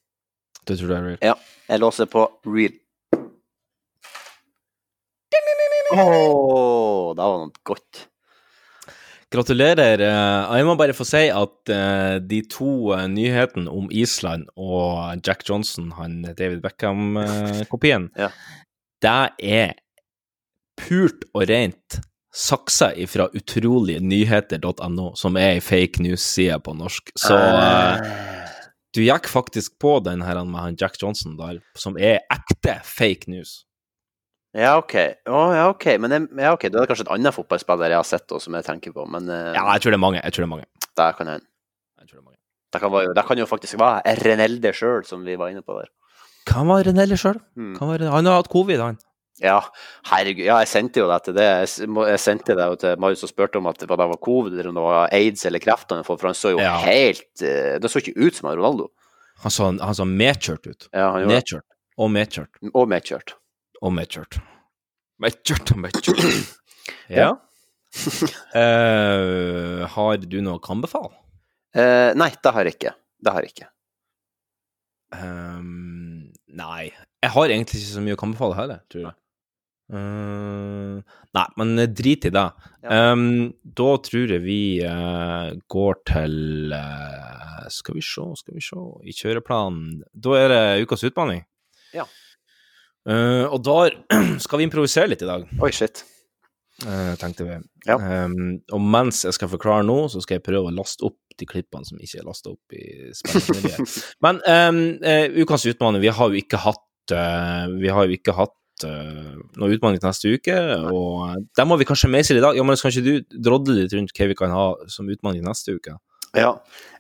Du 0.67 0.73
tror 0.75 0.93
det 0.93 0.97
er 0.97 1.09
real? 1.11 1.19
Ja. 1.33 1.35
Jeg 1.67 1.83
låser 1.83 2.11
på 2.11 2.23
real. 2.47 2.79
Åh, 5.97 7.15
det 7.15 7.27
var 7.27 7.43
noe 7.43 7.67
godt. 7.67 8.07
Gratulerer. 9.35 10.01
Eh, 10.07 10.57
Jeg 10.57 10.67
må 10.69 10.77
bare 10.79 10.95
få 10.95 11.05
si 11.07 11.25
at 11.35 11.73
eh, 11.73 12.19
de 12.23 12.43
to 12.51 12.93
eh, 12.95 13.07
nyhetene 13.11 13.71
om 13.73 13.89
Island 13.91 14.47
og 14.57 15.19
Jack 15.27 15.43
Johnson, 15.49 15.91
han 15.99 16.21
David 16.39 16.63
Beckham-kopien, 16.63 18.11
det 19.05 19.19
er 19.43 19.75
pult 20.79 21.25
og 21.35 21.47
rent 21.51 21.99
saksa 22.37 22.91
ifra 23.01 23.27
utroligenyheter.no, 23.33 25.07
som 25.17 25.39
er 25.41 25.55
ei 25.57 25.61
fake 25.65 26.03
news-side 26.05 26.59
på 26.63 26.75
norsk. 26.77 27.11
Så 27.17 27.37
du 28.97 29.01
gikk 29.05 29.29
faktisk 29.29 29.79
på 29.81 29.99
den 30.05 30.23
her 30.25 30.43
med 30.45 30.61
han 30.61 30.77
Jack 30.81 31.01
Johnson 31.01 31.39
der, 31.41 31.63
som 31.77 31.97
er 31.97 32.21
ekte 32.33 32.77
fake 32.85 33.33
news. 33.33 33.63
Ja, 34.57 34.77
OK. 34.81 34.95
Oh, 35.29 35.51
ja, 35.53 35.67
ok. 35.69 35.85
Men 36.01 36.29
ja, 36.39 36.53
okay. 36.55 36.71
da 36.73 36.81
er 36.81 36.87
det 36.87 36.91
kanskje 36.95 37.05
et 37.07 37.13
annet 37.13 37.35
fotballspiller 37.37 37.93
jeg 37.93 38.01
har 38.01 38.09
sett 38.09 38.33
også, 38.33 38.47
som 38.49 38.57
jeg 38.57 38.65
tenker 38.65 38.95
på, 38.97 39.05
men 39.13 39.29
uh, 39.29 39.53
Ja, 39.53 39.67
jeg 39.75 39.85
tror 39.85 39.93
det 39.93 39.99
er 39.99 40.05
mange. 40.07 40.23
Jeg 40.25 40.33
tror 40.33 40.45
det 40.47 40.49
er 40.49 40.55
mange. 40.55 40.69
Der 40.97 41.13
kan 41.19 41.29
hende. 41.35 41.47
Det 42.73 42.81
kan, 42.83 42.91
være- 42.93 43.15
det 43.15 43.25
kan 43.25 43.39
jo 43.39 43.47
faktisk 43.47 43.79
være 43.79 44.17
Renelde 44.25 44.73
sjøl, 44.75 45.05
som 45.07 45.23
vi 45.25 45.37
var 45.39 45.49
inne 45.53 45.63
på 45.65 45.77
der. 45.79 45.89
Kan 46.49 46.67
være 46.69 46.89
Renelde 46.91 47.17
sjøl. 47.21 47.39
Mm. 47.57 47.77
Han 47.81 48.27
har 48.27 48.41
hatt 48.41 48.51
covid, 48.53 48.81
han. 48.83 48.99
Ja, 49.41 49.61
herregud. 50.09 50.45
Ja, 50.47 50.59
jeg 50.65 50.69
sendte 50.69 51.01
jo 51.03 51.09
det 51.11 51.19
til 51.27 51.35
det. 51.37 51.45
Jeg, 51.45 51.89
jeg 52.09 52.21
sendte 52.23 52.57
det 52.57 52.67
til 52.81 53.01
Marius 53.01 53.25
og 53.27 53.31
spurte 53.33 53.61
om 53.61 53.67
at 53.69 53.81
det 53.83 53.89
var 53.93 54.17
covid, 54.25 54.55
eller 54.57 54.71
om 54.73 54.79
det 54.79 54.85
var 54.87 55.13
aids 55.13 55.45
eller 55.49 55.61
kreft 55.61 55.93
for 56.07 56.25
han 56.25 56.35
så 56.37 56.55
jo 56.55 56.61
Ja. 56.61 56.77
helt 56.85 57.43
eh, 57.45 57.77
Det 57.79 57.91
så 57.93 58.01
ikke 58.01 58.17
ut 58.17 58.35
som 58.35 58.49
Ronaldo. 58.49 58.89
Han 59.45 59.53
så, 59.53 59.71
han 59.77 59.95
så 59.95 60.05
medkjørt 60.09 60.67
ut. 60.67 60.89
Ja, 60.93 61.11
han 61.13 61.23
gjorde. 61.27 61.35
Nedkjørt. 61.35 61.67
Og 61.99 62.11
medkjørt. 62.11 62.63
Og 62.73 62.89
medkjørt. 62.89 63.35
Og 63.85 63.93
medkjørt. 63.95 64.39
Medkjørt 65.23 65.73
og 65.75 65.83
medkjørt. 65.85 66.25
ja. 67.21 67.31
uh, 68.57 69.83
har 69.97 70.25
du 70.25 70.39
noe 70.45 70.61
å 70.61 70.73
anbefale? 70.77 71.15
Uh, 71.77 72.13
nei, 72.17 72.31
det 72.41 72.53
har 72.57 72.69
jeg 72.69 72.79
ikke. 72.79 72.95
Det 73.21 73.35
har 73.37 73.45
jeg 73.45 73.55
ikke. 73.57 73.71
Um, 75.17 76.33
nei. 76.57 76.91
Jeg 77.23 77.33
har 77.35 77.53
egentlig 77.53 77.81
ikke 77.81 77.95
så 77.95 78.05
mye 78.05 78.17
å 78.17 78.27
anbefale 78.27 78.59
heller, 78.59 78.83
tror 78.93 79.09
jeg. 79.09 79.17
Uh, 79.87 80.99
nei, 81.37 81.47
men 81.61 81.77
drit 81.95 82.27
i 82.27 82.33
det. 82.35 82.47
Ehm, 82.91 83.53
da 83.63 83.91
tror 84.03 84.33
jeg 84.35 84.43
vi 84.43 84.61
uh, 84.83 85.53
går 85.71 86.01
til 86.11 86.75
uh, 86.75 87.69
Skal 87.71 87.95
vi 87.95 88.03
se, 88.03 88.25
skal 88.41 88.57
vi 88.59 88.65
se 88.67 88.83
I 89.07 89.15
kjøreplanen. 89.15 90.01
Da 90.11 90.35
er 90.41 90.51
det 90.51 90.87
ukas 90.87 91.07
utfordring. 91.07 91.45
Ja. 91.95 92.07
Eh, 93.07 93.47
og 93.47 93.63
da 93.63 93.87
skal 94.45 94.61
vi 94.61 94.67
improvisere 94.67 95.11
litt 95.13 95.23
i 95.23 95.29
dag. 95.29 95.47
Oi, 95.63 95.73
shit. 95.75 96.03
Uh, 96.85 97.15
tenkte 97.17 97.47
vi. 97.47 97.55
Ehm, 97.89 98.59
og 98.75 98.83
mens 98.85 99.23
jeg 99.25 99.33
skal 99.33 99.49
forklare 99.49 99.87
nå, 99.87 99.95
så 100.13 100.21
skal 100.21 100.37
jeg 100.37 100.45
prøve 100.45 100.69
å 100.69 100.75
laste 100.77 101.07
opp 101.09 101.17
de 101.41 101.49
klippene 101.49 101.87
som 101.89 102.01
ikke 102.01 102.21
er 102.21 102.27
lasta 102.27 102.53
opp 102.53 102.77
i 102.77 103.13
spillet. 103.17 103.97
Men 104.25 104.43
um, 104.45 104.83
uh, 105.05 105.39
ukas 105.41 105.67
utfordring 105.69 106.05
Vi 106.05 106.13
har 106.19 106.33
jo 106.33 106.41
ikke 106.41 106.61
hatt 106.65 107.13
uh, 107.13 107.67
Vi 107.81 107.93
har 107.93 108.09
jo 108.09 108.17
ikke 108.17 108.33
hatt 108.37 108.87
uh, 108.89 109.35
noe 109.57 109.73
utfordring 109.73 110.01
til 110.01 110.09
neste 110.09 110.33
uke, 110.33 110.57
og 110.89 111.11
uh, 111.29 111.35
der 111.57 111.69
må 111.69 111.77
vi 111.81 111.89
kanskje 111.89 112.13
meisle 112.13 112.41
i 112.41 112.45
dag. 112.45 112.57
Ja, 112.57 112.65
men 112.65 112.81
Skal 112.81 112.93
ikke 112.93 113.05
du 113.09 113.41
drodle 113.49 113.79
litt 113.83 113.97
rundt 113.97 114.17
hva 114.17 114.31
vi 114.33 114.39
kan 114.39 114.53
ha 114.53 114.67
som 114.93 115.09
utfordring 115.13 115.45
neste 115.45 115.77
uke? 115.77 115.97
Ja. 116.35 116.57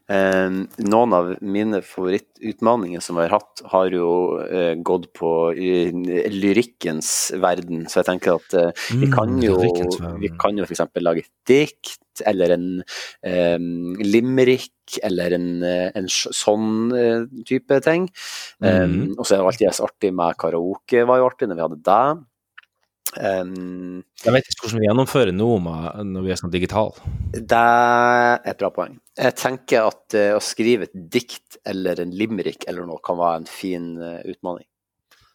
Eh, 0.06 0.50
noen 0.86 1.14
av 1.16 1.32
mine 1.42 1.80
favorittutmaninger 1.82 3.02
som 3.02 3.18
jeg 3.18 3.26
har 3.26 3.40
hatt, 3.40 3.62
har 3.72 3.90
jo 3.90 4.10
eh, 4.44 4.74
gått 4.86 5.08
på 5.18 5.30
lyrikkens 5.56 7.32
verden. 7.42 7.88
Så 7.90 8.00
jeg 8.00 8.08
tenker 8.12 8.36
at 8.38 8.54
eh, 8.54 8.84
vi 8.92 9.06
Mm, 9.06 9.14
kan 9.16 9.34
jo 9.42 9.56
vi 10.22 10.30
kan 10.38 10.56
jo 10.58 10.64
f.eks. 10.66 10.84
lage 11.02 11.24
et 11.24 11.32
dikt, 11.50 12.22
eller 12.24 12.54
en 12.54 12.68
eh, 13.26 13.58
limerick, 14.06 15.00
eller 15.02 15.34
en, 15.34 15.50
eh, 15.66 15.90
en 15.98 16.06
sånn 16.06 16.94
eh, 16.94 17.26
type 17.44 17.80
ting. 17.82 18.06
Mhm. 18.62 19.18
og 19.18 19.26
så 19.26 19.34
er 19.34 19.42
det 19.42 19.46
alltid 19.50 19.84
artig 19.90 20.14
med 20.14 20.38
karaoke, 20.38 21.02
var 21.04 21.18
jo 21.18 21.26
artig 21.26 21.48
når 21.50 21.58
vi 21.58 21.66
hadde 21.66 21.82
det. 21.90 22.24
Um, 23.16 24.02
Jeg 24.24 24.34
vet 24.34 24.48
ikke 24.50 24.66
hvordan 24.66 24.82
vi 24.82 24.88
gjennomfører 24.90 25.32
noe 25.32 25.60
når 26.04 26.24
vi 26.26 26.32
er 26.34 26.40
sånn 26.40 26.52
digital. 26.52 26.92
det 27.32 27.60
er 27.60 28.42
et 28.44 28.58
bra 28.60 28.70
poeng. 28.74 28.98
Jeg 29.16 29.36
tenker 29.40 29.88
at 29.88 30.16
uh, 30.18 30.36
å 30.36 30.42
skrive 30.44 30.88
et 30.88 30.96
dikt 31.12 31.58
eller 31.64 32.02
en 32.02 32.12
limerick 32.12 32.66
eller 32.68 32.88
noe 32.88 33.00
kan 33.04 33.18
være 33.20 33.42
en 33.42 33.48
fin 33.50 33.94
uh, 34.00 34.20
utfordring. 34.24 34.68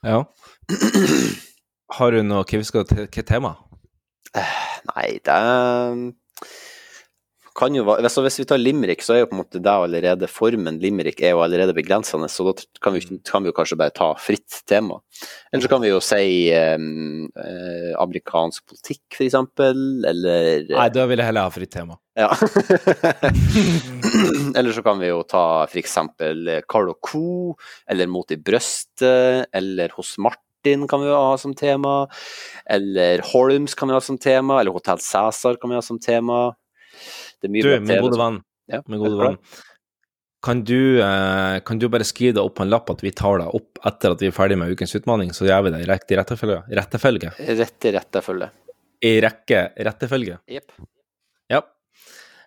Ja. 0.05 0.23
Har 1.97 2.13
du 2.13 2.21
noe 2.25 2.45
hva 2.47 2.63
skal 2.65 2.88
til 2.89 3.25
tema? 3.27 3.55
Nei, 4.34 5.07
det 5.25 5.39
kan 7.58 7.76
jo 7.76 7.84
være 7.88 8.10
så 8.12 8.24
Hvis 8.26 8.39
vi 8.39 8.45
tar 8.47 8.62
limerick, 8.62 9.04
så 9.04 9.16
er 9.16 9.24
jo 9.24 9.30
på 9.32 9.36
en 9.36 9.41
måte 9.41 9.62
det 9.64 9.72
allerede 9.72 10.30
Formen 10.32 10.80
limerick 10.82 11.22
er 11.24 11.36
jo 11.36 11.41
allerede 11.43 11.76
begrensende, 11.76 12.30
så 12.32 12.45
da 12.47 12.54
kan 12.84 12.95
vi, 12.95 13.02
kan 13.28 13.43
vi 13.43 13.52
jo 13.52 13.56
kanskje 13.58 13.78
bare 13.80 13.93
ta 13.95 14.12
fritt 14.20 14.62
tema. 14.70 14.99
Eller 15.52 15.66
så 15.66 15.72
kan 15.72 15.84
vi 15.84 15.91
jo 15.91 15.99
si 16.04 16.49
eh, 16.54 16.78
eh, 16.78 17.91
amerikansk 18.02 18.66
politikk, 18.72 19.20
eksempel, 19.28 19.82
eller 20.08 20.70
Nei, 20.70 20.88
da 20.93 21.08
vil 21.10 21.22
jeg 21.22 21.32
heller 21.32 21.49
ha 21.49 21.54
fritt 21.54 21.74
tema. 21.74 21.97
Ja. 22.20 22.30
eller 24.58 24.72
så 24.76 24.84
kan 24.86 25.02
vi 25.02 25.12
jo 25.12 25.22
ta 25.28 25.66
eh, 25.66 26.62
Carl 26.68 26.93
og 26.93 27.02
Co, 27.04 27.58
eller 27.89 28.10
Mot 28.12 28.32
i 28.32 28.39
brøstet, 28.39 29.52
eller 29.52 29.91
Hos 29.97 30.16
Martin 30.18 30.88
kan 30.88 31.02
vi 31.02 31.12
ha 31.12 31.38
som 31.41 31.54
tema, 31.58 32.08
eller 32.70 33.24
Holms 33.34 33.76
kan 33.76 33.89
vi 33.89 33.97
ha 33.97 34.02
som 34.02 34.18
tema, 34.18 34.60
eller 34.62 34.72
Hotell 34.72 34.99
Cæsar 34.99 35.60
kan 35.60 35.70
vi 35.70 35.80
ha 35.80 35.82
som 35.82 35.99
tema. 35.99 36.54
Det 37.42 37.50
er 37.50 37.54
mye 37.56 37.66
Du, 37.66 37.70
med 37.74 37.88
min 37.89 38.02
gode 38.06 38.22
venn, 38.22 38.39
Ja, 38.72 38.82
min 38.88 39.02
gode 39.02 39.20
venn. 39.20 39.38
Kan 40.42 40.64
du, 40.66 40.98
eh, 41.02 41.60
kan 41.66 41.78
du 41.78 41.86
bare 41.94 42.06
skrive 42.08 42.34
det 42.39 42.42
opp 42.42 42.56
på 42.58 42.64
en 42.66 42.72
lapp 42.72 42.89
at 42.89 43.04
vi 43.06 43.12
tar 43.14 43.38
det 43.44 43.50
opp 43.54 43.82
etter 43.86 44.16
at 44.16 44.24
vi 44.24 44.30
er 44.32 44.34
ferdig 44.34 44.58
med 44.58 44.72
ukens 44.74 44.96
utfordring, 44.98 45.34
så 45.38 45.46
gjør 45.46 45.68
vi 45.68 45.74
det 45.76 45.82
i 45.84 45.89
riktig 45.92 46.18
rettefølge? 46.18 46.64
Rettefølge? 46.80 47.34
Rette 47.60 47.92
rettefølge. 47.98 48.48
I 49.06 49.12
rekke 49.22 49.60
rettefølge? 49.86 50.39
Jepp. 50.50 50.74
Ja. 51.50 51.62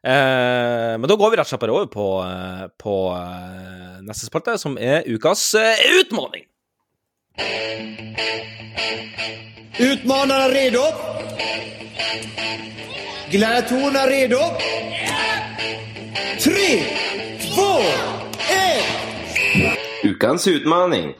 Eh, 0.04 0.94
men 0.98 1.06
da 1.10 1.16
går 1.16 1.30
vi 1.32 1.38
rett 1.38 1.46
og 1.46 1.52
slett 1.52 1.62
bare 1.62 1.76
over 1.76 1.86
på, 1.92 2.08
eh, 2.26 2.66
på 2.82 2.96
eh, 3.14 4.00
neste 4.06 4.26
spalte, 4.26 4.58
som 4.60 4.74
er 4.78 5.06
ukas 5.06 5.46
eh, 5.58 5.86
Utmanarna 9.78 10.48
redo? 10.48 10.84
Gladiatorerna 13.30 14.06
redo? 14.06 14.38
Tre, 16.40 16.82
två, 17.54 17.80
ett! 18.50 20.04
Ukens 20.04 20.46
utmaning. 20.46 21.14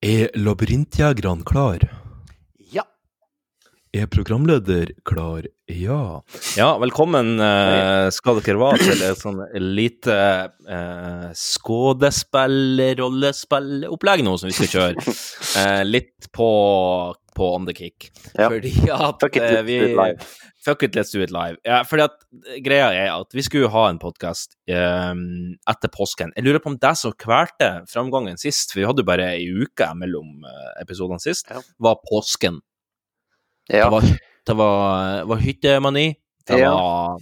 Er 0.00 0.30
labyrintjegerne 0.34 1.42
klar? 1.46 2.05
Ja. 3.96 4.02
Er 4.02 4.06
programleder 4.12 4.90
klar? 5.08 5.46
Ja. 5.72 6.20
Ja, 6.56 6.78
velkommen 6.78 7.40
eh, 7.40 8.10
skal 8.12 8.40
dere 8.44 8.58
være 8.60 8.78
til 8.82 9.02
et 9.06 9.18
sånn 9.22 9.38
lite 9.56 10.16
eh, 10.68 11.30
skuespill-rollespillopplegg 11.40 14.24
nå 14.26 14.36
som 14.36 14.48
vi 14.50 14.54
skal 14.58 14.68
kjøre. 14.74 14.96
Eh, 15.56 15.88
litt 15.88 16.28
på, 16.36 16.44
på 17.32 17.46
on 17.54 17.64
the 17.64 17.72
kick. 17.72 18.12
Fordi 18.34 18.68
at 18.92 19.16
Fuck 19.22 19.36
it, 19.38 19.42
eh, 19.42 19.62
live. 19.64 20.20
Fuck 20.66 20.82
it, 20.84 20.94
let's 20.98 21.12
do 21.14 21.22
it 21.24 21.30
live. 21.32 21.56
Ja, 21.64 21.80
fordi 21.88 22.02
at 22.04 22.12
eh, 22.50 22.60
greia 22.60 22.90
er 22.92 23.08
at 23.14 23.32
vi 23.32 23.40
skulle 23.46 23.70
ha 23.72 23.88
en 23.88 23.96
podkast 24.02 24.52
etter 24.68 25.88
påsken. 25.94 26.32
Jeg 26.36 26.44
lurer 26.44 26.60
på 26.60 26.68
om 26.74 26.78
det 26.82 26.92
som 27.00 27.12
kvelte 27.16 27.88
framgangen 27.88 28.36
sist, 28.42 28.72
for 28.74 28.80
vi 28.82 28.86
hadde 28.90 29.00
jo 29.00 29.08
bare 29.08 29.32
ei 29.38 29.48
uke 29.64 29.88
mellom 29.96 30.44
eh, 30.44 30.76
episodene 30.84 31.20
sist, 31.24 31.48
var 31.80 31.96
påsken. 32.04 32.60
Ja. 33.68 33.86
Det 33.86 33.92
var, 33.96 34.10
det 34.46 34.58
var, 34.60 35.24
var 35.32 35.40
hyttemani. 35.42 36.10
Det 36.46 36.60
Ja. 36.60 36.74
var 36.74 37.18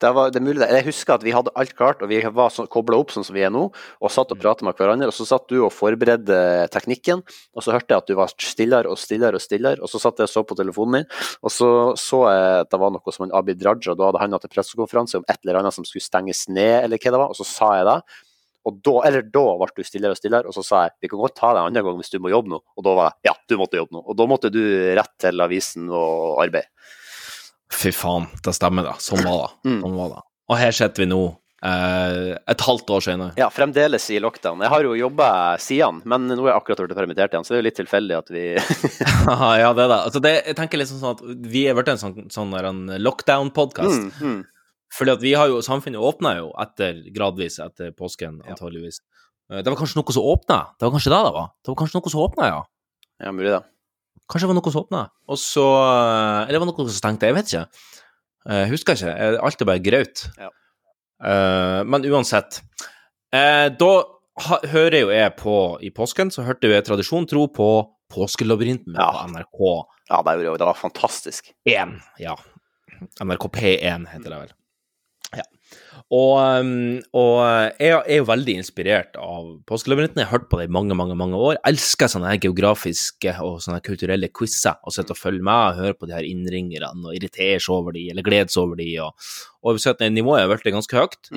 Det, 0.00 0.12
var, 0.14 0.30
det 0.30 0.38
mulig 0.40 0.60
det. 0.60 0.68
Jeg 0.70 0.84
husker 0.86 1.14
at 1.16 1.24
vi 1.26 1.32
hadde 1.34 1.50
alt 1.58 1.72
klart, 1.74 2.02
og 2.02 2.08
vi 2.08 2.20
var 2.22 2.52
så, 2.54 2.68
kobla 2.70 2.94
opp 3.00 3.10
sånn 3.10 3.24
som 3.26 3.34
vi 3.34 3.42
er 3.42 3.50
nå, 3.50 3.64
og 3.74 4.12
satt 4.14 4.30
og 4.30 4.38
pratet 4.38 4.62
med 4.62 4.76
hverandre. 4.78 5.08
Og 5.10 5.16
så 5.16 5.26
satt 5.26 5.48
du 5.50 5.56
og 5.64 5.72
forberedte 5.74 6.68
teknikken, 6.70 7.18
og 7.50 7.64
så 7.66 7.74
hørte 7.74 7.90
jeg 7.90 8.04
at 8.04 8.06
du 8.06 8.14
var 8.14 8.30
stillere 8.30 8.86
og 8.86 8.94
stillere 9.02 9.34
og 9.34 9.42
stillere. 9.42 9.82
Og 9.82 9.90
så 9.90 9.98
satt 9.98 10.22
jeg 10.22 10.30
og 10.30 10.34
så 10.36 10.44
på 10.46 10.54
telefonen 10.54 11.00
min, 11.00 11.08
og 11.42 11.50
så 11.50 11.70
så 11.98 12.20
jeg 12.30 12.60
at 12.60 12.70
det 12.70 12.78
var 12.78 12.94
noe 12.94 13.16
som 13.16 13.26
en 13.26 13.34
Abid 13.34 13.64
Raja, 13.66 13.96
da 13.98 14.12
hadde 14.12 14.22
han 14.22 14.38
hatt 14.38 14.46
en 14.46 14.54
pressekonferanse 14.54 15.18
om 15.18 15.26
et 15.26 15.40
eller 15.42 15.58
annet 15.64 15.74
som 15.74 15.88
skulle 15.88 16.06
stenges 16.06 16.44
ned, 16.46 16.84
eller 16.84 17.02
hva 17.02 17.16
det 17.16 17.22
var, 17.24 17.34
og 17.34 17.40
så 17.42 17.48
sa 17.50 17.74
jeg 17.80 17.90
det. 17.90 17.98
Og 18.68 18.78
da, 18.84 18.94
eller 19.08 19.24
da 19.24 19.44
ble 19.62 19.70
du 19.74 19.86
stillere 19.86 20.14
og 20.14 20.20
stillere, 20.20 20.50
og 20.50 20.56
så 20.56 20.64
sa 20.66 20.84
jeg 20.86 20.96
vi 21.06 21.10
kan 21.12 21.22
godt 21.22 21.36
ta 21.38 21.54
deg 21.54 21.62
en 21.62 21.72
annen 21.72 21.88
gang 21.88 21.98
hvis 22.00 22.12
du 22.12 22.20
må 22.22 22.32
jobbe 22.32 22.52
nå. 22.52 22.60
Og 22.76 22.84
da 22.86 22.94
var 22.98 23.10
jeg 23.10 23.30
ja, 23.30 23.36
du 23.48 23.58
måtte 23.60 23.80
jobbe 23.80 23.96
nå. 23.96 24.04
Og 24.04 24.18
da 24.18 24.28
måtte 24.28 24.52
du 24.52 24.62
rett 24.98 25.14
til 25.20 25.44
avisen 25.44 25.88
og 25.88 26.42
arbeid. 26.44 26.68
Fy 27.72 27.92
faen, 27.92 28.28
det 28.44 28.56
stemmer, 28.56 28.86
da. 28.88 28.96
Sånn 29.02 29.24
var 29.24 29.44
det. 29.44 29.52
Mm. 29.68 29.82
Sånn 29.84 30.00
var 30.00 30.16
det. 30.16 30.24
Og 30.48 30.56
her 30.56 30.74
sitter 30.74 31.04
vi 31.04 31.08
nå, 31.10 31.20
eh, 31.68 32.30
et 32.52 32.64
halvt 32.64 32.92
år 32.96 33.04
senere. 33.04 33.36
Ja, 33.40 33.50
fremdeles 33.52 34.08
i 34.14 34.20
lockdown. 34.24 34.62
Jeg 34.64 34.72
har 34.72 34.86
jo 34.88 34.94
jobba 34.96 35.30
siden, 35.62 36.00
men 36.08 36.28
nå 36.30 36.38
er 36.46 36.54
jeg 36.54 36.60
akkurat 36.62 36.84
blitt 36.86 37.00
permittert 37.00 37.34
igjen, 37.34 37.44
så 37.44 37.54
det 37.54 37.58
er 37.58 37.62
jo 37.62 37.68
litt 37.68 37.80
tilfeldig 37.82 38.16
at 38.18 38.32
vi 38.32 38.44
ja, 39.62 39.72
det 39.76 39.84
er 39.84 39.92
det. 39.92 39.98
Altså, 39.98 40.22
det. 40.24 40.34
Jeg 40.48 40.60
tenker 40.60 40.80
liksom 40.80 41.02
sånn 41.02 41.18
at 41.18 41.50
vi 41.52 41.66
er 41.68 41.76
blitt 41.76 41.92
en 41.92 42.00
sånn, 42.00 42.30
sånn 42.32 42.96
lockdown-podkast. 43.04 44.08
Mm, 44.08 44.38
mm. 44.38 44.40
Fordi 44.94 45.12
at 45.12 45.22
vi 45.22 45.32
har 45.36 45.50
jo, 45.52 45.58
Samfunnet 45.64 46.00
åpna 46.00 46.36
jo 46.38 46.50
etter, 46.62 47.02
gradvis 47.14 47.58
etter 47.60 47.90
påsken, 47.96 48.38
antageligvis. 48.48 49.00
Ja. 49.50 49.62
Det 49.62 49.68
var 49.72 49.78
kanskje 49.80 49.98
noe 50.00 50.12
som 50.16 50.26
åpna? 50.28 50.58
Det 50.78 50.84
var 50.88 50.92
kanskje 50.94 51.12
det 51.12 51.20
det 51.24 51.32
var? 51.34 51.46
Det 51.64 51.72
var 51.72 51.76
kanskje 51.82 51.98
noe 52.00 52.12
som 52.12 52.22
åpna, 52.24 52.48
ja. 52.52 52.62
Ja, 53.24 53.32
mulig 53.32 53.52
det. 53.52 53.62
Kanskje 54.28 54.44
det 54.46 54.50
var 54.52 54.58
noe 54.60 54.72
som 54.74 54.82
åpna, 54.84 55.02
og 55.28 55.38
så 55.40 55.64
Eller 56.44 56.52
det 56.58 56.60
var 56.62 56.68
noe 56.70 56.88
som 56.88 56.96
stengte, 56.98 57.28
jeg 57.30 57.36
vet 57.38 57.52
ikke. 57.52 57.64
Eh, 58.48 58.62
Jeg 58.64 58.70
husker 58.74 58.96
ikke. 58.98 59.12
Eh, 59.16 59.38
Alt 59.44 59.60
er 59.64 59.68
bare 59.68 59.82
graut. 59.84 60.24
Ja. 60.38 60.50
Eh, 61.24 61.82
men 61.84 62.04
uansett. 62.08 62.60
Eh, 63.32 63.68
da 63.80 63.92
hører 64.70 65.00
jo 65.02 65.08
jeg 65.10 65.32
på 65.40 65.54
I 65.82 65.90
påsken 65.90 66.30
så 66.30 66.44
hørte 66.46 66.68
jo 66.68 66.74
jeg 66.76 66.84
tradisjon 66.86 67.26
tro 67.28 67.48
på 67.52 67.68
Påskelabyrinten 68.08 68.94
på 68.96 69.24
NRK. 69.32 69.58
Ja, 70.08 70.22
det, 70.24 70.36
det 70.60 70.64
var 70.64 70.76
fantastisk. 70.78 71.50
1, 71.68 71.98
ja. 72.22 72.36
NRK 73.20 73.44
P1 73.52 74.06
heter 74.14 74.30
det 74.32 74.38
vel. 74.44 74.54
Og, 76.08 76.38
um, 76.40 77.00
og 77.20 77.34
jeg 77.76 77.92
er 77.98 78.20
jo 78.22 78.26
veldig 78.30 78.54
inspirert 78.62 79.18
av 79.20 79.50
Påskelabyrinten. 79.68 80.22
Jeg 80.22 80.30
har 80.30 80.38
hørt 80.38 80.48
på 80.48 80.60
det 80.60 80.68
i 80.70 80.72
mange, 80.72 80.96
mange 80.96 81.16
mange 81.20 81.36
år. 81.36 81.58
Jeg 81.58 81.74
Elsker 81.74 82.08
sånne 82.08 82.30
her 82.32 82.40
geografiske 82.46 83.34
og 83.44 83.58
sånne 83.64 83.82
kulturelle 83.84 84.30
quizer. 84.32 84.78
Og 84.88 84.96
sitter 84.96 85.12
og 85.12 85.20
følge 85.20 85.44
med 85.44 85.52
og 85.52 85.82
høre 85.82 85.98
på 85.98 86.08
de 86.08 86.16
her 86.16 86.28
innringerne 86.28 87.04
og 87.04 87.12
irritere 87.12 87.60
seg 87.60 87.76
over 87.76 87.96
de, 87.96 88.06
eller 88.12 88.24
glede 88.24 88.48
seg 88.54 88.64
over 88.64 88.80
de. 88.80 88.88
Og, 89.04 89.32
og 89.62 89.76
vi 89.76 90.12
nivået 90.14 90.46
har 90.46 90.54
blitt 90.54 90.78
ganske 90.78 90.96
høyt. 90.96 91.32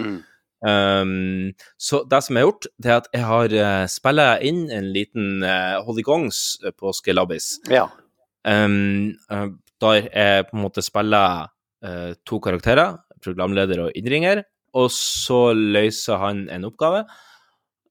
Um, 0.61 1.51
så 1.81 2.03
det 2.05 2.19
som 2.23 2.37
jeg 2.37 2.45
har 2.45 2.51
gjort, 2.51 2.67
det 2.77 2.91
er 2.91 2.99
at 2.99 3.07
jeg 3.15 3.25
har 3.25 3.55
uh, 3.57 4.35
inn 4.45 4.67
en 4.71 4.91
liten 4.93 5.43
uh, 5.43 5.81
Holly 5.83 6.03
Gongs 6.05 6.61
uh, 6.63 6.71
påskelabbis. 6.71 7.57
Ja. 7.69 7.87
Um, 8.45 9.17
uh, 9.33 9.49
der 9.81 10.05
jeg 10.05 10.45
på 10.47 10.57
en 10.57 10.63
måte 10.63 10.83
spiller 10.85 11.49
uh, 11.83 12.13
to 12.25 12.39
karakterer, 12.39 13.01
programleder 13.23 13.85
og 13.87 13.95
innringer, 13.97 14.43
og 14.77 14.91
så 14.95 15.51
løser 15.57 16.19
han 16.21 16.45
en 16.53 16.67
oppgave, 16.69 17.05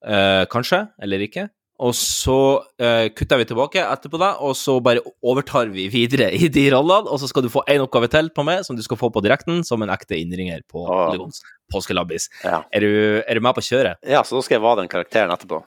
eh, 0.07 0.45
kanskje, 0.53 0.87
eller 1.03 1.26
ikke. 1.26 1.49
Og 1.81 1.95
så 1.97 2.37
eh, 2.76 3.07
kutter 3.16 3.41
vi 3.41 3.47
tilbake 3.49 3.81
etterpå 3.81 4.18
da, 4.20 4.35
og 4.45 4.53
så 4.59 4.74
bare 4.85 5.01
overtar 5.24 5.70
vi 5.72 5.87
videre 5.93 6.28
i 6.37 6.51
de 6.53 6.66
rollene. 6.74 7.09
Og 7.09 7.22
så 7.22 7.28
skal 7.31 7.47
du 7.47 7.49
få 7.53 7.62
én 7.72 7.81
oppgave 7.81 8.11
til 8.12 8.28
på 8.37 8.45
meg, 8.45 8.66
som 8.66 8.76
du 8.76 8.83
skal 8.85 9.01
få 9.01 9.09
på 9.14 9.22
direkten, 9.24 9.62
som 9.64 9.81
en 9.81 9.93
ekte 9.93 10.18
innringer 10.20 10.61
på 10.68 10.85
Åh. 10.85 11.07
Legons 11.14 11.41
påskelabbis. 11.72 12.28
Ja. 12.45 12.61
Er, 12.68 12.85
du, 12.85 13.22
er 13.24 13.41
du 13.41 13.45
med 13.47 13.57
på 13.57 13.64
kjøret? 13.64 13.97
ja, 14.05 14.20
så 14.26 14.37
da 14.37 14.45
skal 14.45 14.59
jeg 14.59 14.66
være 14.66 14.83
den 14.83 14.93
karakteren 14.93 15.33
etterpå. 15.33 15.62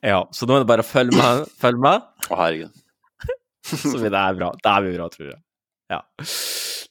Ja, 0.00 0.22
så 0.32 0.48
nå 0.48 0.56
er 0.56 0.64
det 0.64 0.70
bare 0.72 0.86
å 0.86 0.88
følge 0.88 1.20
med. 1.20 1.44
Følg 1.60 1.84
med. 1.84 2.08
Å, 2.30 2.40
herregud. 2.40 2.80
Så 3.70 3.92
det 4.00 4.08
er 4.08 4.34
bra. 4.34 4.48
Det 4.56 4.70
er 4.72 4.86
bra, 4.96 5.06
tror 5.12 5.28
jeg. 5.28 5.38
Ja. 5.92 6.00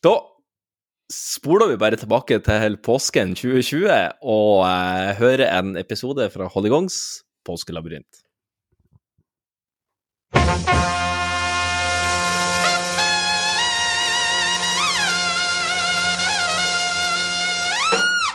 Da 0.05 0.13
spoler 1.13 1.67
vi 1.67 1.77
bare 1.81 1.97
tilbake 1.97 2.37
til 2.45 2.77
påsken 2.85 3.33
2020 3.33 3.89
og 4.21 4.65
eh, 4.67 5.13
hører 5.17 5.47
en 5.57 5.77
episode 5.77 6.29
fra 6.29 6.49
Hollygongs 6.53 7.23
påskelabyrint. 7.45 8.23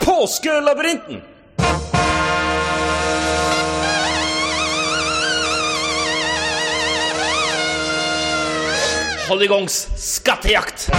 Påskelabyrinten! 0.05 1.21
Hollygongs 9.29 9.87
skattejakt! 9.97 10.89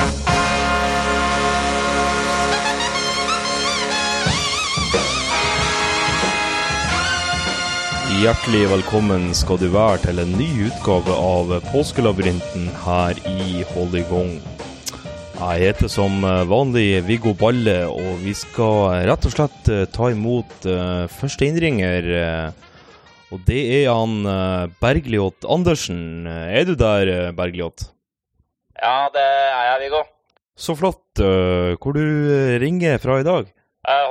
Hjertelig 8.16 8.64
velkommen 8.70 9.26
skal 9.36 9.58
du 9.60 9.66
være 9.74 9.98
til 10.06 10.20
en 10.22 10.30
ny 10.38 10.46
utgave 10.68 11.12
av 11.20 11.50
Påskelabyrinten 11.68 12.68
her 12.84 13.18
i 13.28 13.64
Hollygong. 13.74 14.38
Jeg 15.36 15.60
heter 15.66 15.90
som 15.92 16.22
vanlig 16.48 17.02
Viggo 17.04 17.34
Balle, 17.36 17.82
og 17.90 18.22
vi 18.22 18.32
skal 18.38 19.02
rett 19.10 19.26
og 19.28 19.34
slett 19.34 19.68
eh, 19.72 19.82
ta 19.92 20.08
imot 20.14 20.64
eh, 20.70 21.04
første 21.12 21.44
innringer. 21.50 22.08
eh, 22.22 22.72
Og 23.34 23.42
det 23.44 23.60
er 23.82 23.90
han 23.92 24.22
Bergljot 24.80 25.44
Andersen. 25.50 26.24
Er 26.30 26.64
du 26.64 26.74
der, 26.78 27.32
Bergljot? 27.36 27.90
Ja, 28.80 29.10
det 29.12 29.20
er 29.26 29.64
jeg, 29.72 29.80
Viggo. 29.86 30.04
Så 30.56 30.76
flott. 30.78 31.02
Hvor 31.20 31.92
du 31.92 32.04
ringer 32.62 32.98
fra 33.02 33.18
i 33.20 33.26
dag? 33.26 33.50
Eh. 33.86 34.04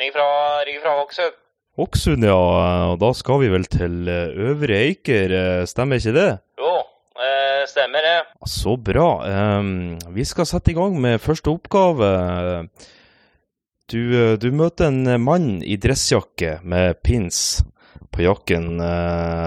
Ringer 0.00 0.14
fra, 0.16 0.30
ringer 0.66 0.82
fra 0.86 0.94
Hokksund. 1.02 1.36
Hokksund, 1.76 2.24
ja. 2.24 2.36
Og 2.92 2.98
da 3.02 3.10
skal 3.16 3.42
vi 3.42 3.52
vel 3.52 3.66
til 3.68 4.08
eh, 4.08 4.32
Øvre 4.48 4.78
Eiker, 4.86 5.32
eh, 5.36 5.64
stemmer 5.68 6.00
ikke 6.00 6.14
det? 6.16 6.28
Jo, 6.56 6.72
eh, 7.20 7.64
stemmer 7.68 8.06
det. 8.06 8.16
Så 8.48 8.76
bra. 8.80 9.08
Ehm, 9.28 9.98
vi 10.16 10.24
skal 10.24 10.48
sette 10.48 10.72
i 10.72 10.76
gang 10.78 10.96
med 11.02 11.20
første 11.20 11.52
oppgave. 11.52 12.10
Du, 13.92 14.00
du 14.40 14.48
møter 14.56 14.88
en 14.88 15.20
mann 15.22 15.50
i 15.62 15.76
dressjakke 15.78 16.58
med 16.66 16.96
pins 17.06 17.60
på 18.10 18.24
jakken 18.24 18.80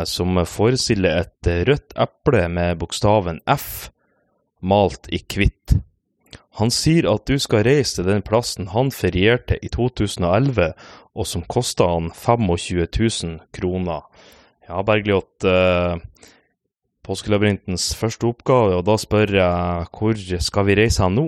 som 0.07 0.39
forestiller 0.47 1.25
et 1.25 1.49
rødt 1.67 1.95
eple 1.99 2.45
med 2.53 2.77
bokstaven 2.80 3.41
F 3.49 3.89
malt 4.63 5.09
i 5.11 5.19
hvitt. 5.19 5.75
Han 6.60 6.72
sier 6.76 7.05
at 7.07 7.24
du 7.30 7.38
skal 7.39 7.64
reise 7.64 7.95
til 7.95 8.07
den 8.10 8.24
plassen 8.26 8.68
han 8.74 8.89
ferierte 8.91 9.55
i 9.64 9.70
2011, 9.72 10.74
og 11.16 11.28
som 11.28 11.45
kosta 11.47 11.88
han 11.88 12.10
25 12.12 12.84
000 12.84 13.38
kroner. 13.55 14.03
Ja, 14.68 14.82
Bergljot, 14.84 15.45
eh, 15.47 16.01
påskelabyrintens 17.07 17.93
første 17.95 18.28
oppgave, 18.28 18.76
og 18.76 18.84
da 18.91 18.97
spør 18.99 19.32
jeg 19.39 19.88
hvor 19.95 20.20
skal 20.49 20.68
vi 20.68 20.76
reise 20.82 21.03
hen 21.05 21.16
nå? 21.16 21.26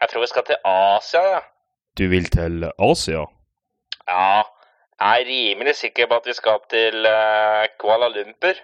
Jeg 0.00 0.10
tror 0.10 0.24
vi 0.24 0.32
skal 0.32 0.48
til 0.48 0.58
Asia, 0.64 1.22
ja. 1.36 1.44
Du 1.98 2.08
vil 2.08 2.24
til 2.32 2.64
Asia? 2.80 3.28
Ja, 4.08 4.42
jeg 4.96 5.20
er 5.20 5.28
rimelig 5.28 5.76
sikker 5.76 6.08
på 6.08 6.22
at 6.22 6.26
vi 6.26 6.40
skal 6.40 6.64
til 6.72 7.06
eh, 7.06 7.68
Kuala 7.78 8.08
Lumpur. 8.08 8.56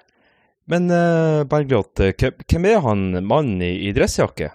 Men 0.68 0.90
uh, 0.92 1.44
Bergljot, 1.48 2.00
eh, 2.04 2.12
hvem- 2.44 2.66
er 2.68 2.80
han 2.84 3.04
mannen 3.24 3.62
i, 3.64 3.88
i 3.88 3.92
dressjakke? 3.96 4.50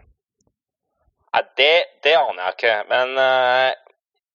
Nei, 1.34 1.42
det, 1.58 1.72
det 2.06 2.14
aner 2.20 2.44
jeg 2.46 2.54
ikke, 2.58 2.74
men 2.92 3.16
uh, 3.18 3.72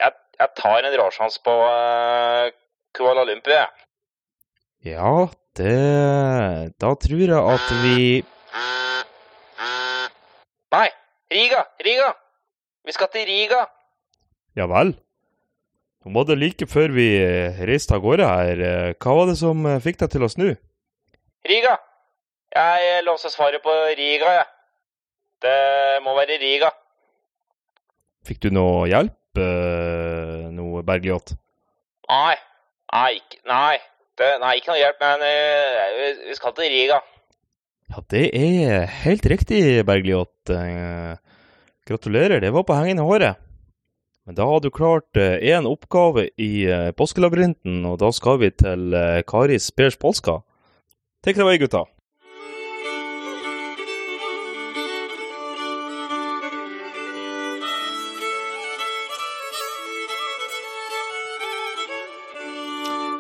jeg, 0.03 0.17
jeg 0.41 0.51
tar 0.59 0.89
en 0.89 0.97
råsjans 0.99 1.39
på 1.47 1.55
uh, 1.55 2.49
Kuala 2.99 3.23
Lumpur, 3.29 3.55
jeg. 3.55 3.87
Ja, 4.89 5.13
det 5.59 5.75
Da 6.79 6.91
tror 7.03 7.23
jeg 7.23 7.35
at 7.35 7.71
vi 7.83 8.03
Nei, 10.75 10.87
Riga! 11.35 11.65
Riga! 11.83 12.13
Vi 12.87 12.95
skal 12.95 13.11
til 13.15 13.27
Riga! 13.29 13.65
Ja 14.59 14.67
vel? 14.71 14.95
Nå 16.03 16.15
var 16.15 16.27
det 16.29 16.39
like 16.41 16.67
før 16.71 16.95
vi 16.95 17.09
reiste 17.69 17.95
av 17.97 18.03
gårde 18.05 18.27
her. 18.31 18.61
Hva 19.03 19.15
var 19.19 19.29
det 19.31 19.37
som 19.41 19.67
fikk 19.83 19.99
deg 20.03 20.13
til 20.15 20.25
å 20.25 20.31
snu? 20.33 20.49
Riga! 21.49 21.77
Jeg 22.55 23.03
låser 23.05 23.33
svaret 23.33 23.63
på 23.65 23.73
Riga, 23.99 24.31
jeg. 24.39 24.47
Det 25.45 25.57
må 26.05 26.15
være 26.17 26.39
Riga. 26.43 26.71
Fikk 28.27 28.41
du 28.47 28.51
noe 28.53 28.89
hjelp? 28.91 29.15
eh, 29.39 30.49
Noe 30.53 30.83
Bergljot? 30.83 31.35
Nei. 32.11 32.35
Nei, 32.93 33.11
ikke, 33.21 33.39
nei. 33.47 33.77
Det, 34.19 34.29
nei, 34.43 34.55
ikke 34.59 34.73
noe 34.73 34.81
hjelp, 34.81 34.99
men 35.05 35.23
eh, 35.29 35.83
vi, 35.99 36.09
vi 36.31 36.37
skal 36.39 36.55
til 36.57 36.73
Riga. 36.73 36.99
Ja, 37.93 38.03
det 38.13 38.25
er 38.37 38.89
helt 39.05 39.29
riktig, 39.31 39.61
Bergljot. 39.89 40.51
Eh, 40.53 41.15
Gratulerer, 41.89 42.41
det 42.43 42.51
var 42.53 42.67
på 42.69 42.77
hengende 42.77 43.07
håret. 43.07 43.39
Men 44.29 44.37
da 44.37 44.45
har 44.45 44.61
du 44.61 44.69
klart 44.75 45.17
én 45.17 45.65
oppgave 45.65 46.27
i 46.37 46.51
påskelabyrinten, 46.99 47.79
og 47.89 47.95
da 48.03 48.11
skal 48.13 48.37
vi 48.43 48.51
til 48.61 48.93
Karis 49.25 49.71
Bears 49.73 49.97
Polska. 49.97 50.35
Take 51.23 51.37
it 51.37 51.43
away, 51.43 51.59
gutta. 51.59 51.85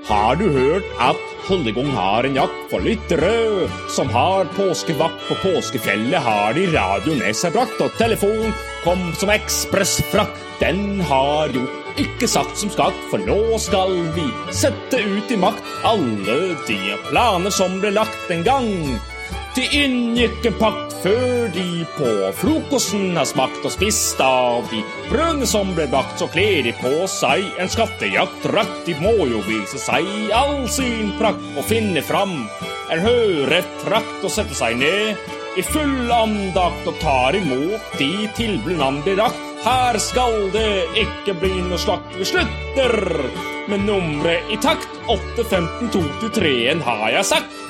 Har 0.09 0.35
du 0.35 0.51
hørt 0.51 0.83
at 1.01 1.38
holde 1.49 1.73
gang 1.73 1.89
har 1.97 2.27
en 2.29 2.37
jakt 2.37 2.65
for 2.70 2.85
lyttere 2.85 3.69
som 3.91 4.11
har 4.12 4.49
påskevakt 4.57 5.29
på 5.29 5.37
påskefjellet. 5.43 6.20
Har 6.23 6.55
de 6.57 6.66
radio 6.75 7.16
med 7.19 7.37
seg 7.37 7.55
brakt, 7.57 7.81
og 7.81 7.95
telefon 8.01 8.53
kom 8.85 9.09
som 9.19 9.33
ekspressfrakt. 9.33 10.45
Den 10.61 11.01
har 11.09 11.55
jo 11.55 11.65
ikke 11.99 12.29
sagt 12.31 12.59
som 12.61 12.70
skatt, 12.73 12.97
for 13.11 13.23
nå 13.23 13.59
skal 13.62 13.95
vi 14.16 14.27
sette 14.55 15.01
ut 15.03 15.33
i 15.33 15.39
makt 15.41 15.65
alle 15.89 16.39
de 16.69 16.81
planer 17.09 17.55
som 17.55 17.81
ble 17.83 17.95
lagt 17.97 18.35
en 18.35 18.45
gang. 18.47 18.75
De 19.59 19.65
inngikk 19.75 20.45
en 20.47 20.55
pakt 20.55 20.93
før 21.03 21.49
de 21.51 21.81
på 21.97 22.09
frokosten 22.39 23.17
har 23.19 23.27
smakt 23.27 23.65
og 23.67 23.73
spist 23.75 24.21
av 24.23 24.69
de 24.71 24.85
brødene 25.09 25.49
som 25.51 25.73
ble 25.75 25.89
bakt, 25.91 26.15
så 26.21 26.29
kler 26.31 26.61
de 26.63 26.71
på 26.79 26.93
seg 27.11 27.59
en 27.59 27.73
skattejaktdrakt. 27.73 28.85
De 28.87 28.95
må 29.03 29.17
jo 29.27 29.43
vise 29.49 29.81
seg 29.83 30.07
all 30.31 30.69
sin 30.71 31.11
prakt 31.19 31.59
og 31.59 31.67
finne 31.67 32.05
fram 32.07 32.37
en 32.95 33.03
høretrakt 33.03 34.23
og 34.23 34.31
sette 34.31 34.55
seg 34.55 34.79
ned 34.79 35.59
i 35.59 35.67
full 35.67 36.07
andakt 36.07 36.87
og 36.87 37.03
tar 37.03 37.35
imot 37.35 37.99
de 37.99 38.29
tilbudene 38.39 38.85
han 38.85 39.03
blir 39.03 39.19
rakt. 39.25 39.43
Her 39.67 39.99
skal 39.99 40.53
det 40.55 40.87
ikke 41.03 41.35
bli 41.43 41.57
noe 41.65 41.83
slakt. 41.83 42.15
Vi 42.15 42.31
slutter 42.31 42.95
med 43.67 43.89
nummeret 43.91 44.55
i 44.55 44.63
takt. 44.63 44.87
8, 45.11 45.43
15, 45.43 45.91
2 45.99 46.11
til 46.23 46.37
3 46.45 46.59
en 46.77 46.93
har 46.93 47.09
jeg 47.19 47.35
sagt. 47.35 47.65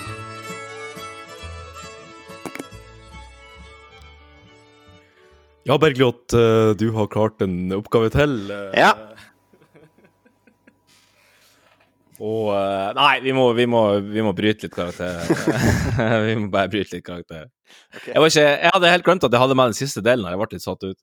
Ja, 5.68 5.76
Bergljot, 5.76 6.32
eh, 6.32 6.70
du 6.80 6.86
har 6.96 7.06
klart 7.12 7.42
en 7.44 7.72
oppgave 7.76 8.08
til. 8.14 8.50
eh, 8.50 8.70
Ja. 8.80 8.92
Og 12.18 12.48
eh, 12.56 12.94
Nei, 12.96 13.20
vi 13.22 13.32
må, 13.36 13.52
vi 13.54 13.66
må, 13.70 13.82
vi 14.00 14.22
må 14.24 14.32
bryte 14.34 14.64
litt 14.66 14.74
karakter. 14.74 15.20
vi 16.26 16.34
må 16.40 16.48
bare 16.50 16.68
bryte 16.72 16.96
litt 16.96 17.04
karakter. 17.06 17.44
Jeg, 18.06 18.16
var 18.16 18.26
ikke, 18.32 18.46
jeg 18.48 18.72
hadde 18.74 18.92
helt 18.94 19.04
glemt 19.06 19.24
at 19.28 19.32
jeg 19.36 19.42
hadde 19.44 19.54
med 19.60 19.66
den 19.70 19.78
siste 19.78 20.00
delen. 20.02 20.24
her. 20.24 20.32
Jeg 20.34 20.40
ble 20.40 20.48
litt 20.56 20.64
satt 20.64 20.82
ut. 20.88 20.98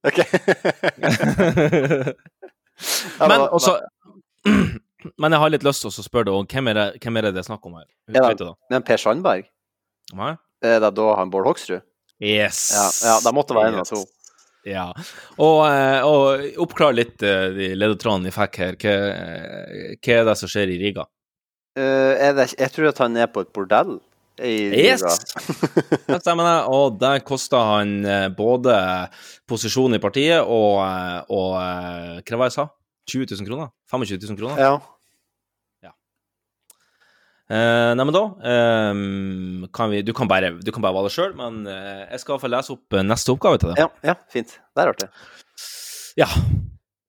men 3.30 3.46
også 3.48 3.78
Men 5.22 5.32
jeg 5.32 5.40
har 5.40 5.50
litt 5.54 5.64
lyst 5.64 5.86
til 5.86 5.92
å 5.94 6.04
spørre 6.04 6.26
deg 6.28 6.36
om 6.36 6.48
hvem 6.50 6.68
er 6.72 6.76
det, 6.80 6.86
hvem 7.04 7.18
er 7.20 7.28
det 7.28 7.36
det 7.36 7.42
er 7.44 7.48
snakk 7.48 7.66
om 7.70 7.76
her? 7.78 7.86
Er 8.10 8.14
det, 8.18 8.42
det, 8.42 8.48
er 8.74 8.82
Per 8.88 8.98
Sandberg? 8.98 9.46
Nei? 10.18 10.32
Er 10.66 10.80
det 10.82 10.90
da 10.98 11.06
han 11.20 11.30
Bård 11.30 11.46
Hoksrud? 11.46 11.84
Yes. 12.18 12.72
Ja, 12.74 12.86
ja 13.06 13.16
da 13.22 13.30
måtte 13.36 13.54
det 13.54 13.62
være 13.62 13.76
en 13.76 13.84
av 13.84 13.90
to. 13.92 14.02
Ja. 14.66 14.88
Og, 15.38 15.60
eh, 15.70 16.02
og 16.06 16.62
oppklar 16.66 16.96
litt 16.98 17.22
eh, 17.24 17.52
de 17.54 17.70
ledetrådene 17.78 18.30
vi 18.30 18.34
fikk 18.34 18.60
her. 18.64 18.80
Hva, 18.82 18.96
eh, 19.14 19.94
hva 20.00 20.18
er 20.18 20.28
det 20.30 20.36
som 20.42 20.52
skjer 20.52 20.74
i 20.74 20.80
Riga? 20.82 21.06
Uh, 21.76 22.16
det, 22.38 22.54
jeg 22.56 22.72
tror 22.72 22.94
at 22.94 23.00
han 23.04 23.18
er 23.20 23.28
på 23.28 23.44
et 23.44 23.50
bordell 23.52 23.98
i 24.40 24.54
Yes! 24.72 25.04
Riga. 25.04 25.12
Det 26.10 26.22
stemmer 26.24 26.48
det. 26.48 26.58
Og 26.72 26.98
der 27.02 27.22
kosta 27.28 27.62
han 27.74 27.98
både 28.36 28.78
posisjon 29.48 29.98
i 29.98 30.02
partiet 30.04 30.40
og, 30.42 30.80
og 31.32 31.52
Hva 31.56 32.40
var 32.40 32.48
det 32.48 32.50
jeg 32.50 32.58
sa? 32.58 32.68
20 33.12 33.36
000 33.36 33.50
kroner? 33.50 33.72
25 33.92 34.24
000 34.24 34.40
kroner? 34.40 34.62
Ja. 34.62 34.78
Eh, 37.46 37.92
nei, 37.94 38.02
men 38.02 38.16
da 38.16 38.24
um, 38.90 39.66
kan 39.70 39.92
vi 39.92 40.00
Du 40.02 40.16
kan 40.18 40.26
bare, 40.26 40.56
du 40.58 40.72
kan 40.74 40.82
bare 40.82 40.96
valge 40.96 41.12
sjøl, 41.14 41.36
men 41.38 41.60
uh, 41.70 42.08
jeg 42.10 42.24
skal 42.24 42.34
iallfall 42.34 42.56
lese 42.56 42.74
opp 42.74 42.96
eh, 42.98 43.04
neste 43.06 43.36
oppgave 43.36 43.60
til 43.62 43.70
deg. 43.70 43.84
Ja, 43.84 43.90
ja, 44.10 44.16
fint. 44.34 44.56
Det 44.74 44.82
er 44.82 44.90
artig. 44.90 45.10
Ja. 46.18 46.30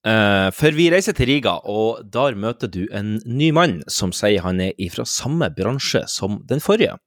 Uh, 0.06 0.52
for 0.54 0.76
vi 0.76 0.90
reiser 0.92 1.16
til 1.16 1.30
Riga, 1.30 1.56
og 1.64 2.04
der 2.12 2.36
møter 2.36 2.68
du 2.68 2.82
en 2.94 3.16
ny 3.24 3.48
mann 3.56 3.80
som 3.90 4.12
sier 4.14 4.44
han 4.44 4.60
er 4.60 4.76
ifra 4.76 5.06
samme 5.08 5.48
bransje 5.56 6.04
som 6.12 6.42
den 6.46 6.60
forrige. 6.60 6.98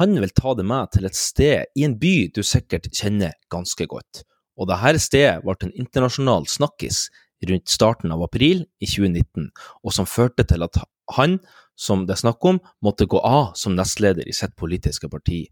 Han 0.00 0.16
vil 0.18 0.32
ta 0.34 0.56
deg 0.56 0.66
med 0.66 0.90
til 0.96 1.06
et 1.06 1.18
sted 1.18 1.76
i 1.76 1.84
en 1.86 1.98
by 2.00 2.14
du 2.34 2.40
sikkert 2.44 2.88
kjenner 2.88 3.36
ganske 3.52 3.84
godt. 3.90 4.24
Og 4.56 4.72
dette 4.72 5.04
stedet 5.04 5.44
ble 5.44 5.54
en 5.60 5.76
internasjonal 5.76 6.48
snakkis 6.48 7.04
rundt 7.46 7.68
starten 7.68 8.12
av 8.16 8.24
april 8.24 8.64
i 8.80 8.88
2019, 8.88 9.50
og 9.84 9.92
som 9.92 10.08
førte 10.08 10.46
til 10.48 10.64
at 10.64 10.80
han, 11.16 11.36
som 11.76 12.06
det 12.08 12.16
er 12.16 12.24
snakk 12.24 12.44
om, 12.48 12.60
måtte 12.82 13.08
gå 13.08 13.20
av 13.20 13.54
som 13.58 13.76
nestleder 13.76 14.28
i 14.28 14.34
sitt 14.34 14.56
politiske 14.56 15.10
parti. 15.12 15.44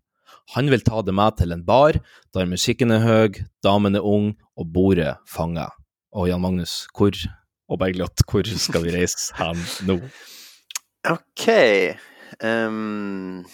Han 0.56 0.68
vil 0.72 0.82
ta 0.84 1.00
det 1.04 1.14
med 1.16 1.38
til 1.38 1.54
en 1.54 1.64
bar 1.64 2.00
der 2.34 2.48
musikken 2.50 2.92
er 2.92 3.04
høy, 3.04 3.40
damen 3.64 3.96
er 3.96 4.04
ung 4.04 4.32
og 4.58 4.72
bordet 4.74 5.14
fanger. 5.30 5.72
Og 6.14 6.28
Jan 6.30 6.42
Magnus, 6.42 6.84
hvor 6.96 7.14
og 7.68 7.80
Bergljot, 7.80 8.24
hvor 8.28 8.48
skal 8.60 8.84
vi 8.84 8.92
reise 8.92 9.32
hen 9.38 9.60
nå? 9.88 9.98
OK 11.08 11.46
um, 12.44 13.44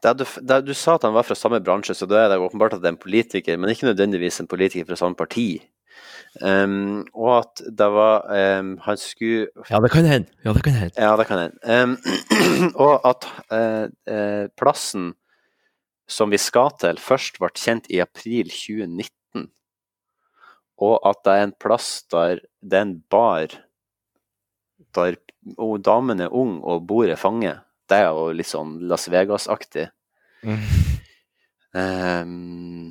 du, 0.00 0.24
det, 0.24 0.60
du 0.64 0.72
sa 0.76 0.96
at 0.96 1.04
han 1.04 1.14
var 1.16 1.26
fra 1.28 1.36
samme 1.36 1.60
bransje, 1.64 1.94
så 1.96 2.08
da 2.08 2.22
er 2.22 2.30
det 2.32 2.40
åpenbart 2.40 2.76
at 2.76 2.82
det 2.82 2.88
er 2.88 2.94
en 2.94 3.02
politiker, 3.02 3.58
men 3.60 3.72
ikke 3.72 3.90
nødvendigvis 3.90 4.40
en 4.40 4.48
politiker 4.48 4.88
fra 4.88 4.96
samme 4.96 5.18
parti. 5.18 5.60
Ehm, 6.38 7.06
og 7.10 7.30
at 7.40 7.62
det 7.74 7.86
var 7.90 8.22
um, 8.30 8.76
Han 8.86 8.96
skulle 8.96 9.48
Ja, 9.66 9.80
det 9.82 9.90
kan 9.90 10.06
hende. 10.06 10.30
Ja, 10.44 10.52
det 10.52 10.62
kan 10.62 10.76
hende. 10.78 10.94
Ja, 10.94 11.16
det 11.18 11.26
kan 11.26 11.38
hende. 11.38 11.58
Um, 11.66 11.96
og 12.86 13.08
at 13.08 13.26
uh, 13.50 13.90
uh, 14.06 14.46
plassen 14.56 15.14
som 16.10 16.30
vi 16.30 16.38
skal 16.38 16.70
til, 16.78 16.98
først 16.98 17.38
ble 17.38 17.50
kjent 17.54 17.90
i 17.90 18.00
april 18.02 18.50
2019. 18.50 19.50
Og 20.80 20.96
at 21.06 21.18
det 21.26 21.34
er 21.34 21.48
en 21.48 21.58
plass 21.60 21.90
der 22.10 22.40
det 22.62 22.78
er 22.78 22.86
en 22.86 23.00
bar 23.10 23.58
der 24.94 25.18
og 25.58 25.80
damen 25.84 26.20
er 26.20 26.34
ung 26.34 26.58
og 26.64 26.86
bordet 26.86 27.18
fanger. 27.18 27.62
Det 27.88 27.96
er 27.96 28.10
jo 28.12 28.30
litt 28.36 28.48
sånn 28.48 28.76
Las 28.86 29.08
Vegas-aktig. 29.10 29.88
Ehm, 31.74 32.90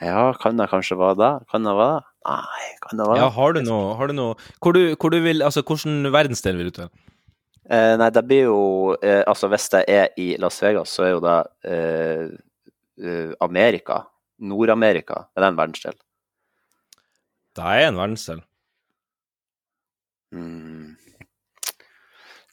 ja, 0.00 0.32
kan 0.40 0.56
det 0.56 0.70
kanskje 0.72 0.96
være 0.96 1.18
det? 1.20 1.32
Kan 1.52 1.66
det 1.68 1.74
være 1.76 1.98
det? 1.98 2.08
Nei, 2.24 2.66
kan 2.80 2.98
det 2.98 3.06
være 3.08 3.18
det? 3.18 3.22
Ja, 3.22 3.30
har 3.36 3.56
du 3.56 3.60
noe, 3.66 3.96
har 3.98 4.08
du 4.08 4.14
noe 4.16 4.36
hvor, 4.62 4.76
du, 4.76 4.94
hvor 4.96 5.12
du 5.12 5.18
vil 5.20 5.44
Altså, 5.44 5.64
hvilken 5.66 6.06
verdensdel 6.14 6.56
vil 6.56 6.70
du 6.70 6.78
til? 6.78 6.92
Eh, 7.68 7.96
nei, 8.00 8.08
det 8.14 8.22
blir 8.26 8.46
jo 8.48 8.62
eh, 9.02 9.20
Altså, 9.28 9.50
hvis 9.52 9.68
jeg 9.74 9.84
er 9.88 10.08
i 10.16 10.32
Las 10.40 10.62
Vegas, 10.62 10.94
så 10.96 11.04
er 11.06 11.12
jo 11.12 11.20
det 11.24 11.36
eh, 11.68 12.24
eh, 13.02 13.34
Amerika. 13.44 14.02
Nord-Amerika. 14.42 15.26
Er 15.36 15.44
det 15.44 15.52
en 15.52 15.60
verdensdel? 15.60 16.00
Det 17.52 17.68
er 17.68 17.88
en 17.90 18.00
verdensdel. 18.00 18.40
Mm. 20.32 20.96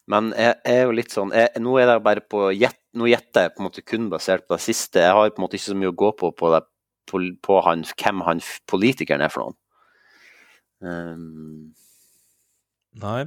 Men 0.10 0.34
jeg, 0.36 0.57
jeg 0.66 0.82
er 0.82 0.88
jo 0.90 0.95
litt 0.98 1.14
sånn 1.14 1.30
jeg, 1.32 1.61
Nå 1.64 1.78
er 1.80 1.88
det 1.88 2.02
bare 2.03 2.24
på 2.26 2.49
gjett, 2.52 2.76
Nå 2.98 3.07
gjetter 3.07 3.45
jeg 3.45 3.53
på 3.53 3.61
en 3.61 3.68
måte 3.70 3.84
kun 3.86 4.10
basert 4.11 4.48
på 4.48 4.57
det 4.57 4.66
siste. 4.66 5.03
Jeg 5.06 5.16
har 5.16 5.30
på 5.30 5.40
en 5.40 5.45
måte 5.45 5.60
ikke 5.60 5.70
så 5.70 5.78
mye 5.78 5.91
å 5.94 5.99
gå 6.03 6.10
på 6.20 6.32
på, 6.34 6.49
det, 6.56 6.64
på, 7.10 7.60
han, 7.65 7.84
hvem 7.99 8.23
han 8.27 8.41
politikeren 8.69 9.26
er 9.26 9.34
for 9.34 9.48
noen. 9.48 9.60
Um, 10.80 11.73
Nei. 13.02 13.26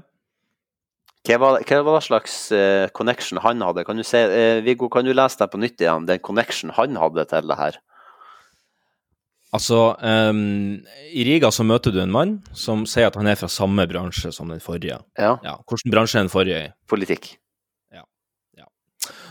hva 1.28 1.36
var, 1.42 1.64
hva 1.68 1.80
var 1.84 2.04
slags 2.04 2.36
uh, 2.54 2.88
connection 2.96 3.42
han 3.44 3.60
hadde? 3.64 3.84
Kan 3.84 4.00
du 4.00 4.06
se, 4.06 4.22
uh, 4.24 4.62
Viggo, 4.64 4.88
kan 4.92 5.04
du 5.04 5.12
lese 5.12 5.42
deg 5.42 5.52
på 5.52 5.60
nytt 5.60 5.84
igjen? 5.84 6.08
Den 6.08 6.22
connection 6.24 6.72
han 6.78 6.96
hadde 7.00 7.26
til 7.28 7.52
det 7.52 7.58
her? 7.60 7.80
Altså, 9.52 9.82
um, 10.00 10.80
i 11.12 11.26
Riga 11.28 11.50
så 11.52 11.66
møter 11.68 11.92
du 11.92 12.00
en 12.00 12.14
mann 12.14 12.38
som 12.56 12.86
sier 12.88 13.10
at 13.10 13.18
han 13.20 13.28
er 13.28 13.36
fra 13.36 13.50
samme 13.52 13.84
bransje 13.90 14.32
som 14.32 14.48
den 14.48 14.64
forrige. 14.64 14.96
Ja. 15.20 15.36
Hvilken 15.68 15.92
bransje 15.92 16.22
er 16.22 16.24
den 16.24 16.32
forrige 16.32 16.62
i? 16.62 16.72
Politikk. 16.88 17.34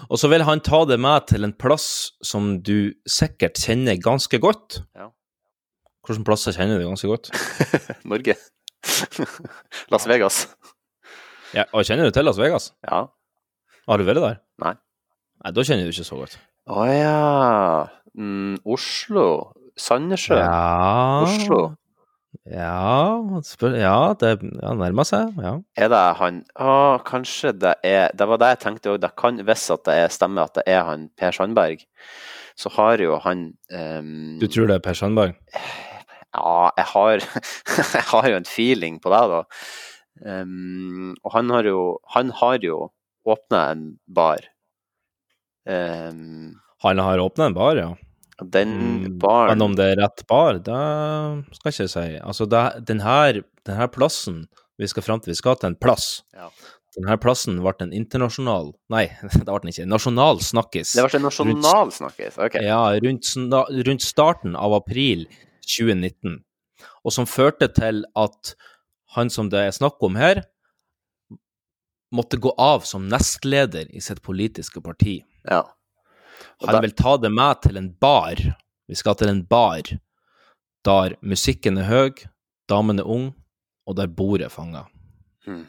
Og 0.10 0.20
så 0.22 0.30
vil 0.32 0.44
han 0.48 0.62
ta 0.66 0.84
det 0.90 1.00
med 1.02 1.28
til 1.32 1.48
en 1.48 1.54
plass 1.56 2.12
som 2.26 2.58
du 2.66 2.92
sikkert 3.10 3.60
kjenner 3.62 4.00
ganske 4.02 4.40
godt. 4.44 4.82
Ja. 4.98 5.10
Hvilke 6.08 6.26
plasser 6.28 6.56
kjenner 6.56 6.82
du 6.82 6.88
ganske 6.90 7.10
godt? 7.10 7.32
Norge. 8.12 8.36
Las 9.94 10.08
Vegas. 10.10 10.44
Ja, 11.54 11.68
og 11.76 11.86
kjenner 11.86 12.08
du 12.08 12.16
til 12.16 12.26
Las 12.26 12.40
Vegas? 12.42 12.72
Ja. 12.88 13.06
Har 13.88 14.00
du 14.00 14.08
vært 14.08 14.24
der? 14.24 14.40
Nei. 14.64 14.76
Nei, 15.42 15.52
da 15.56 15.66
kjenner 15.66 15.88
du 15.88 15.94
ikke 15.94 16.08
så 16.08 16.20
godt. 16.22 16.38
Å 16.72 16.86
ja. 16.90 17.18
Mm, 18.18 18.58
Oslo. 18.66 19.26
Sandnessjøen. 19.80 20.42
Ja 20.44 21.24
Oslo. 21.24 21.62
Ja, 22.48 23.20
spør, 23.46 23.76
ja 23.76 24.14
det 24.20 24.32
ja, 24.40 24.72
nærmer 24.80 25.06
seg. 25.08 25.36
Ja. 25.44 25.58
Er 25.78 25.92
det 25.92 26.02
han 26.18 26.40
Å, 26.56 26.74
kanskje 27.06 27.52
det 27.60 27.74
er 27.86 28.14
Det 28.18 28.28
var 28.30 28.40
det 28.42 28.54
jeg 28.54 28.62
tenkte 28.64 28.94
òg. 28.94 29.02
Det 29.04 29.12
kan, 29.20 29.42
hvis 29.46 29.68
at 29.74 29.84
det 29.88 29.98
er, 30.00 30.14
stemmer 30.16 30.48
at 30.48 30.56
det 30.58 30.64
er 30.72 30.86
han 30.88 31.10
Per 31.20 31.36
Sandberg, 31.36 31.84
så 32.58 32.72
har 32.78 33.04
jo 33.04 33.20
han 33.24 33.50
um, 33.76 34.40
Du 34.42 34.48
tror 34.48 34.72
det 34.72 34.80
er 34.80 34.86
Per 34.86 34.98
Sandberg? 34.98 35.36
Ja, 36.32 36.72
jeg 36.80 36.88
har, 36.94 37.26
jeg 37.98 38.06
har 38.14 38.30
jo 38.32 38.40
en 38.40 38.48
feeling 38.48 39.02
på 39.04 39.12
det, 39.12 39.22
da. 39.36 39.44
Um, 40.22 41.12
og 41.26 41.36
han 41.36 41.52
har 41.52 41.68
jo 41.68 41.84
Han 42.16 42.32
har 42.40 42.64
jo 42.64 42.88
åpna 43.28 43.66
en 43.76 43.86
bar. 44.08 44.48
Um, 45.68 46.56
Han 46.82 46.98
har 46.98 47.22
åpna 47.22 47.52
en 47.52 47.60
bar, 47.60 47.76
ja. 47.78 47.92
Den 48.42 48.74
Mm, 48.76 49.18
baren 49.22 49.58
Men 49.58 49.66
om 49.70 49.76
det 49.78 49.92
er 49.92 50.00
rett 50.02 50.24
bar, 50.28 50.60
det 50.60 51.56
skal 51.58 51.72
ikke 51.72 51.86
jeg 51.86 51.94
si. 51.94 52.06
Altså, 52.20 52.48
det, 52.50 52.62
den, 52.88 53.02
her, 53.06 53.42
den 53.68 53.76
her 53.78 53.88
plassen 53.92 54.48
Vi 54.80 54.88
skal 54.90 55.04
fram 55.06 55.20
til 55.22 55.30
vi 55.30 55.38
skal 55.38 55.60
til 55.62 55.70
en 55.70 55.76
plass. 55.78 56.24
Ja. 56.34 56.50
Denne 56.98 57.16
plassen 57.22 57.60
ble 57.64 57.74
en 57.86 57.94
internasjonal 57.96 58.74
Nei, 58.92 59.06
det 59.22 59.44
ble 59.46 59.60
den 59.64 59.74
ikke. 59.74 59.88
Nasjonal 59.90 60.42
snakkis. 60.44 60.96
Det 60.98 61.06
ble 61.06 61.20
en 61.20 61.28
nasjonal 61.30 61.92
snakkis? 61.96 62.40
Ok. 62.42 62.58
Ja, 62.66 62.82
rundt, 63.04 63.30
rundt 63.88 64.06
starten 64.06 64.58
av 64.60 64.76
april 64.82 65.28
2019. 65.68 66.42
Og 67.06 67.14
som 67.14 67.30
førte 67.30 67.70
til 67.72 68.04
at 68.18 68.56
han 69.16 69.30
som 69.30 69.50
det 69.52 69.68
er 69.68 69.76
snakk 69.76 70.02
om 70.04 70.18
her, 70.20 70.44
måtte 72.12 72.40
gå 72.42 72.52
av 72.60 72.84
som 72.88 73.08
nestleder 73.12 73.88
i 73.96 74.02
sitt 74.04 74.22
politiske 74.24 74.84
parti. 74.84 75.22
Ja. 75.48 75.64
Han 76.68 76.82
vil 76.86 76.96
ta 76.98 77.18
det 77.18 77.32
med 77.34 77.62
til 77.64 77.80
en 77.80 77.92
bar. 78.02 78.42
Vi 78.88 78.98
skal 78.98 79.18
til 79.18 79.32
en 79.32 79.44
bar 79.50 79.88
der 80.86 81.16
musikken 81.22 81.78
er 81.78 81.88
høy, 81.90 82.24
damen 82.70 83.02
er 83.02 83.08
ung, 83.08 83.32
og 83.86 83.98
der 83.98 84.10
bordet 84.10 84.48
er 84.48 84.54
fanga. 84.54 84.86
Hmm. 85.46 85.66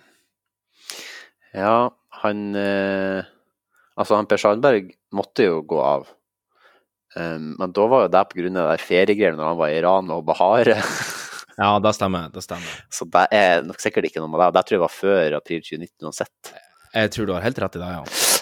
Ja, 1.52 1.92
han 2.22 2.56
eh, 2.56 3.28
Altså, 3.92 4.16
han 4.16 4.28
Per 4.28 4.40
Sandberg 4.40 4.92
måtte 5.12 5.44
jo 5.44 5.58
gå 5.68 5.80
av. 5.84 6.06
Um, 7.12 7.50
men 7.58 7.74
da 7.76 7.84
var 7.92 8.06
jo 8.06 8.12
det 8.12 8.22
av 8.22 8.70
de 8.72 8.76
feriegreiene 8.80 9.36
når 9.36 9.50
han 9.50 9.58
var 9.58 9.72
i 9.72 9.80
Iran 9.82 10.14
og 10.14 10.24
Bahar. 10.28 10.72
Ja, 11.60 11.76
det 11.84 11.90
stemmer. 11.92 12.30
Det 12.32 12.40
stemmer. 12.40 12.76
Så 12.88 13.04
det 13.12 13.26
er 13.36 13.60
nok 13.66 13.76
sikkert 13.82 14.06
ikke 14.08 14.22
noe 14.22 14.30
med 14.32 14.40
det. 14.40 14.46
Det 14.56 14.62
tror 14.64 14.76
jeg 14.78 14.82
var 14.82 14.94
før 14.96 15.34
april 15.36 15.60
2019 15.60 16.08
uansett. 16.08 16.52
Jeg 16.96 17.10
tror 17.12 17.28
du 17.28 17.34
har 17.36 17.44
helt 17.44 17.60
rett 17.60 17.76
i 17.76 17.82
det, 17.82 17.90
ja. 17.92 18.00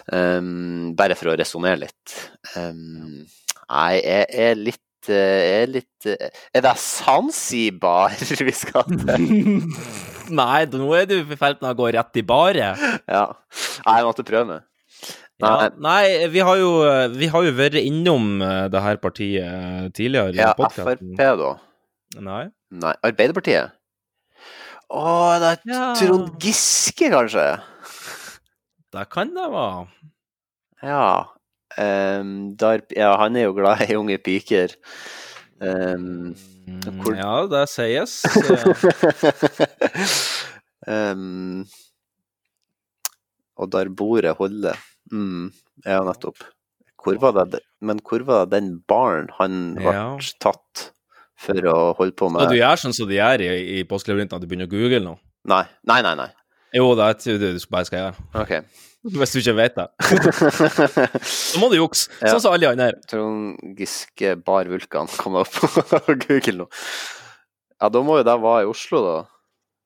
Um, 0.09 0.93
bare 0.99 1.17
for 1.19 1.33
å 1.33 1.37
resonnere 1.39 1.83
litt. 1.85 2.15
Um, 2.57 3.27
nei, 3.69 3.99
jeg 4.01 4.27
er 4.47 4.57
litt 4.59 5.11
eh, 5.11 5.63
er 5.63 5.71
litt 5.71 6.09
eh, 6.09 6.31
Er 6.57 6.65
det 6.65 6.75
Zanzibar 6.81 8.17
vi 8.49 8.55
skal 8.57 8.89
til? 8.91 9.29
Nei, 10.41 10.65
nå 10.71 10.91
er 10.95 11.09
du 11.11 11.17
i 11.19 11.39
ferd 11.39 11.63
med 11.63 11.73
å 11.73 11.79
gå 11.79 11.89
rett 11.97 12.21
i 12.21 12.23
baret. 12.27 12.79
Ja. 13.11 13.25
Nei, 13.87 13.97
jeg 13.99 14.07
måtte 14.07 14.27
prøve 14.27 14.47
meg. 14.47 14.67
Ja, 15.41 15.71
nei, 15.81 16.29
vi 16.29 16.43
har 16.45 16.59
jo, 16.61 16.69
vi 17.17 17.31
har 17.33 17.45
jo 17.47 17.53
vært 17.57 17.79
innom 17.81 18.43
eh, 18.45 18.67
det 18.71 18.83
her 18.85 19.01
partiet 19.01 19.95
tidligere. 19.97 20.37
Ja. 20.37 20.53
Frp, 20.55 21.01
da. 21.17 21.53
Nei. 22.21 22.43
Nei, 22.71 22.93
Arbeiderpartiet? 23.09 23.73
Å, 24.91 25.03
det 25.39 25.51
er 25.55 25.95
Trond 25.99 26.35
Giske, 26.43 27.09
kanskje? 27.13 27.47
Det 28.93 29.05
kan 29.13 29.31
det 29.37 29.47
være. 29.53 29.87
Ja. 30.83 31.03
Um, 31.79 32.57
der, 32.59 32.81
ja, 32.97 33.13
han 33.21 33.37
er 33.39 33.45
jo 33.47 33.53
glad 33.55 33.85
i 33.91 33.95
unge 33.99 34.19
piker. 34.19 34.73
Um, 35.63 36.35
hvor- 37.03 37.15
Ja, 37.19 37.47
det 37.47 37.69
sies. 37.71 38.17
um, 40.89 41.67
og 43.61 43.71
der 43.73 43.91
bordet 43.95 44.35
holder. 44.39 44.79
Mm, 45.13 45.51
ja, 45.85 46.01
nettopp. 46.07 46.43
Hvor 47.01 47.17
var 47.23 47.45
det, 47.49 47.61
men 47.81 48.01
hvor 48.05 48.25
var 48.29 48.45
den 48.53 48.81
baren 48.89 49.31
han 49.39 49.75
ble 49.79 49.93
Ja. 49.95 50.19
tatt 50.41 50.91
for 51.41 51.55
å 51.55 51.95
holde 51.97 52.13
på 52.13 52.29
med 52.31 52.43
Ja, 52.43 52.49
du 52.51 52.57
gjør 52.59 52.77
sånn 52.83 52.93
som 52.97 53.09
de 53.09 53.17
gjør 53.17 53.41
i, 53.47 53.79
i 53.81 53.85
påskelabyrinten, 53.89 54.37
at 54.37 54.43
du 54.43 54.47
begynner 54.51 54.69
å 54.69 54.75
google 54.75 55.01
nå? 55.07 55.15
Nei, 55.49 55.65
nei, 55.89 56.03
nei. 56.05 56.15
nei. 56.21 56.29
Jo, 56.77 56.93
det 56.99 57.07
er 57.09 57.39
det 57.41 57.55
du 57.57 57.67
bare 57.73 57.89
skal 57.89 57.99
gjøre. 58.05 58.29
Ok. 58.45 58.53
Hvis 59.17 59.33
du 59.33 59.39
ikke 59.41 59.55
vet 59.57 59.79
det. 59.79 59.87
Så 61.25 61.61
må 61.63 61.71
du 61.73 61.79
jukse, 61.79 62.11
Ja. 62.21 62.35
sånn 62.35 62.43
som 62.45 62.53
alle 62.53 62.69
andre. 62.69 62.91
Trond 63.09 63.57
Giske 63.79 64.35
bar 64.45 64.69
Vulkan. 64.69 65.09
Kom 65.23 65.39
opp 65.41 65.51
på 65.57 66.17
Google 66.27 66.57
nå. 66.65 66.69
Ja, 67.81 67.89
da 67.89 68.03
må 68.05 68.19
jo 68.21 68.27
det 68.29 68.35
være 68.43 68.67
i 68.67 68.69
Oslo, 68.69 69.01
da. 69.07 69.15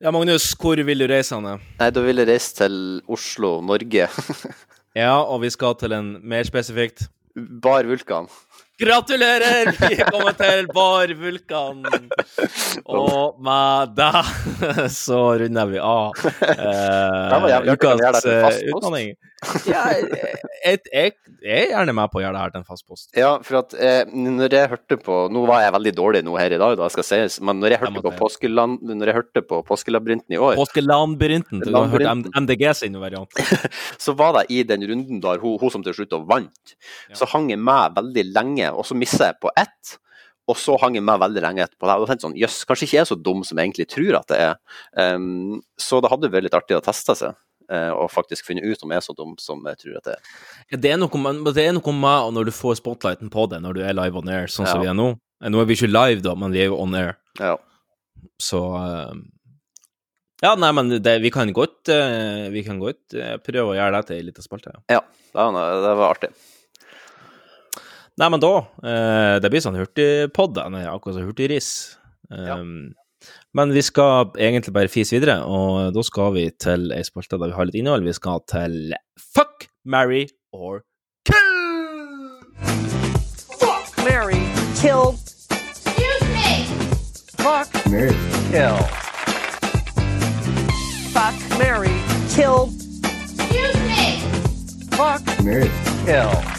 Ja, 0.02 0.10
Magnus, 0.12 0.48
hvor 0.58 0.74
vil 0.84 0.98
du 0.98 1.06
reise, 1.08 1.36
hen? 1.38 1.62
Nei, 1.78 1.90
da 1.94 2.02
vil 2.02 2.18
jeg 2.20 2.26
reise 2.28 2.56
til 2.58 2.74
Oslo, 3.14 3.60
Norge. 3.64 4.08
Ja, 4.98 5.14
og 5.22 5.40
vi 5.46 5.52
skal 5.54 5.76
til 5.78 5.94
en 5.94 6.08
mer 6.26 6.42
spesifikt 6.46 7.06
Bar 7.62 7.86
Vulkan. 7.88 8.26
Gratulerer! 8.74 9.68
Vi 9.78 10.00
er 10.02 10.08
kommet 10.10 10.40
til 10.40 10.66
Bar 10.74 11.12
Vulkan. 11.14 11.84
Og 12.90 13.36
med 13.38 13.92
det 13.94 14.88
så 14.90 15.20
runder 15.38 15.68
vi 15.70 15.78
av 15.78 16.18
eh, 16.42 17.70
ukas 17.70 18.26
utdanning. 18.26 19.14
Ja, 19.68 19.82
jeg, 20.64 20.80
jeg, 20.90 21.14
jeg 21.44 21.64
er 21.66 21.72
gjerne 21.74 21.94
med 21.96 22.10
på 22.12 22.20
å 22.20 22.22
gjøre 22.22 22.34
det 22.36 22.42
her 22.42 22.52
til 22.54 22.62
en 22.62 22.66
fast 22.66 22.84
post. 22.88 23.08
Ja, 23.18 23.30
for 23.44 23.60
at 23.60 23.74
eh, 23.76 24.08
når 24.08 24.56
jeg 24.56 24.70
hørte 24.72 24.98
på 25.00 25.18
Nå 25.32 25.44
var 25.48 25.64
jeg 25.64 25.74
veldig 25.74 25.92
dårlig 25.96 26.22
nå 26.26 26.36
her 26.38 26.54
i 26.56 26.60
dag, 26.60 26.76
da 26.80 26.88
skal 26.92 27.06
sies, 27.06 27.36
men 27.44 27.60
når 27.60 27.74
jeg 27.74 27.82
hørte 27.84 28.02
på 28.06 28.14
Påskeland, 28.18 28.80
når 28.88 29.10
jeg 29.10 29.18
hørte 29.18 29.44
på 29.44 29.60
Påskelabyrinten 29.68 30.36
i 30.36 30.40
år, 30.40 30.56
Påskelandbyrinten. 30.60 31.62
Du 31.64 31.72
har 31.74 31.90
hørt 31.92 32.30
MDG 32.32 32.66
sin 32.78 32.98
variant. 33.02 33.42
så 34.04 34.16
var 34.16 34.38
det 34.38 34.46
i 34.54 34.62
den 34.66 34.86
runden 34.88 35.20
der 35.24 35.42
hun, 35.42 35.58
hun 35.60 35.74
som 35.74 35.84
til 35.84 35.96
slutt 35.98 36.16
vant, 36.30 36.76
så 37.14 37.28
hang 37.34 37.50
jeg 37.52 37.60
med 37.60 37.98
veldig 37.98 38.26
lenge, 38.32 38.63
og 38.72 38.86
så 38.88 38.96
misser 38.96 39.30
jeg 39.32 39.40
på 39.42 39.50
ett. 39.60 39.96
Og 40.50 40.58
så 40.60 40.74
hang 40.80 40.96
jeg 40.98 41.04
med 41.04 41.20
veldig 41.22 41.40
lenge 41.40 41.64
etterpå. 41.64 41.86
Og 41.88 42.02
da 42.04 42.10
tenkte 42.10 42.20
jeg 42.20 42.26
sånn, 42.26 42.36
Jøss, 42.42 42.58
kanskje 42.68 42.84
ikke 42.84 42.96
jeg 42.98 43.04
er 43.06 43.08
så 43.08 43.16
dum 43.16 43.40
som 43.48 43.56
jeg 43.60 43.70
egentlig 43.70 43.86
tror 43.88 44.18
at 44.18 44.28
det 44.28 44.40
er. 44.44 44.58
Um, 45.16 45.62
så 45.80 46.02
det 46.04 46.10
hadde 46.12 46.28
vært 46.34 46.44
litt 46.48 46.56
artig 46.58 46.76
å 46.76 46.82
teste 46.84 47.16
seg, 47.16 47.38
eh, 47.72 47.92
og 47.96 48.10
faktisk 48.12 48.44
finne 48.50 48.60
ut 48.60 48.84
om 48.84 48.92
jeg 48.92 49.00
er 49.00 49.06
så 49.06 49.14
dum 49.16 49.32
som 49.40 49.64
jeg 49.70 49.80
tror 49.80 49.94
at 50.02 50.10
det 50.10 50.16
er. 50.18 50.34
Ja, 50.74 50.80
Det 50.84 50.92
er 50.92 51.00
noe 51.00 51.22
med, 51.96 52.34
når 52.36 52.50
du 52.50 52.52
får 52.52 52.76
spotlighten 52.82 53.32
på 53.32 53.46
det 53.48 53.62
når 53.64 53.78
du 53.78 53.84
er 53.88 53.96
live 53.96 54.20
on 54.20 54.28
air, 54.28 54.50
sånn 54.52 54.68
som 54.68 54.84
vi 54.84 54.90
er 54.92 54.98
nå. 54.98 55.14
Eh, 55.40 55.48
Nå 55.48 55.62
er 55.62 55.70
vi 55.70 55.78
ikke 55.78 55.88
live, 55.88 56.20
da, 56.24 56.36
men 56.36 56.52
vi 56.52 56.60
er 56.66 56.68
jo 56.68 56.80
on 56.82 56.94
air. 57.00 57.16
Ja. 57.40 57.56
Så 58.40 58.60
eh, 58.84 59.16
Ja, 60.44 60.52
nei, 60.60 60.72
men 60.76 60.92
det, 61.00 61.20
vi 61.24 61.32
kan 61.32 61.48
godt, 61.56 61.88
eh, 61.88 62.50
vi 62.52 62.66
kan 62.68 62.76
godt 62.84 63.16
prøve 63.48 63.72
å 63.72 63.78
gjøre 63.80 63.96
det 63.96 64.06
til 64.10 64.20
ei 64.20 64.26
lita 64.28 64.44
spalte. 64.44 64.76
Ja. 64.92 65.00
Ja, 65.34 65.48
det 65.48 65.56
var, 65.56 65.80
det 65.82 65.94
var 65.98 66.12
artig. 66.14 66.28
Nei, 68.20 68.28
men 68.30 68.38
da 68.42 68.52
eh, 68.86 69.36
Det 69.42 69.50
blir 69.50 69.62
sånn 69.64 69.78
hurtigpod, 69.78 70.58
akkurat 70.60 71.16
som 71.16 71.26
hurtigris. 71.26 71.70
Um, 72.30 72.94
Men 73.54 73.70
vi 73.72 73.82
skal 73.82 74.30
egentlig 74.36 74.72
bare 74.74 74.90
fise 74.90 75.14
videre, 75.16 75.38
og 75.46 75.94
da 75.94 76.02
skal 76.04 76.32
vi 76.34 76.48
til 76.60 76.90
ei 76.92 77.04
spalte 77.06 77.38
der 77.38 77.52
vi 77.52 77.56
har 77.58 77.68
litt 77.68 77.78
innhold. 77.78 78.04
Vi 78.06 78.14
skal 78.16 78.42
til 78.50 78.94
Fuck, 79.18 79.68
marry 79.84 80.26
or 80.52 80.82
kill! 81.24 82.40
Fuck, 83.60 83.94
marry, 84.04 84.42
kill. 84.80 85.14
Excuse 85.50 86.26
me. 86.34 86.66
Fuck, 87.38 87.70
marry, 87.90 88.14
kill. 88.50 88.78
Fuck, 91.14 91.38
marry, 91.58 91.94
kill. 92.34 92.68
Excuse 93.04 93.78
me. 93.88 94.20
Fuck, 94.98 95.22
marry, 95.44 95.70
kill. 96.04 96.53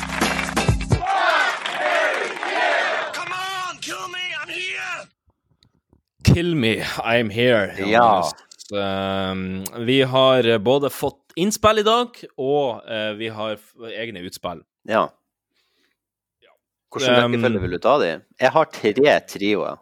Kill 6.35 6.55
me, 6.59 6.81
I'm 6.99 7.29
here. 7.31 7.71
Ja. 7.87 8.27
Um, 8.73 9.63
vi 9.85 10.01
har 10.03 10.57
både 10.59 10.89
fått 10.91 11.31
innspill 11.39 11.79
i 11.79 11.85
dag, 11.87 12.17
og 12.35 12.83
eh, 12.91 13.13
vi 13.15 13.29
har 13.31 13.55
egne 13.95 14.19
utspill. 14.27 14.59
Ja. 14.89 15.05
Hvordan 16.91 17.15
Um, 17.15 17.31
rekkefølge 17.37 17.61
vil 17.63 17.75
du 17.77 17.79
ta 17.83 17.95
de? 18.03 18.09
Jeg 18.41 18.51
har 18.51 18.67
tre 18.71 19.15
trioer. 19.31 19.79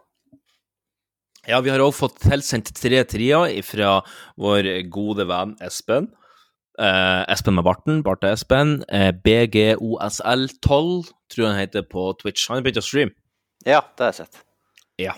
Ja, 1.49 1.57
vi 1.65 1.73
har 1.73 1.81
også 1.81 2.05
fått 2.05 2.21
tilsendt 2.21 2.69
tre 2.77 3.01
trier 3.09 3.57
fra 3.65 3.95
vår 4.37 4.69
gode 4.93 5.25
venn 5.29 5.57
Espen. 5.65 6.11
Eh, 6.77 7.21
Espen 7.33 7.57
med 7.57 7.65
barten, 7.65 8.03
Barte 8.05 8.29
Espen. 8.29 8.83
Eh, 8.93 9.09
BGOSL12, 9.25 11.09
tror 11.33 11.47
jeg 11.47 11.49
han 11.49 11.63
heter 11.65 11.89
på 11.89 12.11
Twitch. 12.21 12.45
Han 12.49 12.61
har 12.61 12.69
begynt 12.69 12.81
å 12.81 12.85
streame. 12.85 13.17
Ja, 13.65 13.81
det 13.97 14.05
har 14.05 14.13
jeg 14.13 14.21
sett. 14.21 14.45
Ja. 15.01 15.17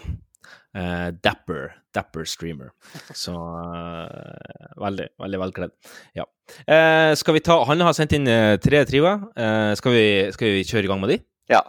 Eh, 0.75 1.09
dapper, 1.23 1.69
dapper 1.95 2.25
streamer. 2.27 2.73
Så 3.15 3.31
eh, 3.31 4.71
veldig, 4.81 5.07
veldig 5.23 5.39
velkledd. 5.39 5.71
Ja. 6.17 6.25
Eh, 6.67 7.13
skal 7.15 7.37
vi 7.37 7.41
ta 7.45 7.61
Han 7.69 7.83
har 7.85 7.95
sendt 7.95 8.15
inn 8.17 8.27
eh, 8.27 8.57
tre 8.59 8.81
triver. 8.87 9.23
Eh, 9.39 9.71
skal, 9.79 9.95
vi, 9.95 10.07
skal 10.35 10.51
vi 10.57 10.65
kjøre 10.67 10.83
i 10.83 10.91
gang 10.91 10.99
med 11.03 11.13
de? 11.13 11.19
Ja. 11.53 11.61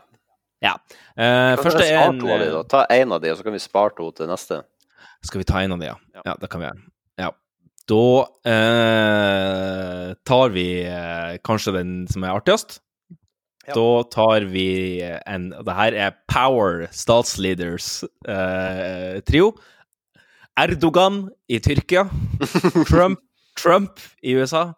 Ja. 0.65 0.75
Eh, 1.15 1.55
første 1.61 1.85
er 1.87 2.09
en 2.09 2.19
de? 2.19 2.51
Ta 2.73 2.83
én 2.91 3.15
av 3.15 3.23
de, 3.23 3.31
og 3.31 3.39
så 3.39 3.47
kan 3.47 3.55
vi 3.55 3.63
spare 3.63 3.95
to 3.95 4.11
til 4.17 4.31
neste. 4.31 4.65
Skal 5.27 5.45
vi 5.45 5.49
ta 5.49 5.63
en 5.63 5.77
av 5.77 5.83
de, 5.83 5.93
ja? 5.93 5.99
Ja, 6.25 6.35
det 6.41 6.51
kan 6.51 6.63
vi 6.63 6.67
gjøre. 6.67 6.83
Ja. 7.23 7.31
Da 7.87 8.03
tar 10.27 10.51
vi 10.51 10.67
kanskje 11.47 11.77
den 11.77 11.93
som 12.11 12.25
er 12.27 12.35
artigst. 12.35 12.81
Da 13.75 14.03
tar 14.13 14.47
vi 14.51 15.01
en 15.27 15.51
Det 15.51 15.75
her 15.75 15.97
er 16.07 16.19
Power 16.31 16.87
Statsleaders 16.95 18.05
eh, 18.29 19.23
trio. 19.27 19.55
Erdogan 20.57 21.27
i 21.49 21.59
Tyrkia. 21.59 22.07
Trump, 22.91 23.21
Trump 23.57 24.01
i 24.23 24.37
USA. 24.37 24.73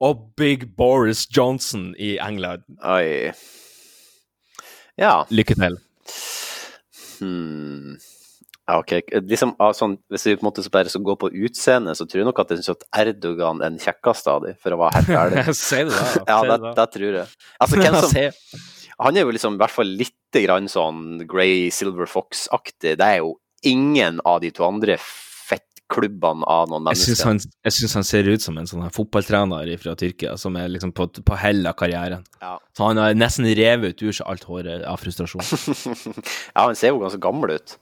Og 0.00 0.32
Big 0.36 0.76
Boris 0.76 1.26
Johnson 1.36 1.94
i 1.98 2.18
England. 2.20 2.62
Oi. 2.84 3.32
Ja. 4.98 5.22
Lykke 5.30 5.54
til. 5.54 5.78
Hmm. 7.20 7.96
Ja, 8.66 8.80
ok. 8.80 8.96
Liksom, 9.30 9.52
sånn, 9.78 9.94
hvis 10.10 10.24
vi 10.26 10.34
på 10.34 10.42
en 10.42 10.48
måte 10.48 10.64
så 10.64 10.72
bare 10.74 10.90
skal 10.90 11.04
gå 11.06 11.14
på 11.20 11.30
utseende, 11.46 11.94
så 11.94 12.06
tror 12.06 12.24
jeg 12.24 12.26
nok 12.26 12.40
at 12.42 12.50
jeg 12.50 12.64
syns 12.64 12.72
at 12.74 12.86
Erdogan 13.04 13.60
er 13.62 13.70
den 13.70 13.82
kjekkeste 13.82 14.32
av 14.32 14.42
dem, 14.42 14.56
for 14.62 14.74
å 14.74 14.80
være 14.80 15.02
helt 15.02 15.18
ærlig. 15.22 15.44
Si 15.60 15.82
det, 15.86 15.92
da. 15.94 16.06
Ja, 16.26 16.38
det, 16.42 16.56
det? 16.64 16.72
det 16.80 16.86
tror 16.96 17.20
jeg. 17.20 17.28
Altså, 17.62 17.78
hvem 17.82 17.98
som 18.02 19.04
Han 19.06 19.18
er 19.18 19.26
jo 19.26 19.36
liksom 19.36 19.58
i 19.58 19.62
hvert 19.62 19.76
fall 19.76 19.92
litt 20.00 20.40
grann 20.46 20.66
sånn 20.72 21.22
Grey 21.30 21.70
Silver 21.74 22.10
Fox-aktig. 22.10 22.96
Det 22.98 23.06
er 23.06 23.22
jo 23.22 23.36
ingen 23.66 24.18
av 24.26 24.42
de 24.42 24.50
to 24.54 24.66
andre 24.66 24.98
fettklubbene 24.98 26.44
av 26.50 26.66
noen 26.72 26.90
Jeg 26.90 27.04
syns 27.04 27.22
mennesker. 27.22 27.54
han, 27.54 27.64
jeg 27.70 27.78
synes 27.78 27.96
han 28.00 28.10
ser 28.10 28.32
ut 28.34 28.42
som 28.42 28.58
en 28.58 28.66
sånn 28.66 28.82
her 28.82 28.92
fotballtrener 28.94 29.70
fra 29.78 29.94
Tyrkia, 29.98 30.34
som 30.42 30.58
er 30.58 30.74
liksom 30.74 30.90
på, 30.96 31.06
på 31.22 31.38
hell 31.38 31.62
av 31.70 31.78
karrieren. 31.78 32.26
Ja. 32.42 32.56
Så 32.74 32.90
han 32.90 32.98
har 32.98 33.14
nesten 33.14 33.46
revet 33.46 33.94
ut 33.94 34.08
ur 34.08 34.18
seg 34.18 34.26
alt 34.26 34.50
håret 34.50 34.82
av 34.90 34.98
frustrasjon. 34.98 35.46
ja, 36.56 36.66
han 36.66 36.78
ser 36.78 36.96
jo 36.96 37.04
ganske 37.06 37.22
gammel 37.22 37.60
ut. 37.60 37.78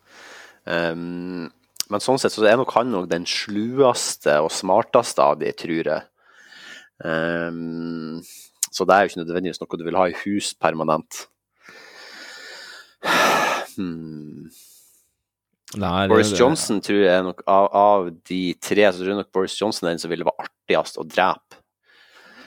Um, 0.66 1.50
men 1.92 2.00
sånn 2.00 2.18
sett 2.18 2.32
så 2.32 2.44
er 2.48 2.56
nok 2.56 2.72
han 2.72 2.90
nok 2.90 3.08
den 3.10 3.26
slueste 3.28 4.38
og 4.40 4.50
smarteste 4.54 5.20
av 5.22 5.38
de, 5.42 5.50
tror 5.52 5.90
jeg. 5.90 6.02
Um, 7.04 8.22
så 8.72 8.86
det 8.88 8.94
er 8.96 9.02
jo 9.04 9.10
ikke 9.12 9.20
nødvendigvis 9.24 9.60
noe 9.60 9.78
du 9.78 9.84
vil 9.84 9.98
ha 10.00 10.06
i 10.08 10.16
hus 10.24 10.54
permanent. 10.56 11.26
Hmm. 13.76 14.48
Nei, 15.76 16.06
det- 16.06 16.08
Boris 16.08 16.30
det- 16.30 16.38
Johnson 16.38 16.80
tror 16.80 17.00
jeg 17.02 17.10
er 17.18 17.22
nok 17.26 17.42
av, 17.46 17.68
av 17.74 18.10
de 18.24 18.54
tre, 18.54 18.82
så 18.92 18.98
tror 18.98 19.08
jeg 19.08 19.16
nok 19.16 19.32
Boris 19.32 19.58
Johnson 19.60 19.88
er 19.88 19.92
den 19.92 19.98
som 19.98 20.10
ville 20.10 20.24
være 20.24 20.46
artigst 20.46 20.96
å 20.98 21.04
drepe. 21.04 21.60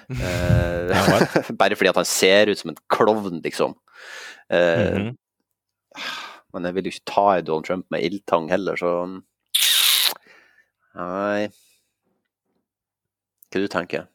Uh, 0.10 0.88
bare 1.60 1.76
fordi 1.76 1.89
at 1.91 1.99
han 1.99 2.06
ser 2.07 2.48
ut 2.49 2.57
som 2.57 2.72
en 2.72 2.80
klovn, 2.89 3.41
liksom. 3.44 3.76
Eh, 4.49 4.94
Mhm. 4.98 5.18
Men 6.57 6.65
jeg 6.65 6.77
vil 6.77 6.89
jo 6.89 6.95
ikke 6.95 7.09
ta 7.13 7.25
i 7.38 7.45
Donald 7.45 7.69
Trump 7.69 7.85
med 7.93 8.01
ildtang 8.07 8.49
heller, 8.49 8.79
så 8.79 8.93
Nei 10.97 11.47
Hva 13.53 13.61
du 13.61 13.67
tenker 13.69 14.07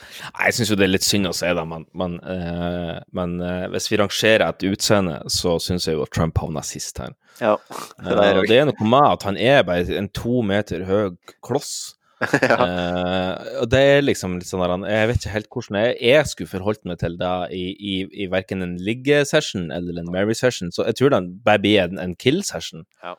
Nei, 0.00 0.46
Jeg 0.48 0.56
syns 0.56 0.72
jo 0.72 0.76
det 0.80 0.86
er 0.88 0.94
litt 0.94 1.04
synd 1.04 1.28
å 1.28 1.34
si 1.36 1.50
det, 1.52 1.64
men, 1.68 1.84
men, 1.94 2.16
eh, 2.24 2.96
men 3.14 3.36
eh, 3.44 3.66
hvis 3.70 3.90
vi 3.92 4.00
rangerer 4.00 4.48
etter 4.48 4.72
utseende, 4.72 5.20
så 5.30 5.58
syns 5.62 5.86
jeg 5.86 5.94
jo 5.98 6.06
at 6.06 6.10
Trump 6.16 6.40
havna 6.42 6.64
sist 6.66 6.98
her. 6.98 7.12
Ja, 7.38 7.52
Eh, 8.00 8.08
det 8.08 8.24
er 8.26 8.38
og 8.40 8.48
det 8.48 8.58
er 8.58 8.68
noe 8.68 8.88
med 8.88 9.08
at 9.08 9.26
han 9.28 9.38
er 9.40 9.62
bare 9.66 9.98
en 9.98 10.08
to 10.14 10.42
meter 10.46 10.84
høy 10.88 11.12
kloss. 11.44 11.94
Eh, 12.62 13.58
og 13.62 13.66
det 13.72 13.80
er 13.80 14.04
liksom 14.04 14.36
litt 14.38 14.48
sånn 14.48 14.84
Jeg 14.86 15.08
vet 15.08 15.18
ikke 15.18 15.32
helt 15.34 15.48
hvordan 15.52 15.78
jeg, 15.80 15.96
jeg 16.06 16.28
skulle 16.30 16.50
forholdt 16.52 16.84
meg 16.88 17.00
til 17.00 17.16
det 17.20 17.32
i, 17.56 17.62
i, 17.74 17.94
i 18.24 18.28
verken 18.30 18.62
en 18.64 18.76
liggesession 18.78 19.70
eller 19.74 20.00
en 20.00 20.10
Mary-session, 20.12 20.70
så 20.74 20.86
jeg 20.88 20.98
tror 20.98 21.14
det 21.14 21.22
bare 21.44 21.62
blir 21.62 21.82
en, 21.84 21.98
en 22.02 22.14
kill-session 22.16 22.84
Ja. 23.02 23.14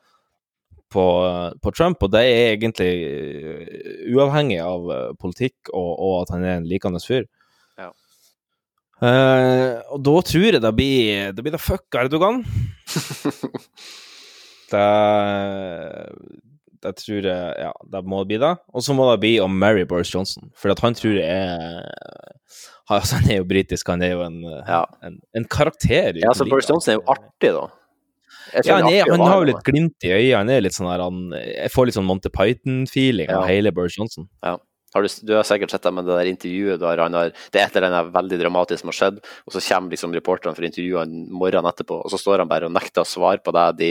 på, 0.94 1.06
på 1.64 1.74
Trump, 1.76 2.04
og 2.06 2.14
det 2.14 2.24
er 2.30 2.54
egentlig 2.54 2.92
eh, 3.10 4.14
uavhengig 4.14 4.62
av 4.64 4.92
eh, 4.94 5.10
politikk 5.20 5.74
og, 5.74 5.92
og 5.98 6.16
at 6.22 6.36
han 6.36 6.46
er 6.48 6.60
en 6.62 6.70
likende 6.70 7.02
fyr. 7.04 7.26
Ja. 7.82 7.90
Uh, 9.04 9.82
og 9.92 10.00
da 10.06 10.14
tror 10.24 10.46
jeg 10.46 10.62
det 10.64 10.70
blir 10.78 11.34
Det 11.36 11.44
blir 11.44 11.52
det 11.58 11.60
fuck 11.60 11.98
Erdogan. 12.00 12.44
det 14.72 14.86
det 16.84 16.94
tror 17.00 17.26
jeg 17.30 17.54
Ja, 17.64 17.72
det 17.96 18.02
må 18.10 18.24
bli 18.28 18.38
det. 18.42 18.54
Og 18.74 18.84
så 18.86 18.96
må 18.98 19.08
det 19.12 19.20
bli 19.24 19.36
å 19.44 19.48
marry 19.52 19.86
Boris 19.90 20.12
Johnson, 20.14 20.52
for 20.60 20.74
at 20.74 20.82
han 20.84 20.96
tror 20.98 21.16
jeg 21.20 21.28
er 21.28 21.88
altså, 22.92 23.16
Han 23.22 23.32
er 23.32 23.40
jo 23.42 23.46
britisk, 23.50 23.88
han 23.90 24.04
er 24.06 24.14
jo 24.18 24.26
en, 24.26 24.42
en, 25.08 25.16
en 25.40 25.48
karakter. 25.50 26.20
Ja, 26.22 26.34
så 26.36 26.48
Boris 26.50 26.70
Johnson 26.70 26.94
er 26.96 27.00
jo 27.00 27.06
artig, 27.16 27.54
da. 27.56 27.70
Ja, 28.68 28.76
han, 28.78 28.90
er, 28.92 29.08
han 29.10 29.24
har 29.24 29.40
jo 29.42 29.48
litt 29.50 29.64
glimt 29.66 30.06
i 30.06 30.12
øyet. 30.14 30.36
Han 30.36 30.52
er 30.52 30.62
litt 30.62 30.76
sånn 30.76 30.90
der, 30.92 31.02
han, 31.02 31.24
Jeg 31.42 31.72
får 31.74 31.88
litt 31.90 31.96
sånn 31.98 32.06
Monty 32.06 32.30
Python-feeling 32.34 33.32
av 33.34 33.48
Ja. 33.48 33.50
hele 33.50 33.72
Boris 33.74 33.98
Johnson. 33.98 34.28
Ja. 34.46 34.58
Har 34.94 35.02
du, 35.02 35.10
du 35.26 35.32
har 35.34 35.46
sikkert 35.48 35.72
sett 35.74 35.82
det 35.88 35.90
med 35.98 36.06
det 36.06 36.14
der 36.20 36.28
intervjuet 36.30 36.78
der 36.84 37.00
han 37.02 37.16
har 37.18 37.32
Det 37.34 37.58
er 37.58 37.64
et 37.66 37.78
eller 37.80 37.88
annet 37.90 38.12
veldig 38.14 38.38
dramatisk 38.44 38.84
som 38.84 38.92
har 38.92 38.98
skjedd, 39.00 39.16
og 39.48 39.56
så 39.56 39.62
kommer 39.66 39.96
liksom 39.96 40.14
reporterne 40.14 40.54
for 40.54 40.68
intervjuet 40.68 41.16
morgenen 41.34 41.66
etterpå, 41.72 41.98
og 42.06 42.14
så 42.14 42.20
står 42.22 42.44
han 42.44 42.52
bare 42.52 42.70
og 42.70 42.76
nekter 42.76 43.02
å 43.02 43.10
svare 43.10 43.42
på 43.42 43.56
det 43.58 43.64
de 43.80 43.90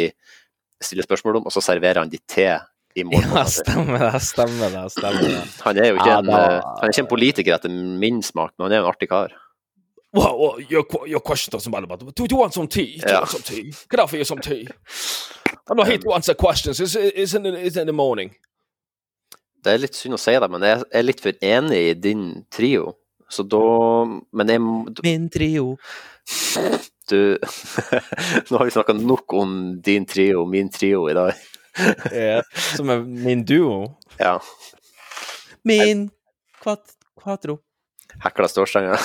stiller 0.82 1.06
spørsmål 1.06 1.40
om, 1.40 1.48
og 1.51 1.55
så 1.55 1.62
serverer 1.64 2.05
han 2.05 2.12
de 2.12 2.20
te 2.31 2.47
i 2.94 3.05
morgen. 3.05 3.31
Ja, 3.36 3.44
stemmer 3.60 3.98
det, 4.06 4.20
stemmer 4.27 4.70
det. 4.74 4.82
stemmer 4.94 5.23
det. 5.28 5.43
Han 5.66 5.78
er 5.78 5.89
jo 5.93 5.94
ikke, 6.01 6.09
Ja, 6.10 6.19
en, 6.19 6.27
da- 6.31 6.40
eh, 6.43 6.59
han 6.81 6.89
er 6.89 6.93
ikke 6.94 7.05
en 7.06 7.10
politiker 7.12 7.55
etter 7.56 7.73
min 8.02 8.23
smak, 8.23 8.52
men 8.59 8.66
han 8.69 8.73
er 8.77 8.82
jo 8.82 8.86
en 8.86 8.93
artig 8.93 9.09
kar. 9.12 9.32
Well, 10.12 10.35
well, 10.36 10.60
your, 10.69 10.85
your 11.09 11.20
question 11.24 11.52
doesn't 11.55 11.70
matter, 11.73 11.86
but 11.86 12.14
do 12.14 12.27
you 12.31 12.36
want 12.36 12.52
some 12.52 12.69
tea? 12.69 12.98
Do 13.01 13.09
you 13.09 13.19
want 13.23 13.31
some 13.31 13.43
tea? 13.43 13.73
Can 13.89 14.01
I 14.01 14.02
offer 14.02 14.19
you 14.19 14.24
some 14.28 14.43
tea? 14.44 14.66
I'm 15.70 15.77
not 15.77 15.86
here 15.89 15.97
to 15.98 16.12
answer 16.12 16.35
questions. 16.35 16.81
It's, 16.81 16.94
it's, 16.97 17.32
in, 17.35 17.47
it's 17.47 17.77
in 17.81 17.86
the 17.86 17.93
morning. 17.97 18.35
Det 19.64 19.73
er 19.73 19.78
litt 19.78 19.94
synd 19.97 20.16
å 20.16 20.20
si 20.20 20.35
det, 20.36 20.48
men 20.51 20.64
jeg 20.66 20.82
er 20.90 21.05
litt 21.06 21.20
for 21.23 21.39
enig 21.47 21.78
i 21.78 21.94
din 21.94 22.24
trio. 22.52 22.97
Så 23.32 23.44
da 23.48 23.60
Men 24.36 24.51
jeg 24.52 24.60
du, 24.93 25.01
Min 25.06 25.28
trio. 25.32 25.77
Du 27.09 27.39
Nå 28.51 28.59
har 28.59 28.64
vi 28.66 28.74
snakka 28.74 28.93
nok 28.98 29.32
om 29.39 29.55
din 29.82 30.05
trio 30.06 30.44
min 30.47 30.69
trio 30.70 31.06
i 31.10 31.14
dag. 31.16 31.32
Ja, 32.12 32.43
som 32.77 32.90
er 32.93 33.05
min 33.07 33.44
duo. 33.49 33.86
Ja. 34.19 34.39
Min 35.65 36.11
quat, 36.62 36.97
quatro. 37.23 37.59
Hekla 38.23 38.49
stålstenger. 38.51 39.01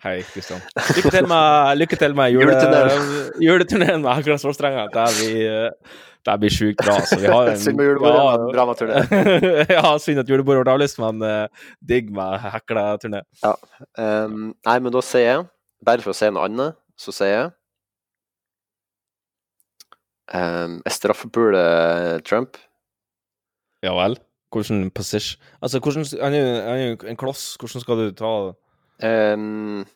Hei, 0.00 0.22
Kristian. 0.24 0.62
Lykke 0.96 1.10
til 1.12 1.26
med, 1.28 1.76
lykke 1.76 1.96
til 2.00 2.14
med 2.16 2.30
jule, 2.32 2.54
Juleturneen. 3.44 4.00
med 4.00 4.14
Hekla 4.16 4.38
Stålstrenger. 4.40 4.88
Det 4.94 5.04
blir, 5.18 5.74
det 6.24 6.36
blir 6.40 6.54
sjukt 6.54 6.80
bra. 6.80 6.94
Så 7.04 7.18
vi 7.20 7.28
har 7.28 7.50
en, 7.50 7.58
Synd 7.60 7.76
med 7.76 7.90
julebordet, 7.90 8.46
bra 8.54 8.64
med 8.70 8.80
turné. 8.80 9.02
ja, 9.76 9.82
synd 10.00 10.22
at 10.22 10.32
julebordet 10.32 10.64
ble 10.64 10.72
avlyst, 10.72 10.96
men 11.04 11.20
uh, 11.20 11.68
digg 11.84 12.08
med 12.16 12.40
Hekla-turné. 12.46 13.20
Ja. 13.44 13.52
Um, 14.00 14.54
nei, 14.64 14.78
men 14.80 14.96
da 14.96 15.04
sier 15.04 15.26
jeg, 15.26 15.44
bare 15.84 16.06
for 16.06 16.14
å 16.14 16.16
si 16.16 16.32
noe 16.32 16.48
annet, 16.48 16.80
så 16.96 17.12
sier 17.12 17.34
jeg 17.34 17.50
um, 20.34 20.80
Jeg 20.84 20.92
straffepuler 20.96 22.20
Trump. 22.26 22.58
Ja 23.82 23.94
vel? 23.96 24.18
Hvordan 24.50 24.90
position 24.90 25.40
Altså, 25.62 25.78
hvordan 25.78 26.06
Han 26.22 26.34
er 26.34 26.76
jo 26.76 26.96
en 27.08 27.16
kloss. 27.16 27.56
Hvordan 27.60 27.80
skal 27.80 27.96
du 27.96 28.10
ta 28.14 28.34
Um, 29.00 29.86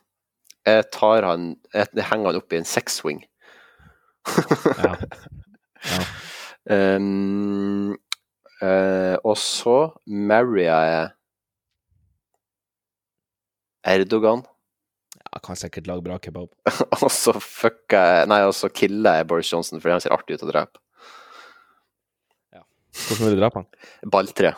jeg 0.65 0.83
tar 0.91 1.21
han 1.21 1.55
Jeg 1.73 1.87
henger 1.93 2.31
han 2.31 2.39
opp 2.39 2.53
i 2.53 2.57
en 2.57 2.65
sexswing. 2.65 3.21
Um, 6.65 7.91
uh, 8.61 9.15
og 9.21 9.37
så 9.37 9.75
marrier 10.07 10.81
jeg 10.89 11.09
Erdogan. 13.85 14.41
Jeg 15.35 15.43
kan 15.43 15.59
sikkert 15.59 15.87
lage 15.89 16.05
bra 16.05 16.17
kebab. 16.23 16.49
og 17.03 17.09
så 17.11 17.33
fucker 17.43 17.99
jeg 18.21 18.29
Nei, 18.31 18.41
og 18.47 18.53
så 18.55 18.69
killer 18.71 19.19
jeg 19.19 19.27
Boris 19.27 19.51
Johnson 19.51 19.81
fordi 19.83 19.97
han 19.97 20.03
ser 20.05 20.15
artig 20.15 20.37
ut 20.39 20.45
å 20.47 20.51
drepe. 20.51 20.79
Hvordan 22.95 23.27
vil 23.27 23.35
du 23.35 23.41
drepe 23.43 23.59
han? 23.59 23.65
Balltre. 24.07 24.53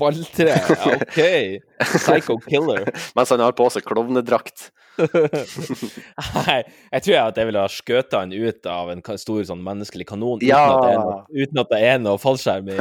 Balltre, 0.00 0.46
ja, 0.54 0.92
OK. 0.94 1.18
Psycho 1.98 2.36
killer. 2.46 2.86
Mens 3.18 3.32
han 3.34 3.42
har 3.42 3.52
på 3.58 3.66
seg 3.74 3.82
klovnedrakt. 3.84 4.70
Nei, 5.00 6.56
jeg 6.92 7.02
tror 7.04 7.16
at 7.24 7.40
jeg 7.40 7.48
ville 7.48 7.62
ha 7.64 7.72
skutt 7.72 8.14
han 8.16 8.32
ut 8.32 8.68
av 8.70 8.92
en 8.94 9.02
stor 9.20 9.42
sånn 9.48 9.62
menneskelig 9.64 10.06
kanon 10.08 10.38
uten, 10.38 10.46
Ja. 10.48 10.62
at 10.76 10.84
det 10.86 10.92
er 10.94 11.02
noe, 11.02 11.18
uten 11.42 11.62
at 11.64 11.74
det 11.74 11.82
er 11.90 12.00
noe 12.02 12.20
fallskjerm 12.22 12.70
i, 12.72 12.78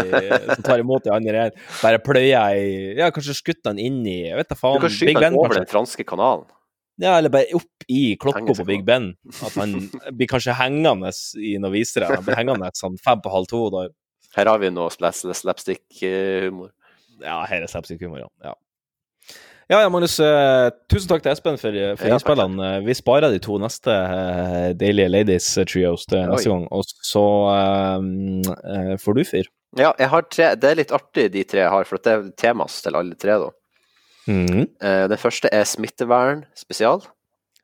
som 0.53 0.63
tar 0.69 0.83
imot 0.83 1.05
de 1.07 1.13
andre. 1.15 1.49
Bare 1.81 2.01
pløya 2.03 2.45
i 2.59 2.69
Ja, 2.99 3.09
kanskje 3.15 3.35
skutt 3.41 3.65
han 3.67 3.81
inn 3.81 3.99
i 4.05 4.17
Jeg 4.29 4.39
vet 4.39 4.53
da 4.53 4.55
Du 4.59 4.83
kan 4.85 4.93
skyte 4.93 5.17
han 5.25 5.33
over 5.35 5.49
kanskje. 5.49 5.63
den 5.65 5.71
franske 5.73 6.07
kanalen. 6.07 6.45
Ja, 6.99 7.15
eller 7.17 7.31
bare 7.31 7.55
opp 7.55 7.85
i 7.87 8.15
klokka 8.19 8.53
på 8.57 8.65
Big 8.67 8.83
Ben. 8.87 9.13
At 9.45 9.55
han 9.59 9.75
blir 10.17 10.29
kanskje 10.29 10.55
hengende 10.59 11.11
i 11.39 11.55
noen 11.57 11.75
visere. 11.77 12.09
Han 12.11 12.25
blir 12.25 12.39
hengende 12.39 12.71
sånn 12.77 12.99
fem 13.01 13.21
på 13.23 13.31
halv 13.33 13.47
to. 13.51 13.61
Da. 13.73 13.85
Her 14.35 14.51
har 14.51 14.59
vi 14.61 14.71
noe 14.73 14.91
slapstick-humor. 14.91 16.73
Ja, 17.23 17.41
her 17.47 17.63
er 17.63 17.71
slapstick-humor, 17.71 18.25
ja. 18.25 18.29
ja. 18.51 18.55
Ja, 19.69 19.83
ja, 19.83 19.89
Magnus. 19.93 20.15
eh, 20.19 20.71
tusen 20.89 21.11
takk 21.11 21.21
til 21.21 21.29
Espen 21.29 21.59
for, 21.61 21.75
for 21.99 22.09
Ja, 22.09 22.15
innspillene. 22.17 22.69
Eh, 22.79 22.85
vi 22.87 22.95
sparer 22.97 23.29
de 23.29 23.37
to 23.43 23.59
neste 23.61 23.93
uh, 23.93 24.71
Deilige 24.73 25.11
Ladies 25.13 25.49
eh, 25.61 25.67
trios 25.69 26.07
til 26.09 26.23
Oi. 26.23 26.29
neste 26.31 26.49
gang. 26.49 26.63
Og 26.73 26.87
så 27.05 27.25
uh, 27.53 27.99
uh, 28.49 28.95
får 28.97 29.19
du 29.19 29.21
fyr. 29.29 29.51
Ja, 29.77 29.91
jeg 30.01 30.09
har 30.09 30.25
tre 30.25 30.47
Det 30.57 30.71
er 30.71 30.79
litt 30.79 30.93
artig, 30.95 31.27
de 31.35 31.43
tre 31.45 31.61
jeg 31.61 31.69
har, 31.69 31.85
for 31.85 32.01
det 32.01 32.15
er 32.15 32.25
temas 32.33 32.79
til 32.81 32.97
alle 32.97 33.13
tre, 33.13 33.37
da. 33.43 33.51
Mhm. 34.29 34.67
Eh, 34.81 35.07
Den 35.09 35.17
første 35.21 35.49
er 35.51 35.65
smittevern 35.65 36.45
spesial. 36.55 37.01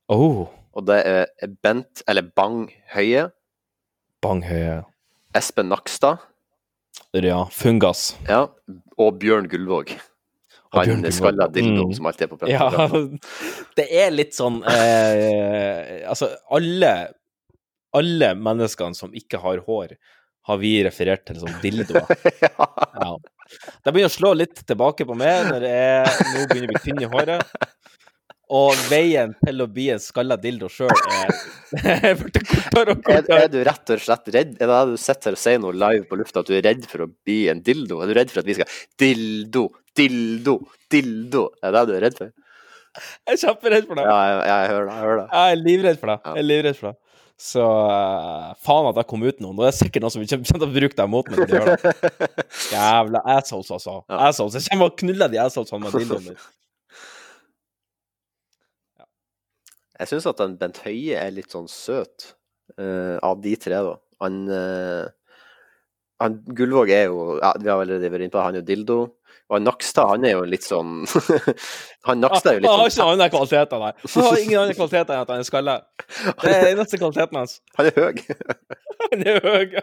Oh, 0.09 0.47
Og 0.75 0.85
det 0.89 0.97
er 1.07 1.25
Bent, 1.63 2.01
eller 2.07 2.25
Bang 2.35 2.65
Høie. 2.93 3.29
Bang 4.21 4.41
Høie. 4.43 4.83
Espen 5.35 5.69
Nakstad. 5.69 6.19
Ja, 7.13 7.45
Fungas. 7.51 8.15
Ja. 8.27 8.47
Og 8.97 9.19
Bjørn 9.21 9.47
Gullvåg. 9.51 9.93
Han 10.75 11.05
skalla 11.11 11.47
dildoen 11.47 11.87
Mm. 11.87 11.93
som 11.95 12.05
alltid 12.09 12.25
er 12.25 12.35
på 12.35 12.49
Ja, 12.49 12.67
det 13.77 13.85
er 13.95 14.09
litt 14.11 14.33
sånn 14.35 14.57
eh, 14.67 16.01
Altså, 16.09 16.33
alle 16.51 17.13
alle 17.95 18.33
menneskene 18.35 18.93
som 18.97 19.13
ikke 19.15 19.39
har 19.39 19.61
hår, 19.63 19.93
har 20.49 20.57
vi 20.59 20.73
referert 20.83 21.23
til 21.25 21.37
som 21.39 21.53
dildoer. 21.63 22.03
ja. 22.43 23.15
Det 23.45 23.91
begynner 23.93 24.09
å 24.09 24.15
slå 24.15 24.31
litt 24.38 24.61
tilbake 24.67 25.05
på 25.07 25.15
meg 25.17 25.49
når 25.51 25.65
jeg 25.69 26.30
nå 26.34 26.45
begynner 26.49 26.69
å 26.69 26.73
bli 26.73 26.84
tynn 26.85 27.01
i 27.05 27.09
håret. 27.11 27.57
Og 28.55 28.77
veien 28.91 29.31
til 29.41 29.63
å 29.63 29.65
bli 29.73 29.88
en 29.89 30.01
skalla 30.01 30.35
dildo 30.38 30.67
sjøl 30.69 30.91
er 31.81 32.11
er 32.11 32.19
kortere 32.19 32.93
og 32.93 32.99
Er, 33.09 33.23
kortere. 33.23 33.39
er 33.41 33.49
du 33.49 33.57
rett 33.65 33.93
og 33.95 34.03
slett 34.03 34.30
redd? 34.35 34.51
Er 34.61 34.69
det 34.69 34.76
det 34.76 34.93
du 34.93 35.01
sitter 35.01 35.31
her 35.31 35.38
og 35.38 35.41
sier 35.41 35.61
noe 35.63 35.73
live 35.73 36.05
på 36.09 36.19
lufta, 36.19 36.43
at 36.43 36.51
du 36.51 36.53
er 36.57 36.61
redd 36.67 36.85
for 36.91 37.07
å 37.07 37.09
bli 37.09 37.39
en 37.49 37.63
dildo? 37.65 38.01
Er 38.05 38.11
du 38.11 38.17
redd 38.19 38.34
for 38.34 38.43
at 38.43 38.49
vi 38.49 38.57
skal 38.59 38.69
Dildo, 39.01 39.63
dildo, 39.97 40.59
dildo? 40.93 41.47
Er 41.65 41.73
det 41.73 41.81
det 41.81 41.89
du 41.89 41.95
er 41.97 42.05
redd 42.05 42.19
for? 42.22 42.34
Jeg 43.26 43.34
er 43.34 43.41
kjemperedd 43.41 43.89
for 43.89 43.99
det. 43.99 44.05
Ja, 44.07 44.19
jeg, 44.30 44.38
jeg 44.51 44.69
hører 44.76 44.85
det. 44.85 44.93
Jeg 44.93 45.05
hører 45.07 45.17
det. 45.19 45.26
Jeg 45.34 45.55
er 45.57 45.63
livredd 45.65 45.97
for 45.99 46.11
det. 46.13 46.19
Jeg 46.30 46.43
er 46.43 46.47
livredd 46.51 46.77
for 46.80 46.91
det. 46.91 46.95
Så 47.35 47.61
eh, 47.61 48.51
faen 48.63 48.89
at 48.91 48.99
jeg 49.01 49.09
kom 49.09 49.23
ut 49.25 49.41
noen. 49.43 49.57
Det 49.59 49.67
er 49.67 49.75
sikkert 49.75 50.05
noen 50.05 50.13
som 50.13 50.23
kommer 50.23 50.47
til 50.47 50.67
å 50.67 50.75
bruke 50.77 50.99
deg 50.99 51.09
mot 51.11 51.31
meg. 51.31 51.41
når 51.41 51.49
de 51.49 51.57
gjør 51.57 51.71
det. 51.71 51.93
Jævla 52.75 53.21
assholes, 53.35 53.71
altså. 53.75 53.97
Assholes. 54.07 54.55
Jeg 54.61 54.71
kommer 54.71 54.93
og 54.93 55.01
knuller 55.01 55.33
de 55.33 55.41
assholesene 55.43 55.83
med 55.83 55.97
dildoen 55.99 56.29
min. 56.29 56.39
Jeg 59.95 60.11
syns 60.11 60.25
at 60.27 60.39
den 60.41 60.57
Bent 60.59 60.81
Høie 60.83 61.15
er 61.15 61.29
litt 61.31 61.53
sånn 61.55 61.69
søt, 61.71 62.33
uh, 62.75 63.15
av 63.23 63.39
de 63.43 63.53
tre, 63.55 63.77
da. 63.79 63.93
Han, 64.25 64.41
uh, 64.51 65.05
han 66.19 66.35
Gullvåg 66.57 66.91
er 66.91 67.05
jo 67.07 67.37
ja, 67.37 67.51
Vi 67.59 67.67
har 67.67 67.79
allerede 67.83 68.09
vært 68.11 68.25
inne 68.25 68.33
på 68.33 68.43
han 68.43 68.57
er 68.57 68.63
jo 68.63 68.67
dildo. 68.67 68.97
Og 69.45 69.55
han 69.59 69.65
Nakstad, 69.67 70.07
han 70.09 70.23
er 70.26 70.31
jo 70.34 70.45
litt 70.49 70.63
sånn 70.65 71.03
Han 72.09 72.22
Nakstad 72.23 72.49
er 72.49 72.55
jo 72.57 72.61
litt 72.63 72.69
Han 72.72 72.80
har 72.81 72.89
sånn 72.89 72.95
ikke 72.95 73.11
andre 73.11 73.27
kvaliteter, 73.30 73.84
nei. 73.84 73.91
Han 74.15 74.23
har 74.26 74.39
ingen 74.41 74.61
andre 74.63 74.77
kvaliteter 74.80 75.13
enn 75.13 75.22
at 75.26 75.34
han 75.34 75.43
er 75.43 75.47
skalla. 75.49 75.76
Det 76.41 76.53
er 76.55 76.69
eneste 76.72 76.97
kvaliteten 77.01 77.38
hans. 77.41 77.53
Han 77.77 77.89
er 77.91 77.99
høy. 77.99 78.23
Han 79.11 79.26
er 79.30 79.38
høy. 79.45 79.76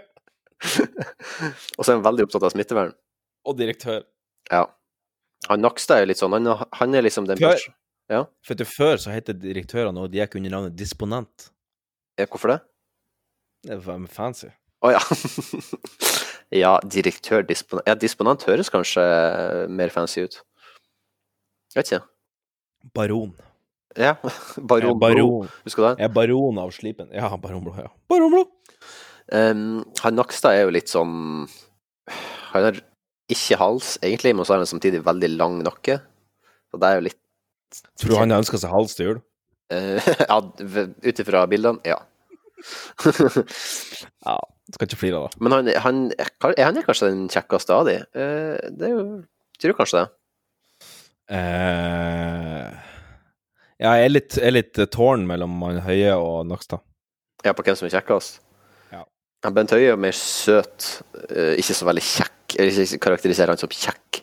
Og 1.78 1.84
så 1.84 1.92
er 1.92 1.96
han 1.96 2.02
veldig 2.06 2.26
opptatt 2.26 2.46
av 2.48 2.52
smittevern. 2.54 2.92
Og 3.46 3.56
direktør. 3.58 4.02
Ja. 4.50 4.64
Han 5.50 5.62
Nakstad 5.62 6.02
er 6.02 6.10
litt 6.10 6.20
sånn 6.22 6.34
Han, 6.36 6.46
han 6.78 6.94
er 6.98 7.02
liksom 7.06 7.26
den 7.30 7.38
Før- 7.42 7.68
Ja. 8.12 8.24
For 8.46 8.58
til 8.58 8.66
før 8.68 8.98
så 9.00 9.14
het 9.14 9.30
direktørene 9.42 10.02
og 10.02 10.10
de 10.12 10.18
gikk 10.20 10.34
under 10.40 10.50
navnet 10.58 10.74
disponent. 10.78 11.50
ja. 12.18 12.26
Hvorfor 12.26 12.56
det? 12.56 12.58
Det 13.70 13.78
var 13.86 14.02
fancy. 14.10 14.50
Å 14.82 14.90
ja. 14.96 15.02
Ja, 16.52 16.76
direktør, 16.84 17.44
disponent 17.48 17.88
Ja, 17.88 17.94
disponent 17.98 18.44
høres 18.48 18.70
kanskje 18.72 19.02
mer 19.72 19.92
fancy 19.94 20.26
ut. 20.26 20.40
Jeg 21.72 21.80
Vet 21.80 21.92
ikke. 21.92 22.04
Baron. 22.94 23.32
Ja. 23.96 24.14
Baron, 24.70 24.98
baron. 25.00 25.48
Husker 25.64 25.82
du 25.82 25.88
det? 25.88 25.96
Jeg 26.00 26.08
er 26.10 26.14
baron 26.16 26.60
av 26.60 26.72
slipen. 26.74 27.08
Ja, 27.12 27.30
baron 27.36 27.64
Blå. 27.64 27.74
ja. 27.78 27.90
Baron 28.08 28.32
Blå! 28.32 28.46
Um, 29.32 29.82
han 30.02 30.16
Nakstad 30.18 30.58
er 30.58 30.66
jo 30.66 30.72
litt 30.74 30.90
sånn 30.90 31.46
Han 32.50 32.64
har 32.66 32.80
ikke 33.32 33.56
hals, 33.60 33.94
egentlig, 34.02 34.34
men 34.36 34.44
så 34.44 34.52
har 34.56 34.60
han 34.60 34.68
samtidig 34.68 35.00
veldig 35.06 35.30
lang 35.38 35.60
nakke. 35.64 36.00
Så 36.68 36.80
det 36.80 36.88
er 36.88 36.98
jo 36.98 37.04
litt 37.06 37.20
Tror 37.96 38.10
du 38.10 38.18
han 38.18 38.34
ønsker 38.36 38.60
seg 38.60 38.72
hals 38.74 38.96
til 38.98 39.06
jul? 39.08 39.20
Uh, 39.72 40.00
Ja, 40.28 40.40
ut 40.42 41.22
ifra 41.24 41.46
bildene, 41.48 41.80
ja. 41.88 42.00
ja, 44.26 44.36
skal 44.76 44.88
ikke 44.88 45.00
flire 45.00 45.20
av 45.20 45.28
det. 45.28 45.42
Men 45.44 45.54
han, 45.56 45.70
han, 45.84 46.00
er 46.16 46.32
han 46.64 46.80
er 46.80 46.86
kanskje 46.86 47.10
den 47.12 47.28
kjekkeste 47.32 47.76
av 47.76 47.86
de? 47.88 47.98
Eh, 48.16 48.72
det 48.72 48.88
er 48.88 48.96
jo 48.96 49.04
Tror 49.62 49.76
kanskje 49.78 50.00
det. 50.00 50.08
Eh, 51.30 52.70
ja, 53.82 53.92
jeg 53.98 54.08
er 54.08 54.10
litt, 54.10 54.34
jeg 54.36 54.48
er 54.48 54.56
litt 54.56 54.80
eh, 54.82 54.88
tårn 54.90 55.22
mellom 55.28 55.54
han 55.68 55.78
Høie 55.86 56.16
og 56.18 56.48
Nakstad. 56.50 56.82
Ja, 57.46 57.54
på 57.54 57.64
hvem 57.66 57.78
som 57.78 57.86
er 57.86 57.94
kjekkest? 57.94 58.40
Ja. 58.90 59.04
Ja, 59.44 59.52
Bent 59.54 59.74
Høie 59.74 59.94
er 59.94 60.00
mer 60.00 60.16
søt, 60.18 60.88
eh, 61.30 61.54
ikke 61.62 61.78
så 61.78 61.88
veldig 61.88 62.04
kjekk. 62.08 62.56
Vil 62.58 62.82
ikke 62.84 63.00
karakteriserer 63.06 63.54
han 63.54 63.62
som 63.62 63.70
kjekk. 63.72 64.20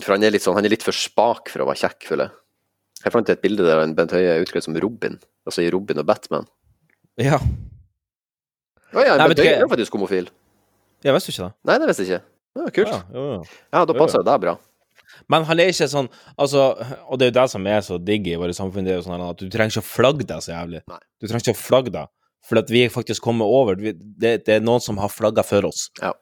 For 0.00 0.14
han 0.14 0.26
er 0.26 0.34
litt 0.34 0.44
sånn, 0.44 0.56
han 0.58 0.66
er 0.66 0.74
litt 0.74 0.84
for 0.86 0.96
spak 0.96 1.50
for 1.52 1.62
å 1.64 1.70
være 1.70 1.84
kjekk, 1.84 2.06
føler 2.10 2.28
jeg. 2.28 2.36
Jeg 3.00 3.14
fant 3.14 3.32
et 3.32 3.42
bilde 3.42 3.64
der 3.64 3.80
Bent 3.96 4.12
Høie 4.12 4.34
er 4.34 4.44
utkledd 4.44 4.66
som 4.66 4.76
Robin, 4.76 5.16
altså 5.48 5.64
i 5.64 5.70
Robin 5.72 6.02
og 6.02 6.08
Batman. 6.08 6.48
Ja. 7.20 7.38
Å 8.90 9.04
ja, 9.06 9.16
Nei, 9.16 9.26
vet 9.28 9.36
Bent 9.36 9.36
du 9.38 9.42
Høie 9.44 9.56
er 9.56 9.62
jo 9.64 9.68
faktisk 9.70 9.96
homofil. 9.96 10.30
Jeg 11.04 11.14
visste 11.16 11.32
ikke 11.32 11.46
det. 11.46 11.52
Nei, 11.70 11.76
det 11.78 11.88
visste 11.90 12.04
jeg 12.06 12.10
ikke. 12.10 12.24
Ja, 12.60 12.70
kult. 12.74 12.90
Ja, 12.90 13.00
ja, 13.14 13.24
ja. 13.36 13.42
Ja, 13.76 13.84
da 13.86 13.94
passer 13.94 14.20
jo. 14.20 14.26
det 14.26 14.36
bra. 14.42 14.56
Men 15.30 15.44
han 15.46 15.60
er 15.62 15.68
ikke 15.72 15.86
sånn 15.90 16.08
Altså, 16.38 16.62
og 17.10 17.18
det 17.18 17.26
er 17.26 17.30
jo 17.30 17.34
det 17.40 17.44
som 17.52 17.66
er 17.70 17.80
så 17.86 17.98
digg 18.02 18.26
i 18.30 18.36
vårt 18.38 18.54
samfunn, 18.56 18.84
det 18.86 18.94
er 18.94 18.98
jo 19.00 19.04
sånn 19.06 19.22
at 19.26 19.38
du 19.38 19.46
trenger 19.50 19.74
ikke 19.74 19.82
å 19.84 19.88
flagge 19.90 20.26
deg 20.26 20.42
så 20.42 20.52
jævlig. 20.54 20.80
Du 21.20 21.26
trenger 21.28 21.44
ikke 21.44 21.54
å 21.56 21.60
flagge 21.60 21.92
deg, 21.94 22.10
for 22.46 22.60
at 22.62 22.70
vi 22.72 22.82
er 22.86 22.92
faktisk 22.94 23.22
kommet 23.22 23.46
over 23.46 23.78
vi- 23.78 23.94
Det, 23.94 24.44
det 24.46 24.56
er 24.56 24.60
noen 24.64 24.80
som 24.82 24.98
har 24.98 25.08
flagga 25.12 25.44
for 25.46 25.66
oss. 25.70 25.88
Ja. 26.00 26.12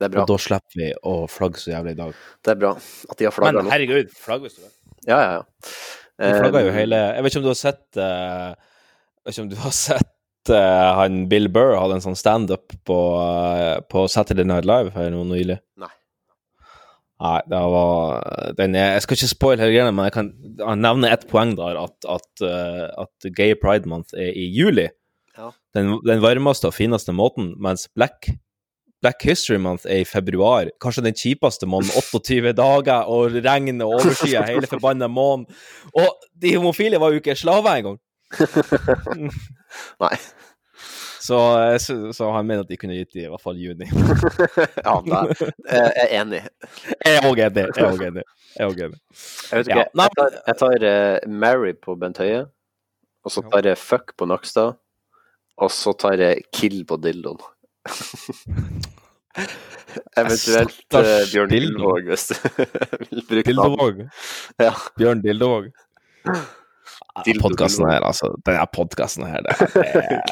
Det 0.00 0.08
er 0.08 0.12
bra. 0.14 0.22
Og 0.24 0.28
da 0.32 0.36
slipper 0.40 0.76
vi 0.80 0.92
å 1.04 1.14
flagge 1.28 1.60
så 1.60 1.72
jævlig 1.74 1.92
i 1.92 1.98
dag. 2.00 2.14
Det 2.44 2.52
er 2.54 2.60
bra 2.62 2.70
at 2.76 3.16
de 3.20 3.24
har 3.28 3.32
flagga 3.36 3.52
Men 3.60 3.64
nå. 3.66 3.70
herregud, 3.74 4.14
flagg 4.16 4.40
hvis 4.46 4.56
du 4.56 4.62
vil. 4.64 4.70
Ja, 5.08 5.18
ja, 5.20 5.32
ja. 5.40 5.42
De 6.20 6.32
flagga 6.40 6.60
jo 6.64 6.68
Eh, 6.70 6.76
hele 6.76 6.96
Jeg 7.16 7.22
vet 7.24 7.32
ikke 7.32 7.40
om 7.40 7.44
du 7.44 7.50
har 7.52 7.60
sett 7.60 7.96
eh, 7.96 8.48
Jeg 8.52 9.24
vet 9.24 9.34
ikke 9.34 9.42
om 9.44 9.48
du 9.52 9.56
har 9.56 9.70
sett 9.76 10.08
eh, 10.48 10.90
han 10.96 11.26
Bill 11.28 11.50
Burr 11.52 11.76
hadde 11.76 11.98
en 11.98 12.04
sånn 12.04 12.18
standup 12.18 12.72
på, 12.88 12.98
uh, 13.20 13.80
på 13.92 14.06
Saturday 14.08 14.46
Night 14.48 14.64
Live 14.68 14.94
her 14.96 15.10
nå 15.12 15.26
nylig. 15.28 15.58
Nei. 15.80 15.92
Nei, 17.20 17.38
det 17.52 17.58
var 17.74 18.54
den 18.56 18.76
er, 18.80 18.94
Jeg 18.94 19.04
skal 19.04 19.18
ikke 19.18 19.28
spoile 19.28 19.60
hele 19.60 19.74
greia, 19.74 19.92
men 19.92 20.06
jeg 20.08 20.14
kan 20.14 20.30
han 20.64 20.80
nevne 20.80 21.10
ett 21.12 21.26
poeng 21.28 21.52
der, 21.58 21.76
at, 21.82 22.08
at, 22.08 22.30
uh, 22.40 22.86
at 23.04 23.32
Gay 23.36 23.52
Pride 23.60 23.90
Month 23.90 24.16
er 24.16 24.32
i 24.32 24.46
juli. 24.48 24.88
Ja. 25.36 25.50
Den, 25.76 25.98
den 26.06 26.22
varmeste 26.24 26.70
og 26.70 26.78
fineste 26.78 27.12
måten, 27.16 27.52
mens 27.60 27.90
Black 27.92 28.32
Black 29.00 29.22
History 29.24 29.56
Month 29.56 29.86
er 29.88 30.02
i 30.02 30.08
februar. 30.08 30.68
Kanskje 30.80 31.04
den 31.06 31.16
kjipeste 31.16 31.68
måneden. 31.68 31.96
28 31.96 32.52
dager 32.64 33.08
og 33.08 33.36
regn 33.44 33.80
og 33.80 33.94
overskyet 33.96 34.48
hele 34.48 34.68
forbanna 34.68 35.08
måneden. 35.08 35.48
Og 35.96 36.28
de 36.42 36.56
homofile 36.56 37.00
var 37.00 37.14
jo 37.14 37.22
ikke 37.22 37.36
slaver 37.36 37.80
engang. 37.80 37.98
Nei. 40.04 40.16
Så, 41.20 41.36
så, 41.84 41.94
så 42.16 42.30
han 42.32 42.46
mener 42.48 42.64
at 42.64 42.70
de 42.70 42.78
kunne 42.80 42.96
gitt 42.96 43.12
de 43.12 43.26
i 43.26 43.30
hvert 43.30 43.42
fall 43.44 43.58
juni. 43.60 43.86
ja. 44.86 44.94
Jeg 45.04 45.90
er 45.90 46.14
enig. 46.22 46.40
Jeg 47.04 47.18
er 47.18 47.26
òg 47.28 47.42
enig. 47.44 47.66
Jeg 47.76 47.84
er 47.84 47.90
òg 47.90 48.04
enig. 48.06 48.24
Jeg 48.54 48.64
er 48.64 48.70
også 48.70 48.86
enig. 48.86 49.00
Jeg 49.50 49.58
vet 49.58 49.68
ikke, 49.68 49.76
Ja, 49.76 49.84
jeg 50.00 50.16
tar, 50.16 50.38
jeg 50.48 50.60
tar 50.62 50.86
eh, 50.90 51.18
Mary 51.44 51.74
på 51.76 51.94
Bent 52.00 52.18
Høie, 52.22 52.46
og 53.20 53.34
så 53.34 53.44
tar 53.52 53.68
jeg 53.68 53.78
Fuck 53.78 54.16
på 54.18 54.24
Nakstad, 54.30 54.80
og 55.60 55.70
så 55.76 55.92
tar 55.92 56.16
jeg 56.24 56.48
Kill 56.56 56.80
på 56.88 56.98
Dildoen. 57.04 57.44
Eventuelt 60.20 60.94
uh, 60.94 61.22
Bjørn 61.30 61.52
Dildovåg, 61.52 62.08
hvis 62.10 62.26
du 62.30 62.34
vil 63.10 63.22
bruke 63.28 63.46
Dildovåg. 63.46 64.02
Ja. 64.60 64.72
Bjørn 64.98 65.22
Dildovåg. 65.24 65.70
Dildo 67.26 67.44
Podkasten 67.48 67.86
her, 67.90 68.04
altså. 68.06 68.30
Denne 68.46 68.66
podkasten 68.74 69.26
her, 69.28 69.42
det, 69.46 69.56
det, 69.74 69.84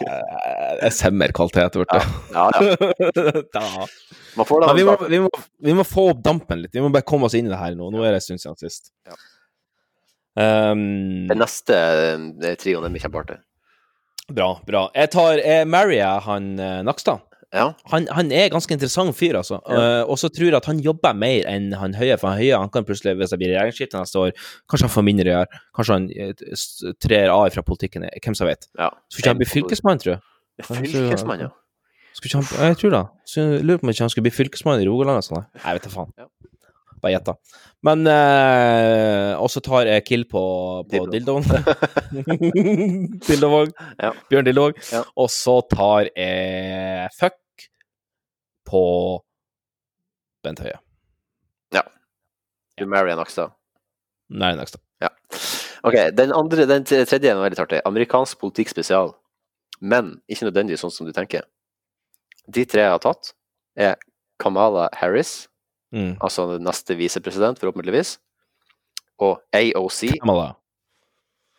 er- 0.09 0.77
det 0.79 0.87
er 0.89 0.95
semmer 0.95 1.33
kvalitet, 1.37 1.79
vet 1.81 1.95
du. 1.95 2.01
Ja, 2.35 2.49
ja. 2.55 3.87
Man 4.39 4.47
får 4.47 4.63
det 4.63 4.75
vi 4.79 4.85
må, 4.87 4.95
vi, 5.11 5.19
må, 5.25 5.31
vi 5.67 5.75
må 5.75 5.85
få 5.89 6.09
opp 6.13 6.21
dampen 6.23 6.61
litt. 6.63 6.75
Vi 6.77 6.83
må 6.85 6.93
bare 6.95 7.07
komme 7.09 7.27
oss 7.27 7.35
inn 7.35 7.49
i 7.49 7.53
det 7.53 7.59
her 7.59 7.75
nå. 7.79 7.89
Nå 7.91 8.05
er 8.05 8.13
det 8.15 8.21
en 8.21 8.27
stund 8.29 8.43
siden 8.45 8.61
sist. 8.61 8.93
Um, 10.39 11.27
Den 11.27 11.41
neste 11.43 11.75
eh, 11.75 12.55
trioen 12.61 12.87
er 12.95 13.03
kjempeartig. 13.03 13.41
Bra, 14.31 14.53
bra. 14.69 14.85
Jeg 14.95 15.11
tar 15.15 15.41
eh, 15.43 15.65
Mary, 15.67 15.97
jeg, 15.99 16.23
han 16.29 16.53
eh, 16.63 16.81
Nakstad. 17.49 17.91
Han, 17.93 18.07
han 18.13 18.33
er 18.37 18.51
ganske 18.53 18.75
interessant 18.77 19.17
fyr, 19.17 19.39
altså. 19.41 19.57
Eh, 19.73 20.03
og 20.05 20.19
så 20.21 20.29
tror 20.29 20.51
jeg 20.51 20.57
at 20.59 20.67
han 20.69 20.83
jobber 20.85 21.15
mer 21.17 21.47
enn 21.49 21.71
han 21.81 21.95
Høie. 21.97 22.19
For 22.21 22.29
han 22.29 22.41
Høie 22.43 22.59
han 22.61 22.73
kan 22.75 22.85
plutselig, 22.85 23.15
hvis 23.21 23.33
det 23.33 23.39
blir 23.41 23.55
regjeringsskifte 23.55 24.03
neste 24.03 24.21
år, 24.21 24.35
kanskje 24.69 24.89
han 24.89 24.93
får 24.93 25.07
mindre 25.07 25.31
å 25.31 25.35
gjøre. 25.37 25.63
Kanskje 25.79 25.97
han 25.97 26.11
eh, 26.13 26.43
trer 27.01 27.33
av 27.33 27.47
fra 27.55 27.65
politikken. 27.65 28.05
Hvem 28.21 28.37
som 28.37 28.51
vet. 28.51 28.69
Ja. 28.77 28.91
Skulle 29.09 29.25
ikke 29.25 29.35
han 29.35 29.41
bli 29.41 29.51
fylkesmann, 29.55 30.03
tror 30.03 30.17
jeg? 30.17 30.23
Fylkesmann, 30.69 31.47
ja. 31.47 31.51
Skulle 32.19 32.33
ikke 32.33 32.43
han, 32.43 32.69
jeg 32.69 32.81
tror 32.83 32.95
det. 32.99 33.03
Lurer 33.63 33.81
på 33.81 33.87
om 33.87 33.95
ikke 33.95 34.05
han 34.05 34.13
skulle 34.13 34.29
bli 34.29 34.35
fylkesmann 34.35 34.83
i 34.83 34.89
Rogaland. 34.89 35.23
og 35.23 35.29
Sånn. 35.29 35.49
Jeg 35.63 35.79
vet 35.79 35.89
da 35.89 35.95
faen. 35.95 36.13
Bare 36.99 37.15
gjetta. 37.15 37.37
Men 37.87 38.07
eh, 38.11 39.39
Og 39.39 39.51
så 39.53 39.63
tar 39.63 39.87
jeg 39.87 40.05
kill 40.09 40.25
på, 40.31 40.43
på 40.91 41.05
dildoen. 41.13 41.45
Dildovåg. 43.29 43.71
Bjørn 44.31 44.49
Dildovåg. 44.49 44.81
Og 45.15 45.31
så 45.31 45.61
tar 45.71 46.11
jeg 46.11 47.13
fuck 47.19 47.69
på 48.69 48.83
Bent 50.45 50.61
Høie. 50.63 50.77
Ja. 51.75 51.85
Du 52.79 52.87
Mary 52.91 53.15
Nakstad. 53.19 53.55
Nei, 54.29 54.53
Nakstad. 54.59 54.83
Ja. 55.03 55.13
Ok, 55.87 55.95
den 56.19 56.35
andre, 56.35 56.67
den 56.69 56.85
tredje 56.85 57.31
er 57.31 57.39
veldig 57.39 57.63
artig. 57.63 57.81
Amerikansk 57.89 58.41
politikk 58.43 58.73
spesial. 58.75 59.15
Men 59.79 60.17
ikke 60.27 60.49
nødvendigvis 60.49 60.83
sånn 60.83 60.95
som 60.95 61.07
du 61.09 61.15
tenker. 61.15 61.47
De 62.51 62.65
tre 62.67 62.85
jeg 62.87 62.95
har 62.95 63.03
tatt, 63.03 63.33
er 63.79 63.95
Kamala 64.43 64.89
Harris, 64.97 65.47
Mm. 65.93 66.17
altså 66.21 66.59
neste 66.61 66.97
visepresident, 66.97 67.59
forhåpentligvis, 67.59 68.19
og 69.19 69.41
AOC. 69.53 70.19
Kamala. 70.21 70.53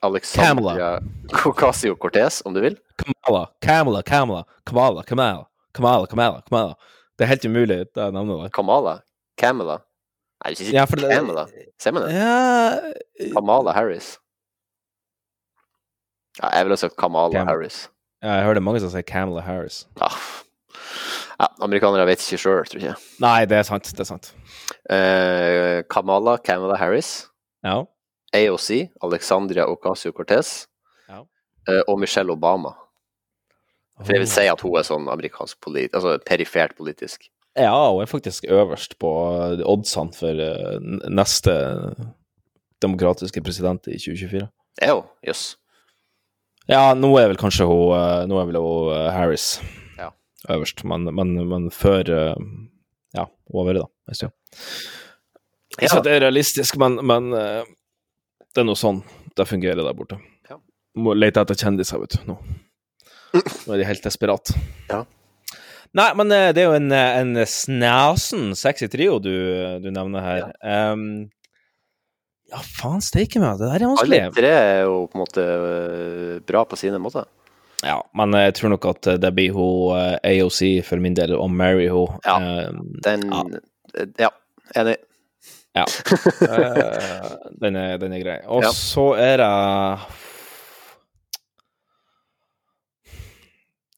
Alexandria 0.03 0.99
Cocasio-Cortez, 1.33 2.41
om 2.45 2.53
du 2.53 2.61
vil. 2.61 2.77
Kamala, 3.25 3.45
Kamala, 3.61 4.01
Kamala, 4.01 4.43
Kamala, 4.65 5.03
Kamala, 5.03 5.45
Kamala, 5.73 6.05
Kamala, 6.07 6.41
Kamala. 6.47 6.73
Det 7.17 7.25
er 7.25 7.31
helt 7.33 7.45
umulig, 7.45 7.79
det 7.95 7.97
er 8.03 8.11
navnet 8.15 8.37
der. 8.45 8.49
Kamala? 8.55 8.93
Kamala? 9.37 9.79
Nei, 10.45 10.53
du 10.53 10.55
sier 10.55 10.67
ikke 10.69 10.77
Ja, 10.79 10.85
det- 10.85 11.17
Kamala. 11.17 11.45
Ser 11.79 11.91
man 11.91 12.03
det? 12.03 12.13
Ja, 12.13 13.33
Kamala 13.33 13.71
Harris. 13.75 14.17
Ja, 16.41 16.49
jeg 16.55 16.65
ville 16.65 16.77
sagt 16.77 16.95
Kamala 16.97 17.33
Kam- 17.33 17.47
Harris. 17.47 17.89
ja, 18.23 18.33
jeg 18.37 18.45
hører 18.45 18.59
mange 18.63 18.79
som 18.79 18.89
sier 18.93 19.01
Kamala 19.03 19.41
Harris. 19.41 19.85
Ja. 19.99 20.07
Ja, 21.39 21.47
amerikanere 21.63 22.05
vet 22.09 22.19
ikke 22.25 22.39
sjøl, 22.41 22.65
tror 22.67 22.83
jeg. 22.83 22.95
Nei, 23.23 23.45
det 23.47 23.57
er 23.61 23.67
sant, 23.67 23.87
det 23.95 24.03
er 24.03 24.09
sant. 24.09 24.31
Eh, 24.91 25.79
Kamala 25.91 26.37
Kamala 26.43 26.75
Harris. 26.81 27.27
Ja. 27.63 27.81
AOC, 28.35 28.89
Alexandria 29.03 29.65
Ocasio-Cortez. 29.71 30.67
Ja. 31.09 31.23
eh, 31.67 31.81
og 31.87 31.99
Michelle 31.99 32.31
Obama. 32.35 32.75
For 33.99 34.13
jeg 34.15 34.21
vil 34.23 34.29
si 34.31 34.45
at 34.47 34.61
hun 34.63 34.77
er 34.79 34.85
sånn 34.87 35.09
amerikansk 35.11 35.57
polit 35.59 35.91
altså 35.97 36.13
perifert 36.23 36.75
politisk. 36.77 37.25
Ja, 37.59 37.73
hun 37.91 37.99
er 38.03 38.07
faktisk 38.07 38.45
øverst 38.47 38.93
på 39.01 39.09
oddsene 39.67 40.13
for 40.15 40.39
eh, 40.45 40.77
n- 40.79 41.01
neste 41.11 41.55
demokratiske 42.83 43.41
president 43.43 43.87
i 43.91 43.97
2024. 43.99 44.45
Er 44.85 44.93
hun? 44.95 45.03
Jøss. 45.27 45.57
Ja, 46.69 46.93
nå 46.95 47.09
er 47.19 47.31
vel 47.31 47.39
kanskje 47.41 47.65
hun 47.67 47.89
eh, 47.97 48.23
Nå 48.29 48.37
er 48.39 48.47
vel 48.51 48.59
hun 48.61 48.93
eh, 48.95 49.09
Harris. 49.15 49.49
Øverst, 50.47 50.83
men, 50.87 51.09
men, 51.15 51.35
men 51.49 51.69
før 51.73 52.09
eh, 52.15 52.49
Ja, 53.17 53.25
over, 53.49 53.73
da. 53.73 53.87
Jeg 54.09 54.19
stund. 54.21 54.35
Ja. 55.79 55.93
at 55.95 56.03
det 56.05 56.15
er 56.17 56.23
realistisk, 56.25 56.77
men, 56.81 56.99
men 57.05 57.31
eh, 57.33 57.63
det 58.53 58.63
er 58.63 58.67
nå 58.67 58.75
sånn 58.77 59.03
det 59.37 59.45
fungerer 59.47 59.79
der 59.85 59.95
borte. 59.95 60.17
Ja. 60.49 60.57
Må 60.99 61.13
lete 61.15 61.41
etter 61.43 61.57
kjendiser, 61.57 62.01
vet 62.01 62.17
du. 62.17 62.33
Nå, 62.33 62.35
nå 63.65 63.75
er 63.75 63.81
de 63.81 63.87
helt 63.87 64.03
desperate. 64.03 64.55
Ja. 64.89 65.05
Nei, 65.97 66.09
men 66.19 66.33
eh, 66.35 66.49
det 66.53 66.63
er 66.63 66.69
jo 66.69 66.77
en, 66.77 66.91
en 66.93 67.43
snasen 67.49 68.51
sexy 68.57 68.89
trio 68.91 69.17
du, 69.23 69.33
du 69.81 69.89
nevner 69.93 70.25
her. 70.25 70.49
Ehm, 70.61 71.07
ja, 72.49 72.61
faen 72.65 73.01
steike 73.05 73.41
meg, 73.41 73.57
det 73.61 73.69
der 73.69 73.85
er 73.85 74.03
Alle 74.03 74.21
tre 74.33 74.51
er 74.53 74.83
jo 74.87 75.03
på 75.09 75.17
en 75.17 75.23
måte 75.23 75.45
bra 76.49 76.65
på 76.65 76.77
sine 76.79 77.01
måter. 77.01 77.29
Ja, 77.85 78.01
men 78.17 78.33
jeg 78.35 78.53
tror 78.57 78.73
nok 78.73 78.85
at 78.89 79.07
det 79.23 79.29
blir 79.37 79.53
hun 79.55 79.93
eh, 79.95 80.17
AOC 80.27 80.83
for 80.87 80.99
min 80.99 81.15
del, 81.15 81.31
og 81.39 81.51
marry 81.51 81.87
hun. 81.91 82.17
Ja, 82.25 82.37
Den 83.05 83.23
Ja, 84.19 84.29
enig. 84.75 84.97
Ja. 85.77 85.85
Eh, 86.49 87.29
den, 87.61 87.75
er, 87.79 87.97
den 88.01 88.13
er 88.13 88.23
grei. 88.23 88.37
Og 88.47 88.63
Ja. 88.65 88.71
så 88.75 89.13
er 89.21 89.37
det 89.37 89.49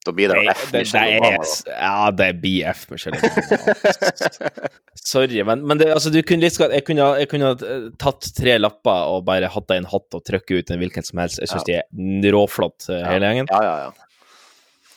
Da 0.05 0.11
blir 0.17 0.31
det 0.31 0.37
Nei, 0.39 0.49
F. 0.49 0.61
det, 0.65 0.71
det 0.71 0.79
Michelle 0.81 1.09
er, 1.13 1.19
Obama, 1.21 1.45
da. 1.45 1.73
ja, 1.77 2.11
det 2.17 2.27
er 2.31 2.37
BF, 2.41 2.79
Michelle 2.89 3.19
Obama. 3.21 4.71
Sorry, 4.97 5.43
men, 5.45 5.61
men 5.69 5.81
det, 5.81 5.91
altså, 5.93 6.09
du 6.13 6.17
kunne 6.25 6.47
litt 6.47 6.57
jeg, 6.57 6.85
kunne, 6.87 7.09
jeg 7.21 7.29
kunne 7.29 7.51
ha 7.51 7.75
tatt 8.01 8.31
tre 8.37 8.55
lapper 8.57 9.11
og 9.13 9.27
bare 9.29 9.51
hatt 9.53 9.67
deg 9.69 9.83
en 9.83 9.89
hatt 9.91 10.17
og 10.17 10.23
trykket 10.25 10.57
ut 10.57 10.73
en 10.73 10.81
hvilken 10.81 11.05
som 11.05 11.21
helst. 11.21 11.41
Jeg 11.43 11.53
syns 11.53 11.67
de 11.69 11.77
er 11.77 12.33
råflott, 12.33 12.89
eh, 12.89 13.05
hele 13.11 13.29
gjengen. 13.29 13.51
Ja, 13.53 13.61
ja, 13.67 13.75
ja. 13.85 14.09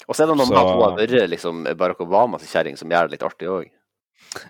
Og 0.08 0.16
så 0.16 0.24
er 0.24 0.32
det 0.32 0.38
noe 0.40 0.48
med 0.48 0.58
at 0.60 0.68
hun 0.68 0.82
har 0.82 0.96
vært 0.98 1.30
liksom, 1.32 1.62
Barack 1.80 2.00
Obamas 2.04 2.48
kjerring, 2.48 2.76
som 2.80 2.92
gjør 2.92 3.08
det 3.08 3.18
litt 3.18 3.28
artig 3.28 3.48
òg. 3.52 3.68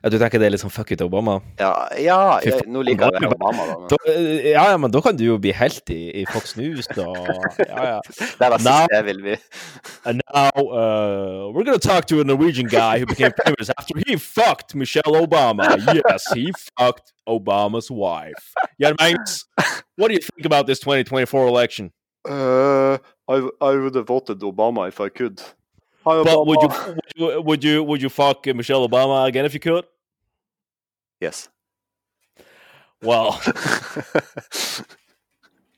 Ja, 0.02 0.11
du 0.11 0.16
tenker 0.20 0.40
det 0.40 0.48
er 0.48 0.55
litt 0.55 0.62
sånn 0.62 0.73
fuck 0.73 0.90
it, 0.94 1.02
Obama? 1.05 1.39
Ja, 1.61 1.73
ja 2.01 2.19
jeg, 2.44 2.65
nå 2.70 2.82
liker 2.86 3.15
jeg 3.15 3.31
Obama, 3.32 3.66
da. 3.69 3.77
Men. 3.81 3.89
Da, 3.93 3.98
ja, 4.48 4.65
ja, 4.73 4.77
men 4.81 4.93
da 4.94 5.02
kan 5.05 5.16
du 5.19 5.24
jo 5.27 5.39
bli 5.40 5.52
helt 5.56 5.93
i, 5.93 6.01
i 6.23 6.24
Fox 6.31 6.55
News, 6.59 6.89
da. 6.94 7.06
Ja, 7.65 7.86
ja. 7.94 7.98
Det 8.39 8.47
er 8.47 8.55
det 8.55 8.61
siste 8.65 8.97
jeg 8.97 9.06
vil 9.09 9.20
bli. 9.23 9.36
And 10.05 10.23
now 10.35 10.65
uh, 10.65 11.51
we're 11.52 11.65
gonna 11.65 11.78
talk 11.78 12.06
to 12.12 12.20
a 12.20 12.24
Norwegian 12.24 12.69
guy 12.69 12.98
who 12.98 13.06
became 13.06 13.32
famous 13.44 13.70
after 13.78 13.94
he 14.06 14.16
fucked 14.16 14.74
Michelle 14.74 15.16
Obama. 15.20 15.77
Yes, 15.94 16.27
he 16.35 16.52
fucked 16.78 17.12
Obama's 17.28 17.90
wife. 17.90 18.55
Yeah, 18.78 18.93
mates, 19.01 19.44
what 19.97 20.09
do 20.09 20.15
you 20.15 20.20
think 20.20 20.47
about 20.47 20.66
this 20.66 20.81
2024 20.81 21.47
election? 21.47 21.93
Uh, 22.28 22.98
I, 23.28 23.48
I 23.61 23.77
would 23.77 23.94
have 23.94 24.06
voted 24.06 24.40
Obama 24.40 24.89
if 24.89 25.01
I 25.01 25.09
could. 25.09 25.40
Hi, 26.05 26.22
But 26.22 26.47
would 26.47 26.60
you, 26.62 26.68
would 26.68 27.16
you 27.16 27.43
would 27.43 27.64
you 27.64 27.82
would 27.82 28.02
you 28.02 28.10
fuck 28.10 28.47
Michelle 28.55 28.86
Obama 28.86 29.26
again 29.26 29.47
if 29.47 29.55
you 29.55 29.60
could? 29.60 29.86
Yes. 31.20 31.48
Well, 33.01 33.32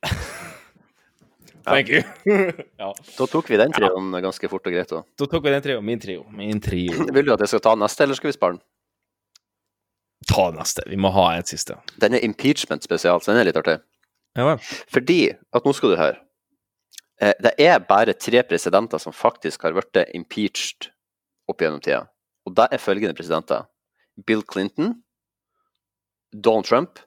thank 1.64 1.88
you. 1.88 2.02
ja. 2.76 2.94
Da 3.18 3.26
tok 3.26 3.50
vi 3.50 3.56
den 3.56 3.72
trioen 3.72 4.12
ganske 4.22 4.48
fort 4.50 4.66
og 4.66 4.72
greit. 4.74 4.90
Da. 4.90 5.02
Da 5.18 5.26
tok 5.30 5.44
vi 5.44 5.54
den 5.54 5.62
trioen. 5.62 5.84
Min 5.86 6.00
trio. 6.02 6.26
Min 6.30 6.60
trio. 6.60 7.06
Vil 7.14 7.26
du 7.26 7.32
at 7.34 7.40
jeg 7.46 7.54
skal 7.54 7.64
ta 7.68 7.74
neste, 7.78 8.02
eller 8.06 8.18
skal 8.18 8.32
vi 8.32 8.36
spare 8.36 8.56
den? 8.56 8.62
Ta 10.26 10.50
neste. 10.54 10.82
Vi 10.90 10.98
må 10.98 11.14
ha 11.14 11.28
en 11.36 11.46
siste. 11.46 11.78
Den 12.02 12.18
er 12.18 12.24
impeachment 12.26 12.82
spesial, 12.86 13.22
så 13.22 13.30
den 13.30 13.40
er 13.44 13.50
litt 13.50 13.58
artig. 13.62 13.78
Ja. 14.36 14.56
Fordi 14.92 15.20
at 15.54 15.62
nå 15.66 15.72
skal 15.76 15.94
du 15.94 16.00
høre. 16.00 16.18
Eh, 17.20 17.32
Det 17.40 17.54
er 17.58 17.78
bare 17.78 18.12
tre 18.12 18.42
presidenter 18.42 18.98
som 18.98 19.12
faktisk 19.12 19.62
har 19.62 19.72
blitt 19.72 20.14
impeached 20.14 20.90
opp 21.48 21.60
gjennom 21.62 21.80
tida. 21.80 22.06
Og 22.46 22.54
det 22.54 22.68
er 22.70 22.78
følgende 22.82 23.16
presidenter. 23.16 23.66
Bill 24.26 24.42
Clinton, 24.42 25.02
Donald 26.32 26.64
Trump 26.66 27.00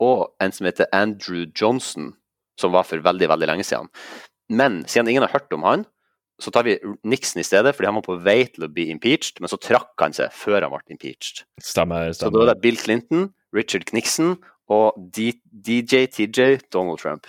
og 0.00 0.34
en 0.40 0.52
som 0.52 0.66
heter 0.68 0.86
Andrew 0.94 1.46
Johnson, 1.60 2.12
som 2.58 2.72
var 2.72 2.84
for 2.86 3.02
veldig, 3.02 3.28
veldig 3.28 3.48
lenge 3.50 3.64
siden. 3.66 3.88
Men 4.48 4.84
siden 4.86 5.08
ingen 5.08 5.22
har 5.26 5.32
hørt 5.32 5.52
om 5.52 5.62
han, 5.66 5.84
så 6.40 6.52
tar 6.54 6.62
vi 6.68 6.76
Nixon 7.02 7.40
i 7.40 7.46
stedet, 7.46 7.74
fordi 7.74 7.88
han 7.88 7.96
var 7.98 8.06
på 8.06 8.18
vei 8.22 8.44
til 8.46 8.64
å 8.68 8.70
bli 8.70 8.86
impeached, 8.92 9.40
men 9.42 9.50
så 9.50 9.58
trakk 9.58 9.98
han 9.98 10.14
seg 10.14 10.30
før 10.32 10.62
han 10.62 10.70
ble 10.70 10.94
impeached. 10.94 11.42
Stemmer. 11.58 12.12
stemmer. 12.14 12.14
Så 12.14 12.30
da 12.30 12.44
er 12.44 12.52
det 12.54 12.62
Bill 12.62 12.78
Clinton, 12.78 13.32
Richard 13.52 13.90
Nixon 13.92 14.36
og 14.70 14.94
DJ 15.16 16.06
TJ 16.06 16.60
Donald 16.70 17.02
Trump. 17.02 17.26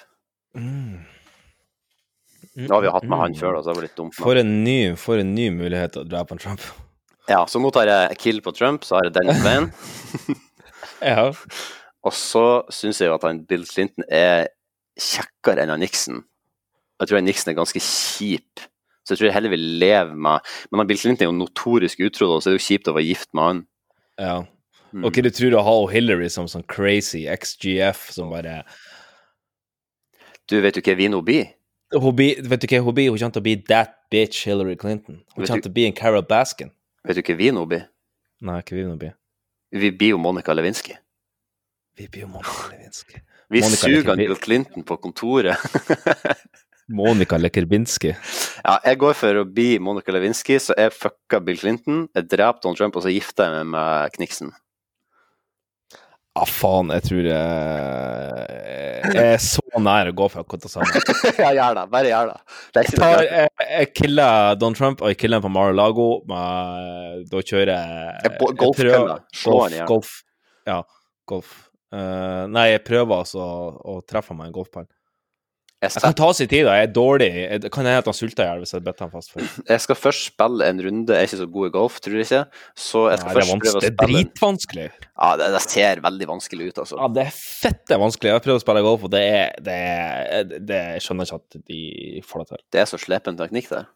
Nå 2.57 2.69
har 2.73 2.81
vi 2.81 2.89
jo 2.89 2.93
hatt 2.95 3.07
med 3.07 3.19
han 3.21 3.35
før, 3.37 3.55
da, 3.55 3.61
så 3.63 3.71
det 3.71 3.77
var 3.77 3.85
litt 3.85 3.97
dumt. 3.99 4.15
nå. 4.15 4.23
For 4.25 4.39
en 4.41 4.53
ny, 4.65 4.77
for 4.99 5.21
en 5.21 5.33
ny 5.35 5.49
mulighet 5.53 5.99
å 6.01 6.05
drepe 6.07 6.35
en 6.35 6.41
Trump. 6.41 6.63
Ja, 7.29 7.43
så 7.47 7.61
nå 7.61 7.69
tar 7.71 7.87
jeg 7.91 8.17
kill 8.23 8.39
på 8.41 8.53
Trump, 8.57 8.83
så 8.87 8.97
har 8.97 9.05
jeg 9.07 9.13
Dennis 9.19 9.43
Van. 9.45 9.69
ja. 11.05 11.27
Og 12.07 12.15
så 12.15 12.45
syns 12.73 13.01
jeg 13.01 13.11
jo 13.11 13.17
at 13.19 13.27
han 13.27 13.43
Bill 13.47 13.67
Clinton 13.69 14.07
er 14.09 14.49
kjekkere 14.99 15.63
enn 15.63 15.73
han 15.75 15.83
Nixon. 15.83 16.23
Jeg 16.99 17.07
tror 17.11 17.19
han 17.19 17.27
Nixon 17.29 17.53
er 17.53 17.59
ganske 17.59 17.81
kjip, 17.83 18.63
så 19.05 19.13
jeg 19.13 19.19
tror 19.21 19.29
jeg 19.29 19.35
heller 19.37 19.53
vil 19.53 19.63
leve 19.81 20.13
med 20.13 20.43
Men 20.69 20.81
han 20.81 20.89
Bill 20.89 20.99
Clinton 20.99 21.25
er 21.25 21.29
jo 21.29 21.37
notorisk 21.37 22.01
utro, 22.03 22.33
så 22.39 22.49
det 22.49 22.57
er 22.57 22.59
jo 22.59 22.65
kjipt 22.65 22.89
å 22.91 22.95
være 22.97 23.07
gift 23.07 23.29
med 23.37 23.45
han. 23.45 23.61
Ja. 24.19 24.33
Mm. 24.89 25.05
Og 25.05 25.13
hva 25.13 25.21
du 25.21 25.29
tror 25.29 25.53
du 25.53 25.59
har 25.61 25.91
Hillary 25.93 26.31
som 26.33 26.49
sånn 26.49 26.65
crazy 26.65 27.27
XGF 27.29 28.07
som 28.15 28.31
bare 28.33 28.63
Du, 30.49 30.57
vet 30.63 30.73
du 30.73 30.81
hva 30.81 30.95
vi 30.97 31.07
nå 31.13 31.21
blir? 31.21 31.51
Hun 31.95 32.15
blir, 32.15 32.41
Vet 32.45 32.61
du 32.63 32.67
hva 32.69 32.81
hun 32.85 32.95
blir? 32.97 33.09
Hun 33.09 33.17
kommer 33.17 33.37
til 33.37 33.43
å 33.43 33.47
bli 33.47 33.55
that 33.69 33.95
bitch 34.13 34.45
Hillary 34.47 34.77
Clinton. 34.77 35.23
Hun 35.35 35.45
kommer 35.45 35.63
til 35.63 35.71
å 35.71 35.77
bli 35.77 35.87
en 35.89 35.95
Carol 35.97 36.25
Baskin. 36.27 36.73
Vet 37.07 37.17
du 37.17 37.23
hva 37.23 37.37
vi 37.39 37.51
nå 37.55 37.65
blir? 37.69 37.87
Nei, 38.45 38.59
hva 38.61 38.77
vi 38.77 38.85
nå 38.85 38.95
bli? 38.99 39.11
Vi 39.75 39.91
blir 39.93 40.15
jo 40.15 40.21
Monica 40.21 40.53
Lewinsky. 40.55 40.95
Vi 41.97 42.07
blir 42.07 42.25
jo 42.27 42.31
Monica 42.35 42.71
Lewinsky. 42.71 43.21
Vi 43.49 43.63
Monica 43.65 43.81
suger. 43.81 44.15
Bill 44.15 44.35
Clinton 44.37 44.83
på 44.85 44.97
kontoret. 45.01 45.57
Monica 46.89 47.37
Lekerbinski. 47.37 48.11
Ja, 48.63 48.75
jeg 48.85 48.97
går 49.01 49.15
for 49.17 49.41
å 49.41 49.45
bli 49.45 49.79
Monica 49.81 50.13
Lewinsky, 50.13 50.57
så 50.61 50.77
jeg 50.77 50.93
fucka 50.93 51.39
Bill 51.45 51.57
Clinton, 51.57 52.03
jeg 52.17 52.29
dreper 52.29 52.61
Donald 52.63 52.79
Trump, 52.79 52.97
og 52.97 53.05
så 53.05 53.13
gifter 53.13 53.45
jeg 53.45 53.57
meg 53.57 53.73
med 53.73 54.15
Kniksen. 54.17 54.53
Ah, 56.39 56.47
faen, 56.47 56.91
jeg 56.95 57.03
tror 57.03 57.25
jeg, 57.27 58.43
jeg 59.09 59.23
er 59.33 59.41
så 59.43 59.81
nær 59.83 60.11
å 60.11 60.13
gå 60.15 60.27
for 60.31 60.67
samme. 60.71 61.01
ja, 61.43 61.49
gjør 61.57 61.79
det. 61.79 61.85
Bare 61.91 62.11
gjør 62.11 62.31
det. 62.31 62.37
det 62.75 62.83
Jeg, 62.85 62.99
tar, 63.01 63.23
jeg, 63.25 63.49
jeg 63.65 63.89
killer 63.97 64.59
Don 64.59 64.77
Trump, 64.77 65.03
og 65.03 65.11
jeg 65.11 65.19
killer 65.19 65.41
han 65.41 65.47
på 65.47 65.51
Mar-a-Lago. 65.55 66.07
men 66.29 67.25
Da 67.31 67.43
kjører 67.43 67.73
jeg 67.73 68.29
Jeg 68.29 68.53
golfkølla. 68.63 69.17
Slå 69.35 69.57
han 69.65 69.75
igjen. 69.75 69.89
Golf. 69.89 70.13
Ja, 70.69 70.79
golf. 71.29 71.57
Uh, 71.89 72.45
nei, 72.53 72.69
jeg 72.75 72.85
prøver 72.85 73.23
altså 73.23 73.41
å 73.41 73.99
treffe 74.07 74.35
meg 74.37 74.51
en 74.51 74.55
golfball. 74.59 74.87
Jeg 75.79 75.93
Jeg 75.95 76.03
kan 76.03 76.15
ta 76.19 76.27
sin 76.35 76.47
tid, 76.51 76.65
da. 76.67 76.73
Jeg 76.75 76.89
er 76.89 76.91
dårlig. 76.91 77.27
Jeg, 77.39 77.69
kan 77.71 77.87
hende 77.87 78.01
han 78.03 78.15
sulter 78.15 78.43
i 78.43 78.47
hjel 78.49 78.63
hvis 78.65 78.73
jeg 78.75 78.83
better 78.83 79.05
han 79.05 79.11
fast. 79.13 79.31
For. 79.31 79.45
Jeg 79.69 79.83
skal 79.85 79.95
først 79.95 80.25
spille 80.33 80.65
en 80.67 80.81
runde, 80.83 81.13
jeg 81.15 81.23
er 81.23 81.29
ikke 81.29 81.39
så 81.39 81.47
god 81.53 81.69
i 81.69 81.71
golf, 81.71 81.99
tror 82.03 82.17
jeg 82.17 82.27
ikke. 82.27 82.41
Så 82.75 83.03
jeg 83.07 83.21
skal 83.21 83.29
Nei, 83.29 83.35
først 83.37 83.53
prøve 83.53 83.61
å 83.61 83.69
spille 83.69 83.83
Det 83.85 83.91
er 83.91 84.11
dritvanskelig. 84.11 84.87
Ja, 85.07 85.29
det, 85.39 85.47
det 85.55 85.61
ser 85.63 86.01
veldig 86.03 86.27
vanskelig 86.33 86.67
ut, 86.67 86.81
altså. 86.83 86.99
Ja, 86.99 87.07
det 87.15 87.23
er 87.23 87.37
fette 87.37 87.99
vanskelig. 88.03 88.31
Jeg 88.33 88.39
har 88.41 88.43
prøvd 88.49 88.59
å 88.59 88.65
spille 88.65 88.83
golf, 88.89 89.05
og 89.07 89.13
det 89.15 89.23
er, 89.29 89.55
det 89.63 89.77
er 89.93 90.51
det, 90.51 90.81
Jeg 90.97 91.05
skjønner 91.07 91.31
ikke 91.31 91.39
at 91.39 91.63
de 91.71 91.81
får 92.27 92.43
det 92.43 92.49
til. 92.51 92.65
Det 92.75 92.83
er 92.83 92.91
så 92.91 92.99
slepen 92.99 93.39
teknikk 93.39 93.71
der. 93.71 93.87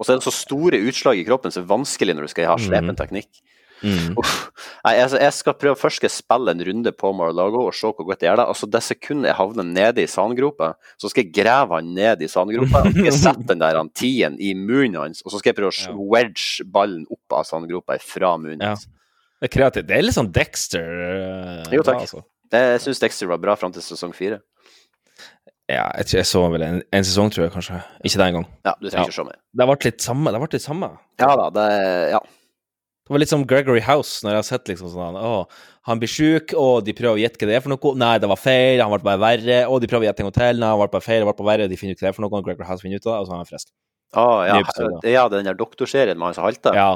Og 0.00 0.08
så 0.08 0.14
er 0.14 0.20
det 0.22 0.28
så 0.28 0.32
store 0.32 0.80
utslag 0.88 1.20
i 1.20 1.28
kroppen, 1.28 1.52
så 1.52 1.60
det 1.60 1.68
er 1.68 1.74
vanskelig 1.74 2.16
når 2.16 2.28
du 2.28 2.32
skal 2.32 2.48
ha 2.48 2.56
slepen 2.60 2.96
teknikk. 2.96 3.28
teknikk. 3.28 3.55
Uff. 3.82 4.34
Nei, 4.86 4.94
altså, 5.02 5.18
jeg 5.20 5.34
skal 5.36 5.56
prøve 5.60 5.76
først 5.76 6.00
skal 6.00 6.08
jeg 6.08 6.14
spille 6.16 6.54
en 6.54 6.62
runde 6.68 6.92
på 6.96 7.10
Mar-a-Lago 7.16 7.66
og 7.66 7.74
se 7.76 7.90
hvor 7.90 8.08
godt 8.08 8.22
det 8.22 8.30
gjør 8.30 8.40
det. 8.40 8.46
Altså, 8.54 8.68
det 8.72 8.82
sekundet 8.86 9.30
jeg 9.30 9.38
havner 9.38 9.68
nede 9.68 10.02
i 10.04 10.08
sandgropa, 10.10 10.72
så 10.96 11.10
skal 11.12 11.26
jeg 11.26 11.34
grave 11.36 11.76
han 11.80 11.92
ned 11.96 12.24
i 12.24 12.30
sandgropa. 12.32 12.84
og 12.86 12.92
skal 12.94 13.10
jeg 13.10 13.18
sette 13.26 13.46
den 13.52 13.62
der 13.62 13.78
han 13.80 13.92
tien 13.92 14.38
i 14.40 14.54
munnen 14.56 14.96
hans, 15.02 15.20
og 15.26 15.34
så 15.34 15.42
skal 15.42 15.52
jeg 15.52 15.60
prøve 15.60 15.74
å 15.92 16.08
wedge 16.14 16.64
ballen 16.72 17.04
opp 17.12 17.40
av 17.40 17.48
sandgropa 17.48 17.98
fra 18.02 18.36
munnen 18.40 18.64
Ja. 18.64 18.76
Det 19.36 19.50
er 19.50 19.52
kreativt. 19.52 19.84
Det 19.90 19.96
er 19.98 20.04
litt 20.06 20.16
sånn 20.16 20.30
Dexter. 20.32 20.86
Uh, 20.88 21.72
Jo, 21.74 21.82
takk. 21.84 21.98
da, 21.98 22.06
altså. 22.06 22.22
Jeg 22.56 22.78
syns 22.86 23.02
Dexter 23.02 23.28
var 23.28 23.40
bra 23.42 23.52
fram 23.60 23.74
til 23.74 23.84
sesong 23.84 24.14
fire. 24.16 24.38
Ja, 25.66 25.88
jeg, 25.98 26.06
tror 26.06 26.18
jeg 26.20 26.28
så 26.30 26.40
vel 26.54 26.62
en, 26.62 26.76
en 26.94 27.04
sesong, 27.04 27.28
tror 27.34 27.44
jeg 27.48 27.52
kanskje. 27.56 27.80
Ikke 28.06 28.20
den 28.22 28.36
gang. 28.38 28.46
Ja, 28.64 28.72
du 28.78 28.86
trenger 28.86 29.10
ikke 29.10 29.16
se 29.18 29.24
mer. 29.26 29.38
Det 29.58 29.66
ble 29.68 29.76
litt 29.88 30.04
samme. 30.04 30.32
Det 30.32 30.40
ble 30.40 30.48
litt 30.54 30.64
samme. 30.64 30.90
Ja 31.20 31.30
da, 31.40 31.46
det 31.56 31.66
Ja. 32.14 32.20
Det 33.06 33.14
var 33.14 33.20
litt 33.22 33.30
som 33.30 33.44
Gregory 33.46 33.80
House, 33.86 34.24
når 34.26 34.32
jeg 34.34 34.40
har 34.40 34.46
sett 34.48 34.68
liksom 34.72 34.88
sånn 34.90 35.14
Å, 35.20 35.44
han 35.86 36.00
blir 36.02 36.10
sjuk, 36.10 36.50
og 36.58 36.80
de 36.86 36.90
prøver 36.98 37.14
å 37.14 37.22
gjette 37.22 37.38
hva 37.38 37.46
det 37.52 37.54
er 37.60 37.62
for 37.62 37.70
noe. 37.70 37.92
Nei, 38.02 38.16
det 38.18 38.26
var 38.32 38.40
feil, 38.42 38.80
han 38.82 38.90
ble 38.90 38.98
bare 39.06 39.20
verre. 39.22 39.58
Og 39.70 39.78
de 39.84 39.86
prøver 39.86 40.08
å 40.08 40.08
gjette 40.08 40.24
en 40.24 40.26
gang 40.26 40.34
til. 40.40 40.58
Nei, 40.58 40.70
han 40.72 40.80
ble 40.80 40.88
bare 40.96 41.06
feil, 41.06 41.22
han 41.22 41.30
ble 41.30 41.36
bare 41.38 41.50
verre. 41.52 41.68
De 41.70 41.78
finner 41.78 41.94
ut 41.94 42.02
hva 42.02 42.08
det 42.08 42.10
er 42.10 42.16
for 42.18 42.26
noe, 42.26 42.34
og 42.40 42.48
Gregory 42.48 42.66
House 42.66 42.82
finner 42.82 42.98
ut 42.98 43.06
av 43.06 43.12
det, 43.12 43.20
og 43.20 43.28
så 43.28 43.36
er 43.36 43.38
han 43.44 43.50
frisk. 43.52 43.70
Ah, 44.16 44.40
ja. 44.48 44.58
Episode. 44.64 44.98
ja, 45.06 45.22
det 45.30 45.36
er 45.38 45.44
den 45.44 45.50
der 45.52 45.60
doktorserien 45.60 46.18
med 46.18 46.26
han 46.32 46.34
som 46.40 46.46
halter. 46.48 46.74
Ja. 46.74 46.88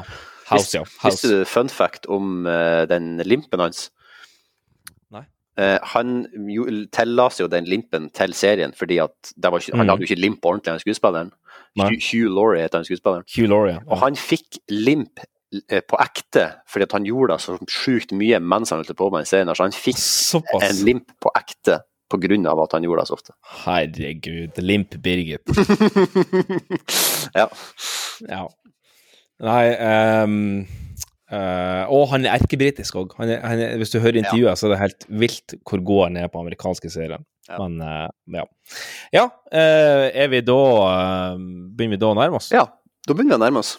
House, 0.51 0.75
ja. 0.75 0.83
House. 0.99 1.15
Visste 1.15 1.31
du 1.31 1.45
fun 1.47 1.71
fact 1.71 2.07
om 2.11 2.43
uh, 2.49 2.83
den 2.91 3.13
limpen 3.23 3.63
hans? 3.63 3.85
Nei. 5.15 5.23
Uh, 5.59 5.77
han 5.93 6.25
tilla 6.91 7.29
jo 7.39 7.47
den 7.51 7.67
limpen 7.71 8.09
til 8.17 8.35
serien, 8.35 8.75
fordi 8.75 8.99
at 9.03 9.31
det 9.37 9.51
var 9.51 9.63
ikke, 9.63 9.77
han 9.77 9.85
Mm. 9.87 9.93
hadde 9.95 10.03
jo 10.03 10.09
ikke 10.11 10.19
limp 10.27 10.43
ordentlig, 10.43 10.75
han 10.75 10.83
skuespilleren. 10.83 11.31
Nei. 11.79 11.93
Hugh, 12.03 12.27
Laurie 12.35 12.65
heter 12.65 12.81
han 12.81 12.87
skuespilleren. 12.89 13.23
Hugh 13.31 13.47
Laurie, 13.47 13.77
ja. 13.79 13.83
Og 13.87 14.01
han 14.03 14.19
fikk 14.19 14.59
limp 14.67 15.23
på 15.51 15.97
ekte 15.99 16.45
fordi 16.71 16.85
at 16.87 16.93
han 16.95 17.05
gjorde 17.07 17.35
det 17.35 17.43
så 17.43 17.57
sjukt 17.67 18.13
mye 18.15 18.39
mens 18.39 18.71
han 18.71 18.79
holdt 18.79 18.95
på 18.95 19.09
med 19.11 19.25
den 19.25 19.31
serien. 19.31 19.51
Så 19.55 19.65
han 19.65 19.75
fikk 19.75 19.99
Såpass. 19.99 20.67
en 20.69 20.85
limp 20.87 21.11
på 21.19 21.33
ekte 21.35 21.81
av 22.11 22.59
at 22.59 22.73
han 22.75 22.83
gjorde 22.83 23.01
det 23.01 23.07
så 23.07 23.15
ofte. 23.15 23.33
Herregud. 23.63 24.57
Limp 24.59 24.95
Birgit. 25.03 25.41
ja. 27.39 27.47
ja. 28.27 28.47
Nei 29.41 29.65
um, 30.23 30.65
uh, 31.31 31.83
Og 31.89 32.09
han 32.11 32.25
er 32.25 32.37
erkebritisk 32.37 32.99
òg. 33.01 33.15
Hvis 33.79 33.93
du 33.93 33.99
hører 33.99 34.21
intervjuet, 34.21 34.59
så 34.59 34.67
er 34.67 34.75
det 34.75 34.81
helt 34.83 35.07
vilt 35.23 35.55
hvor 35.63 35.83
god 35.83 36.03
han 36.09 36.19
er 36.23 36.31
på 36.31 36.41
amerikanske 36.43 36.91
serier. 36.91 37.23
Men 37.51 37.79
uh, 37.81 38.07
ja. 38.31 38.45
Ja, 39.13 39.25
uh, 39.27 40.07
er 40.07 40.27
vi 40.31 40.39
da 40.45 40.59
eh, 40.87 41.39
Begynner 41.75 41.97
vi 41.97 41.99
da 41.99 42.11
å 42.11 42.15
nærme 42.15 42.37
oss? 42.39 42.51
Ja, 42.53 42.67
da 43.07 43.15
begynner 43.15 43.35
vi 43.35 43.39
å 43.39 43.45
nærme 43.45 43.63
oss. 43.63 43.73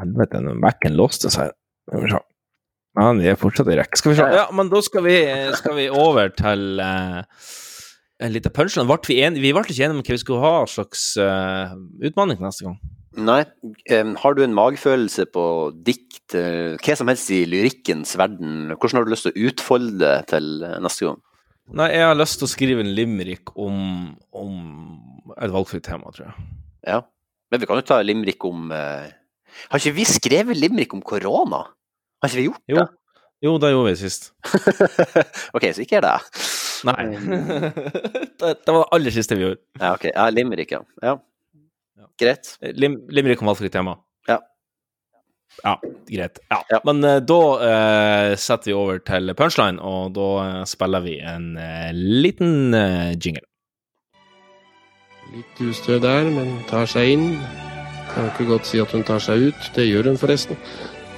Helvete, 0.00 0.40
den 0.40 0.60
Mac-en 0.62 0.96
låste 0.96 1.30
seg. 1.32 1.52
Skal 1.88 2.04
vi 2.04 2.12
se. 2.14 2.22
Men 2.98 3.20
vi 3.24 3.28
er 3.32 3.40
fortsatt 3.40 3.68
i 3.72 3.76
rekk. 3.78 3.96
Skal 3.96 4.12
vi 4.12 4.20
se. 4.20 4.28
Ja, 4.36 4.46
men 4.52 4.68
da 4.72 4.80
skal 4.84 5.04
vi, 5.06 5.18
skal 5.56 5.76
vi 5.78 5.88
over 5.88 6.32
til 6.36 6.80
uh, 6.80 7.22
en 8.20 8.34
liten 8.34 8.52
punchline. 8.54 8.98
Vi, 9.08 9.20
en, 9.24 9.38
vi 9.40 9.52
ble 9.52 9.64
ikke 9.64 9.78
enige 9.78 9.96
om 9.96 10.02
hva 10.02 10.16
vi 10.16 10.20
skulle 10.20 10.42
ha 10.44 10.66
slags 10.68 11.06
uh, 11.20 11.72
utmanning 12.04 12.42
neste 12.44 12.68
gang. 12.68 12.76
Nei. 13.16 13.42
Um, 13.92 14.14
har 14.20 14.36
du 14.36 14.42
en 14.44 14.56
magefølelse 14.56 15.26
på 15.32 15.44
dikt, 15.84 16.36
uh, 16.36 16.78
hva 16.80 16.96
som 16.96 17.12
helst 17.12 17.32
i 17.34 17.42
lyrikkens 17.48 18.14
verden? 18.20 18.72
Hvordan 18.72 19.00
har 19.00 19.08
du 19.08 19.12
lyst 19.12 19.28
til 19.28 19.34
å 19.34 19.48
utfolde 19.50 20.00
det 20.00 20.14
til 20.32 20.52
eh, 20.64 20.78
neste 20.84 21.08
gang? 21.08 21.20
Nei, 21.72 21.88
jeg 21.94 22.06
har 22.08 22.16
lyst 22.18 22.40
til 22.40 22.48
å 22.48 22.52
skrive 22.52 22.84
en 22.84 22.92
limerick 22.96 23.52
om, 23.60 23.76
om 24.36 25.34
et 25.36 25.52
valgfritt 25.52 25.84
tema, 25.86 26.12
tror 26.12 26.30
jeg. 26.30 26.46
Ja. 26.88 27.02
Men 27.52 27.60
vi 27.60 27.68
kan 27.68 27.78
jo 27.78 27.84
ta 27.86 28.00
limerick 28.04 28.44
om 28.48 28.72
eh, 28.74 29.12
Har 29.70 29.82
ikke 29.82 29.96
vi 29.96 30.06
skrevet 30.08 30.58
limerick 30.58 30.94
om 30.96 31.02
korona? 31.04 31.64
Har 32.22 32.30
ikke 32.30 32.40
vi 32.40 32.48
gjort 32.48 32.72
Jo, 32.72 32.86
jo 33.42 33.56
det 33.62 33.72
gjorde 33.72 33.90
vi 33.90 34.00
sist. 34.02 34.30
OK, 35.56 35.68
så 35.72 35.84
ikke 35.84 36.00
er 36.00 36.06
det 36.06 36.16
Nei. 36.82 37.02
det, 38.40 38.54
det 38.66 38.72
var 38.74 38.80
det 38.80 38.88
aller 38.96 39.14
siste 39.14 39.38
vi 39.38 39.44
gjorde. 39.44 39.60
Ja, 39.78 39.92
ok. 39.94 40.08
Ja, 40.10 40.24
limerick, 40.34 40.72
ja. 40.74 40.80
ja. 41.02 41.18
Greit. 42.18 42.56
Lim, 42.74 42.96
limerick 43.08 43.42
om 43.42 43.50
valgfritt 43.52 43.74
tema. 43.74 43.96
Ja. 44.26 44.40
Ja, 45.62 45.80
greit. 46.08 46.40
Ja. 46.50 46.80
Men 46.84 47.04
uh, 47.04 47.18
da 47.22 47.40
uh, 47.62 48.34
setter 48.40 48.72
vi 48.72 48.76
over 48.76 48.98
til 49.06 49.34
punchline, 49.38 49.78
og 49.78 50.14
da 50.16 50.28
uh, 50.42 50.60
spiller 50.68 51.04
vi 51.04 51.18
en 51.20 51.52
eh, 51.60 51.90
liten 51.94 52.74
eh, 52.74 53.12
jingle. 53.14 53.46
Litt 55.32 55.62
ustø 55.64 56.00
der, 56.02 56.28
men 56.28 56.58
tar 56.68 56.88
seg 56.90 57.14
inn. 57.14 57.28
Kan 58.14 58.28
ikke 58.28 58.48
godt 58.50 58.66
si 58.68 58.80
at 58.82 58.92
hun 58.92 59.04
tar 59.08 59.22
seg 59.24 59.48
ut. 59.48 59.68
Det 59.76 59.86
gjør 59.88 60.10
hun 60.10 60.18
forresten. 60.20 60.58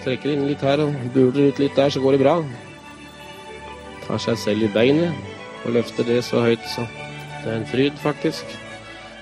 Trekker 0.05 0.35
inn 0.35 0.47
litt 0.47 0.63
her 0.63 0.83
og 0.85 0.95
buler 1.15 1.49
ut 1.51 1.63
litt 1.63 1.77
der, 1.77 1.91
så 1.91 2.03
går 2.03 2.17
det 2.17 2.23
bra. 2.23 2.37
Tar 4.05 4.21
seg 4.23 4.39
selv 4.39 4.67
i 4.67 4.71
beinet 4.75 5.65
og 5.65 5.73
løfter 5.79 6.05
det 6.07 6.21
så 6.27 6.43
høyt, 6.45 6.63
så 6.69 6.85
det 7.43 7.51
er 7.51 7.57
en 7.57 7.67
fryd, 7.67 7.97
faktisk. 8.03 8.45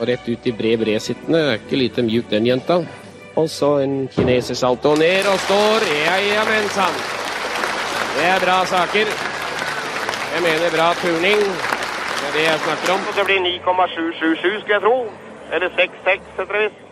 Og 0.00 0.08
rett 0.10 0.26
ut 0.26 0.46
i 0.46 0.52
bred 0.58 0.82
bredsittende. 0.82 1.38
Er 1.38 1.60
ikke 1.60 1.78
lite 1.78 2.02
mjuk, 2.02 2.28
den 2.30 2.46
jenta. 2.50 2.82
Og 3.38 3.48
så 3.50 3.78
en 3.84 4.08
kinesersalto 4.12 4.94
ned 4.98 5.28
og 5.32 5.38
står. 5.46 5.86
Ja, 6.04 6.16
ja, 6.26 6.44
men 6.50 6.68
sann. 6.76 6.98
Det 8.16 8.26
er 8.28 8.40
bra 8.44 8.58
saker. 8.66 9.14
Jeg 10.34 10.42
mener 10.42 10.76
bra 10.76 10.92
turning. 11.00 11.42
Det 12.18 12.28
er 12.28 12.32
det 12.36 12.46
jeg 12.50 12.62
snakker 12.66 12.94
om. 12.94 13.10
Det 13.16 13.24
blir 13.28 13.40
9,777, 13.40 14.60
skulle 14.60 14.74
jeg 14.74 14.82
tro. 14.86 14.96
Eller 15.54 15.68
66, 15.78 16.32
etter 16.42 16.58
visst. 16.58 16.91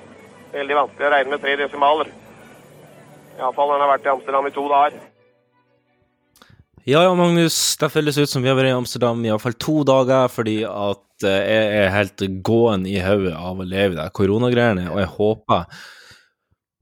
Veldig 0.51 0.77
vanskelig 0.77 1.07
å 1.07 1.13
regne 1.15 1.35
med 1.35 1.45
tre 1.45 1.55
desimaler. 1.61 2.11
Iallfall 3.39 3.71
når 3.71 3.77
han 3.79 3.85
har 3.87 3.93
vært 3.95 4.09
i 4.09 4.13
Amsterdam 4.15 4.49
i 4.49 4.55
to 4.55 4.67
dager. 4.71 5.07
Ja 6.89 7.05
ja, 7.05 7.13
Magnus. 7.15 7.57
Det 7.77 7.91
føles 7.93 8.19
ut 8.19 8.31
som 8.31 8.43
vi 8.43 8.49
har 8.51 8.57
vært 8.59 8.73
i 8.73 8.77
Amsterdam 8.79 9.21
i 9.23 9.29
iallfall 9.29 9.55
to 9.61 9.83
dager, 9.87 10.31
fordi 10.33 10.59
at 10.67 11.27
eh, 11.29 11.41
jeg 11.45 11.81
er 11.85 11.95
helt 11.95 12.25
gåen 12.47 12.87
i 12.89 12.97
hodet 13.05 13.35
av 13.37 13.61
å 13.61 13.67
leve 13.69 13.99
de 13.99 14.07
koronagreiene, 14.17 14.89
og 14.91 15.03
jeg 15.03 15.11
håper 15.19 15.83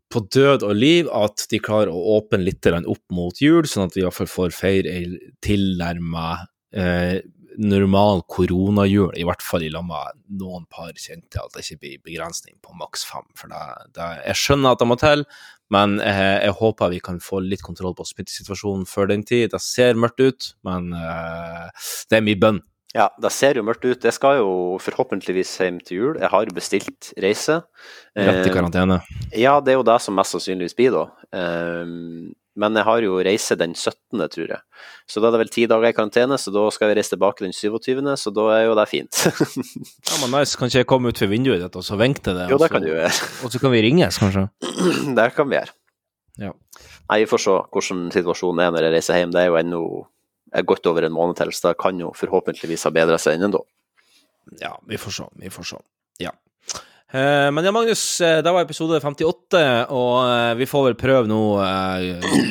på 0.08 0.22
død 0.32 0.64
og 0.64 0.76
liv 0.78 1.10
at 1.12 1.44
de 1.50 1.60
klarer 1.60 1.90
å 1.92 2.14
åpne 2.16 2.40
litt 2.40 2.64
opp 2.78 3.02
mot 3.12 3.42
jul, 3.42 3.66
sånn 3.68 3.90
at 3.90 3.98
vi 3.98 4.04
iallfall 4.06 4.30
får 4.30 4.54
feire 4.56 4.94
ei 4.94 5.34
tilnærma 5.44 6.28
eh, 6.72 7.18
normal 7.58 8.22
koronajul, 8.30 9.12
i 9.18 9.26
hvert 9.26 9.42
fall 9.42 9.64
i 9.66 9.70
lag 9.72 9.84
med 9.86 10.22
noen 10.40 10.64
par 10.70 10.92
kjente, 10.94 11.40
at 11.42 11.54
det 11.54 11.64
ikke 11.64 11.82
blir 11.82 12.04
begrensning 12.06 12.56
på 12.62 12.74
maks 12.78 13.04
fem. 13.08 13.26
For 13.38 13.50
det, 13.50 13.62
det, 13.98 14.08
jeg 14.28 14.42
skjønner 14.42 14.76
at 14.76 14.82
det 14.82 14.88
må 14.88 14.98
til, 15.00 15.24
men 15.74 15.98
jeg, 16.00 16.32
jeg 16.46 16.56
håper 16.62 16.94
vi 16.94 17.02
kan 17.04 17.20
få 17.22 17.42
litt 17.44 17.64
kontroll 17.66 17.96
på 17.98 18.06
smittesituasjonen 18.08 18.86
før 18.88 19.10
den 19.10 19.26
tid. 19.26 19.50
Det 19.52 19.62
ser 19.64 19.98
mørkt 19.98 20.22
ut, 20.22 20.50
men 20.68 20.92
eh, 20.96 21.88
det 22.08 22.20
er 22.20 22.26
mye 22.30 22.40
bønn. 22.40 22.62
Ja, 22.96 23.10
det 23.20 23.30
ser 23.36 23.58
jo 23.58 23.66
mørkt 23.66 23.84
ut. 23.84 24.04
Jeg 24.06 24.16
skal 24.16 24.38
jo 24.40 24.52
forhåpentligvis 24.80 25.50
hjem 25.60 25.82
til 25.84 25.98
jul. 25.98 26.14
Jeg 26.22 26.32
har 26.32 26.52
bestilt 26.56 27.10
reise. 27.20 27.60
Rett 28.16 28.46
i 28.46 28.48
Eh, 28.48 28.54
karantene. 28.54 29.02
Ja, 29.36 29.58
det 29.60 29.74
er 29.74 29.76
jo 29.82 29.84
det 29.84 29.98
som 30.00 30.16
mest 30.16 30.32
sannsynligvis 30.32 30.76
blir, 30.78 30.96
da. 30.96 31.04
Men 32.58 32.74
jeg 32.74 32.86
har 32.88 33.04
jo 33.04 33.18
reise 33.22 33.54
den 33.58 33.74
17., 33.76 34.22
tror 34.34 34.50
jeg. 34.50 34.60
Så 35.08 35.22
da 35.22 35.28
er 35.28 35.36
det 35.36 35.40
vel 35.44 35.52
ti 35.54 35.66
dager 35.70 35.92
i 35.92 35.94
karantene, 35.94 36.38
så 36.40 36.50
da 36.54 36.64
skal 36.74 36.90
jeg 36.90 36.98
reise 36.98 37.14
tilbake 37.14 37.44
den 37.44 37.54
27., 37.54 38.02
så 38.18 38.32
da 38.34 38.46
er 38.56 38.64
jo 38.66 38.76
det 38.78 38.88
fint. 38.90 39.20
Ja, 40.08 40.18
men 40.22 40.34
nice. 40.34 40.58
Kan 40.58 40.70
ikke 40.70 40.82
jeg 40.82 40.88
komme 40.90 41.12
ut 41.12 41.20
for 41.22 41.30
vinduet 41.30 41.62
ditt 41.62 41.78
og 41.78 41.86
så 41.86 41.98
vinke 42.00 42.24
til 42.24 42.38
det? 42.38 42.48
Jo, 42.50 42.58
det 42.60 42.70
kan 42.72 42.82
du 42.82 42.90
gjøre. 42.90 43.10
Og 43.46 43.54
så 43.54 43.62
kan 43.62 43.74
vi 43.74 43.82
ringes, 43.86 44.18
kanskje? 44.18 44.48
det 45.18 45.28
kan 45.36 45.50
vi 45.50 45.58
gjøre. 45.60 45.74
Ja. 46.38 46.52
Nei, 47.08 47.22
vi 47.22 47.30
får 47.30 47.42
se 47.42 47.56
hvordan 47.74 48.02
situasjonen 48.14 48.64
er 48.64 48.74
når 48.74 48.88
jeg 48.88 48.96
reiser 48.96 49.20
hjem. 49.22 49.34
Det 49.34 49.42
er 49.42 49.50
jo 49.50 49.58
ennå 49.60 49.82
godt 50.68 50.90
over 50.90 51.06
en 51.06 51.14
måned 51.14 51.38
til, 51.40 51.52
så 51.54 51.70
det 51.70 51.80
kan 51.80 51.98
jo 52.00 52.12
forhåpentligvis 52.16 52.86
ha 52.88 52.94
bedra 52.94 53.18
seg 53.20 53.38
innen 53.38 53.54
da. 53.54 53.62
Ja, 54.62 54.74
vi 54.88 54.98
får 55.00 55.18
se. 55.18 55.28
Vi 55.40 55.50
får 55.52 55.72
se. 55.72 55.80
Ja. 56.22 56.32
Eh, 57.08 57.48
men 57.56 57.64
ja, 57.64 57.72
Magnus, 57.72 58.02
eh, 58.20 58.42
det 58.44 58.52
var 58.52 58.66
episode 58.66 59.00
58, 59.00 59.62
og 59.88 60.12
eh, 60.28 60.52
vi 60.60 60.66
får 60.68 60.90
vel 60.90 60.98
prøve 61.00 61.30
nå 61.30 61.40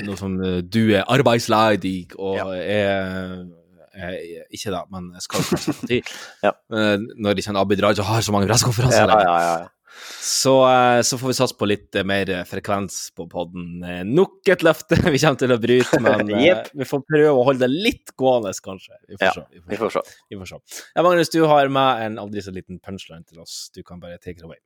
noe 0.08 0.18
som 0.18 0.34
du 0.66 0.82
er 0.98 1.06
arbeidsledig, 1.06 2.16
og 2.18 2.56
er 2.58 3.46
eh, 3.94 4.44
ikke 4.54 4.74
da, 4.74 4.82
men 4.94 5.12
skal 5.22 5.46
kanskje 5.46 5.76
få 5.78 5.90
tid. 5.94 6.14
Eh, 6.44 6.94
når 7.22 7.42
ikke 7.42 7.58
Abid 7.62 7.84
Raja 7.86 8.06
har 8.08 8.26
så 8.26 8.34
mange 8.34 8.50
pressekonferanser 8.50 9.14
Ja, 9.14 9.20
ja, 9.22 9.38
ja, 9.38 9.58
ja. 9.66 9.74
Så, 10.22 10.53
eh, 10.69 11.02
så 11.02 11.18
får 11.18 11.28
vi 11.28 11.34
satse 11.38 11.57
på 11.57 11.68
litt 11.69 11.95
eh, 11.95 12.06
mer 12.07 12.30
eh, 12.30 12.44
frekvens 12.48 12.99
på 13.18 13.28
podden. 13.32 13.82
Nok 14.11 14.49
et 14.52 14.64
løfte 14.65 14.99
vi 15.14 15.19
kommer 15.22 15.41
til 15.41 15.56
å 15.56 15.60
bryte, 15.61 15.99
men 16.03 16.32
yep. 16.45 16.72
Vi 16.78 16.88
får 16.88 17.03
prøve 17.07 17.34
å 17.34 17.45
holde 17.48 17.65
det 17.65 17.84
litt 17.88 18.15
gående, 18.19 18.53
kanskje. 18.64 18.95
Vi 19.07 19.18
får 19.18 19.28
Ja, 19.28 19.34
se. 19.36 19.45
Vi 19.52 19.60
får, 19.61 19.69
vi 19.72 19.82
får 19.82 19.95
se. 19.98 20.18
Vi 20.30 20.40
får 20.41 20.52
se. 20.53 20.61
Ja, 20.94 21.06
Magnus, 21.07 21.34
du 21.34 21.41
har 21.49 21.74
med 21.74 22.06
en 22.06 22.18
aldri 22.24 22.44
så 22.45 22.53
liten 22.56 22.82
punchline 22.84 23.26
til 23.28 23.44
oss. 23.44 23.68
Du 23.76 23.84
kan 23.84 24.02
bare 24.03 24.19
take 24.22 24.40
it 24.40 24.48
away. 24.48 24.60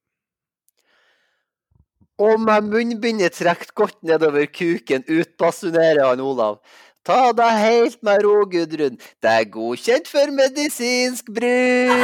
Og 2.22 2.38
med 2.42 2.68
munnbindet 2.70 3.34
trukket 3.40 3.74
godt 3.74 3.98
nedover 4.06 4.46
kuken 4.46 5.04
utbasunerer 5.10 6.06
han 6.12 6.22
Olav. 6.22 6.60
Ta 7.08 7.32
deg 7.34 7.56
helt 7.58 8.04
med 8.06 8.22
ro, 8.22 8.44
Gudrun. 8.46 9.00
Det 9.24 9.32
er 9.32 9.50
godkjent 9.50 10.12
for 10.12 10.30
medisinsk 10.38 11.34
bruk. 11.34 11.98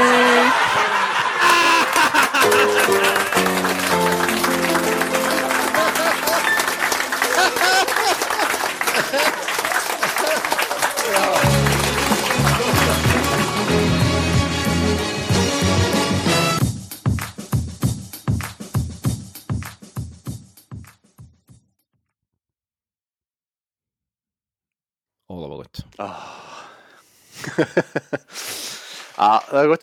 Å, 25.28 25.36
det 25.42 25.48
var 25.52 25.58
godt. 25.64 25.78
Ja, 29.18 29.40
det 29.50 29.58
er 29.58 29.68
godt. 29.72 29.76